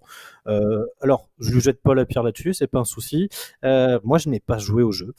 Alors, 1.02 1.30
je 1.40 1.52
lui 1.52 1.62
jette 1.62 1.82
pas 1.82 1.96
la 1.96 2.06
pierre 2.06 2.24
là-dessus, 2.24 2.54
c'est 2.54 2.68
pas 2.68 2.80
un 2.80 2.86
souci. 2.86 3.30
Moi, 3.64 4.18
je 4.18 4.30
n'ai 4.30 4.40
pas 4.40 4.58
joué 4.58 4.84
au 4.84 4.92
jeu, 4.92 5.14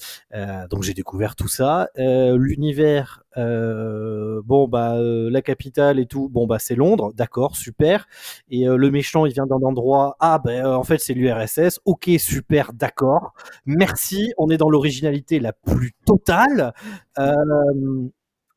donc 0.70 0.82
j'ai 0.82 0.94
découvert 0.94 1.34
tout 1.36 1.48
ça. 1.48 1.88
Euh, 1.98 2.11
L'univers, 2.36 3.22
euh, 3.36 4.40
bon 4.44 4.68
bah 4.68 4.96
euh, 4.96 5.30
la 5.30 5.42
capitale 5.42 5.98
et 5.98 6.06
tout, 6.06 6.28
bon 6.28 6.46
bah 6.46 6.58
c'est 6.58 6.74
Londres, 6.74 7.12
d'accord, 7.14 7.56
super. 7.56 8.06
Et 8.50 8.68
euh, 8.68 8.76
le 8.76 8.90
méchant, 8.90 9.26
il 9.26 9.32
vient 9.32 9.46
d'un 9.46 9.62
endroit, 9.62 10.16
ah 10.20 10.38
ben 10.44 10.64
euh, 10.66 10.74
en 10.76 10.84
fait 10.84 10.98
c'est 10.98 11.14
l'URSS, 11.14 11.80
ok, 11.84 12.10
super, 12.18 12.72
d'accord. 12.72 13.32
Merci, 13.66 14.32
on 14.38 14.50
est 14.50 14.56
dans 14.58 14.70
l'originalité 14.70 15.40
la 15.40 15.52
plus 15.52 15.92
totale. 16.06 16.72
Euh, 17.18 17.32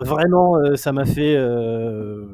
Vraiment, 0.02 0.58
euh, 0.58 0.76
ça 0.76 0.92
m'a 0.92 1.06
fait 1.06 1.36
euh, 1.38 2.28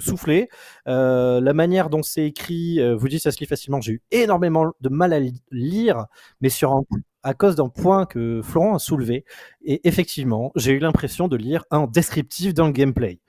souffler. 0.00 0.48
Euh, 0.86 1.38
la 1.40 1.52
manière 1.52 1.90
dont 1.90 2.02
c'est 2.02 2.24
écrit, 2.24 2.80
euh, 2.80 2.96
vous 2.96 3.08
dites 3.08 3.22
ça 3.22 3.30
se 3.30 3.38
lit 3.40 3.46
facilement. 3.46 3.80
J'ai 3.80 3.92
eu 3.92 4.02
énormément 4.10 4.72
de 4.80 4.88
mal 4.88 5.12
à 5.12 5.20
li- 5.20 5.42
lire, 5.50 6.06
mais 6.40 6.48
sur 6.48 6.72
un, 6.72 6.84
à 7.22 7.34
cause 7.34 7.56
d'un 7.56 7.68
point 7.68 8.06
que 8.06 8.40
Florent 8.42 8.76
a 8.76 8.78
soulevé. 8.78 9.24
Et 9.62 9.86
effectivement, 9.86 10.52
j'ai 10.56 10.72
eu 10.72 10.78
l'impression 10.78 11.28
de 11.28 11.36
lire 11.36 11.64
un 11.70 11.86
descriptif 11.86 12.54
d'un 12.54 12.70
gameplay. 12.70 13.20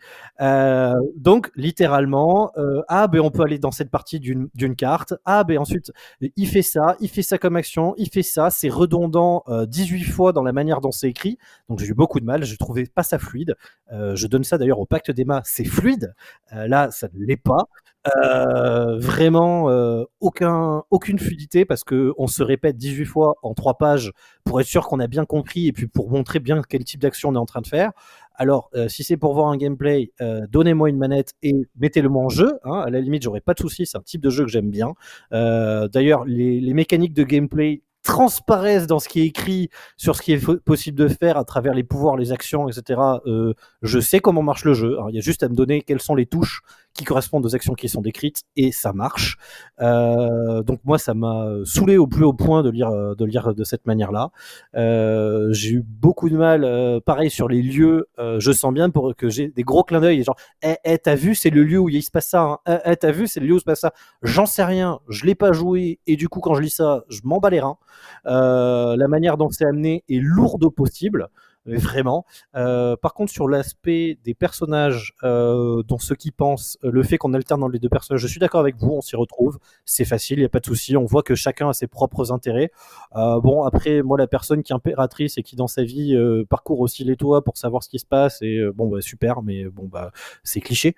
Euh, 0.41 0.93
donc, 1.15 1.51
littéralement, 1.55 2.51
euh, 2.57 2.81
ah 2.87 3.07
ben 3.07 3.19
on 3.19 3.31
peut 3.31 3.43
aller 3.43 3.59
dans 3.59 3.71
cette 3.71 3.89
partie 3.89 4.19
d'une 4.19 4.75
carte. 4.75 5.13
Ah 5.25 5.43
ben 5.43 5.57
ensuite, 5.57 5.91
il 6.21 6.47
fait 6.47 6.61
ça, 6.61 6.95
il 6.99 7.09
fait 7.09 7.23
ça 7.23 7.37
comme 7.37 7.55
action, 7.55 7.93
il 7.97 8.09
fait 8.09 8.23
ça. 8.23 8.49
C'est 8.49 8.69
redondant 8.69 9.43
euh, 9.47 9.65
18 9.65 10.03
fois 10.03 10.33
dans 10.33 10.43
la 10.43 10.53
manière 10.53 10.81
dont 10.81 10.91
c'est 10.91 11.09
écrit. 11.09 11.37
Donc 11.67 11.79
j'ai 11.79 11.87
eu 11.87 11.93
beaucoup 11.93 12.19
de 12.19 12.25
mal, 12.25 12.43
je 12.43 12.55
trouvais 12.57 12.85
pas 12.85 13.03
ça 13.03 13.19
fluide. 13.19 13.55
Euh, 13.91 14.15
je 14.15 14.27
donne 14.27 14.43
ça 14.43 14.57
d'ailleurs 14.57 14.79
au 14.79 14.85
pacte 14.85 15.11
d'Emma, 15.11 15.41
c'est 15.45 15.65
fluide. 15.65 16.13
Euh, 16.53 16.67
là, 16.67 16.91
ça 16.91 17.07
ne 17.13 17.25
l'est 17.25 17.37
pas. 17.37 17.65
Euh, 18.07 18.97
vraiment 18.97 19.69
euh, 19.69 20.05
aucun, 20.21 20.83
aucune 20.89 21.19
fluidité 21.19 21.65
parce 21.65 21.83
que 21.83 22.13
on 22.17 22.27
se 22.27 22.41
répète 22.43 22.77
18 22.77 23.05
fois 23.05 23.35
en 23.43 23.53
trois 23.53 23.77
pages 23.77 24.13
pour 24.45 24.61
être 24.61 24.67
sûr 24.67 24.87
qu'on 24.87 25.01
a 25.01 25.07
bien 25.07 25.25
compris 25.25 25.67
et 25.67 25.73
puis 25.73 25.87
pour 25.87 26.09
montrer 26.09 26.39
bien 26.39 26.61
quel 26.67 26.85
type 26.85 27.01
d'action 27.01 27.29
on 27.29 27.35
est 27.35 27.37
en 27.37 27.45
train 27.45 27.61
de 27.61 27.67
faire. 27.67 27.91
Alors, 28.35 28.69
euh, 28.73 28.87
si 28.87 29.03
c'est 29.03 29.17
pour 29.17 29.33
voir 29.33 29.49
un 29.49 29.57
gameplay, 29.57 30.13
euh, 30.21 30.47
donnez-moi 30.49 30.89
une 30.89 30.97
manette 30.97 31.33
et 31.43 31.53
mettez-le-moi 31.77 32.23
en 32.23 32.29
jeu. 32.29 32.57
Hein, 32.63 32.83
à 32.85 32.89
la 32.89 33.01
limite, 33.01 33.21
j'aurais 33.23 33.41
pas 33.41 33.53
de 33.53 33.59
souci. 33.59 33.85
C'est 33.85 33.97
un 33.97 34.01
type 34.01 34.21
de 34.21 34.29
jeu 34.29 34.45
que 34.45 34.49
j'aime 34.49 34.69
bien. 34.69 34.93
Euh, 35.33 35.89
D'ailleurs, 35.89 36.23
les, 36.23 36.61
les 36.61 36.73
mécaniques 36.73 37.13
de 37.13 37.23
gameplay 37.23 37.81
transparaissent 38.01 38.87
dans 38.87 38.99
ce 38.99 39.09
qui 39.09 39.21
est 39.21 39.25
écrit 39.25 39.69
sur 39.97 40.15
ce 40.15 40.21
qui 40.21 40.31
est 40.31 40.57
possible 40.61 40.97
de 40.97 41.07
faire 41.09 41.37
à 41.37 41.43
travers 41.43 41.73
les 41.73 41.83
pouvoirs, 41.83 42.15
les 42.15 42.31
actions, 42.31 42.69
etc. 42.69 42.99
euh, 43.25 43.53
je 43.81 43.99
sais 43.99 44.19
comment 44.19 44.41
marche 44.41 44.63
le 44.63 44.73
jeu. 44.73 44.93
Alors, 44.93 45.09
il 45.09 45.15
y 45.15 45.19
a 45.19 45.21
juste 45.21 45.43
à 45.43 45.49
me 45.49 45.55
donner 45.55 45.81
quelles 45.81 46.01
sont 46.01 46.15
les 46.15 46.25
touches 46.25 46.61
qui 46.93 47.03
correspondent 47.05 47.45
aux 47.45 47.55
actions 47.55 47.73
qui 47.73 47.89
sont 47.89 48.01
décrites 48.01 48.43
et 48.55 48.71
ça 48.71 48.93
marche. 48.93 49.37
Euh, 49.81 50.63
donc 50.63 50.79
moi, 50.83 50.97
ça 50.97 51.13
m'a 51.13 51.47
saoulé 51.63 51.97
au 51.97 52.07
plus 52.07 52.25
haut 52.25 52.33
point 52.33 52.63
de 52.63 52.69
lire 52.69 52.91
de 52.91 53.25
lire 53.25 53.53
de 53.53 53.63
cette 53.63 53.85
manière-là. 53.85 54.31
Euh, 54.75 55.51
j'ai 55.51 55.71
eu 55.71 55.83
beaucoup 55.85 56.29
de 56.29 56.37
mal, 56.37 56.63
euh, 56.63 56.99
pareil 56.99 57.29
sur 57.29 57.47
les 57.47 57.61
lieux. 57.61 58.07
je 58.17 58.51
sens 58.51 58.73
bien 58.73 58.89
pour 58.89 59.15
que 59.15 59.29
j'ai 59.29 59.49
des 59.49 59.63
gros 59.63 59.83
clins 59.83 60.01
d'œil, 60.01 60.23
genre, 60.23 60.37
eh, 60.61 60.75
eh, 60.83 60.97
t'as 60.97 61.15
vu, 61.15 61.35
c'est 61.35 61.49
le 61.49 61.63
lieu 61.63 61.79
où 61.79 61.89
il 61.89 62.03
se 62.03 62.11
passe 62.11 62.29
ça. 62.29 62.41
Hein. 62.41 62.57
Eh, 62.67 62.91
eh, 62.91 62.95
t'as 62.97 63.11
vu, 63.11 63.27
c'est 63.27 63.39
le 63.39 63.47
lieu 63.47 63.55
où 63.55 63.59
se 63.59 63.65
passe 63.65 63.81
ça. 63.81 63.93
J'en 64.21 64.45
sais 64.45 64.63
rien, 64.63 64.99
je 65.09 65.25
l'ai 65.25 65.35
pas 65.35 65.51
joué 65.51 65.99
et 66.07 66.15
du 66.15 66.29
coup, 66.29 66.39
quand 66.39 66.53
je 66.55 66.61
lis 66.61 66.69
ça, 66.69 67.03
je 67.09 67.21
m'en 67.23 67.39
bats 67.39 67.49
les 67.49 67.59
reins. 67.59 67.77
La 68.25 69.07
manière 69.07 69.37
dont 69.37 69.49
c'est 69.49 69.65
amené 69.65 70.03
est 70.09 70.19
lourde 70.19 70.63
au 70.63 70.71
possible. 70.71 71.29
Mais 71.65 71.77
Vraiment. 71.77 72.25
Euh, 72.55 72.95
par 72.95 73.13
contre, 73.13 73.31
sur 73.31 73.47
l'aspect 73.47 74.17
des 74.23 74.33
personnages, 74.33 75.13
euh, 75.23 75.83
dont 75.83 75.97
ceux 75.97 76.15
qui 76.15 76.31
pensent, 76.31 76.77
euh, 76.83 76.91
le 76.91 77.03
fait 77.03 77.17
qu'on 77.17 77.33
alterne 77.33 77.59
dans 77.61 77.67
les 77.67 77.79
deux 77.79 77.89
personnages, 77.89 78.21
je 78.21 78.27
suis 78.27 78.39
d'accord 78.39 78.61
avec 78.61 78.75
vous, 78.77 78.91
on 78.91 79.01
s'y 79.01 79.15
retrouve, 79.15 79.59
c'est 79.85 80.05
facile, 80.05 80.37
il 80.39 80.41
n'y 80.41 80.45
a 80.45 80.49
pas 80.49 80.59
de 80.59 80.65
souci, 80.65 80.95
on 80.97 81.05
voit 81.05 81.23
que 81.23 81.35
chacun 81.35 81.69
a 81.69 81.73
ses 81.73 81.87
propres 81.87 82.31
intérêts. 82.31 82.71
Bon, 83.13 83.63
après, 83.63 84.01
moi, 84.01 84.17
la 84.17 84.27
personne 84.27 84.63
qui 84.63 84.71
est 84.71 84.75
impératrice 84.75 85.37
et 85.37 85.43
qui, 85.43 85.55
dans 85.55 85.67
sa 85.67 85.83
vie, 85.83 86.15
parcourt 86.49 86.79
aussi 86.79 87.03
les 87.03 87.15
toits 87.15 87.43
pour 87.43 87.57
savoir 87.57 87.83
ce 87.83 87.89
qui 87.89 87.99
se 87.99 88.05
passe, 88.05 88.41
et 88.41 88.61
bon, 88.73 88.87
bah, 88.87 89.01
super, 89.01 89.41
mais 89.41 89.65
bon, 89.65 89.87
bah, 89.87 90.11
c'est 90.43 90.61
cliché. 90.61 90.95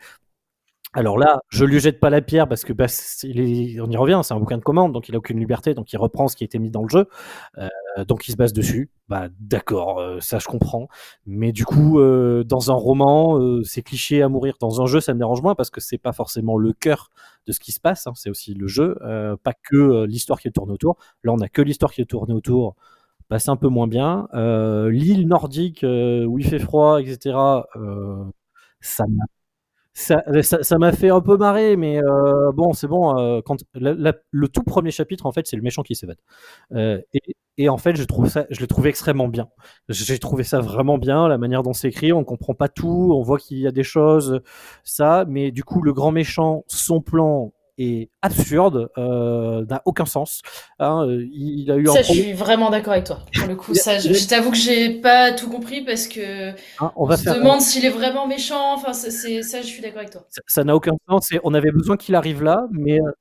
Alors 0.93 1.17
là, 1.17 1.39
je 1.49 1.63
lui 1.63 1.79
jette 1.79 2.01
pas 2.01 2.09
la 2.09 2.21
pierre 2.21 2.49
parce 2.49 2.65
que 2.65 2.73
bah, 2.73 2.87
il 3.23 3.39
est- 3.39 3.79
on 3.79 3.89
y 3.89 3.95
revient, 3.95 4.19
c'est 4.23 4.33
un 4.33 4.39
bouquin 4.39 4.57
de 4.57 4.61
commande, 4.63 4.91
donc 4.91 5.07
il 5.07 5.15
a 5.15 5.19
aucune 5.19 5.39
liberté, 5.39 5.73
donc 5.73 5.93
il 5.93 5.97
reprend 5.97 6.27
ce 6.27 6.35
qui 6.35 6.43
a 6.43 6.45
été 6.45 6.59
mis 6.59 6.69
dans 6.69 6.83
le 6.83 6.89
jeu, 6.89 7.07
euh, 7.59 7.69
donc 8.07 8.27
il 8.27 8.31
se 8.31 8.37
base 8.37 8.51
dessus. 8.53 8.89
Bah 9.07 9.29
d'accord, 9.39 9.99
euh, 9.99 10.19
ça 10.21 10.39
je 10.39 10.47
comprends, 10.47 10.89
mais 11.25 11.53
du 11.53 11.63
coup, 11.65 11.99
euh, 11.99 12.43
dans 12.43 12.71
un 12.71 12.75
roman, 12.75 13.39
euh, 13.39 13.63
c'est 13.63 13.83
cliché 13.83 14.21
à 14.21 14.27
mourir. 14.29 14.55
Dans 14.59 14.81
un 14.81 14.85
jeu, 14.85 14.99
ça 15.01 15.13
me 15.13 15.19
dérange 15.19 15.41
moins 15.41 15.55
parce 15.55 15.69
que 15.69 15.79
c'est 15.81 15.97
pas 15.97 16.11
forcément 16.13 16.57
le 16.57 16.73
cœur 16.73 17.09
de 17.47 17.53
ce 17.53 17.59
qui 17.61 17.71
se 17.71 17.79
passe, 17.79 18.07
hein, 18.07 18.13
c'est 18.15 18.29
aussi 18.29 18.53
le 18.53 18.67
jeu, 18.67 18.97
pas 19.43 19.53
que 19.69 20.05
l'histoire 20.05 20.39
qui 20.41 20.51
tourne 20.51 20.71
autour. 20.71 20.97
Là, 21.23 21.31
on 21.33 21.39
a 21.39 21.47
que 21.49 21.61
l'histoire 21.61 21.91
qui 21.93 22.05
tourne 22.05 22.31
autour. 22.33 22.75
Bah, 23.29 23.39
c'est 23.39 23.51
un 23.51 23.57
peu 23.57 23.69
moins 23.69 23.87
bien. 23.87 24.27
L'île 24.91 25.27
nordique 25.27 25.83
où 25.85 26.39
il 26.39 26.45
fait 26.47 26.59
froid, 26.59 27.01
etc. 27.01 27.67
ça 28.81 29.05
ça 29.93 30.63
ça 30.63 30.77
m'a 30.77 30.91
fait 30.93 31.09
un 31.09 31.21
peu 31.21 31.37
marrer, 31.37 31.75
mais 31.75 32.01
euh, 32.03 32.51
bon, 32.53 32.73
c'est 32.73 32.87
bon. 32.87 33.17
euh, 33.19 33.41
quand 33.45 33.57
la- 33.73 33.93
la- 33.93 34.13
le 34.31 34.47
tout 34.47 34.63
premier 34.63 34.91
chapitre, 34.91 35.25
en 35.25 35.31
fait, 35.33 35.47
c'est 35.47 35.57
le 35.57 35.61
méchant 35.61 35.83
qui 35.83 35.95
s'évade. 35.95 36.17
Euh, 36.73 37.01
et, 37.13 37.21
et 37.57 37.69
en 37.69 37.77
fait, 37.77 37.95
je 37.95 38.03
trouve 38.05 38.27
ça, 38.29 38.45
je 38.49 38.59
l'ai 38.61 38.67
trouvé 38.67 38.89
extrêmement 38.89 39.27
bien. 39.27 39.49
J'ai 39.89 40.19
trouvé 40.19 40.43
ça 40.43 40.59
vraiment 40.61 40.97
bien, 40.97 41.27
la 41.27 41.37
manière 41.37 41.63
dont 41.63 41.73
c'est 41.73 41.89
écrit. 41.89 42.13
On 42.13 42.23
comprend 42.23 42.53
pas 42.55 42.69
tout, 42.69 43.11
on 43.13 43.21
voit 43.23 43.37
qu'il 43.39 43.59
y 43.59 43.67
a 43.67 43.71
des 43.71 43.83
choses, 43.83 44.41
ça, 44.83 45.25
mais 45.27 45.51
du 45.51 45.63
coup, 45.63 45.81
le 45.81 45.93
grand 45.93 46.11
méchant, 46.11 46.63
son 46.67 47.01
plan 47.01 47.53
est 47.77 48.09
absurde, 48.21 48.89
euh, 48.97 49.65
n'a 49.65 49.81
aucun 49.85 50.05
sens. 50.05 50.41
Hein, 50.79 51.05
il, 51.09 51.61
il 51.61 51.71
a 51.71 51.75
eu 51.75 51.89
un 51.89 51.93
Ça, 51.93 52.01
je 52.01 52.13
suis 52.13 52.33
vraiment 52.33 52.69
d'accord 52.69 52.93
avec 52.93 53.05
toi. 53.05 53.19
Pour 53.37 53.47
le 53.47 53.55
coup, 53.55 53.73
ça, 53.73 53.99
je, 53.99 54.27
t'avoue 54.27 54.51
que 54.51 54.57
j'ai 54.57 55.01
pas 55.01 55.31
tout 55.31 55.49
compris 55.49 55.81
parce 55.81 56.07
que 56.07 56.49
hein, 56.51 56.91
on 56.95 57.03
on 57.03 57.05
va 57.05 57.17
se 57.17 57.23
faire. 57.23 57.35
demande 57.35 57.61
s'il 57.61 57.85
est 57.85 57.89
vraiment 57.89 58.27
méchant. 58.27 58.73
Enfin, 58.73 58.93
c'est 58.93 59.41
ça, 59.41 59.61
je 59.61 59.67
suis 59.67 59.81
d'accord 59.81 59.99
avec 59.99 60.11
toi. 60.11 60.25
Ça 60.47 60.63
n'a 60.63 60.75
aucun 60.75 60.93
sens. 61.09 61.31
et 61.31 61.39
on 61.43 61.53
avait 61.53 61.71
besoin 61.71 61.97
qu'il 61.97 62.15
arrive 62.15 62.43
là, 62.43 62.67
mais 62.71 62.99
euh, 62.99 63.11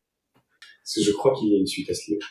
Parce 0.93 1.07
que 1.07 1.12
je 1.12 1.16
crois 1.16 1.32
qu'il 1.34 1.49
y 1.53 1.55
a 1.55 1.59
une 1.61 1.68
suite 1.68 1.88
à 1.88 1.95
ce 1.95 2.11
livre. 2.11 2.26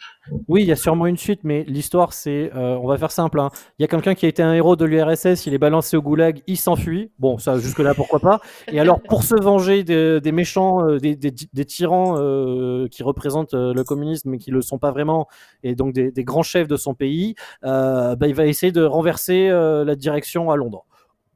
Oui, 0.50 0.64
il 0.64 0.68
y 0.68 0.72
a 0.74 0.76
sûrement 0.76 1.06
une 1.08 1.16
suite, 1.16 1.40
mais 1.46 1.64
l'histoire, 1.64 2.12
c'est, 2.12 2.52
euh, 2.54 2.76
on 2.78 2.88
va 2.88 2.98
faire 2.98 3.12
simple. 3.12 3.40
hein. 3.40 3.52
Il 3.78 3.84
y 3.84 3.86
a 3.86 3.88
quelqu'un 3.88 4.16
qui 4.16 4.26
a 4.26 4.30
été 4.30 4.42
un 4.44 4.54
héros 4.54 4.76
de 4.76 4.84
l'URSS, 4.84 5.46
il 5.46 5.54
est 5.54 5.58
balancé 5.58 5.96
au 5.96 6.02
goulag, 6.02 6.42
il 6.46 6.58
s'enfuit. 6.58 7.10
Bon, 7.20 7.38
ça, 7.38 7.58
jusque-là, 7.58 7.94
pourquoi 7.96 8.20
pas. 8.20 8.42
Et 8.70 8.82
alors, 8.82 9.02
pour 9.02 9.24
se 9.24 9.34
venger 9.42 9.86
des, 9.86 10.20
des 10.20 10.32
méchants, 10.34 10.86
euh, 10.86 10.98
des, 11.00 11.16
des- 11.16 11.32
des 11.54 11.66
tyrans 11.66 12.18
euh, 12.18 12.88
qui 12.90 13.02
représentent 13.02 13.54
le 13.54 13.84
communisme, 13.86 14.30
mais 14.32 14.40
qui 14.40 14.52
le 14.52 14.62
sont 14.62 14.78
pas 14.78 14.92
vraiment, 14.92 15.28
et 15.64 15.74
donc 15.74 15.94
des, 15.94 16.12
grands 16.26 16.44
chefs 16.44 16.68
de 16.68 16.76
son 16.76 16.94
pays, 16.94 17.36
bah, 17.62 18.18
il 18.24 18.36
va 18.36 18.46
essayer 18.46 18.74
de 18.74 18.84
renverser 18.84 19.48
la 19.50 19.96
direction 19.96 20.52
à 20.52 20.58
Londres. 20.58 20.86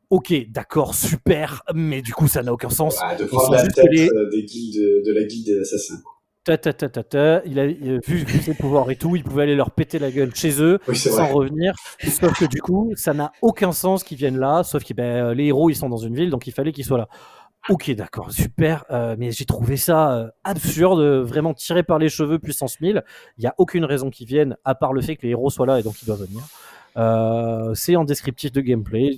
Ok, 0.10 0.34
d'accord, 0.50 0.94
super, 0.94 1.64
mais 1.74 2.02
du 2.02 2.14
coup, 2.14 2.28
ça 2.28 2.44
n'a 2.44 2.52
aucun 2.54 2.70
sens. 2.70 3.00
Ah, 3.02 3.16
de 3.16 3.24
prendre 3.24 3.54
la 3.54 3.64
tête 3.64 3.86
les- 3.90 4.10
des 4.32 4.44
guildes, 4.44 5.06
de 5.06 5.14
la 5.14 5.24
guilde 5.24 5.46
des 5.46 5.60
assassins. 5.60 6.02
Ta, 6.44 6.58
ta, 6.58 6.74
ta, 6.74 6.89
ta, 6.89 7.04
ta. 7.04 7.41
Il 7.46 7.58
a 7.58 7.68
vu, 7.68 8.00
vu 8.26 8.41
ses 8.41 8.54
pouvoirs 8.54 8.91
et 8.91 8.98
tout, 8.98 9.16
il 9.16 9.24
pouvait 9.24 9.44
aller 9.44 9.56
leur 9.56 9.72
péter 9.72 9.98
la 9.98 10.12
gueule 10.12 10.36
chez 10.36 10.62
eux 10.62 10.80
Oui, 10.89 10.96
sans 10.98 11.12
vrai. 11.12 11.32
revenir. 11.32 11.74
Sauf 12.04 12.38
que 12.38 12.46
du 12.46 12.62
coup, 12.62 12.91
ça 12.96 13.14
n'a 13.14 13.32
aucun 13.41 13.72
sens 13.72 14.04
qu'ils 14.04 14.18
viennent 14.18 14.39
là, 14.39 14.64
sauf 14.64 14.84
que 14.84 14.94
ben, 14.94 15.32
les 15.34 15.46
héros, 15.46 15.70
ils 15.70 15.76
sont 15.76 15.88
dans 15.88 15.96
une 15.98 16.16
ville, 16.16 16.30
donc 16.30 16.46
il 16.46 16.52
fallait 16.52 16.74
qu'ils 16.74 16.84
soient 16.84 16.98
là. 16.98 17.08
Ok, 17.70 17.89
d'accord, 17.91 18.30
super, 18.34 18.84
euh, 18.91 19.16
mais 19.18 19.32
j'ai 19.32 19.46
trouvé 19.46 19.78
ça 19.78 20.12
euh, 20.18 20.28
absurde, 20.44 21.00
euh, 21.00 21.24
vraiment 21.24 21.54
tiré 21.54 21.82
par 21.82 21.98
les 21.98 22.10
cheveux, 22.10 22.38
puissance 22.38 22.82
1000. 22.82 23.04
Il 23.38 23.41
n'y 23.41 23.48
a 23.48 23.56
aucune 23.58 23.86
raison 23.86 24.10
qu'ils 24.10 24.28
viennent, 24.28 24.58
à 24.66 24.76
part 24.76 24.91
le 24.91 25.00
fait 25.02 25.16
que 25.16 25.22
les 25.22 25.30
héros 25.30 25.50
soient 25.50 25.66
là 25.66 25.80
et 25.80 25.84
donc 25.84 26.02
ils 26.02 26.06
doivent 26.06 26.26
venir. 26.26 26.44
Euh, 26.98 27.74
c'est 27.74 27.96
en 27.96 28.04
descriptif 28.04 28.52
de 28.52 28.62
gameplay. 28.62 29.12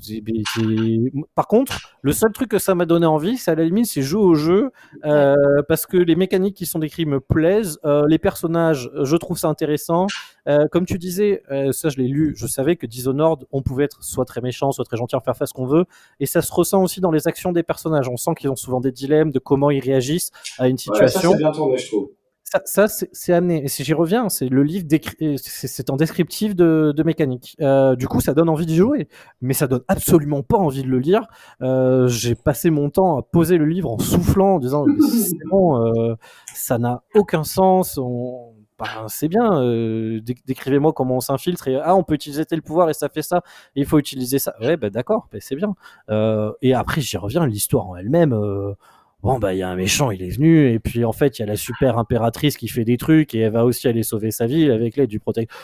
Par 1.35 1.47
contre, 1.47 1.97
le 2.01 2.11
seul 2.11 2.31
truc 2.31 2.49
que 2.49 2.59
ça 2.59 2.75
m'a 2.75 2.85
donné 2.85 3.05
envie, 3.05 3.37
c'est 3.37 3.51
à 3.51 3.55
la 3.55 3.63
limite, 3.63 3.87
c'est 3.87 4.01
jouer 4.01 4.21
au 4.21 4.35
jeu 4.35 4.71
euh, 5.05 5.35
parce 5.67 5.85
que 5.85 5.97
les 5.97 6.15
mécaniques 6.15 6.55
qui 6.55 6.65
sont 6.65 6.79
décrites 6.79 7.07
me 7.07 7.19
plaisent. 7.19 7.79
Euh, 7.85 8.03
les 8.07 8.17
personnages, 8.17 8.89
je 9.01 9.15
trouve 9.17 9.37
ça 9.37 9.47
intéressant. 9.47 10.07
Euh, 10.47 10.65
comme 10.71 10.85
tu 10.85 10.97
disais, 10.97 11.41
euh, 11.51 11.71
ça 11.71 11.89
je 11.89 11.97
l'ai 11.97 12.07
lu, 12.07 12.33
je 12.37 12.47
savais 12.47 12.75
que 12.75 12.85
Dishonored, 12.85 13.45
on 13.51 13.61
pouvait 13.61 13.85
être 13.85 14.03
soit 14.03 14.25
très 14.25 14.41
méchant, 14.41 14.71
soit 14.71 14.85
très 14.85 14.97
gentil, 14.97 15.15
faire 15.23 15.35
faire 15.35 15.47
ce 15.47 15.53
qu'on 15.53 15.65
veut, 15.65 15.85
et 16.19 16.25
ça 16.25 16.41
se 16.41 16.53
ressent 16.53 16.83
aussi 16.83 17.01
dans 17.01 17.11
les 17.11 17.27
actions 17.27 17.51
des 17.51 17.63
personnages. 17.63 18.07
On 18.09 18.17
sent 18.17 18.31
qu'ils 18.37 18.49
ont 18.49 18.55
souvent 18.55 18.79
des 18.79 18.91
dilemmes 18.91 19.31
de 19.31 19.39
comment 19.39 19.71
ils 19.71 19.79
réagissent 19.79 20.31
à 20.59 20.67
une 20.67 20.77
ça, 20.77 20.93
situation. 20.93 21.31
c'est 21.31 21.37
bien 21.37 21.51
tourné, 21.51 21.77
je 21.77 21.87
trouve. 21.87 22.09
Ça, 22.63 22.87
c'est 22.87 23.33
amené. 23.33 23.63
Et 23.63 23.67
si 23.67 23.83
j'y 23.83 23.93
reviens, 23.93 24.29
c'est 24.29 24.47
le 24.47 24.63
livre 24.63 24.85
c'est 25.37 25.89
en 25.89 25.95
descriptif 25.97 26.55
de, 26.55 26.93
mécanique. 27.03 27.55
Euh, 27.61 27.95
du 27.95 28.07
coup, 28.07 28.21
ça 28.21 28.33
donne 28.33 28.49
envie 28.49 28.65
d'y 28.65 28.75
jouer, 28.75 29.07
mais 29.41 29.53
ça 29.53 29.67
donne 29.67 29.83
absolument 29.87 30.43
pas 30.43 30.57
envie 30.57 30.83
de 30.83 30.87
le 30.87 30.99
lire. 30.99 31.27
Euh, 31.61 32.07
J'ai 32.07 32.35
passé 32.35 32.69
mon 32.69 32.89
temps 32.89 33.17
à 33.17 33.23
poser 33.23 33.57
le 33.57 33.65
livre 33.65 33.91
en 33.91 33.99
soufflant, 33.99 34.55
en 34.55 34.59
disant 34.59 34.85
bon, 35.49 35.85
euh, 35.85 36.15
ça 36.53 36.77
n'a 36.77 37.03
aucun 37.13 37.43
sens. 37.43 37.99
Ben, 38.77 39.07
c'est 39.07 39.29
bien, 39.29 39.61
dé- 40.19 40.35
décrivez-moi 40.45 40.91
comment 40.91 41.15
on 41.15 41.21
s'infiltre 41.21 41.69
et 41.69 41.77
ah 41.77 41.95
on 41.95 42.03
peut 42.03 42.13
utiliser 42.13 42.45
tel 42.45 42.61
pouvoir 42.61 42.89
et 42.89 42.93
ça 42.93 43.07
fait 43.07 43.21
ça, 43.21 43.41
il 43.75 43.85
faut 43.85 43.97
utiliser 43.99 44.37
ça. 44.37 44.53
Ouais, 44.59 44.75
bah 44.75 44.89
d'accord, 44.89 45.29
bah, 45.31 45.37
c'est 45.39 45.55
bien. 45.55 45.75
Et 46.61 46.73
après 46.73 46.99
j'y 46.99 47.15
reviens, 47.17 47.45
l'histoire 47.45 47.87
en 47.87 47.95
elle-même. 47.95 48.33
Bon 49.23 49.39
bah 49.39 49.53
il 49.53 49.57
y 49.57 49.63
a 49.63 49.69
un 49.69 49.75
méchant, 49.75 50.11
il 50.11 50.21
est 50.21 50.29
venu 50.29 50.71
et 50.71 50.79
puis 50.79 51.03
en 51.05 51.11
fait 51.11 51.39
il 51.39 51.41
y 51.41 51.43
a 51.43 51.47
la 51.47 51.55
super 51.55 51.97
impératrice 51.97 52.57
qui 52.57 52.67
fait 52.67 52.85
des 52.85 52.97
trucs 52.97 53.33
et 53.35 53.39
elle 53.39 53.51
va 53.53 53.65
aussi 53.65 53.87
aller 53.87 54.03
sauver 54.03 54.31
sa 54.31 54.45
ville 54.45 54.71
avec 54.71 54.97
l'aide 54.97 55.09
du 55.09 55.19
protecteur. 55.19 55.57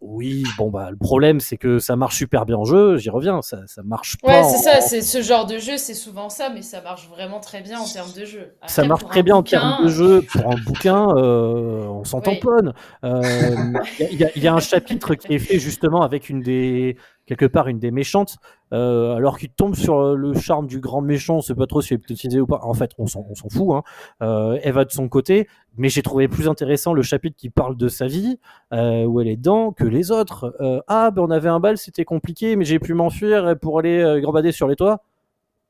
Oui, 0.00 0.42
bon 0.58 0.70
bah 0.70 0.90
le 0.90 0.96
problème 0.96 1.38
c'est 1.40 1.56
que 1.56 1.78
ça 1.78 1.94
marche 1.94 2.16
super 2.16 2.44
bien 2.46 2.56
en 2.56 2.64
jeu, 2.64 2.98
j'y 2.98 3.10
reviens, 3.10 3.42
ça 3.42 3.60
ça 3.66 3.82
marche 3.84 4.16
pas. 4.18 4.28
Ouais, 4.32 4.38
en- 4.44 4.48
c'est 4.48 4.58
ça. 4.58 4.80
C'est 4.80 5.02
ce 5.02 5.22
genre 5.22 5.46
de 5.46 5.58
jeu, 5.58 5.76
c'est 5.76 5.94
souvent 5.94 6.28
ça, 6.28 6.50
mais 6.52 6.62
ça 6.62 6.80
marche 6.82 7.08
vraiment 7.08 7.38
très 7.40 7.62
bien 7.62 7.78
en 7.78 7.84
termes 7.86 8.12
de 8.16 8.24
jeu. 8.24 8.54
ça 8.66 8.84
marche 8.84 9.04
très 9.04 9.22
bien 9.22 9.36
en 9.36 9.42
termes 9.44 9.84
de 9.84 9.88
jeu. 9.88 10.22
Pour 10.32 10.50
un 10.50 10.56
bouquin, 10.66 11.08
euh, 11.16 11.84
on 11.86 12.02
s'en 12.04 12.18
Oui. 12.18 12.24
tamponne. 12.24 12.74
Euh, 13.04 13.72
y, 14.00 14.16
y 14.16 14.26
il 14.36 14.42
y 14.42 14.48
a 14.48 14.54
un 14.54 14.60
chapitre 14.60 15.14
qui 15.14 15.34
est 15.34 15.38
fait 15.38 15.58
justement 15.60 16.02
avec 16.02 16.28
une 16.28 16.40
des 16.42 16.96
quelque 17.36 17.46
part 17.46 17.68
une 17.68 17.78
des 17.78 17.92
méchantes, 17.92 18.38
euh, 18.72 19.14
alors 19.14 19.38
qu'il 19.38 19.50
tombe 19.50 19.76
sur 19.76 20.16
le 20.16 20.34
charme 20.34 20.66
du 20.66 20.80
grand 20.80 21.00
méchant. 21.00 21.36
On 21.36 21.40
sait 21.40 21.54
pas 21.54 21.66
trop 21.66 21.80
si 21.80 21.94
elle 21.94 22.00
est 22.00 22.10
utilisé 22.10 22.40
ou 22.40 22.46
pas. 22.46 22.58
En 22.62 22.74
fait, 22.74 22.90
on 22.98 23.06
s'en 23.06 23.24
on 23.30 23.34
s'en 23.36 23.48
fout. 23.48 23.68
Hein. 23.70 23.82
Euh, 24.22 24.58
elle 24.64 24.72
va 24.72 24.84
de 24.84 24.90
son 24.90 25.08
côté, 25.08 25.46
mais 25.76 25.88
j'ai 25.88 26.02
trouvé 26.02 26.26
plus 26.26 26.48
intéressant 26.48 26.92
le 26.92 27.02
chapitre 27.02 27.36
qui 27.36 27.48
parle 27.48 27.76
de 27.76 27.86
sa 27.86 28.08
vie, 28.08 28.40
euh, 28.72 29.04
où 29.04 29.20
elle 29.20 29.28
est 29.28 29.36
dedans, 29.36 29.70
que 29.70 29.84
les 29.84 30.10
autres. 30.10 30.56
Euh, 30.60 30.80
ah, 30.88 31.12
ben 31.12 31.22
on 31.22 31.30
avait 31.30 31.48
un 31.48 31.60
bal, 31.60 31.78
c'était 31.78 32.04
compliqué, 32.04 32.56
mais 32.56 32.64
j'ai 32.64 32.80
pu 32.80 32.94
m'enfuir 32.94 33.56
pour 33.60 33.78
aller 33.78 34.20
gambader 34.20 34.50
sur 34.50 34.66
les 34.66 34.74
toits. 34.74 35.04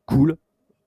Cool. 0.06 0.36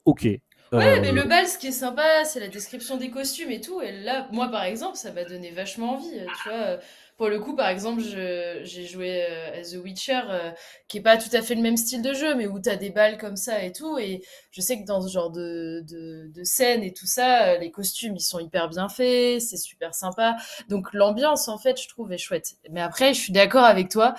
Ok. 0.06 0.24
Ouais, 0.24 1.00
mais 1.02 1.12
le 1.12 1.24
bal, 1.26 1.46
ce 1.46 1.60
qui 1.60 1.68
est 1.68 1.72
sympa, 1.72 2.26
c'est 2.26 2.40
la 2.40 2.48
description 2.48 2.98
des 2.98 3.12
costumes 3.12 3.52
et 3.52 3.62
tout. 3.62 3.80
Et 3.82 3.92
là, 3.92 4.28
moi, 4.32 4.48
par 4.50 4.64
exemple, 4.64 4.98
ça 4.98 5.12
m'a 5.12 5.24
donné 5.24 5.52
vachement 5.52 5.94
envie. 5.94 6.10
Tu 6.10 6.50
vois, 6.50 6.80
pour 7.18 7.30
le 7.30 7.40
coup, 7.40 7.56
par 7.56 7.68
exemple, 7.68 8.02
j'ai 8.02 8.86
joué 8.86 9.24
euh, 9.30 9.60
à 9.60 9.64
The 9.64 9.76
Witcher, 9.84 10.22
euh, 10.30 10.52
qui 10.88 10.98
est 10.98 11.02
pas 11.02 11.18
tout 11.18 11.30
à 11.34 11.42
fait 11.42 11.56
le 11.56 11.62
même 11.62 11.78
style 11.78 12.02
de 12.02 12.14
jeu, 12.14 12.36
mais 12.36 12.48
où 12.48 12.60
t'as 12.60 12.76
des 12.76 12.90
balles 12.90 13.18
comme 13.18 13.36
ça 13.36 13.64
et 13.64 13.72
tout. 13.72 13.98
Et 13.98 14.24
je 14.52 14.62
sais 14.62 14.80
que 14.82 14.86
dans 14.86 15.02
ce 15.02 15.12
genre 15.12 15.30
de, 15.32 15.84
de, 15.88 16.32
de 16.34 16.44
scène 16.44 16.84
et 16.84 16.94
tout 16.94 17.06
ça, 17.06 17.50
euh, 17.50 17.58
les 17.60 17.72
costumes, 17.72 18.16
ils 18.16 18.22
sont 18.22 18.40
hyper 18.40 18.70
bien 18.70 18.90
faits, 18.90 19.42
c'est 19.42 19.58
super 19.58 19.94
sympa. 19.94 20.36
Donc 20.70 20.94
l'ambiance, 20.94 21.48
en 21.48 21.58
fait, 21.58 21.82
je 21.82 21.88
trouve, 21.88 22.12
est 22.12 22.18
chouette. 22.18 22.56
Mais 22.72 22.82
après, 22.82 23.14
je 23.14 23.20
suis 23.20 23.34
d'accord 23.34 23.66
avec 23.66 23.90
toi. 23.90 24.16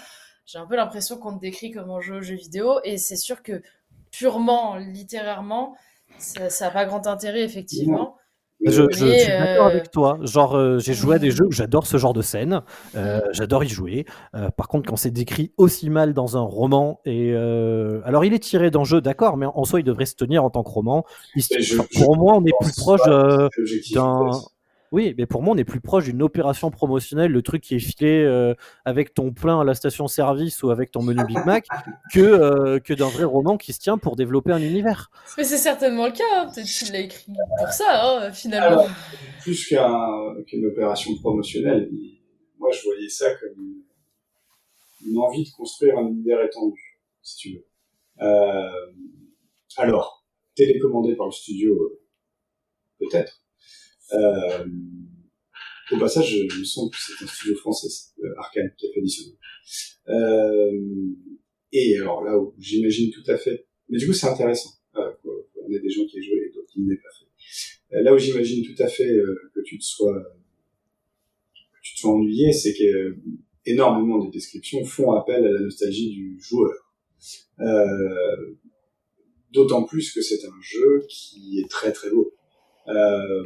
J'ai 0.47 0.59
un 0.59 0.67
peu 0.67 0.77
l'impression 0.77 1.19
qu'on 1.19 1.35
te 1.35 1.41
décrit 1.41 1.71
comme 1.71 1.91
un 1.91 2.01
jeu 2.01 2.17
aux 2.17 2.23
jeux 2.23 2.37
vidéo. 2.37 2.81
Et 2.85 2.99
c'est 2.99 3.17
sûr 3.17 3.43
que 3.43 3.63
purement 4.13 4.77
littérairement, 4.77 5.77
ça 6.19 6.49
n'a 6.61 6.71
pas 6.71 6.85
grand 6.85 7.07
intérêt, 7.07 7.43
effectivement. 7.43 8.17
Je, 8.65 8.83
euh, 8.83 8.89
je- 8.93 9.07
je 9.07 9.19
suis 9.19 9.37
d'accord 9.37 9.67
euh, 9.67 9.69
avec 9.71 9.91
toi. 9.91 10.19
Genre, 10.23 10.57
euh, 10.57 10.79
j'ai 10.79 10.95
joué 10.95 11.17
à 11.17 11.19
des 11.19 11.31
jeux 11.43 11.47
où 11.47 11.53
j'adore 11.53 11.87
ce 11.87 11.97
genre 11.99 12.13
de 12.15 12.23
scène. 12.23 12.63
euh, 12.97 13.21
j'adore 13.33 13.65
y 13.65 13.69
jouer. 13.69 14.07
Euh, 14.35 14.49
par 14.51 14.69
contre, 14.69 14.89
quand 14.89 14.97
c'est 14.97 15.11
décrit 15.11 15.53
aussi 15.57 15.91
mal 15.91 16.15
dans 16.15 16.37
un 16.37 16.41
roman, 16.43 17.01
et 17.05 17.33
euh, 17.35 18.01
alors 18.05 18.25
il 18.25 18.33
est 18.33 18.39
tiré 18.39 18.71
d'un 18.71 18.85
jeu, 18.85 19.01
d'accord, 19.01 19.37
mais 19.37 19.47
en 19.47 19.65
soi, 19.65 19.81
il 19.81 19.85
devrait 19.85 20.07
se 20.07 20.15
tenir 20.15 20.45
en 20.45 20.51
tant 20.51 20.63
que 20.63 20.71
roman. 20.71 21.05
Il 21.37 21.43
je- 21.43 21.77
pour 22.03 22.17
moi, 22.17 22.35
on 22.37 22.45
est 22.45 22.53
plus 22.61 22.75
proche 22.77 23.01
euh, 23.07 23.49
d'un. 23.93 24.31
Oui, 24.95 25.13
mais 25.19 25.27
pour 25.27 25.43
moi, 25.43 25.57
on 25.57 25.59
est 25.59 25.65
plus 25.65 25.81
proche 25.81 26.05
d'une 26.05 26.23
opération 26.23 26.71
promotionnelle, 26.71 27.33
le 27.33 27.43
truc 27.43 27.65
qui 27.65 27.75
est 27.75 27.79
filé 27.81 28.23
euh, 28.23 28.55
avec 28.85 29.13
ton 29.13 29.33
plein 29.33 29.61
à 29.61 29.65
la 29.65 29.75
station-service 29.75 30.63
ou 30.63 30.71
avec 30.71 30.93
ton 30.93 31.03
menu 31.03 31.21
Big 31.27 31.45
Mac, 31.45 31.67
que, 32.13 32.21
euh, 32.21 32.79
que 32.79 32.95
d'un 32.95 33.09
vrai 33.09 33.25
roman 33.25 33.57
qui 33.57 33.73
se 33.73 33.81
tient 33.81 33.99
pour 33.99 34.15
développer 34.15 34.53
un 34.53 34.63
univers. 34.63 35.11
Mais 35.37 35.43
c'est 35.43 35.57
certainement 35.57 36.07
le 36.07 36.13
cas, 36.13 36.23
hein. 36.37 36.47
peut-être 36.55 36.69
qu'il 36.69 36.93
l'a 36.93 37.01
écrit 37.01 37.33
pour 37.59 37.69
ça, 37.71 37.87
hein, 38.05 38.31
finalement. 38.31 38.83
Alors, 38.83 38.89
plus 39.43 39.67
qu'un- 39.67 40.45
qu'une 40.47 40.65
opération 40.67 41.13
promotionnelle, 41.17 41.91
moi 42.61 42.71
je 42.71 42.85
voyais 42.85 43.09
ça 43.09 43.35
comme 43.35 43.61
une, 43.65 43.83
une 45.11 45.19
envie 45.19 45.43
de 45.43 45.51
construire 45.57 45.99
un 45.99 46.07
univers 46.07 46.41
étendu, 46.45 47.01
si 47.21 47.37
tu 47.37 47.53
veux. 47.55 47.67
Euh, 48.23 48.93
alors, 49.77 50.25
télécommandé 50.55 51.17
par 51.17 51.27
le 51.27 51.33
studio, 51.33 51.75
peut-être. 53.01 53.44
Euh, 54.13 54.67
au 55.93 55.99
passage, 55.99 56.31
je, 56.31 56.59
me 56.59 56.65
sens 56.65 56.91
que 56.91 56.97
c'est 56.99 57.25
un 57.25 57.27
studio 57.27 57.57
français, 57.57 57.89
euh, 58.23 58.39
Arkane, 58.39 58.71
qui 58.77 58.87
a 58.87 58.93
fait 58.93 59.03
Dishonored. 59.03 59.39
Euh, 60.09 60.71
et 61.73 61.99
alors 61.99 62.25
là 62.25 62.39
où 62.39 62.55
j'imagine 62.59 63.11
tout 63.11 63.29
à 63.31 63.37
fait, 63.37 63.67
mais 63.89 63.99
du 63.99 64.07
coup 64.07 64.13
c'est 64.13 64.29
intéressant. 64.29 64.71
Euh, 64.97 65.11
on 65.25 65.75
a 65.75 65.79
des 65.79 65.91
gens 65.91 66.05
qui 66.07 66.19
aient 66.19 66.23
joué 66.23 66.37
et 66.47 66.55
d'autres 66.55 66.69
qui 66.73 66.81
ne 66.83 66.91
l'aient 66.91 67.01
pas 67.01 67.09
fait. 67.19 67.97
Euh, 67.97 68.03
là 68.03 68.15
où 68.15 68.19
j'imagine 68.19 68.65
tout 68.65 68.81
à 68.81 68.87
fait 68.87 69.11
euh, 69.11 69.51
que 69.55 69.61
tu 69.61 69.79
te 69.79 69.85
sois 69.85 70.23
que 71.53 71.79
tu 71.83 71.95
te 71.95 72.01
sois 72.01 72.13
ennuyé, 72.13 72.53
c'est 72.53 72.75
que 72.75 73.17
énormément 73.67 74.25
des 74.25 74.31
descriptions 74.31 74.85
font 74.85 75.13
appel 75.13 75.45
à 75.45 75.51
la 75.51 75.61
nostalgie 75.61 76.11
du 76.11 76.41
joueur. 76.41 76.95
D'autant 79.51 79.85
plus 79.85 80.13
que 80.13 80.21
c'est 80.21 80.45
un 80.45 80.61
jeu 80.61 81.07
qui 81.09 81.61
est 81.61 81.71
très 81.71 81.93
très 81.93 82.11
beau 82.11 82.35
euh, 82.89 83.45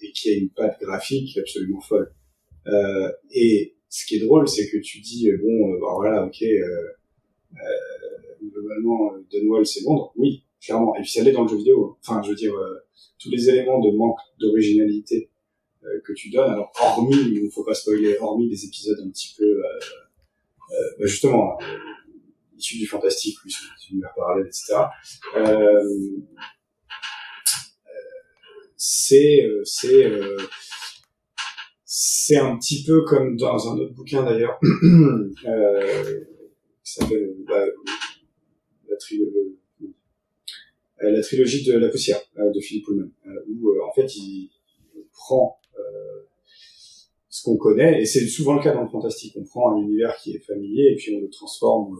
et 0.00 0.12
qui 0.12 0.30
a 0.30 0.36
une 0.36 0.50
patte 0.50 0.80
graphique 0.80 1.38
absolument 1.38 1.80
folle. 1.80 2.12
Euh, 2.66 3.10
et 3.32 3.76
ce 3.88 4.06
qui 4.06 4.16
est 4.16 4.20
drôle, 4.20 4.48
c'est 4.48 4.70
que 4.70 4.78
tu 4.78 5.00
dis 5.00 5.30
euh, 5.30 5.38
bon, 5.38 5.72
euh, 5.72 5.78
bah, 5.80 5.88
voilà, 5.94 6.24
ok, 6.24 6.42
euh, 6.42 6.88
globalement, 8.42 9.12
Dunwall 9.30 9.66
c'est 9.66 9.82
Londres, 9.84 10.12
oui, 10.16 10.44
clairement. 10.60 10.96
Et 10.96 11.02
puis 11.02 11.10
ça 11.10 11.22
l'est 11.22 11.32
dans 11.32 11.42
le 11.42 11.48
jeu 11.48 11.58
vidéo. 11.58 11.98
Enfin, 12.00 12.22
je 12.22 12.30
veux 12.30 12.34
dire, 12.34 12.54
tous 13.18 13.30
les 13.30 13.48
éléments 13.48 13.80
de 13.80 13.90
manque 13.96 14.18
d'originalité 14.40 15.30
que 16.04 16.12
tu 16.12 16.30
donnes, 16.30 16.50
alors 16.50 16.72
hormis, 16.80 17.16
il 17.32 17.44
ne 17.44 17.50
faut 17.50 17.64
pas 17.64 17.74
spoiler, 17.74 18.16
hormis 18.18 18.48
des 18.48 18.64
épisodes 18.64 18.98
un 19.04 19.10
petit 19.10 19.34
peu, 19.36 19.60
bah, 19.60 20.76
justement, 21.00 21.58
issus 22.56 22.78
du 22.78 22.86
fantastique, 22.86 23.36
des 23.44 23.52
univers 23.90 24.14
parallèles, 24.16 24.46
etc. 24.46 24.74
Euh, 25.36 25.82
c'est 28.84 29.44
euh, 29.46 29.62
c'est 29.64 30.04
euh, 30.06 30.36
c'est 31.84 32.36
un 32.36 32.58
petit 32.58 32.82
peu 32.82 33.04
comme 33.04 33.36
dans 33.36 33.68
un 33.70 33.78
autre 33.78 33.94
bouquin 33.94 34.24
d'ailleurs. 34.24 34.58
Euh, 35.46 36.24
qui 36.84 36.92
s'appelle 36.92 37.22
euh, 37.22 37.44
la, 37.48 37.66
la, 38.88 38.96
tri- 38.96 39.20
la 41.00 41.22
trilogie 41.22 41.64
de 41.64 41.78
la 41.78 41.88
poussière 41.88 42.20
de 42.36 42.60
Philippe 42.60 42.86
Pullman 42.86 43.10
où 43.48 43.72
en 43.88 43.92
fait 43.92 44.14
il, 44.16 44.50
prend 45.12 45.60
ce 47.28 47.42
qu'on 47.44 47.56
connaît 47.56 48.02
et 48.02 48.06
c'est 48.06 48.26
souvent 48.26 48.54
le 48.54 48.62
cas 48.62 48.74
dans 48.74 48.82
le 48.82 48.88
fantastique. 48.88 49.34
On 49.36 49.44
prend 49.44 49.74
un 49.74 49.82
univers 49.82 50.16
qui 50.16 50.34
est 50.34 50.40
familier 50.40 50.92
et 50.92 50.96
puis 50.96 51.14
on 51.16 51.20
le 51.20 51.30
transforme 51.30 51.96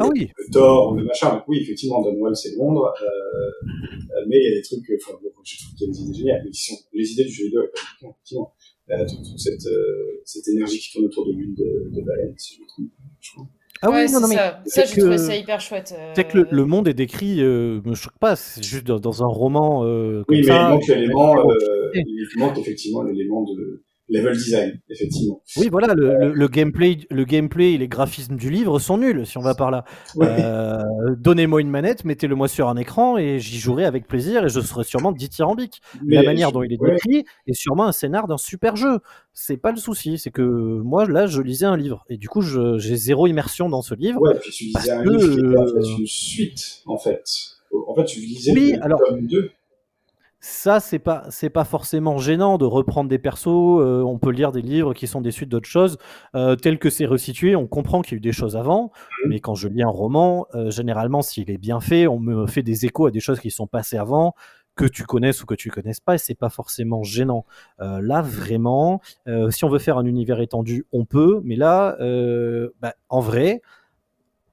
Ah 0.00 0.08
oui. 0.12 0.30
le 0.36 0.52
tord, 0.52 0.94
le 0.94 1.04
machin. 1.04 1.34
Donc 1.34 1.42
oui, 1.48 1.58
effectivement, 1.62 2.02
Dunwall, 2.02 2.36
c'est 2.36 2.54
Londres, 2.56 2.92
euh, 3.02 3.06
euh, 3.06 4.24
mais 4.28 4.36
il 4.38 4.44
y 4.44 4.52
a 4.52 4.56
des 4.56 4.62
trucs, 4.62 4.88
euh, 4.90 4.96
enfin, 5.06 5.18
bon, 5.22 5.30
je 5.44 5.56
trouve 5.64 5.74
qu'il 5.76 5.86
y 5.86 5.90
a 5.90 5.92
des 5.92 6.00
idées 6.02 6.14
géniales, 6.18 6.42
mais 6.44 6.50
qui 6.50 6.62
sont 6.62 6.76
les 6.92 7.12
idées 7.12 7.24
du 7.24 7.30
jeu 7.32 7.44
vidéo, 7.46 7.62
effectivement. 8.02 8.52
Euh, 8.90 9.06
toute, 9.08 9.22
toute 9.24 9.38
cette, 9.38 9.64
euh, 9.66 10.20
cette 10.24 10.48
énergie 10.48 10.78
qui 10.78 10.92
tourne 10.92 11.04
autour 11.06 11.26
de 11.26 11.32
l'huile 11.32 11.54
de, 11.54 11.88
de 11.94 12.02
baleine, 12.04 12.34
si 12.36 12.56
je 12.56 12.60
me 12.62 12.66
trompe. 12.66 12.88
pas, 12.88 13.02
Je 13.20 13.30
crois. 13.32 13.46
Ah 13.84 13.90
ouais, 13.90 14.04
oui, 14.06 14.12
non, 14.12 14.20
non, 14.20 14.28
mais 14.28 14.34
ça. 14.36 14.60
c'est 14.66 14.80
Ça, 14.80 14.86
j'ai 14.86 14.94
que- 14.96 15.00
trouvé 15.00 15.18
ça 15.18 15.36
hyper 15.36 15.60
chouette. 15.60 15.94
euh, 15.98 16.12
C'est 16.14 16.28
que 16.28 16.38
le, 16.38 16.46
le 16.50 16.64
monde 16.66 16.86
est 16.88 16.94
décrit, 16.94 17.40
euh, 17.42 17.80
me 17.84 17.94
choque 17.94 18.16
pas, 18.20 18.36
c'est 18.36 18.62
juste 18.62 18.86
dans, 18.86 19.00
dans 19.00 19.22
un 19.24 19.26
roman 19.26 19.84
euh, 19.84 20.22
comme 20.24 20.36
Oui, 20.36 20.42
mais 20.42 20.52
ça. 20.52 20.62
il 20.68 20.68
manque 20.74 20.86
l'élément, 20.86 21.50
euh, 21.50 21.90
il 21.94 22.28
manque 22.36 22.58
effectivement 22.58 23.02
l'élément 23.02 23.42
de 23.42 23.82
level 24.12 24.34
design, 24.36 24.80
effectivement. 24.88 25.42
Oui, 25.56 25.68
voilà, 25.70 25.94
le, 25.94 26.14
le- 26.18 26.32
le 26.32 26.48
gameplay, 26.48 26.98
le 27.10 27.24
gameplay 27.24 27.72
et 27.72 27.78
les 27.78 27.88
graphismes 27.88 28.36
du 28.36 28.50
livre 28.50 28.78
sont 28.78 28.98
nuls, 28.98 29.26
si 29.26 29.38
on 29.38 29.40
va 29.42 29.54
par 29.54 29.70
là. 29.70 29.84
Ouais. 30.16 30.26
Euh, 30.28 30.82
Donnez-moi 31.18 31.60
une 31.60 31.70
manette, 31.70 32.04
mettez-le 32.04 32.34
moi 32.34 32.48
sur 32.48 32.68
un 32.68 32.76
écran 32.76 33.16
et 33.18 33.38
j'y 33.38 33.58
jouerai 33.58 33.84
avec 33.84 34.06
plaisir 34.06 34.44
et 34.44 34.48
je 34.48 34.60
serai 34.60 34.84
sûrement 34.84 35.12
dithyrambique. 35.12 35.80
Mais 36.04 36.16
la 36.16 36.22
manière 36.22 36.48
je- 36.50 36.54
dont 36.54 36.62
il 36.62 36.72
est 36.72 36.80
ouais. 36.80 36.92
décrit 36.92 37.24
est 37.46 37.54
sûrement 37.54 37.86
un 37.86 37.92
scénar 37.92 38.28
d'un 38.28 38.36
super 38.38 38.76
jeu. 38.76 38.98
C'est 39.32 39.56
pas 39.56 39.70
le 39.72 39.78
souci, 39.78 40.18
c'est 40.18 40.30
que 40.30 40.42
moi 40.42 41.06
là 41.08 41.26
je 41.26 41.40
lisais 41.40 41.66
un 41.66 41.76
livre 41.76 42.04
et 42.10 42.16
du 42.18 42.28
coup 42.28 42.42
j'ai 42.42 42.96
zéro 42.96 43.26
immersion 43.26 43.68
dans 43.68 43.82
ce 43.82 43.94
livre. 43.94 44.20
Ouais, 44.20 44.34
puis 44.40 44.50
tu 44.50 44.64
lisais 44.64 44.90
un 44.92 45.02
que, 45.02 45.08
livre 45.08 45.28
qui 45.32 45.38
était 45.40 45.56
en 45.58 45.66
fait 45.66 45.78
euh, 45.78 45.96
une 45.98 46.06
suite, 46.06 46.82
en 46.86 46.98
fait. 46.98 47.24
En 47.88 47.94
fait, 47.94 48.04
tu 48.04 48.20
lisais 48.20 48.52
Oui, 48.52 48.72
le 48.76 48.84
alors- 48.84 49.00
tome 49.08 49.26
2. 49.26 49.50
Ça, 50.44 50.80
c'est 50.80 50.98
pas, 50.98 51.22
c'est 51.30 51.50
pas 51.50 51.62
forcément 51.64 52.18
gênant 52.18 52.58
de 52.58 52.64
reprendre 52.64 53.08
des 53.08 53.18
persos. 53.20 53.46
euh, 53.46 54.02
on 54.02 54.18
peut 54.18 54.30
lire 54.32 54.50
des 54.50 54.60
livres 54.60 54.92
qui 54.92 55.06
sont 55.06 55.20
des 55.20 55.30
suites 55.30 55.48
d'autres 55.48 55.68
choses, 55.68 55.98
euh, 56.34 56.56
tel 56.56 56.80
que 56.80 56.90
c'est 56.90 57.06
resitué. 57.06 57.54
On 57.54 57.68
comprend 57.68 58.02
qu'il 58.02 58.14
y 58.14 58.16
a 58.16 58.18
eu 58.18 58.20
des 58.20 58.32
choses 58.32 58.56
avant, 58.56 58.90
Mhm. 59.24 59.30
mais 59.30 59.38
quand 59.40 59.54
je 59.54 59.68
lis 59.68 59.84
un 59.84 59.88
roman, 59.88 60.46
euh, 60.54 60.68
généralement, 60.70 61.22
s'il 61.22 61.48
est 61.48 61.58
bien 61.58 61.78
fait, 61.80 62.08
on 62.08 62.18
me 62.18 62.46
fait 62.48 62.64
des 62.64 62.84
échos 62.86 63.06
à 63.06 63.12
des 63.12 63.20
choses 63.20 63.38
qui 63.38 63.52
sont 63.52 63.68
passées 63.68 63.98
avant, 63.98 64.34
que 64.74 64.84
tu 64.86 65.04
connaisses 65.04 65.42
ou 65.42 65.46
que 65.46 65.54
tu 65.54 65.70
connaisses 65.70 66.00
pas, 66.00 66.16
et 66.16 66.18
c'est 66.18 66.34
pas 66.34 66.48
forcément 66.48 67.04
gênant. 67.04 67.44
Euh, 67.80 68.00
là, 68.02 68.20
vraiment, 68.22 69.00
euh, 69.28 69.50
si 69.50 69.64
on 69.64 69.68
veut 69.68 69.78
faire 69.78 69.96
un 69.98 70.06
univers 70.06 70.40
étendu, 70.40 70.86
on 70.92 71.04
peut, 71.04 71.40
mais 71.44 71.54
là, 71.56 71.96
euh, 72.00 72.70
bah, 72.80 72.94
en 73.10 73.20
vrai. 73.20 73.60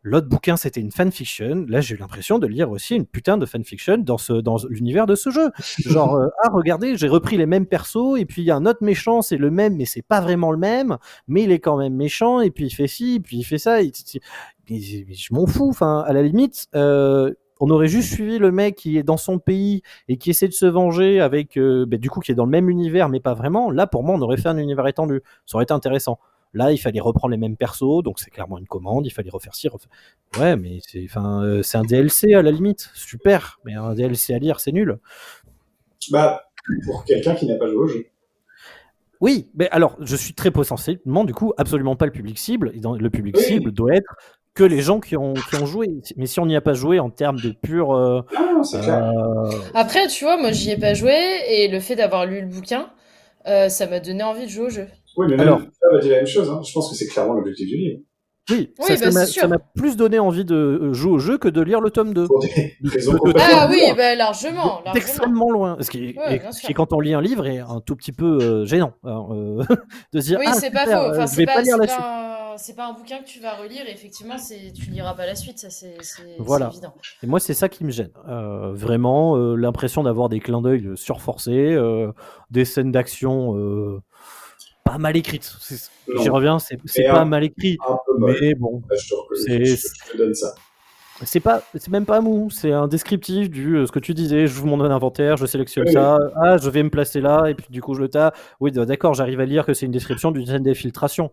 L'autre 0.02 0.28
bouquin, 0.30 0.56
c'était 0.56 0.80
une 0.80 0.92
fanfiction. 0.92 1.66
Là, 1.68 1.82
j'ai 1.82 1.96
eu 1.96 1.98
l'impression 1.98 2.40
de 2.40 2.48
lire 2.48 2.72
aussi 2.72 2.96
une 2.96 3.06
putain 3.06 3.38
de 3.38 3.46
fanfiction 3.46 3.98
dans, 3.98 4.18
ce, 4.18 4.32
dans 4.34 4.56
l'univers 4.70 5.06
de 5.08 5.16
ce 5.16 5.30
jeu. 5.30 5.50
Genre, 5.86 6.16
euh, 6.16 6.28
ah, 6.44 6.50
regardez, 6.54 6.96
j'ai 6.96 7.10
repris 7.10 7.36
les 7.38 7.46
mêmes 7.46 7.66
persos, 7.66 8.18
et 8.18 8.26
puis 8.26 8.42
il 8.42 8.46
y 8.46 8.52
a 8.52 8.56
un 8.56 8.66
autre 8.66 8.82
méchant, 8.84 9.22
c'est 9.22 9.38
le 9.38 9.52
même, 9.52 9.76
mais 9.76 9.86
c'est 9.86 10.02
pas 10.02 10.22
vraiment 10.22 10.52
le 10.52 10.58
même, 10.58 10.98
mais 11.28 11.44
il 11.44 11.52
est 11.52 11.60
quand 11.60 11.78
même 11.78 11.96
méchant, 11.96 12.40
et 12.40 12.50
puis 12.50 12.66
il 12.68 12.70
fait 12.70 12.88
ci, 12.88 13.16
et 13.16 13.20
puis 13.20 13.38
il 13.38 13.44
fait 13.44 13.58
ça. 13.58 13.82
et- 13.82 13.92
et- 14.70 15.06
mais 15.08 15.14
je 15.16 15.34
m'en 15.34 15.46
fous. 15.48 15.70
Enfin, 15.70 16.04
à 16.08 16.14
la 16.14 16.22
limite, 16.22 16.68
euh, 16.76 17.34
on 17.60 17.70
aurait 17.72 17.88
juste 17.90 18.14
suivi 18.14 18.38
le 18.40 18.52
mec 18.52 18.76
qui 18.76 18.98
est 18.98 19.04
dans 19.04 19.18
son 19.18 19.38
pays 19.40 19.82
et 20.08 20.18
qui 20.18 20.30
essaie 20.30 20.48
de 20.48 20.54
se 20.54 20.66
venger 20.66 21.20
avec, 21.20 21.58
euh, 21.58 21.86
bah, 21.86 21.98
du 21.98 22.10
coup, 22.10 22.22
qui 22.22 22.32
est 22.32 22.36
dans 22.36 22.46
le 22.46 22.52
même 22.52 22.70
univers, 22.70 23.10
mais 23.10 23.20
pas 23.20 23.34
vraiment. 23.34 23.70
Là, 23.72 23.86
pour 23.86 24.04
moi, 24.04 24.16
on 24.16 24.22
aurait 24.22 24.38
fait 24.38 24.48
un 24.48 24.58
univers 24.58 24.88
étendu. 24.88 25.22
Ça 25.46 25.58
aurait 25.58 25.64
été 25.64 25.74
intéressant. 25.74 26.20
Là, 26.54 26.72
il 26.72 26.78
fallait 26.80 27.00
reprendre 27.00 27.32
les 27.32 27.38
mêmes 27.38 27.56
persos, 27.58 28.02
donc 28.04 28.20
c'est 28.20 28.32
clairement 28.32 28.58
une 28.58 28.66
commande. 28.68 29.06
Il 29.06 29.12
fallait 29.12 29.30
refaire 29.30 29.54
ci, 29.56 29.68
refaire. 29.68 29.90
Ouais, 30.40 30.56
mais 30.56 30.80
c'est, 30.88 31.04
enfin, 31.06 31.44
euh, 31.44 31.62
c'est 31.62 31.78
un 31.78 31.84
DLC 31.84 32.34
à 32.34 32.42
la 32.42 32.52
limite. 32.52 32.90
Super, 32.96 33.60
mais 33.66 33.76
un 33.76 33.94
DLC 33.94 34.34
à 34.34 34.40
lire, 34.40 34.60
c'est 34.60 34.72
nul. 34.72 34.98
Bah, 36.12 36.44
pour 36.86 37.04
quelqu'un 37.06 37.36
qui 37.36 37.46
n'a 37.46 37.56
pas 37.56 37.68
joué 37.68 37.76
au 37.76 37.88
jeu. 37.88 38.06
Oui, 39.22 39.50
mais 39.54 39.70
alors, 39.72 39.98
je 40.00 40.16
suis 40.16 40.34
très 40.34 40.50
potentiellement, 40.50 41.26
du 41.26 41.34
coup, 41.34 41.54
absolument 41.58 41.96
pas 41.96 42.06
le 42.06 42.12
public 42.12 42.38
cible. 42.40 42.72
Et 42.74 42.80
dans- 42.80 42.94
le 42.96 43.10
public 43.10 43.36
Oui. 43.38 43.44
cible 43.44 43.72
doit 43.72 43.94
être 43.96 44.16
que 44.54 44.64
les 44.64 44.82
gens 44.82 45.00
qui 45.00 45.18
ont, 45.18 45.42
qui 45.42 45.56
ont 45.56 45.66
joué. 45.66 45.88
Mais 46.16 46.26
si 46.26 46.40
on 46.40 46.46
n'y 46.46 46.56
a 46.56 46.62
pas 46.62 46.74
joué 46.74 47.00
en 47.00 47.10
termes 47.10 47.40
de 47.40 47.52
pur. 47.52 47.92
euh, 47.94 48.22
Ah, 48.36 48.52
non, 48.56 48.64
c'est 48.64 48.80
clair. 48.82 49.04
euh, 49.04 49.52
Après, 49.74 50.08
tu 50.08 50.24
vois, 50.24 50.38
moi, 50.38 50.52
j'y 50.52 50.72
ai 50.72 50.78
pas 50.78 50.94
joué 50.94 51.14
et 51.50 51.68
le 51.68 51.80
fait 51.80 51.96
d'avoir 51.96 52.26
lu 52.26 52.42
le 52.42 52.48
bouquin, 52.48 52.90
euh, 53.48 53.68
ça 53.70 53.88
m'a 53.88 54.00
donné 54.00 54.24
envie 54.24 54.46
de 54.46 54.50
jouer 54.50 54.66
au 54.66 54.70
jeu. 54.70 54.88
Oui, 55.18 55.27
mais 55.30 55.38
même 55.38 55.48
alors- 55.48 55.60
ça 55.60 55.88
va 55.91 55.99
dire 55.99 56.11
la 56.11 56.18
même 56.18 56.27
chose. 56.27 56.49
Hein. 56.49 56.61
Je 56.65 56.72
pense 56.73 56.90
que 56.90 56.95
c'est 56.95 57.07
clairement 57.07 57.34
l'objectif 57.34 57.68
du 57.68 57.76
livre. 57.77 57.99
oui, 58.52 58.73
Oui, 58.80 58.98
ça, 58.98 59.11
bah, 59.11 59.26
ça 59.26 59.48
m'a, 59.48 59.57
plus 59.60 59.95
donné 59.98 60.18
envie 60.19 60.45
de 60.45 60.56
euh, 60.56 60.94
jouer 60.94 61.11
au 61.14 61.19
jeu 61.19 61.38
que 61.38 61.48
de 61.48 61.61
lire 61.61 61.81
le 61.81 61.91
tome 61.91 62.14
2. 62.14 62.26
Pour 62.27 62.40
des 62.41 62.49
raisons 62.84 63.18
Ah 63.40 63.68
oui, 63.69 63.81
bah, 63.95 64.15
largement, 64.15 64.81
largement. 64.86 64.94
extrêmement 64.95 65.52
loin. 65.52 65.77
Ce 65.81 65.90
qui, 65.91 66.15
Ouais, 66.18 66.41
ce 66.52 66.72
quand 66.73 66.94
on 66.94 66.99
lit 66.99 67.14
un 67.14 67.22
livre, 67.22 67.45
est 67.48 67.60
un 67.60 67.80
tout 67.86 67.95
petit 67.95 68.11
peu 68.11 68.40
euh, 68.41 68.65
gênant. 68.65 68.94
euh, 69.06 69.61
de 70.14 70.19
se 70.22 70.26
dire, 70.27 70.40
Oui, 70.40 70.45
ah, 70.48 70.53
c'est 70.53 70.72
pas 70.72 70.86
faux. 70.86 71.11
Enfin, 71.11 71.26
je 71.26 71.31
c'est 71.31 71.36
vais 71.38 71.45
pas, 71.45 71.53
pas 71.56 71.61
lire 71.61 71.76
c'est 71.76 71.81
la 71.81 71.88
pas 71.88 71.94
suite. 71.94 72.06
un- 72.06 72.26
c'est 72.57 72.76
pas 72.76 72.88
un 72.88 72.94
bouquin 72.94 73.19
que 73.19 73.26
tu 73.26 73.40
vas 73.40 73.53
relire. 73.53 73.84
et 73.88 73.91
Effectivement, 73.94 74.38
c'est 74.38 74.73
tu 74.73 74.90
liras 74.90 75.14
pas 75.14 75.26
la 75.26 75.36
suite. 75.36 75.60
Ça, 75.60 75.69
c'est 75.69 75.95
Voilà. 76.40 76.69
évident. 76.73 76.94
Et 77.23 77.27
moi, 77.27 77.40
c'est 77.40 77.53
ça 77.53 77.69
qui 77.69 77.86
me 77.86 77.91
gêne. 77.91 78.10
Euh, 78.27 78.72
vraiment, 78.73 79.38
euh, 79.38 79.56
l'impression 79.56 80.03
d'avoir 80.03 80.27
des 80.27 80.40
clins 80.41 80.61
d'œil 80.61 80.90
surforcés, 80.95 81.72
euh, 81.73 82.11
des 82.49 82.65
scènes 82.65 82.91
d'action 82.91 83.56
euh, 83.57 83.99
pas 84.91 84.98
mal 84.98 85.16
Non. 85.16 86.22
J'y 86.24 86.30
reviens, 86.30 86.60
c'est 86.60 86.78
pas 87.06 87.22
un- 87.22 87.26
mal 87.26 87.44
écrit, 87.44 87.78
Un 87.88 87.98
mais 88.20 88.53
bon. 88.56 88.82
Bah, 88.90 88.95
je, 88.99 89.10
te 89.10 89.16
reconnais, 89.16 89.66
C'est- 89.66 89.66
je, 89.66 89.76
je 90.07 90.11
te 90.11 90.18
donne 90.18 90.34
ça. 90.34 90.53
C'est 91.26 91.41
pas, 91.41 91.61
c'est 91.76 91.90
même 91.90 92.06
pas 92.06 92.22
mou, 92.22 92.49
c'est 92.49 92.72
un 92.72 92.88
descriptif 92.88 93.49
du 93.49 93.76
euh, 93.76 93.86
ce 93.86 93.91
que 93.91 93.99
tu 93.99 94.14
disais. 94.14 94.48
Je 94.48 94.53
vous 94.53 94.66
mon 94.68 94.80
inventaire, 94.80 95.36
je 95.36 95.45
sélectionne 95.45 95.86
Oui, 95.86 95.91
ça. 95.91 96.18
Ah, 96.38 96.57
je 96.57 96.70
vais 96.70 96.82
me 96.82 96.90
placer 96.90 97.20
là, 97.20 97.48
et 97.49 97.56
puis 97.56 97.66
du 97.70 97.82
coup 97.82 97.94
je 97.94 97.99
le 97.99 98.07
tas. 98.07 98.32
Oui, 98.61 98.72
d'accord, 98.72 99.14
j'arrive 99.14 99.41
à 99.41 99.45
lire 99.45 99.66
que 99.66 99.74
c'est 99.74 99.86
une 99.86 99.91
description 99.91 100.32
d'une 100.32 100.45
scène 100.45 100.64
d'infiltration. 100.64 101.32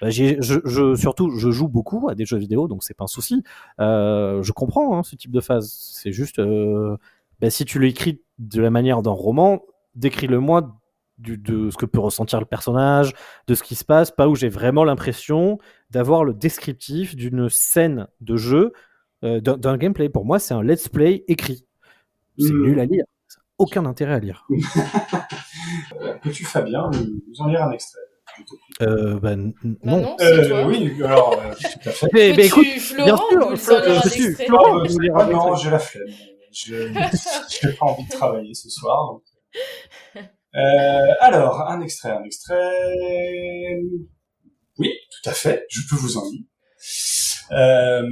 Bah, 0.00 0.08
je, 0.08 0.36
je- 0.40 0.94
surtout, 0.96 1.30
je 1.36 1.50
joue 1.50 1.68
beaucoup 1.68 2.08
à 2.08 2.14
des 2.14 2.24
jeux 2.24 2.38
vidéo, 2.38 2.68
donc 2.68 2.82
c'est 2.82 2.94
pas 2.94 3.04
un 3.04 3.08
souci. 3.08 3.42
Euh, 3.80 4.42
je 4.42 4.52
comprends 4.52 4.96
hein, 4.98 5.02
ce 5.02 5.14
type 5.14 5.30
de 5.30 5.40
phase. 5.40 5.70
C'est 5.92 6.10
juste, 6.10 6.38
euh, 6.38 6.96
bah, 7.40 7.50
si 7.50 7.66
tu 7.66 7.78
l'écris 7.78 8.22
de 8.38 8.62
la 8.62 8.70
manière 8.70 9.02
d'un 9.02 9.10
roman, 9.10 9.60
décris-le-moi 9.94 10.74
du- 11.18 11.36
de 11.38 11.70
ce 11.70 11.76
que 11.76 11.86
peut 11.86 12.00
ressentir 12.00 12.38
le 12.40 12.46
personnage, 12.46 13.12
de 13.46 13.54
ce 13.54 13.62
qui 13.62 13.74
se 13.74 13.84
passe, 13.84 14.10
pas 14.10 14.28
où 14.28 14.34
j'ai 14.36 14.48
vraiment 14.48 14.84
l'impression 14.84 15.58
d'avoir 15.90 16.24
le 16.24 16.32
descriptif 16.34 17.16
d'une 17.16 17.48
scène 17.48 18.06
de 18.20 18.36
jeu, 18.36 18.72
euh, 19.24 19.40
d'un 19.40 19.76
gameplay. 19.76 20.08
Pour 20.08 20.24
moi, 20.24 20.38
c'est 20.38 20.54
un 20.54 20.62
let's 20.62 20.88
play 20.88 21.24
écrit. 21.28 21.66
C'est 22.38 22.52
Mm. 22.52 22.62
nul 22.62 22.80
à 22.80 22.84
lire. 22.84 23.04
Aucun 23.58 23.84
intérêt 23.86 24.14
à 24.14 24.18
lire. 24.20 24.46
Euh, 24.48 24.54
Peux-tu, 26.22 26.44
Fabien, 26.44 26.88
nous, 26.92 27.20
nous 27.28 27.40
en 27.40 27.48
lire 27.48 27.62
un 27.64 27.72
extrait? 27.72 28.00
Euh, 28.82 29.18
bah, 29.18 29.32
n- 29.32 29.52
n- 29.64 29.76
Bah 29.82 29.90
non. 29.90 30.00
non, 30.02 30.16
c'est 30.18 30.24
Euh, 30.26 30.48
toi. 30.48 30.66
Oui, 30.66 30.92
alors, 31.02 31.40
euh, 31.42 31.52
tout 31.54 31.88
à 31.88 31.92
fait. 31.92 32.06
Mais, 32.12 32.28
mais 32.30 32.36
Peux-tu, 32.36 32.46
écoute, 32.46 32.66
Florent, 32.80 33.06
bien 33.08 33.16
sûr, 33.56 33.56
Florent, 33.56 34.74
non, 35.30 35.52
un 35.52 35.56
j'ai 35.56 35.70
la 35.70 35.78
flemme. 35.80 36.04
Je 36.52 36.74
n'ai 37.66 37.72
pas 37.74 37.86
envie 37.86 38.04
de 38.06 38.10
travailler 38.12 38.54
ce 38.54 38.68
soir. 38.70 39.12
donc. 39.14 39.22
Euh, 40.54 41.14
alors, 41.20 41.68
un 41.68 41.80
extrait, 41.80 42.10
un 42.10 42.24
extrait. 42.24 42.56
Oui, 44.78 44.90
tout 45.10 45.30
à 45.30 45.32
fait, 45.32 45.66
je 45.68 45.80
peux 45.88 45.96
vous 45.96 46.16
en 46.16 46.30
lire. 46.30 46.44
Euh, 47.50 48.08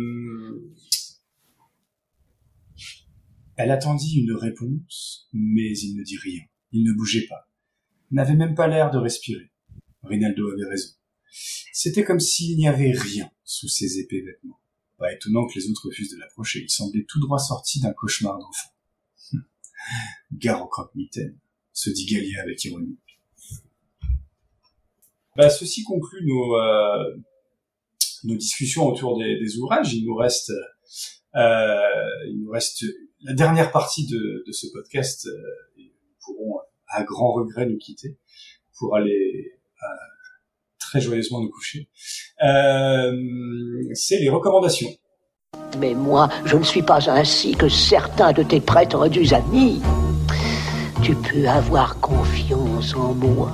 Elle 3.57 3.71
attendit 3.71 4.21
une 4.21 4.33
réponse, 4.33 5.29
mais 5.33 5.77
il 5.79 5.97
ne 5.97 6.05
dit 6.05 6.19
rien. 6.19 6.43
Il 6.73 6.85
ne 6.85 6.93
bougeait 6.93 7.27
pas. 7.27 7.49
N'avait 8.11 8.37
même 8.37 8.55
pas 8.55 8.69
l'air 8.69 8.91
de 8.91 8.99
respirer. 8.99 9.51
Rinaldo 10.03 10.51
avait 10.51 10.69
raison. 10.69 10.91
C'était 11.73 12.05
comme 12.05 12.21
s'il 12.21 12.57
n'y 12.59 12.69
avait 12.69 12.93
rien 12.93 13.31
sous 13.45 13.69
ses 13.69 13.99
épais 13.99 14.21
vêtements. 14.21 14.61
Pas 14.99 15.13
étonnant 15.13 15.47
que 15.47 15.59
les 15.59 15.69
autres 15.69 15.89
refusent 15.89 16.13
de 16.13 16.19
l'approcher. 16.19 16.63
Il 16.63 16.71
semblait 16.71 17.07
tout 17.09 17.19
droit 17.19 17.39
sorti 17.39 17.81
d'un 17.81 17.93
cauchemar 17.93 18.39
d'enfant. 18.39 18.71
Hum. 19.33 19.45
Gare 20.33 20.69
croque-mitaine, 20.69 21.39
se 21.77 21.91
dit 21.91 22.07
Gallia 22.07 22.41
avec 22.43 22.65
ironie. 22.65 22.97
Bah, 25.37 25.51
ceci 25.51 25.85
conclut 25.85 26.25
nos, 26.25 26.57
euh, 26.57 27.17
nos 28.25 28.37
discussions 28.37 28.87
autour 28.87 29.19
des, 29.19 29.59
ouvrages. 29.59 29.93
Il 29.93 30.07
nous 30.07 30.17
reste, 30.17 30.51
euh, 31.35 31.77
il 32.29 32.41
nous 32.43 32.51
reste 32.51 32.85
la 33.21 33.35
dernière 33.35 33.71
partie 33.71 34.07
de, 34.07 34.43
ce 34.51 34.67
podcast. 34.73 35.27
euh, 35.27 35.33
et 35.79 35.83
nous 35.83 36.15
pourrons, 36.25 36.61
à 36.89 37.05
grand 37.05 37.35
regret, 37.35 37.67
nous 37.67 37.77
quitter 37.77 38.17
pour 38.79 38.97
aller 38.97 39.53
très 40.79 41.01
joyeusement 41.01 41.43
nous 41.43 41.51
coucher. 41.51 41.91
C'est 43.93 44.19
les 44.19 44.31
recommandations. 44.31 44.89
Mais 45.79 45.95
moi, 45.95 46.31
je 46.47 46.57
ne 46.57 46.63
suis 46.63 46.83
pas 46.83 47.11
ainsi 47.11 47.55
que 47.55 47.69
certains 47.69 48.33
de 48.33 48.43
tes 48.43 48.61
prétendus 48.61 49.35
amis. 49.35 49.83
Tu 51.07 51.15
peux 51.15 51.47
avoir 51.49 52.01
confiance 52.01 52.97
en 52.97 53.15
moi. 53.15 53.53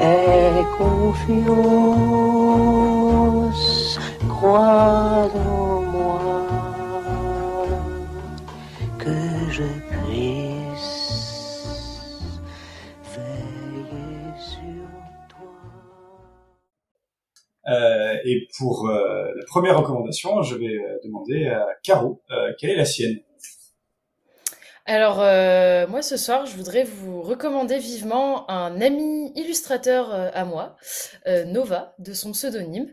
Aie 0.00 0.64
confiance, 0.78 1.20
crois 4.30 5.30
en 5.34 5.82
moi, 5.82 6.46
que 8.98 9.10
je 9.50 9.64
puisse 9.90 11.20
veiller 13.14 14.32
sur 14.38 14.88
toi. 15.28 15.52
Euh, 17.68 18.16
et 18.24 18.48
pour 18.56 18.88
euh, 18.88 19.34
la 19.36 19.44
première 19.44 19.78
recommandation, 19.78 20.40
je 20.40 20.56
vais 20.56 20.78
euh, 20.78 20.98
demander 21.04 21.48
à 21.48 21.66
Caro 21.82 22.22
quelle 22.58 22.70
est 22.70 22.76
la 22.76 22.86
sienne? 22.86 23.20
Alors, 24.92 25.20
euh, 25.20 25.86
moi, 25.86 26.02
ce 26.02 26.16
soir, 26.16 26.46
je 26.46 26.56
voudrais 26.56 26.82
vous 26.82 27.22
recommander 27.22 27.78
vivement 27.78 28.50
un 28.50 28.80
ami 28.80 29.30
illustrateur 29.36 30.12
euh, 30.12 30.30
à 30.34 30.44
moi, 30.44 30.74
euh, 31.28 31.44
Nova, 31.44 31.94
de 32.00 32.12
son 32.12 32.32
pseudonyme, 32.32 32.92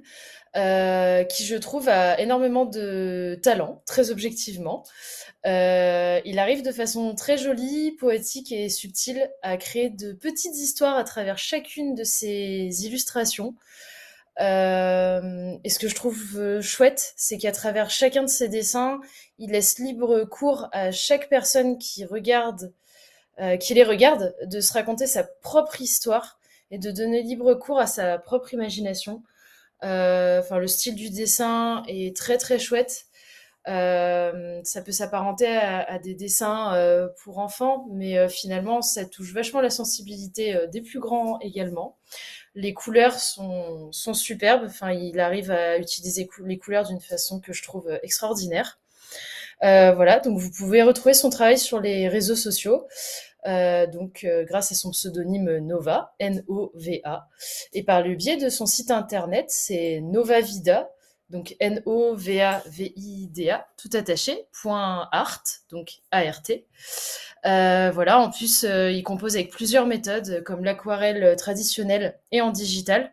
qui, 0.53 1.43
je 1.43 1.55
trouve, 1.55 1.89
a 1.89 2.19
énormément 2.19 2.65
de 2.65 3.39
talent, 3.41 3.81
très 3.87 4.11
objectivement. 4.11 4.83
Il 5.43 6.37
arrive 6.37 6.61
de 6.61 6.71
façon 6.71 7.15
très 7.15 7.35
jolie, 7.35 7.93
poétique 7.93 8.51
et 8.51 8.69
subtile 8.69 9.31
à 9.41 9.57
créer 9.57 9.89
de 9.89 10.13
petites 10.13 10.55
histoires 10.55 10.97
à 10.97 11.03
travers 11.03 11.39
chacune 11.39 11.95
de 11.95 12.03
ses 12.03 12.85
illustrations. 12.85 13.55
Euh, 14.39 15.57
et 15.64 15.69
ce 15.69 15.80
que 15.80 15.88
je 15.88 15.95
trouve 15.95 16.38
euh, 16.38 16.61
chouette, 16.61 17.14
c'est 17.15 17.38
qu'à 17.38 17.51
travers 17.51 17.89
chacun 17.89 18.23
de 18.23 18.27
ses 18.27 18.47
dessins, 18.47 18.99
il 19.39 19.51
laisse 19.51 19.80
libre 19.80 20.26
cours 20.26 20.68
à 20.73 20.91
chaque 20.91 21.30
personne 21.30 21.77
qui 21.80 22.05
regarde, 22.05 22.72
euh, 23.39 23.57
qui 23.57 23.73
les 23.73 23.84
regarde, 23.84 24.35
de 24.45 24.61
se 24.61 24.73
raconter 24.73 25.07
sa 25.07 25.23
propre 25.23 25.81
histoire 25.81 26.39
et 26.69 26.77
de 26.77 26.91
donner 26.91 27.23
libre 27.23 27.55
cours 27.55 27.80
à 27.80 27.88
sa 27.88 28.19
propre 28.19 28.53
imagination. 28.53 29.23
Enfin, 29.81 30.57
le 30.57 30.68
style 30.68 30.95
du 30.95 31.09
dessin 31.09 31.84
est 31.88 32.15
très 32.15 32.38
très 32.38 32.59
chouette. 32.59 33.06
Euh, 33.68 34.61
ça 34.64 34.81
peut 34.81 34.91
s'apparenter 34.91 35.48
à, 35.48 35.99
des 35.99 36.14
dessins 36.14 36.73
euh, 36.76 37.10
pour 37.23 37.39
enfants, 37.39 37.85
mais 37.91 38.18
euh, 38.18 38.30
finalement, 38.30 38.81
ça 38.81 39.06
touche 39.06 39.34
vachement 39.34 39.61
la 39.61 39.69
sensibilité 39.69 40.56
euh, 40.56 40.68
des 40.68 40.81
plus 40.81 40.99
grands 40.99 41.38
également. 41.39 41.98
Les 42.56 42.73
couleurs 42.73 43.19
sont, 43.19 43.91
sont 43.91 44.14
superbes. 44.14 44.64
Enfin, 44.65 44.91
il 44.91 45.19
arrive 45.19 45.52
à 45.52 45.77
utiliser 45.77 46.30
les 46.45 46.57
couleurs 46.57 46.88
d'une 46.88 47.02
façon 47.02 47.41
que 47.41 47.52
je 47.52 47.61
trouve 47.61 47.89
euh, 47.89 47.99
extraordinaire. 48.03 48.80
Voilà, 49.61 50.19
donc 50.19 50.38
vous 50.38 50.52
pouvez 50.52 50.84
retrouver 50.84 51.15
son 51.15 51.31
travail 51.31 51.57
sur 51.57 51.80
les 51.80 52.07
réseaux 52.07 52.35
sociaux. 52.35 52.88
Donc, 53.44 54.27
grâce 54.44 54.72
à 54.72 54.76
son 54.76 54.91
pseudonyme 54.91 55.57
Nova, 55.60 56.14
N-O-V-A, 56.19 57.27
et 57.73 57.81
par 57.81 58.03
le 58.03 58.14
biais 58.14 58.38
de 58.38 58.49
son 58.49 58.68
site 58.68 58.91
internet, 58.91 59.45
c'est 59.49 59.99
Nova 60.02 60.41
Vida, 60.41 60.91
donc 61.29 61.55
N-O-V-A-V-I-D-A, 61.59 62.07
tout 63.77 63.89
attaché, 63.93 64.45
point 64.61 65.09
art, 65.11 65.43
donc 65.69 65.99
A-R-T. 66.11 66.65
Euh, 67.45 67.91
voilà, 67.93 68.19
en 68.19 68.29
plus, 68.29 68.63
euh, 68.63 68.91
il 68.91 69.03
compose 69.03 69.35
avec 69.35 69.51
plusieurs 69.51 69.85
méthodes, 69.85 70.43
comme 70.43 70.63
l'aquarelle 70.63 71.35
traditionnelle 71.35 72.17
et 72.31 72.41
en 72.41 72.51
digital. 72.51 73.11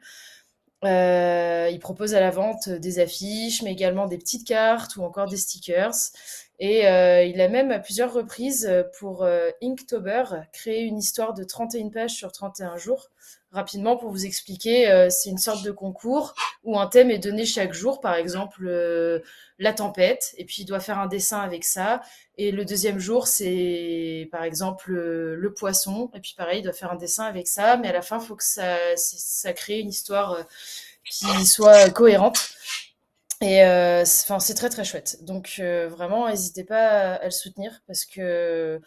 Euh, 0.84 1.68
il 1.72 1.78
propose 1.80 2.14
à 2.14 2.20
la 2.20 2.30
vente 2.30 2.68
des 2.68 2.98
affiches, 3.00 3.62
mais 3.62 3.72
également 3.72 4.06
des 4.06 4.18
petites 4.18 4.46
cartes 4.46 4.96
ou 4.96 5.02
encore 5.02 5.28
des 5.28 5.36
stickers. 5.36 5.94
Et 6.60 6.80
il 6.82 7.40
a 7.40 7.48
même 7.48 7.72
à 7.72 7.80
plusieurs 7.80 8.12
reprises 8.12 8.70
pour 8.98 9.26
Inktober 9.60 10.24
créé 10.52 10.82
une 10.82 10.98
histoire 10.98 11.34
de 11.34 11.42
31 11.42 11.88
pages 11.88 12.12
sur 12.12 12.30
31 12.30 12.76
jours. 12.76 13.10
Rapidement, 13.54 13.96
pour 13.96 14.10
vous 14.10 14.26
expliquer, 14.26 14.90
euh, 14.90 15.08
c'est 15.10 15.30
une 15.30 15.38
sorte 15.38 15.62
de 15.62 15.70
concours 15.70 16.34
où 16.64 16.76
un 16.76 16.88
thème 16.88 17.12
est 17.12 17.20
donné 17.20 17.46
chaque 17.46 17.72
jour, 17.72 18.00
par 18.00 18.16
exemple 18.16 18.66
euh, 18.66 19.20
la 19.60 19.72
tempête, 19.72 20.34
et 20.38 20.44
puis 20.44 20.62
il 20.62 20.64
doit 20.64 20.80
faire 20.80 20.98
un 20.98 21.06
dessin 21.06 21.38
avec 21.38 21.62
ça. 21.62 22.00
Et 22.36 22.50
le 22.50 22.64
deuxième 22.64 22.98
jour, 22.98 23.28
c'est 23.28 24.28
par 24.32 24.42
exemple 24.42 24.92
euh, 24.92 25.36
le 25.36 25.54
poisson, 25.54 26.10
et 26.14 26.20
puis 26.20 26.34
pareil, 26.36 26.60
il 26.60 26.62
doit 26.64 26.72
faire 26.72 26.90
un 26.90 26.96
dessin 26.96 27.26
avec 27.26 27.46
ça, 27.46 27.76
mais 27.76 27.86
à 27.86 27.92
la 27.92 28.02
fin, 28.02 28.18
il 28.18 28.26
faut 28.26 28.34
que 28.34 28.42
ça, 28.42 29.52
crée 29.54 29.78
une 29.78 29.90
histoire 29.90 30.36
qui 31.08 31.46
soit 31.46 31.90
cohérente. 31.90 32.38
Et 33.40 33.62
enfin, 33.62 34.40
c'est 34.40 34.54
très 34.54 34.68
très 34.70 34.84
chouette. 34.84 35.18
Donc 35.22 35.60
vraiment, 35.60 36.28
n'hésitez 36.28 36.64
pas 36.64 37.14
à, 37.14 37.24
le 37.26 37.30
soutenir 37.30 37.82
parce 37.86 38.04
que 38.04 38.80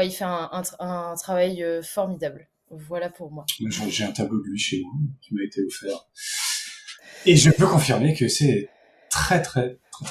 il 0.00 0.10
fait 0.12 0.24
un, 0.24 0.48
un 0.52 0.62
tra- 0.62 0.76
un 0.80 1.14
travail 1.16 1.64
formidable. 1.82 2.48
Voilà 2.72 3.10
pour 3.10 3.30
moi. 3.30 3.44
J'ai 3.88 4.04
un 4.04 4.12
tableau 4.12 4.38
de 4.38 4.48
lui 4.48 4.58
chez 4.58 4.80
moi 4.82 4.94
qui 5.20 5.34
m'a 5.34 5.42
été 5.44 5.60
offert. 5.62 6.08
Et 7.26 7.36
je 7.36 7.50
peux 7.50 7.66
confirmer 7.66 8.14
que 8.14 8.28
c'est 8.28 8.70
très, 9.10 9.42
très, 9.42 9.78
très. 9.90 10.10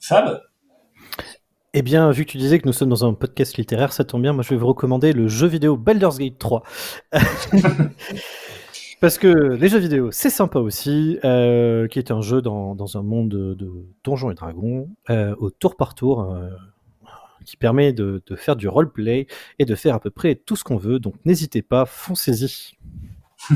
Fab 0.00 0.40
Eh 1.74 1.82
bien, 1.82 2.12
vu 2.12 2.24
que 2.24 2.30
tu 2.30 2.38
disais 2.38 2.60
que 2.60 2.66
nous 2.66 2.72
sommes 2.72 2.88
dans 2.88 3.04
un 3.04 3.14
podcast 3.14 3.56
littéraire, 3.56 3.92
ça 3.92 4.04
tombe 4.04 4.22
bien, 4.22 4.32
moi 4.32 4.44
je 4.44 4.50
vais 4.50 4.56
vous 4.56 4.68
recommander 4.68 5.12
le 5.12 5.26
jeu 5.26 5.48
vidéo 5.48 5.76
Baldur's 5.76 6.18
Gate 6.18 6.38
3. 6.38 6.62
Parce 9.00 9.18
que 9.18 9.26
les 9.26 9.68
jeux 9.68 9.80
vidéo, 9.80 10.12
c'est 10.12 10.30
sympa 10.30 10.60
aussi, 10.60 11.18
euh, 11.24 11.88
qui 11.88 11.98
est 11.98 12.12
un 12.12 12.20
jeu 12.20 12.40
dans, 12.40 12.76
dans 12.76 12.96
un 12.96 13.02
monde 13.02 13.28
de, 13.28 13.54
de 13.54 13.68
donjons 14.04 14.30
et 14.30 14.34
dragons, 14.34 14.88
euh, 15.10 15.34
au 15.38 15.50
tour 15.50 15.74
par 15.74 15.96
tour, 15.96 16.30
euh, 16.30 16.48
qui 17.44 17.56
permet 17.56 17.92
de, 17.92 18.22
faire 18.36 18.56
du 18.56 18.68
roleplay 18.68 19.26
et 19.58 19.64
de 19.64 19.74
faire 19.74 19.94
à 19.94 20.00
peu 20.00 20.10
près 20.10 20.34
tout 20.34 20.56
ce 20.56 20.64
qu'on 20.64 20.76
veut, 20.76 20.98
donc 20.98 21.14
n'hésitez 21.24 21.62
pas, 21.62 21.84
foncez-y. 21.84 22.72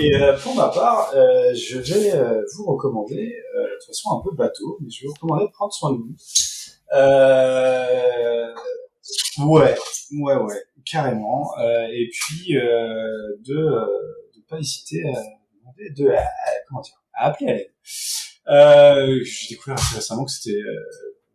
Et 0.00 0.14
euh, 0.14 0.36
pour 0.38 0.54
ma 0.54 0.68
part, 0.68 1.10
euh, 1.14 1.52
je 1.54 1.78
vais 1.78 2.14
euh, 2.14 2.42
vous 2.54 2.66
recommander 2.66 3.34
euh, 3.56 3.62
de 3.64 3.74
toute 3.78 3.86
façon 3.86 4.16
un 4.16 4.22
peu 4.22 4.34
bateau, 4.34 4.78
mais 4.80 4.88
je 4.90 5.02
vais 5.02 5.08
vous 5.08 5.14
recommander 5.14 5.46
de 5.46 5.50
prendre 5.50 5.72
soin 5.72 5.92
de 5.92 5.98
vous. 5.98 6.14
Ouais, 9.38 9.74
ouais, 10.20 10.36
ouais, 10.36 10.62
carrément. 10.84 11.52
Et 11.90 12.08
puis 12.12 12.54
de 12.54 13.54
ne 13.56 14.42
pas 14.48 14.58
hésiter 14.58 15.02
à 15.08 15.12
de 15.96 16.12
comment 16.68 16.80
dire, 16.80 17.00
à 17.14 17.26
appeler 17.26 17.50
à 17.50 17.54
l'aide. 17.54 19.24
J'ai 19.24 19.54
découvert 19.54 19.78
récemment 19.94 20.24
que 20.24 20.30
c'était 20.30 20.60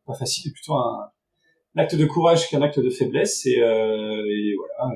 pas 0.06 0.14
facile, 0.16 0.50
et 0.50 0.54
plutôt 0.54 0.76
un, 0.76 1.12
acte 1.76 1.96
de 1.96 2.06
courage 2.06 2.50
qu'un 2.50 2.62
acte 2.62 2.80
de 2.80 2.90
faiblesse. 2.90 3.46
Et, 3.46 3.60
euh, 3.60 4.26
et 4.30 4.56
voilà, 4.56 4.96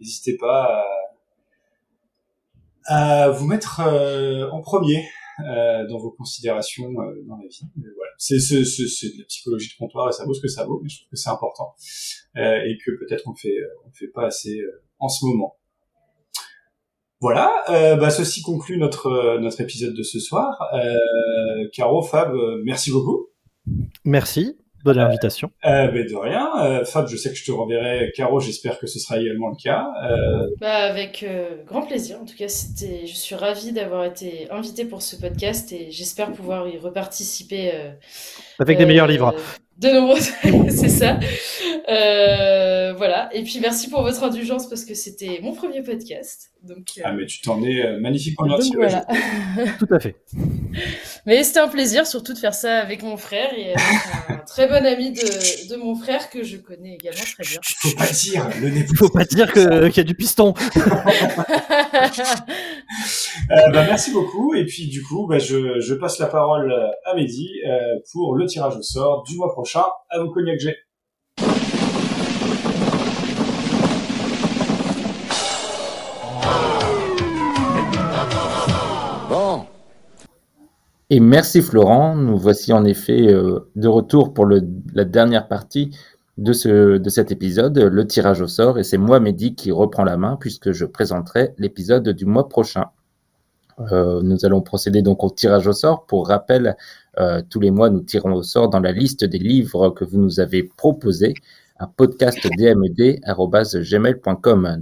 n'hésitez 0.00 0.36
pas 0.36 0.84
à, 2.86 3.24
à 3.24 3.30
vous 3.30 3.46
mettre 3.46 3.80
euh, 3.80 4.48
en 4.50 4.60
premier 4.60 5.04
euh, 5.40 5.86
dans 5.86 5.98
vos 5.98 6.10
considérations 6.10 6.90
euh, 7.00 7.22
dans 7.26 7.36
la 7.36 7.46
vie. 7.48 7.62
Mais 7.76 7.88
voilà, 7.94 8.12
c'est 8.18 8.36
de 8.36 9.18
la 9.18 9.24
psychologie 9.26 9.68
de 9.68 9.78
comptoir 9.78 10.08
et 10.08 10.12
ça 10.12 10.24
vaut 10.24 10.34
ce 10.34 10.40
que 10.40 10.48
ça 10.48 10.64
vaut, 10.64 10.80
mais 10.82 10.88
je 10.88 10.98
trouve 10.98 11.10
que 11.10 11.16
c'est 11.16 11.30
important 11.30 11.74
euh, 12.36 12.60
et 12.64 12.76
que 12.84 12.90
peut-être 12.98 13.28
on 13.28 13.34
fait 13.34 13.56
on 13.86 13.92
fait 13.92 14.08
pas 14.08 14.26
assez 14.26 14.60
euh, 14.60 14.82
en 14.98 15.08
ce 15.08 15.24
moment. 15.24 15.56
Voilà, 17.20 17.52
euh, 17.68 17.94
bah, 17.94 18.10
ceci 18.10 18.42
conclut 18.42 18.78
notre 18.78 19.06
euh, 19.06 19.38
notre 19.38 19.60
épisode 19.60 19.94
de 19.94 20.02
ce 20.02 20.18
soir. 20.18 20.60
Euh, 20.74 21.68
Caro, 21.72 22.02
Fab, 22.02 22.34
euh, 22.34 22.60
merci 22.64 22.90
beaucoup. 22.90 23.28
Merci 24.04 24.58
de 24.84 24.92
l'invitation. 24.92 25.50
Euh, 25.64 25.88
ben, 25.88 26.06
de 26.06 26.14
rien. 26.16 26.48
Euh, 26.64 26.84
Fab, 26.84 27.08
je 27.08 27.16
sais 27.16 27.30
que 27.30 27.36
je 27.36 27.44
te 27.44 27.52
renverrai. 27.52 28.12
Caro, 28.16 28.40
j'espère 28.40 28.78
que 28.78 28.86
ce 28.86 28.98
sera 28.98 29.18
également 29.20 29.48
le 29.48 29.56
cas. 29.62 29.86
Euh, 30.04 30.48
Bah, 30.60 30.74
avec 30.76 31.22
euh, 31.22 31.62
grand 31.66 31.82
plaisir. 31.82 32.18
En 32.20 32.24
tout 32.24 32.36
cas, 32.36 32.48
c'était, 32.48 33.06
je 33.06 33.14
suis 33.14 33.34
ravie 33.34 33.72
d'avoir 33.72 34.04
été 34.04 34.48
invitée 34.50 34.84
pour 34.84 35.02
ce 35.02 35.16
podcast 35.16 35.72
et 35.72 35.90
j'espère 35.90 36.32
pouvoir 36.32 36.66
y 36.68 36.78
reparticiper. 36.78 37.70
euh, 37.74 37.90
Avec 38.58 38.78
des 38.78 38.84
euh, 38.84 38.86
meilleurs 38.86 39.06
livres. 39.06 39.34
De 39.78 39.88
nombreux, 39.88 40.20
c'est 40.70 40.88
ça. 40.88 41.18
Euh, 41.88 42.92
voilà. 42.96 43.28
Et 43.34 43.42
puis 43.42 43.58
merci 43.60 43.88
pour 43.90 44.02
votre 44.02 44.22
indulgence 44.22 44.68
parce 44.68 44.84
que 44.84 44.94
c'était 44.94 45.40
mon 45.42 45.54
premier 45.54 45.82
podcast. 45.82 46.50
Donc, 46.62 46.86
euh, 46.98 47.02
ah, 47.04 47.12
mais 47.12 47.26
tu 47.26 47.40
t'en 47.40 47.60
es 47.64 47.84
euh, 47.84 47.98
magnifiquement 47.98 48.46
bien 48.46 48.58
donc 48.58 48.74
voilà. 48.76 49.04
Tout 49.78 49.88
à 49.90 49.98
fait. 49.98 50.14
Mais 51.24 51.44
c'était 51.44 51.60
un 51.60 51.68
plaisir 51.68 52.06
surtout 52.06 52.32
de 52.32 52.38
faire 52.38 52.52
ça 52.54 52.78
avec 52.78 53.02
mon 53.02 53.16
frère 53.16 53.52
et 53.56 53.74
avec 53.74 53.78
un 54.28 54.36
très 54.46 54.66
bon 54.66 54.84
ami 54.84 55.12
de, 55.12 55.68
de 55.70 55.76
mon 55.76 55.94
frère 55.94 56.30
que 56.30 56.42
je 56.42 56.56
connais 56.56 56.94
également 56.94 57.20
très 57.20 57.44
bien. 57.48 57.58
Faut 57.62 57.96
pas 57.96 58.06
dire, 58.08 58.48
le 58.60 58.70
nez. 58.70 58.84
Il 58.90 58.96
faut 58.96 59.08
pas 59.08 59.24
dire 59.24 59.52
que- 59.52 59.86
qu'il 59.88 59.96
y 59.98 60.00
a 60.00 60.04
du 60.04 60.14
piston. 60.14 60.54
Euh, 63.50 63.70
bah, 63.72 63.84
merci 63.86 64.12
beaucoup. 64.12 64.54
Et 64.54 64.64
puis 64.64 64.86
du 64.88 65.02
coup, 65.02 65.26
bah, 65.26 65.38
je, 65.38 65.80
je 65.80 65.94
passe 65.94 66.18
la 66.18 66.26
parole 66.26 66.72
à 67.04 67.14
Mehdi 67.14 67.48
euh, 67.66 67.78
pour 68.12 68.34
le 68.36 68.46
tirage 68.46 68.76
au 68.76 68.82
sort 68.82 69.22
du 69.24 69.36
mois 69.36 69.50
prochain. 69.52 69.84
À 70.10 70.20
vous 70.20 70.30
cognac 70.30 70.58
G. 70.58 70.74
Et 81.14 81.20
merci 81.20 81.60
Florent. 81.60 82.16
Nous 82.16 82.38
voici 82.38 82.72
en 82.72 82.86
effet 82.86 83.30
euh, 83.30 83.68
de 83.76 83.86
retour 83.86 84.32
pour 84.32 84.46
la 84.46 85.04
dernière 85.04 85.46
partie 85.46 85.94
de 86.38 86.54
cet 86.54 87.30
épisode, 87.30 87.76
le 87.76 88.06
tirage 88.06 88.40
au 88.40 88.46
sort. 88.46 88.78
Et 88.78 88.82
c'est 88.82 88.96
moi, 88.96 89.20
Mehdi, 89.20 89.54
qui 89.54 89.72
reprend 89.72 90.04
la 90.04 90.16
main 90.16 90.38
puisque 90.40 90.72
je 90.72 90.86
présenterai 90.86 91.52
l'épisode 91.58 92.08
du 92.08 92.24
mois 92.24 92.48
prochain. 92.48 92.86
Euh, 93.92 94.22
nous 94.22 94.46
allons 94.46 94.62
procéder 94.62 95.02
donc 95.02 95.22
au 95.22 95.28
tirage 95.28 95.66
au 95.66 95.74
sort. 95.74 96.06
Pour 96.06 96.28
rappel, 96.28 96.78
euh, 97.20 97.42
tous 97.46 97.60
les 97.60 97.70
mois, 97.70 97.90
nous 97.90 98.00
tirons 98.00 98.32
au 98.32 98.42
sort 98.42 98.70
dans 98.70 98.80
la 98.80 98.92
liste 98.92 99.22
des 99.22 99.38
livres 99.38 99.90
que 99.90 100.06
vous 100.06 100.18
nous 100.18 100.40
avez 100.40 100.62
proposés 100.62 101.34
un 101.82 101.88
podcast 101.88 102.46
dmed.gmail.com. 102.58 103.62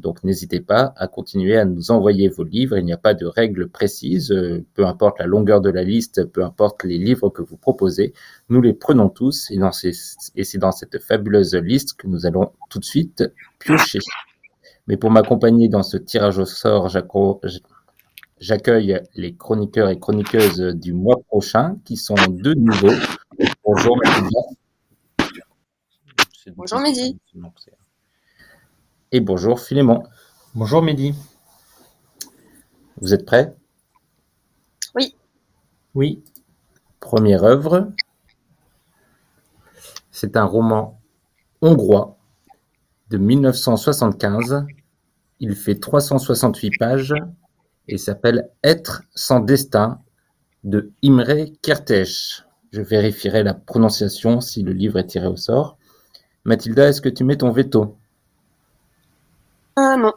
Donc 0.02 0.22
n'hésitez 0.22 0.60
pas 0.60 0.92
à 0.96 1.08
continuer 1.08 1.56
à 1.56 1.64
nous 1.64 1.90
envoyer 1.90 2.28
vos 2.28 2.44
livres. 2.44 2.76
Il 2.76 2.84
n'y 2.84 2.92
a 2.92 2.98
pas 2.98 3.14
de 3.14 3.24
règles 3.24 3.70
précises, 3.70 4.34
peu 4.74 4.86
importe 4.86 5.18
la 5.18 5.24
longueur 5.24 5.62
de 5.62 5.70
la 5.70 5.82
liste, 5.82 6.26
peu 6.26 6.44
importe 6.44 6.84
les 6.84 6.98
livres 6.98 7.30
que 7.30 7.40
vous 7.40 7.56
proposez, 7.56 8.12
nous 8.50 8.60
les 8.60 8.74
prenons 8.74 9.08
tous 9.08 9.50
et, 9.50 9.58
c'est 10.44 10.58
dans 10.58 10.72
cette 10.72 11.02
fabuleuse 11.02 11.54
liste 11.54 11.94
que 11.94 12.06
nous 12.06 12.26
allons 12.26 12.52
tout 12.68 12.78
de 12.78 12.84
suite 12.84 13.24
piocher. 13.58 14.00
Mais 14.86 14.98
pour 14.98 15.10
m'accompagner 15.10 15.68
dans 15.68 15.82
ce 15.82 15.96
tirage 15.96 16.38
au 16.38 16.44
sort, 16.44 16.94
j'accueille 18.38 19.00
les 19.14 19.34
chroniqueurs 19.34 19.88
et 19.88 19.98
chroniqueuses 19.98 20.74
du 20.74 20.92
mois 20.92 21.16
prochain 21.28 21.78
qui 21.86 21.96
sont 21.96 22.16
de 22.28 22.52
nouveau. 22.52 22.92
Bonjour 23.64 23.96
Mathilda. 23.96 24.40
Bonjour 26.48 26.80
Mehdi. 26.80 27.18
Et 29.12 29.20
bonjour 29.20 29.60
Philémon. 29.60 30.02
Bonjour 30.54 30.80
Mehdi. 30.80 31.14
Vous 33.00 33.12
êtes 33.12 33.26
prêts? 33.26 33.54
Oui. 34.94 35.14
Oui. 35.94 36.22
Première 36.98 37.44
œuvre. 37.44 37.92
C'est 40.10 40.36
un 40.36 40.44
roman 40.44 41.00
hongrois 41.60 42.16
de 43.10 43.18
1975. 43.18 44.64
Il 45.40 45.56
fait 45.56 45.78
368 45.78 46.78
pages 46.78 47.14
et 47.86 47.98
s'appelle 47.98 48.48
Être 48.64 49.02
sans 49.14 49.40
destin 49.40 50.00
de 50.64 50.92
Imre 51.02 51.52
Kertész. 51.60 52.44
Je 52.72 52.80
vérifierai 52.80 53.42
la 53.42 53.54
prononciation 53.54 54.40
si 54.40 54.62
le 54.62 54.72
livre 54.72 54.98
est 54.98 55.06
tiré 55.06 55.26
au 55.26 55.36
sort. 55.36 55.76
Mathilda, 56.44 56.88
est-ce 56.88 57.00
que 57.00 57.08
tu 57.08 57.24
mets 57.24 57.36
ton 57.36 57.50
veto? 57.50 57.96
Ah 59.76 59.96
non. 59.96 60.12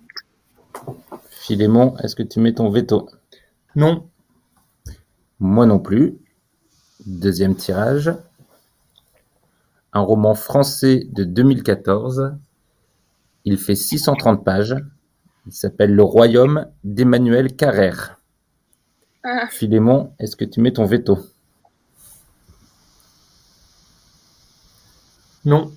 Philémon, 1.29 1.97
est-ce 1.97 2.15
que 2.15 2.23
tu 2.23 2.39
mets 2.39 2.53
ton 2.53 2.69
veto? 2.69 3.09
Non. 3.75 4.07
Moi 5.39 5.65
non 5.65 5.79
plus. 5.79 6.17
Deuxième 7.05 7.55
tirage. 7.55 8.11
Un 9.91 10.01
roman 10.01 10.35
français 10.35 11.07
de 11.11 11.23
2014. 11.23 12.35
Il 13.45 13.57
fait 13.57 13.75
630 13.75 14.43
pages. 14.45 14.75
Il 15.45 15.51
s'appelle 15.51 15.93
Le 15.93 16.03
Royaume 16.03 16.67
d'Emmanuel 16.85 17.55
Carrère. 17.55 18.17
Ah, 19.23 19.47
Philémon, 19.49 20.13
est-ce 20.19 20.35
que 20.37 20.45
tu 20.45 20.61
mets 20.61 20.73
ton 20.73 20.85
veto? 20.85 21.19
Non. 25.45 25.71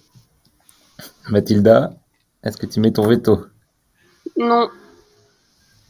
Mathilda, 1.28 1.94
est-ce 2.42 2.56
que 2.56 2.66
tu 2.66 2.80
mets 2.80 2.92
ton 2.92 3.06
veto? 3.06 3.46
Non. 4.36 4.68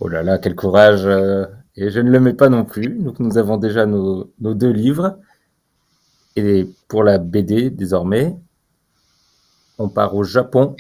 Oh 0.01 0.09
là 0.09 0.23
là, 0.23 0.39
quel 0.39 0.55
courage 0.55 1.05
euh, 1.07 1.47
Et 1.77 1.91
je 1.91 2.01
ne 2.01 2.11
le 2.11 2.21
mets 2.21 2.35
pas 2.35 2.49
non 2.49 2.65
plus. 2.65 2.99
Donc 2.99 3.19
nous 3.19 3.39
avons 3.39 3.57
déjà 3.57 3.87
nos, 3.87 4.33
nos 4.41 4.55
deux 4.55 4.71
livres. 4.71 5.19
Et 6.37 6.69
pour 6.89 7.03
la 7.03 7.19
BD, 7.19 7.71
désormais, 7.71 8.37
on 9.79 9.89
part 9.89 10.15
au 10.15 10.23
Japon, 10.23 10.77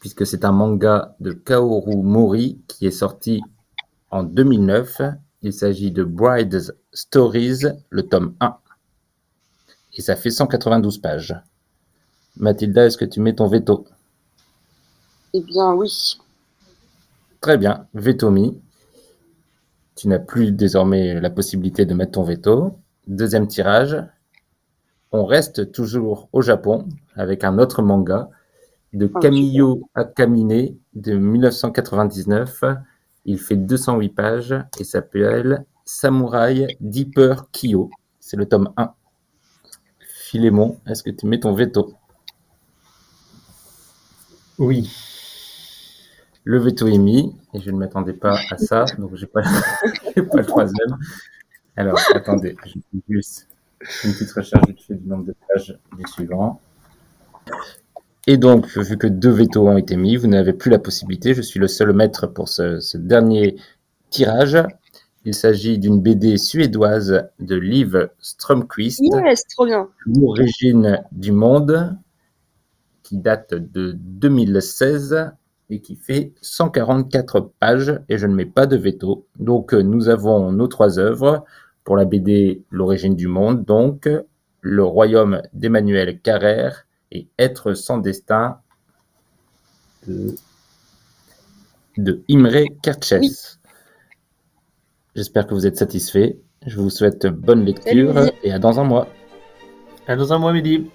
puisque 0.00 0.26
c'est 0.26 0.44
un 0.44 0.52
manga 0.52 1.16
de 1.20 1.32
Kaoru 1.32 1.96
Mori 1.96 2.60
qui 2.68 2.86
est 2.86 2.90
sorti 2.90 3.42
en 4.10 4.22
2009. 4.22 5.00
Il 5.42 5.52
s'agit 5.52 5.90
de 5.90 6.04
Bride's 6.04 6.72
Stories, 6.92 7.64
le 7.90 8.02
tome 8.02 8.34
1. 8.40 8.56
Et 9.94 10.02
ça 10.02 10.16
fait 10.16 10.30
192 10.30 10.98
pages. 10.98 11.34
Mathilda, 12.36 12.86
est-ce 12.86 12.98
que 12.98 13.04
tu 13.04 13.20
mets 13.20 13.34
ton 13.34 13.46
veto? 13.46 13.86
Eh 15.32 15.40
bien 15.40 15.72
oui. 15.72 16.18
Très 17.40 17.58
bien, 17.58 17.86
veto 17.94 18.30
mis. 18.30 18.60
Tu 19.96 20.08
n'as 20.08 20.18
plus 20.18 20.52
désormais 20.52 21.20
la 21.20 21.30
possibilité 21.30 21.86
de 21.86 21.94
mettre 21.94 22.12
ton 22.12 22.22
veto. 22.22 22.78
Deuxième 23.06 23.46
tirage. 23.46 23.96
On 25.12 25.24
reste 25.24 25.70
toujours 25.70 26.28
au 26.32 26.42
Japon 26.42 26.88
avec 27.14 27.44
un 27.44 27.58
autre 27.58 27.82
manga 27.82 28.28
de 28.92 29.10
Oh, 29.12 29.18
Kamiyo 29.20 29.88
Akamine 29.94 30.76
de 30.94 31.14
1999. 31.14 32.64
Il 33.24 33.38
fait 33.38 33.56
208 33.56 34.08
pages 34.10 34.54
et 34.78 34.84
s'appelle 34.84 35.64
Samurai 35.84 36.76
Deeper 36.80 37.50
Kyo. 37.52 37.90
C'est 38.18 38.36
le 38.36 38.46
tome 38.46 38.72
1. 38.76 38.92
Philémon, 40.00 40.78
est-ce 40.86 41.02
que 41.02 41.10
tu 41.10 41.26
mets 41.26 41.40
ton 41.40 41.54
veto? 41.54 41.94
Oui. 44.58 44.90
Le 46.44 46.58
veto 46.58 46.86
est 46.86 46.98
mis, 46.98 47.34
et 47.54 47.60
je 47.60 47.70
ne 47.70 47.78
m'attendais 47.78 48.12
pas 48.12 48.38
à 48.50 48.58
ça, 48.58 48.84
donc 48.98 49.14
j'ai 49.14 49.26
pas, 49.26 49.42
pas 50.14 50.36
le 50.36 50.44
troisième. 50.44 50.98
Alors, 51.76 51.98
attendez, 52.14 52.56
je 52.66 52.72
fais 52.72 52.98
juste 53.08 53.48
une 54.04 54.12
petite 54.12 54.32
recherche 54.32 54.66
vite 54.68 54.82
fait 54.82 54.94
du 54.94 55.08
nombre 55.08 55.24
de 55.24 55.34
pages 55.48 55.78
du 55.96 56.06
suivant. 56.06 56.60
Et 58.26 58.36
donc, 58.36 58.66
vu 58.76 58.96
que 58.96 59.06
deux 59.06 59.30
vétos 59.30 59.66
ont 59.66 59.76
été 59.76 59.96
mis, 59.96 60.16
vous 60.16 60.26
n'avez 60.26 60.52
plus 60.52 60.70
la 60.70 60.78
possibilité, 60.78 61.34
je 61.34 61.42
suis 61.42 61.60
le 61.60 61.68
seul 61.68 61.92
maître 61.92 62.26
pour 62.26 62.48
ce, 62.48 62.80
ce 62.80 62.96
dernier 62.96 63.56
tirage. 64.10 64.58
Il 65.26 65.34
s'agit 65.34 65.78
d'une 65.78 66.00
BD 66.00 66.36
suédoise 66.36 67.24
de 67.40 67.56
Liv 67.56 68.10
Strömquist, 68.20 69.00
Yes, 69.02 69.46
trop 69.48 69.64
bien. 69.64 69.88
L'origine 70.06 71.02
du 71.12 71.32
monde, 71.32 71.96
qui 73.04 73.18
date 73.18 73.54
de 73.54 73.92
2016 73.92 75.30
et 75.70 75.80
qui 75.80 75.94
fait 75.94 76.32
144 76.40 77.52
pages, 77.60 78.00
et 78.08 78.18
je 78.18 78.26
ne 78.26 78.34
mets 78.34 78.44
pas 78.44 78.66
de 78.66 78.76
veto. 78.76 79.26
Donc 79.38 79.72
euh, 79.72 79.82
nous 79.82 80.08
avons 80.08 80.50
nos 80.50 80.66
trois 80.66 80.98
œuvres 80.98 81.44
pour 81.84 81.96
la 81.96 82.04
BD 82.04 82.62
L'origine 82.70 83.14
du 83.14 83.28
monde, 83.28 83.64
donc 83.64 84.08
Le 84.60 84.84
royaume 84.84 85.42
d'Emmanuel 85.52 86.20
Carrère 86.20 86.86
et 87.12 87.28
Être 87.38 87.74
sans 87.74 87.98
destin 87.98 88.58
de, 90.08 90.34
de 91.96 92.22
Imre 92.28 92.66
Kertész. 92.82 93.20
Oui. 93.20 93.70
J'espère 95.14 95.46
que 95.46 95.54
vous 95.54 95.66
êtes 95.66 95.76
satisfaits. 95.76 96.36
Je 96.66 96.80
vous 96.80 96.90
souhaite 96.90 97.26
bonne 97.26 97.64
lecture 97.64 98.14
Salut. 98.14 98.30
et 98.42 98.52
à 98.52 98.58
dans 98.58 98.80
un 98.80 98.84
mois. 98.84 99.08
À 100.06 100.16
dans 100.16 100.32
un 100.32 100.38
mois, 100.38 100.52
Mehdi. 100.52 100.90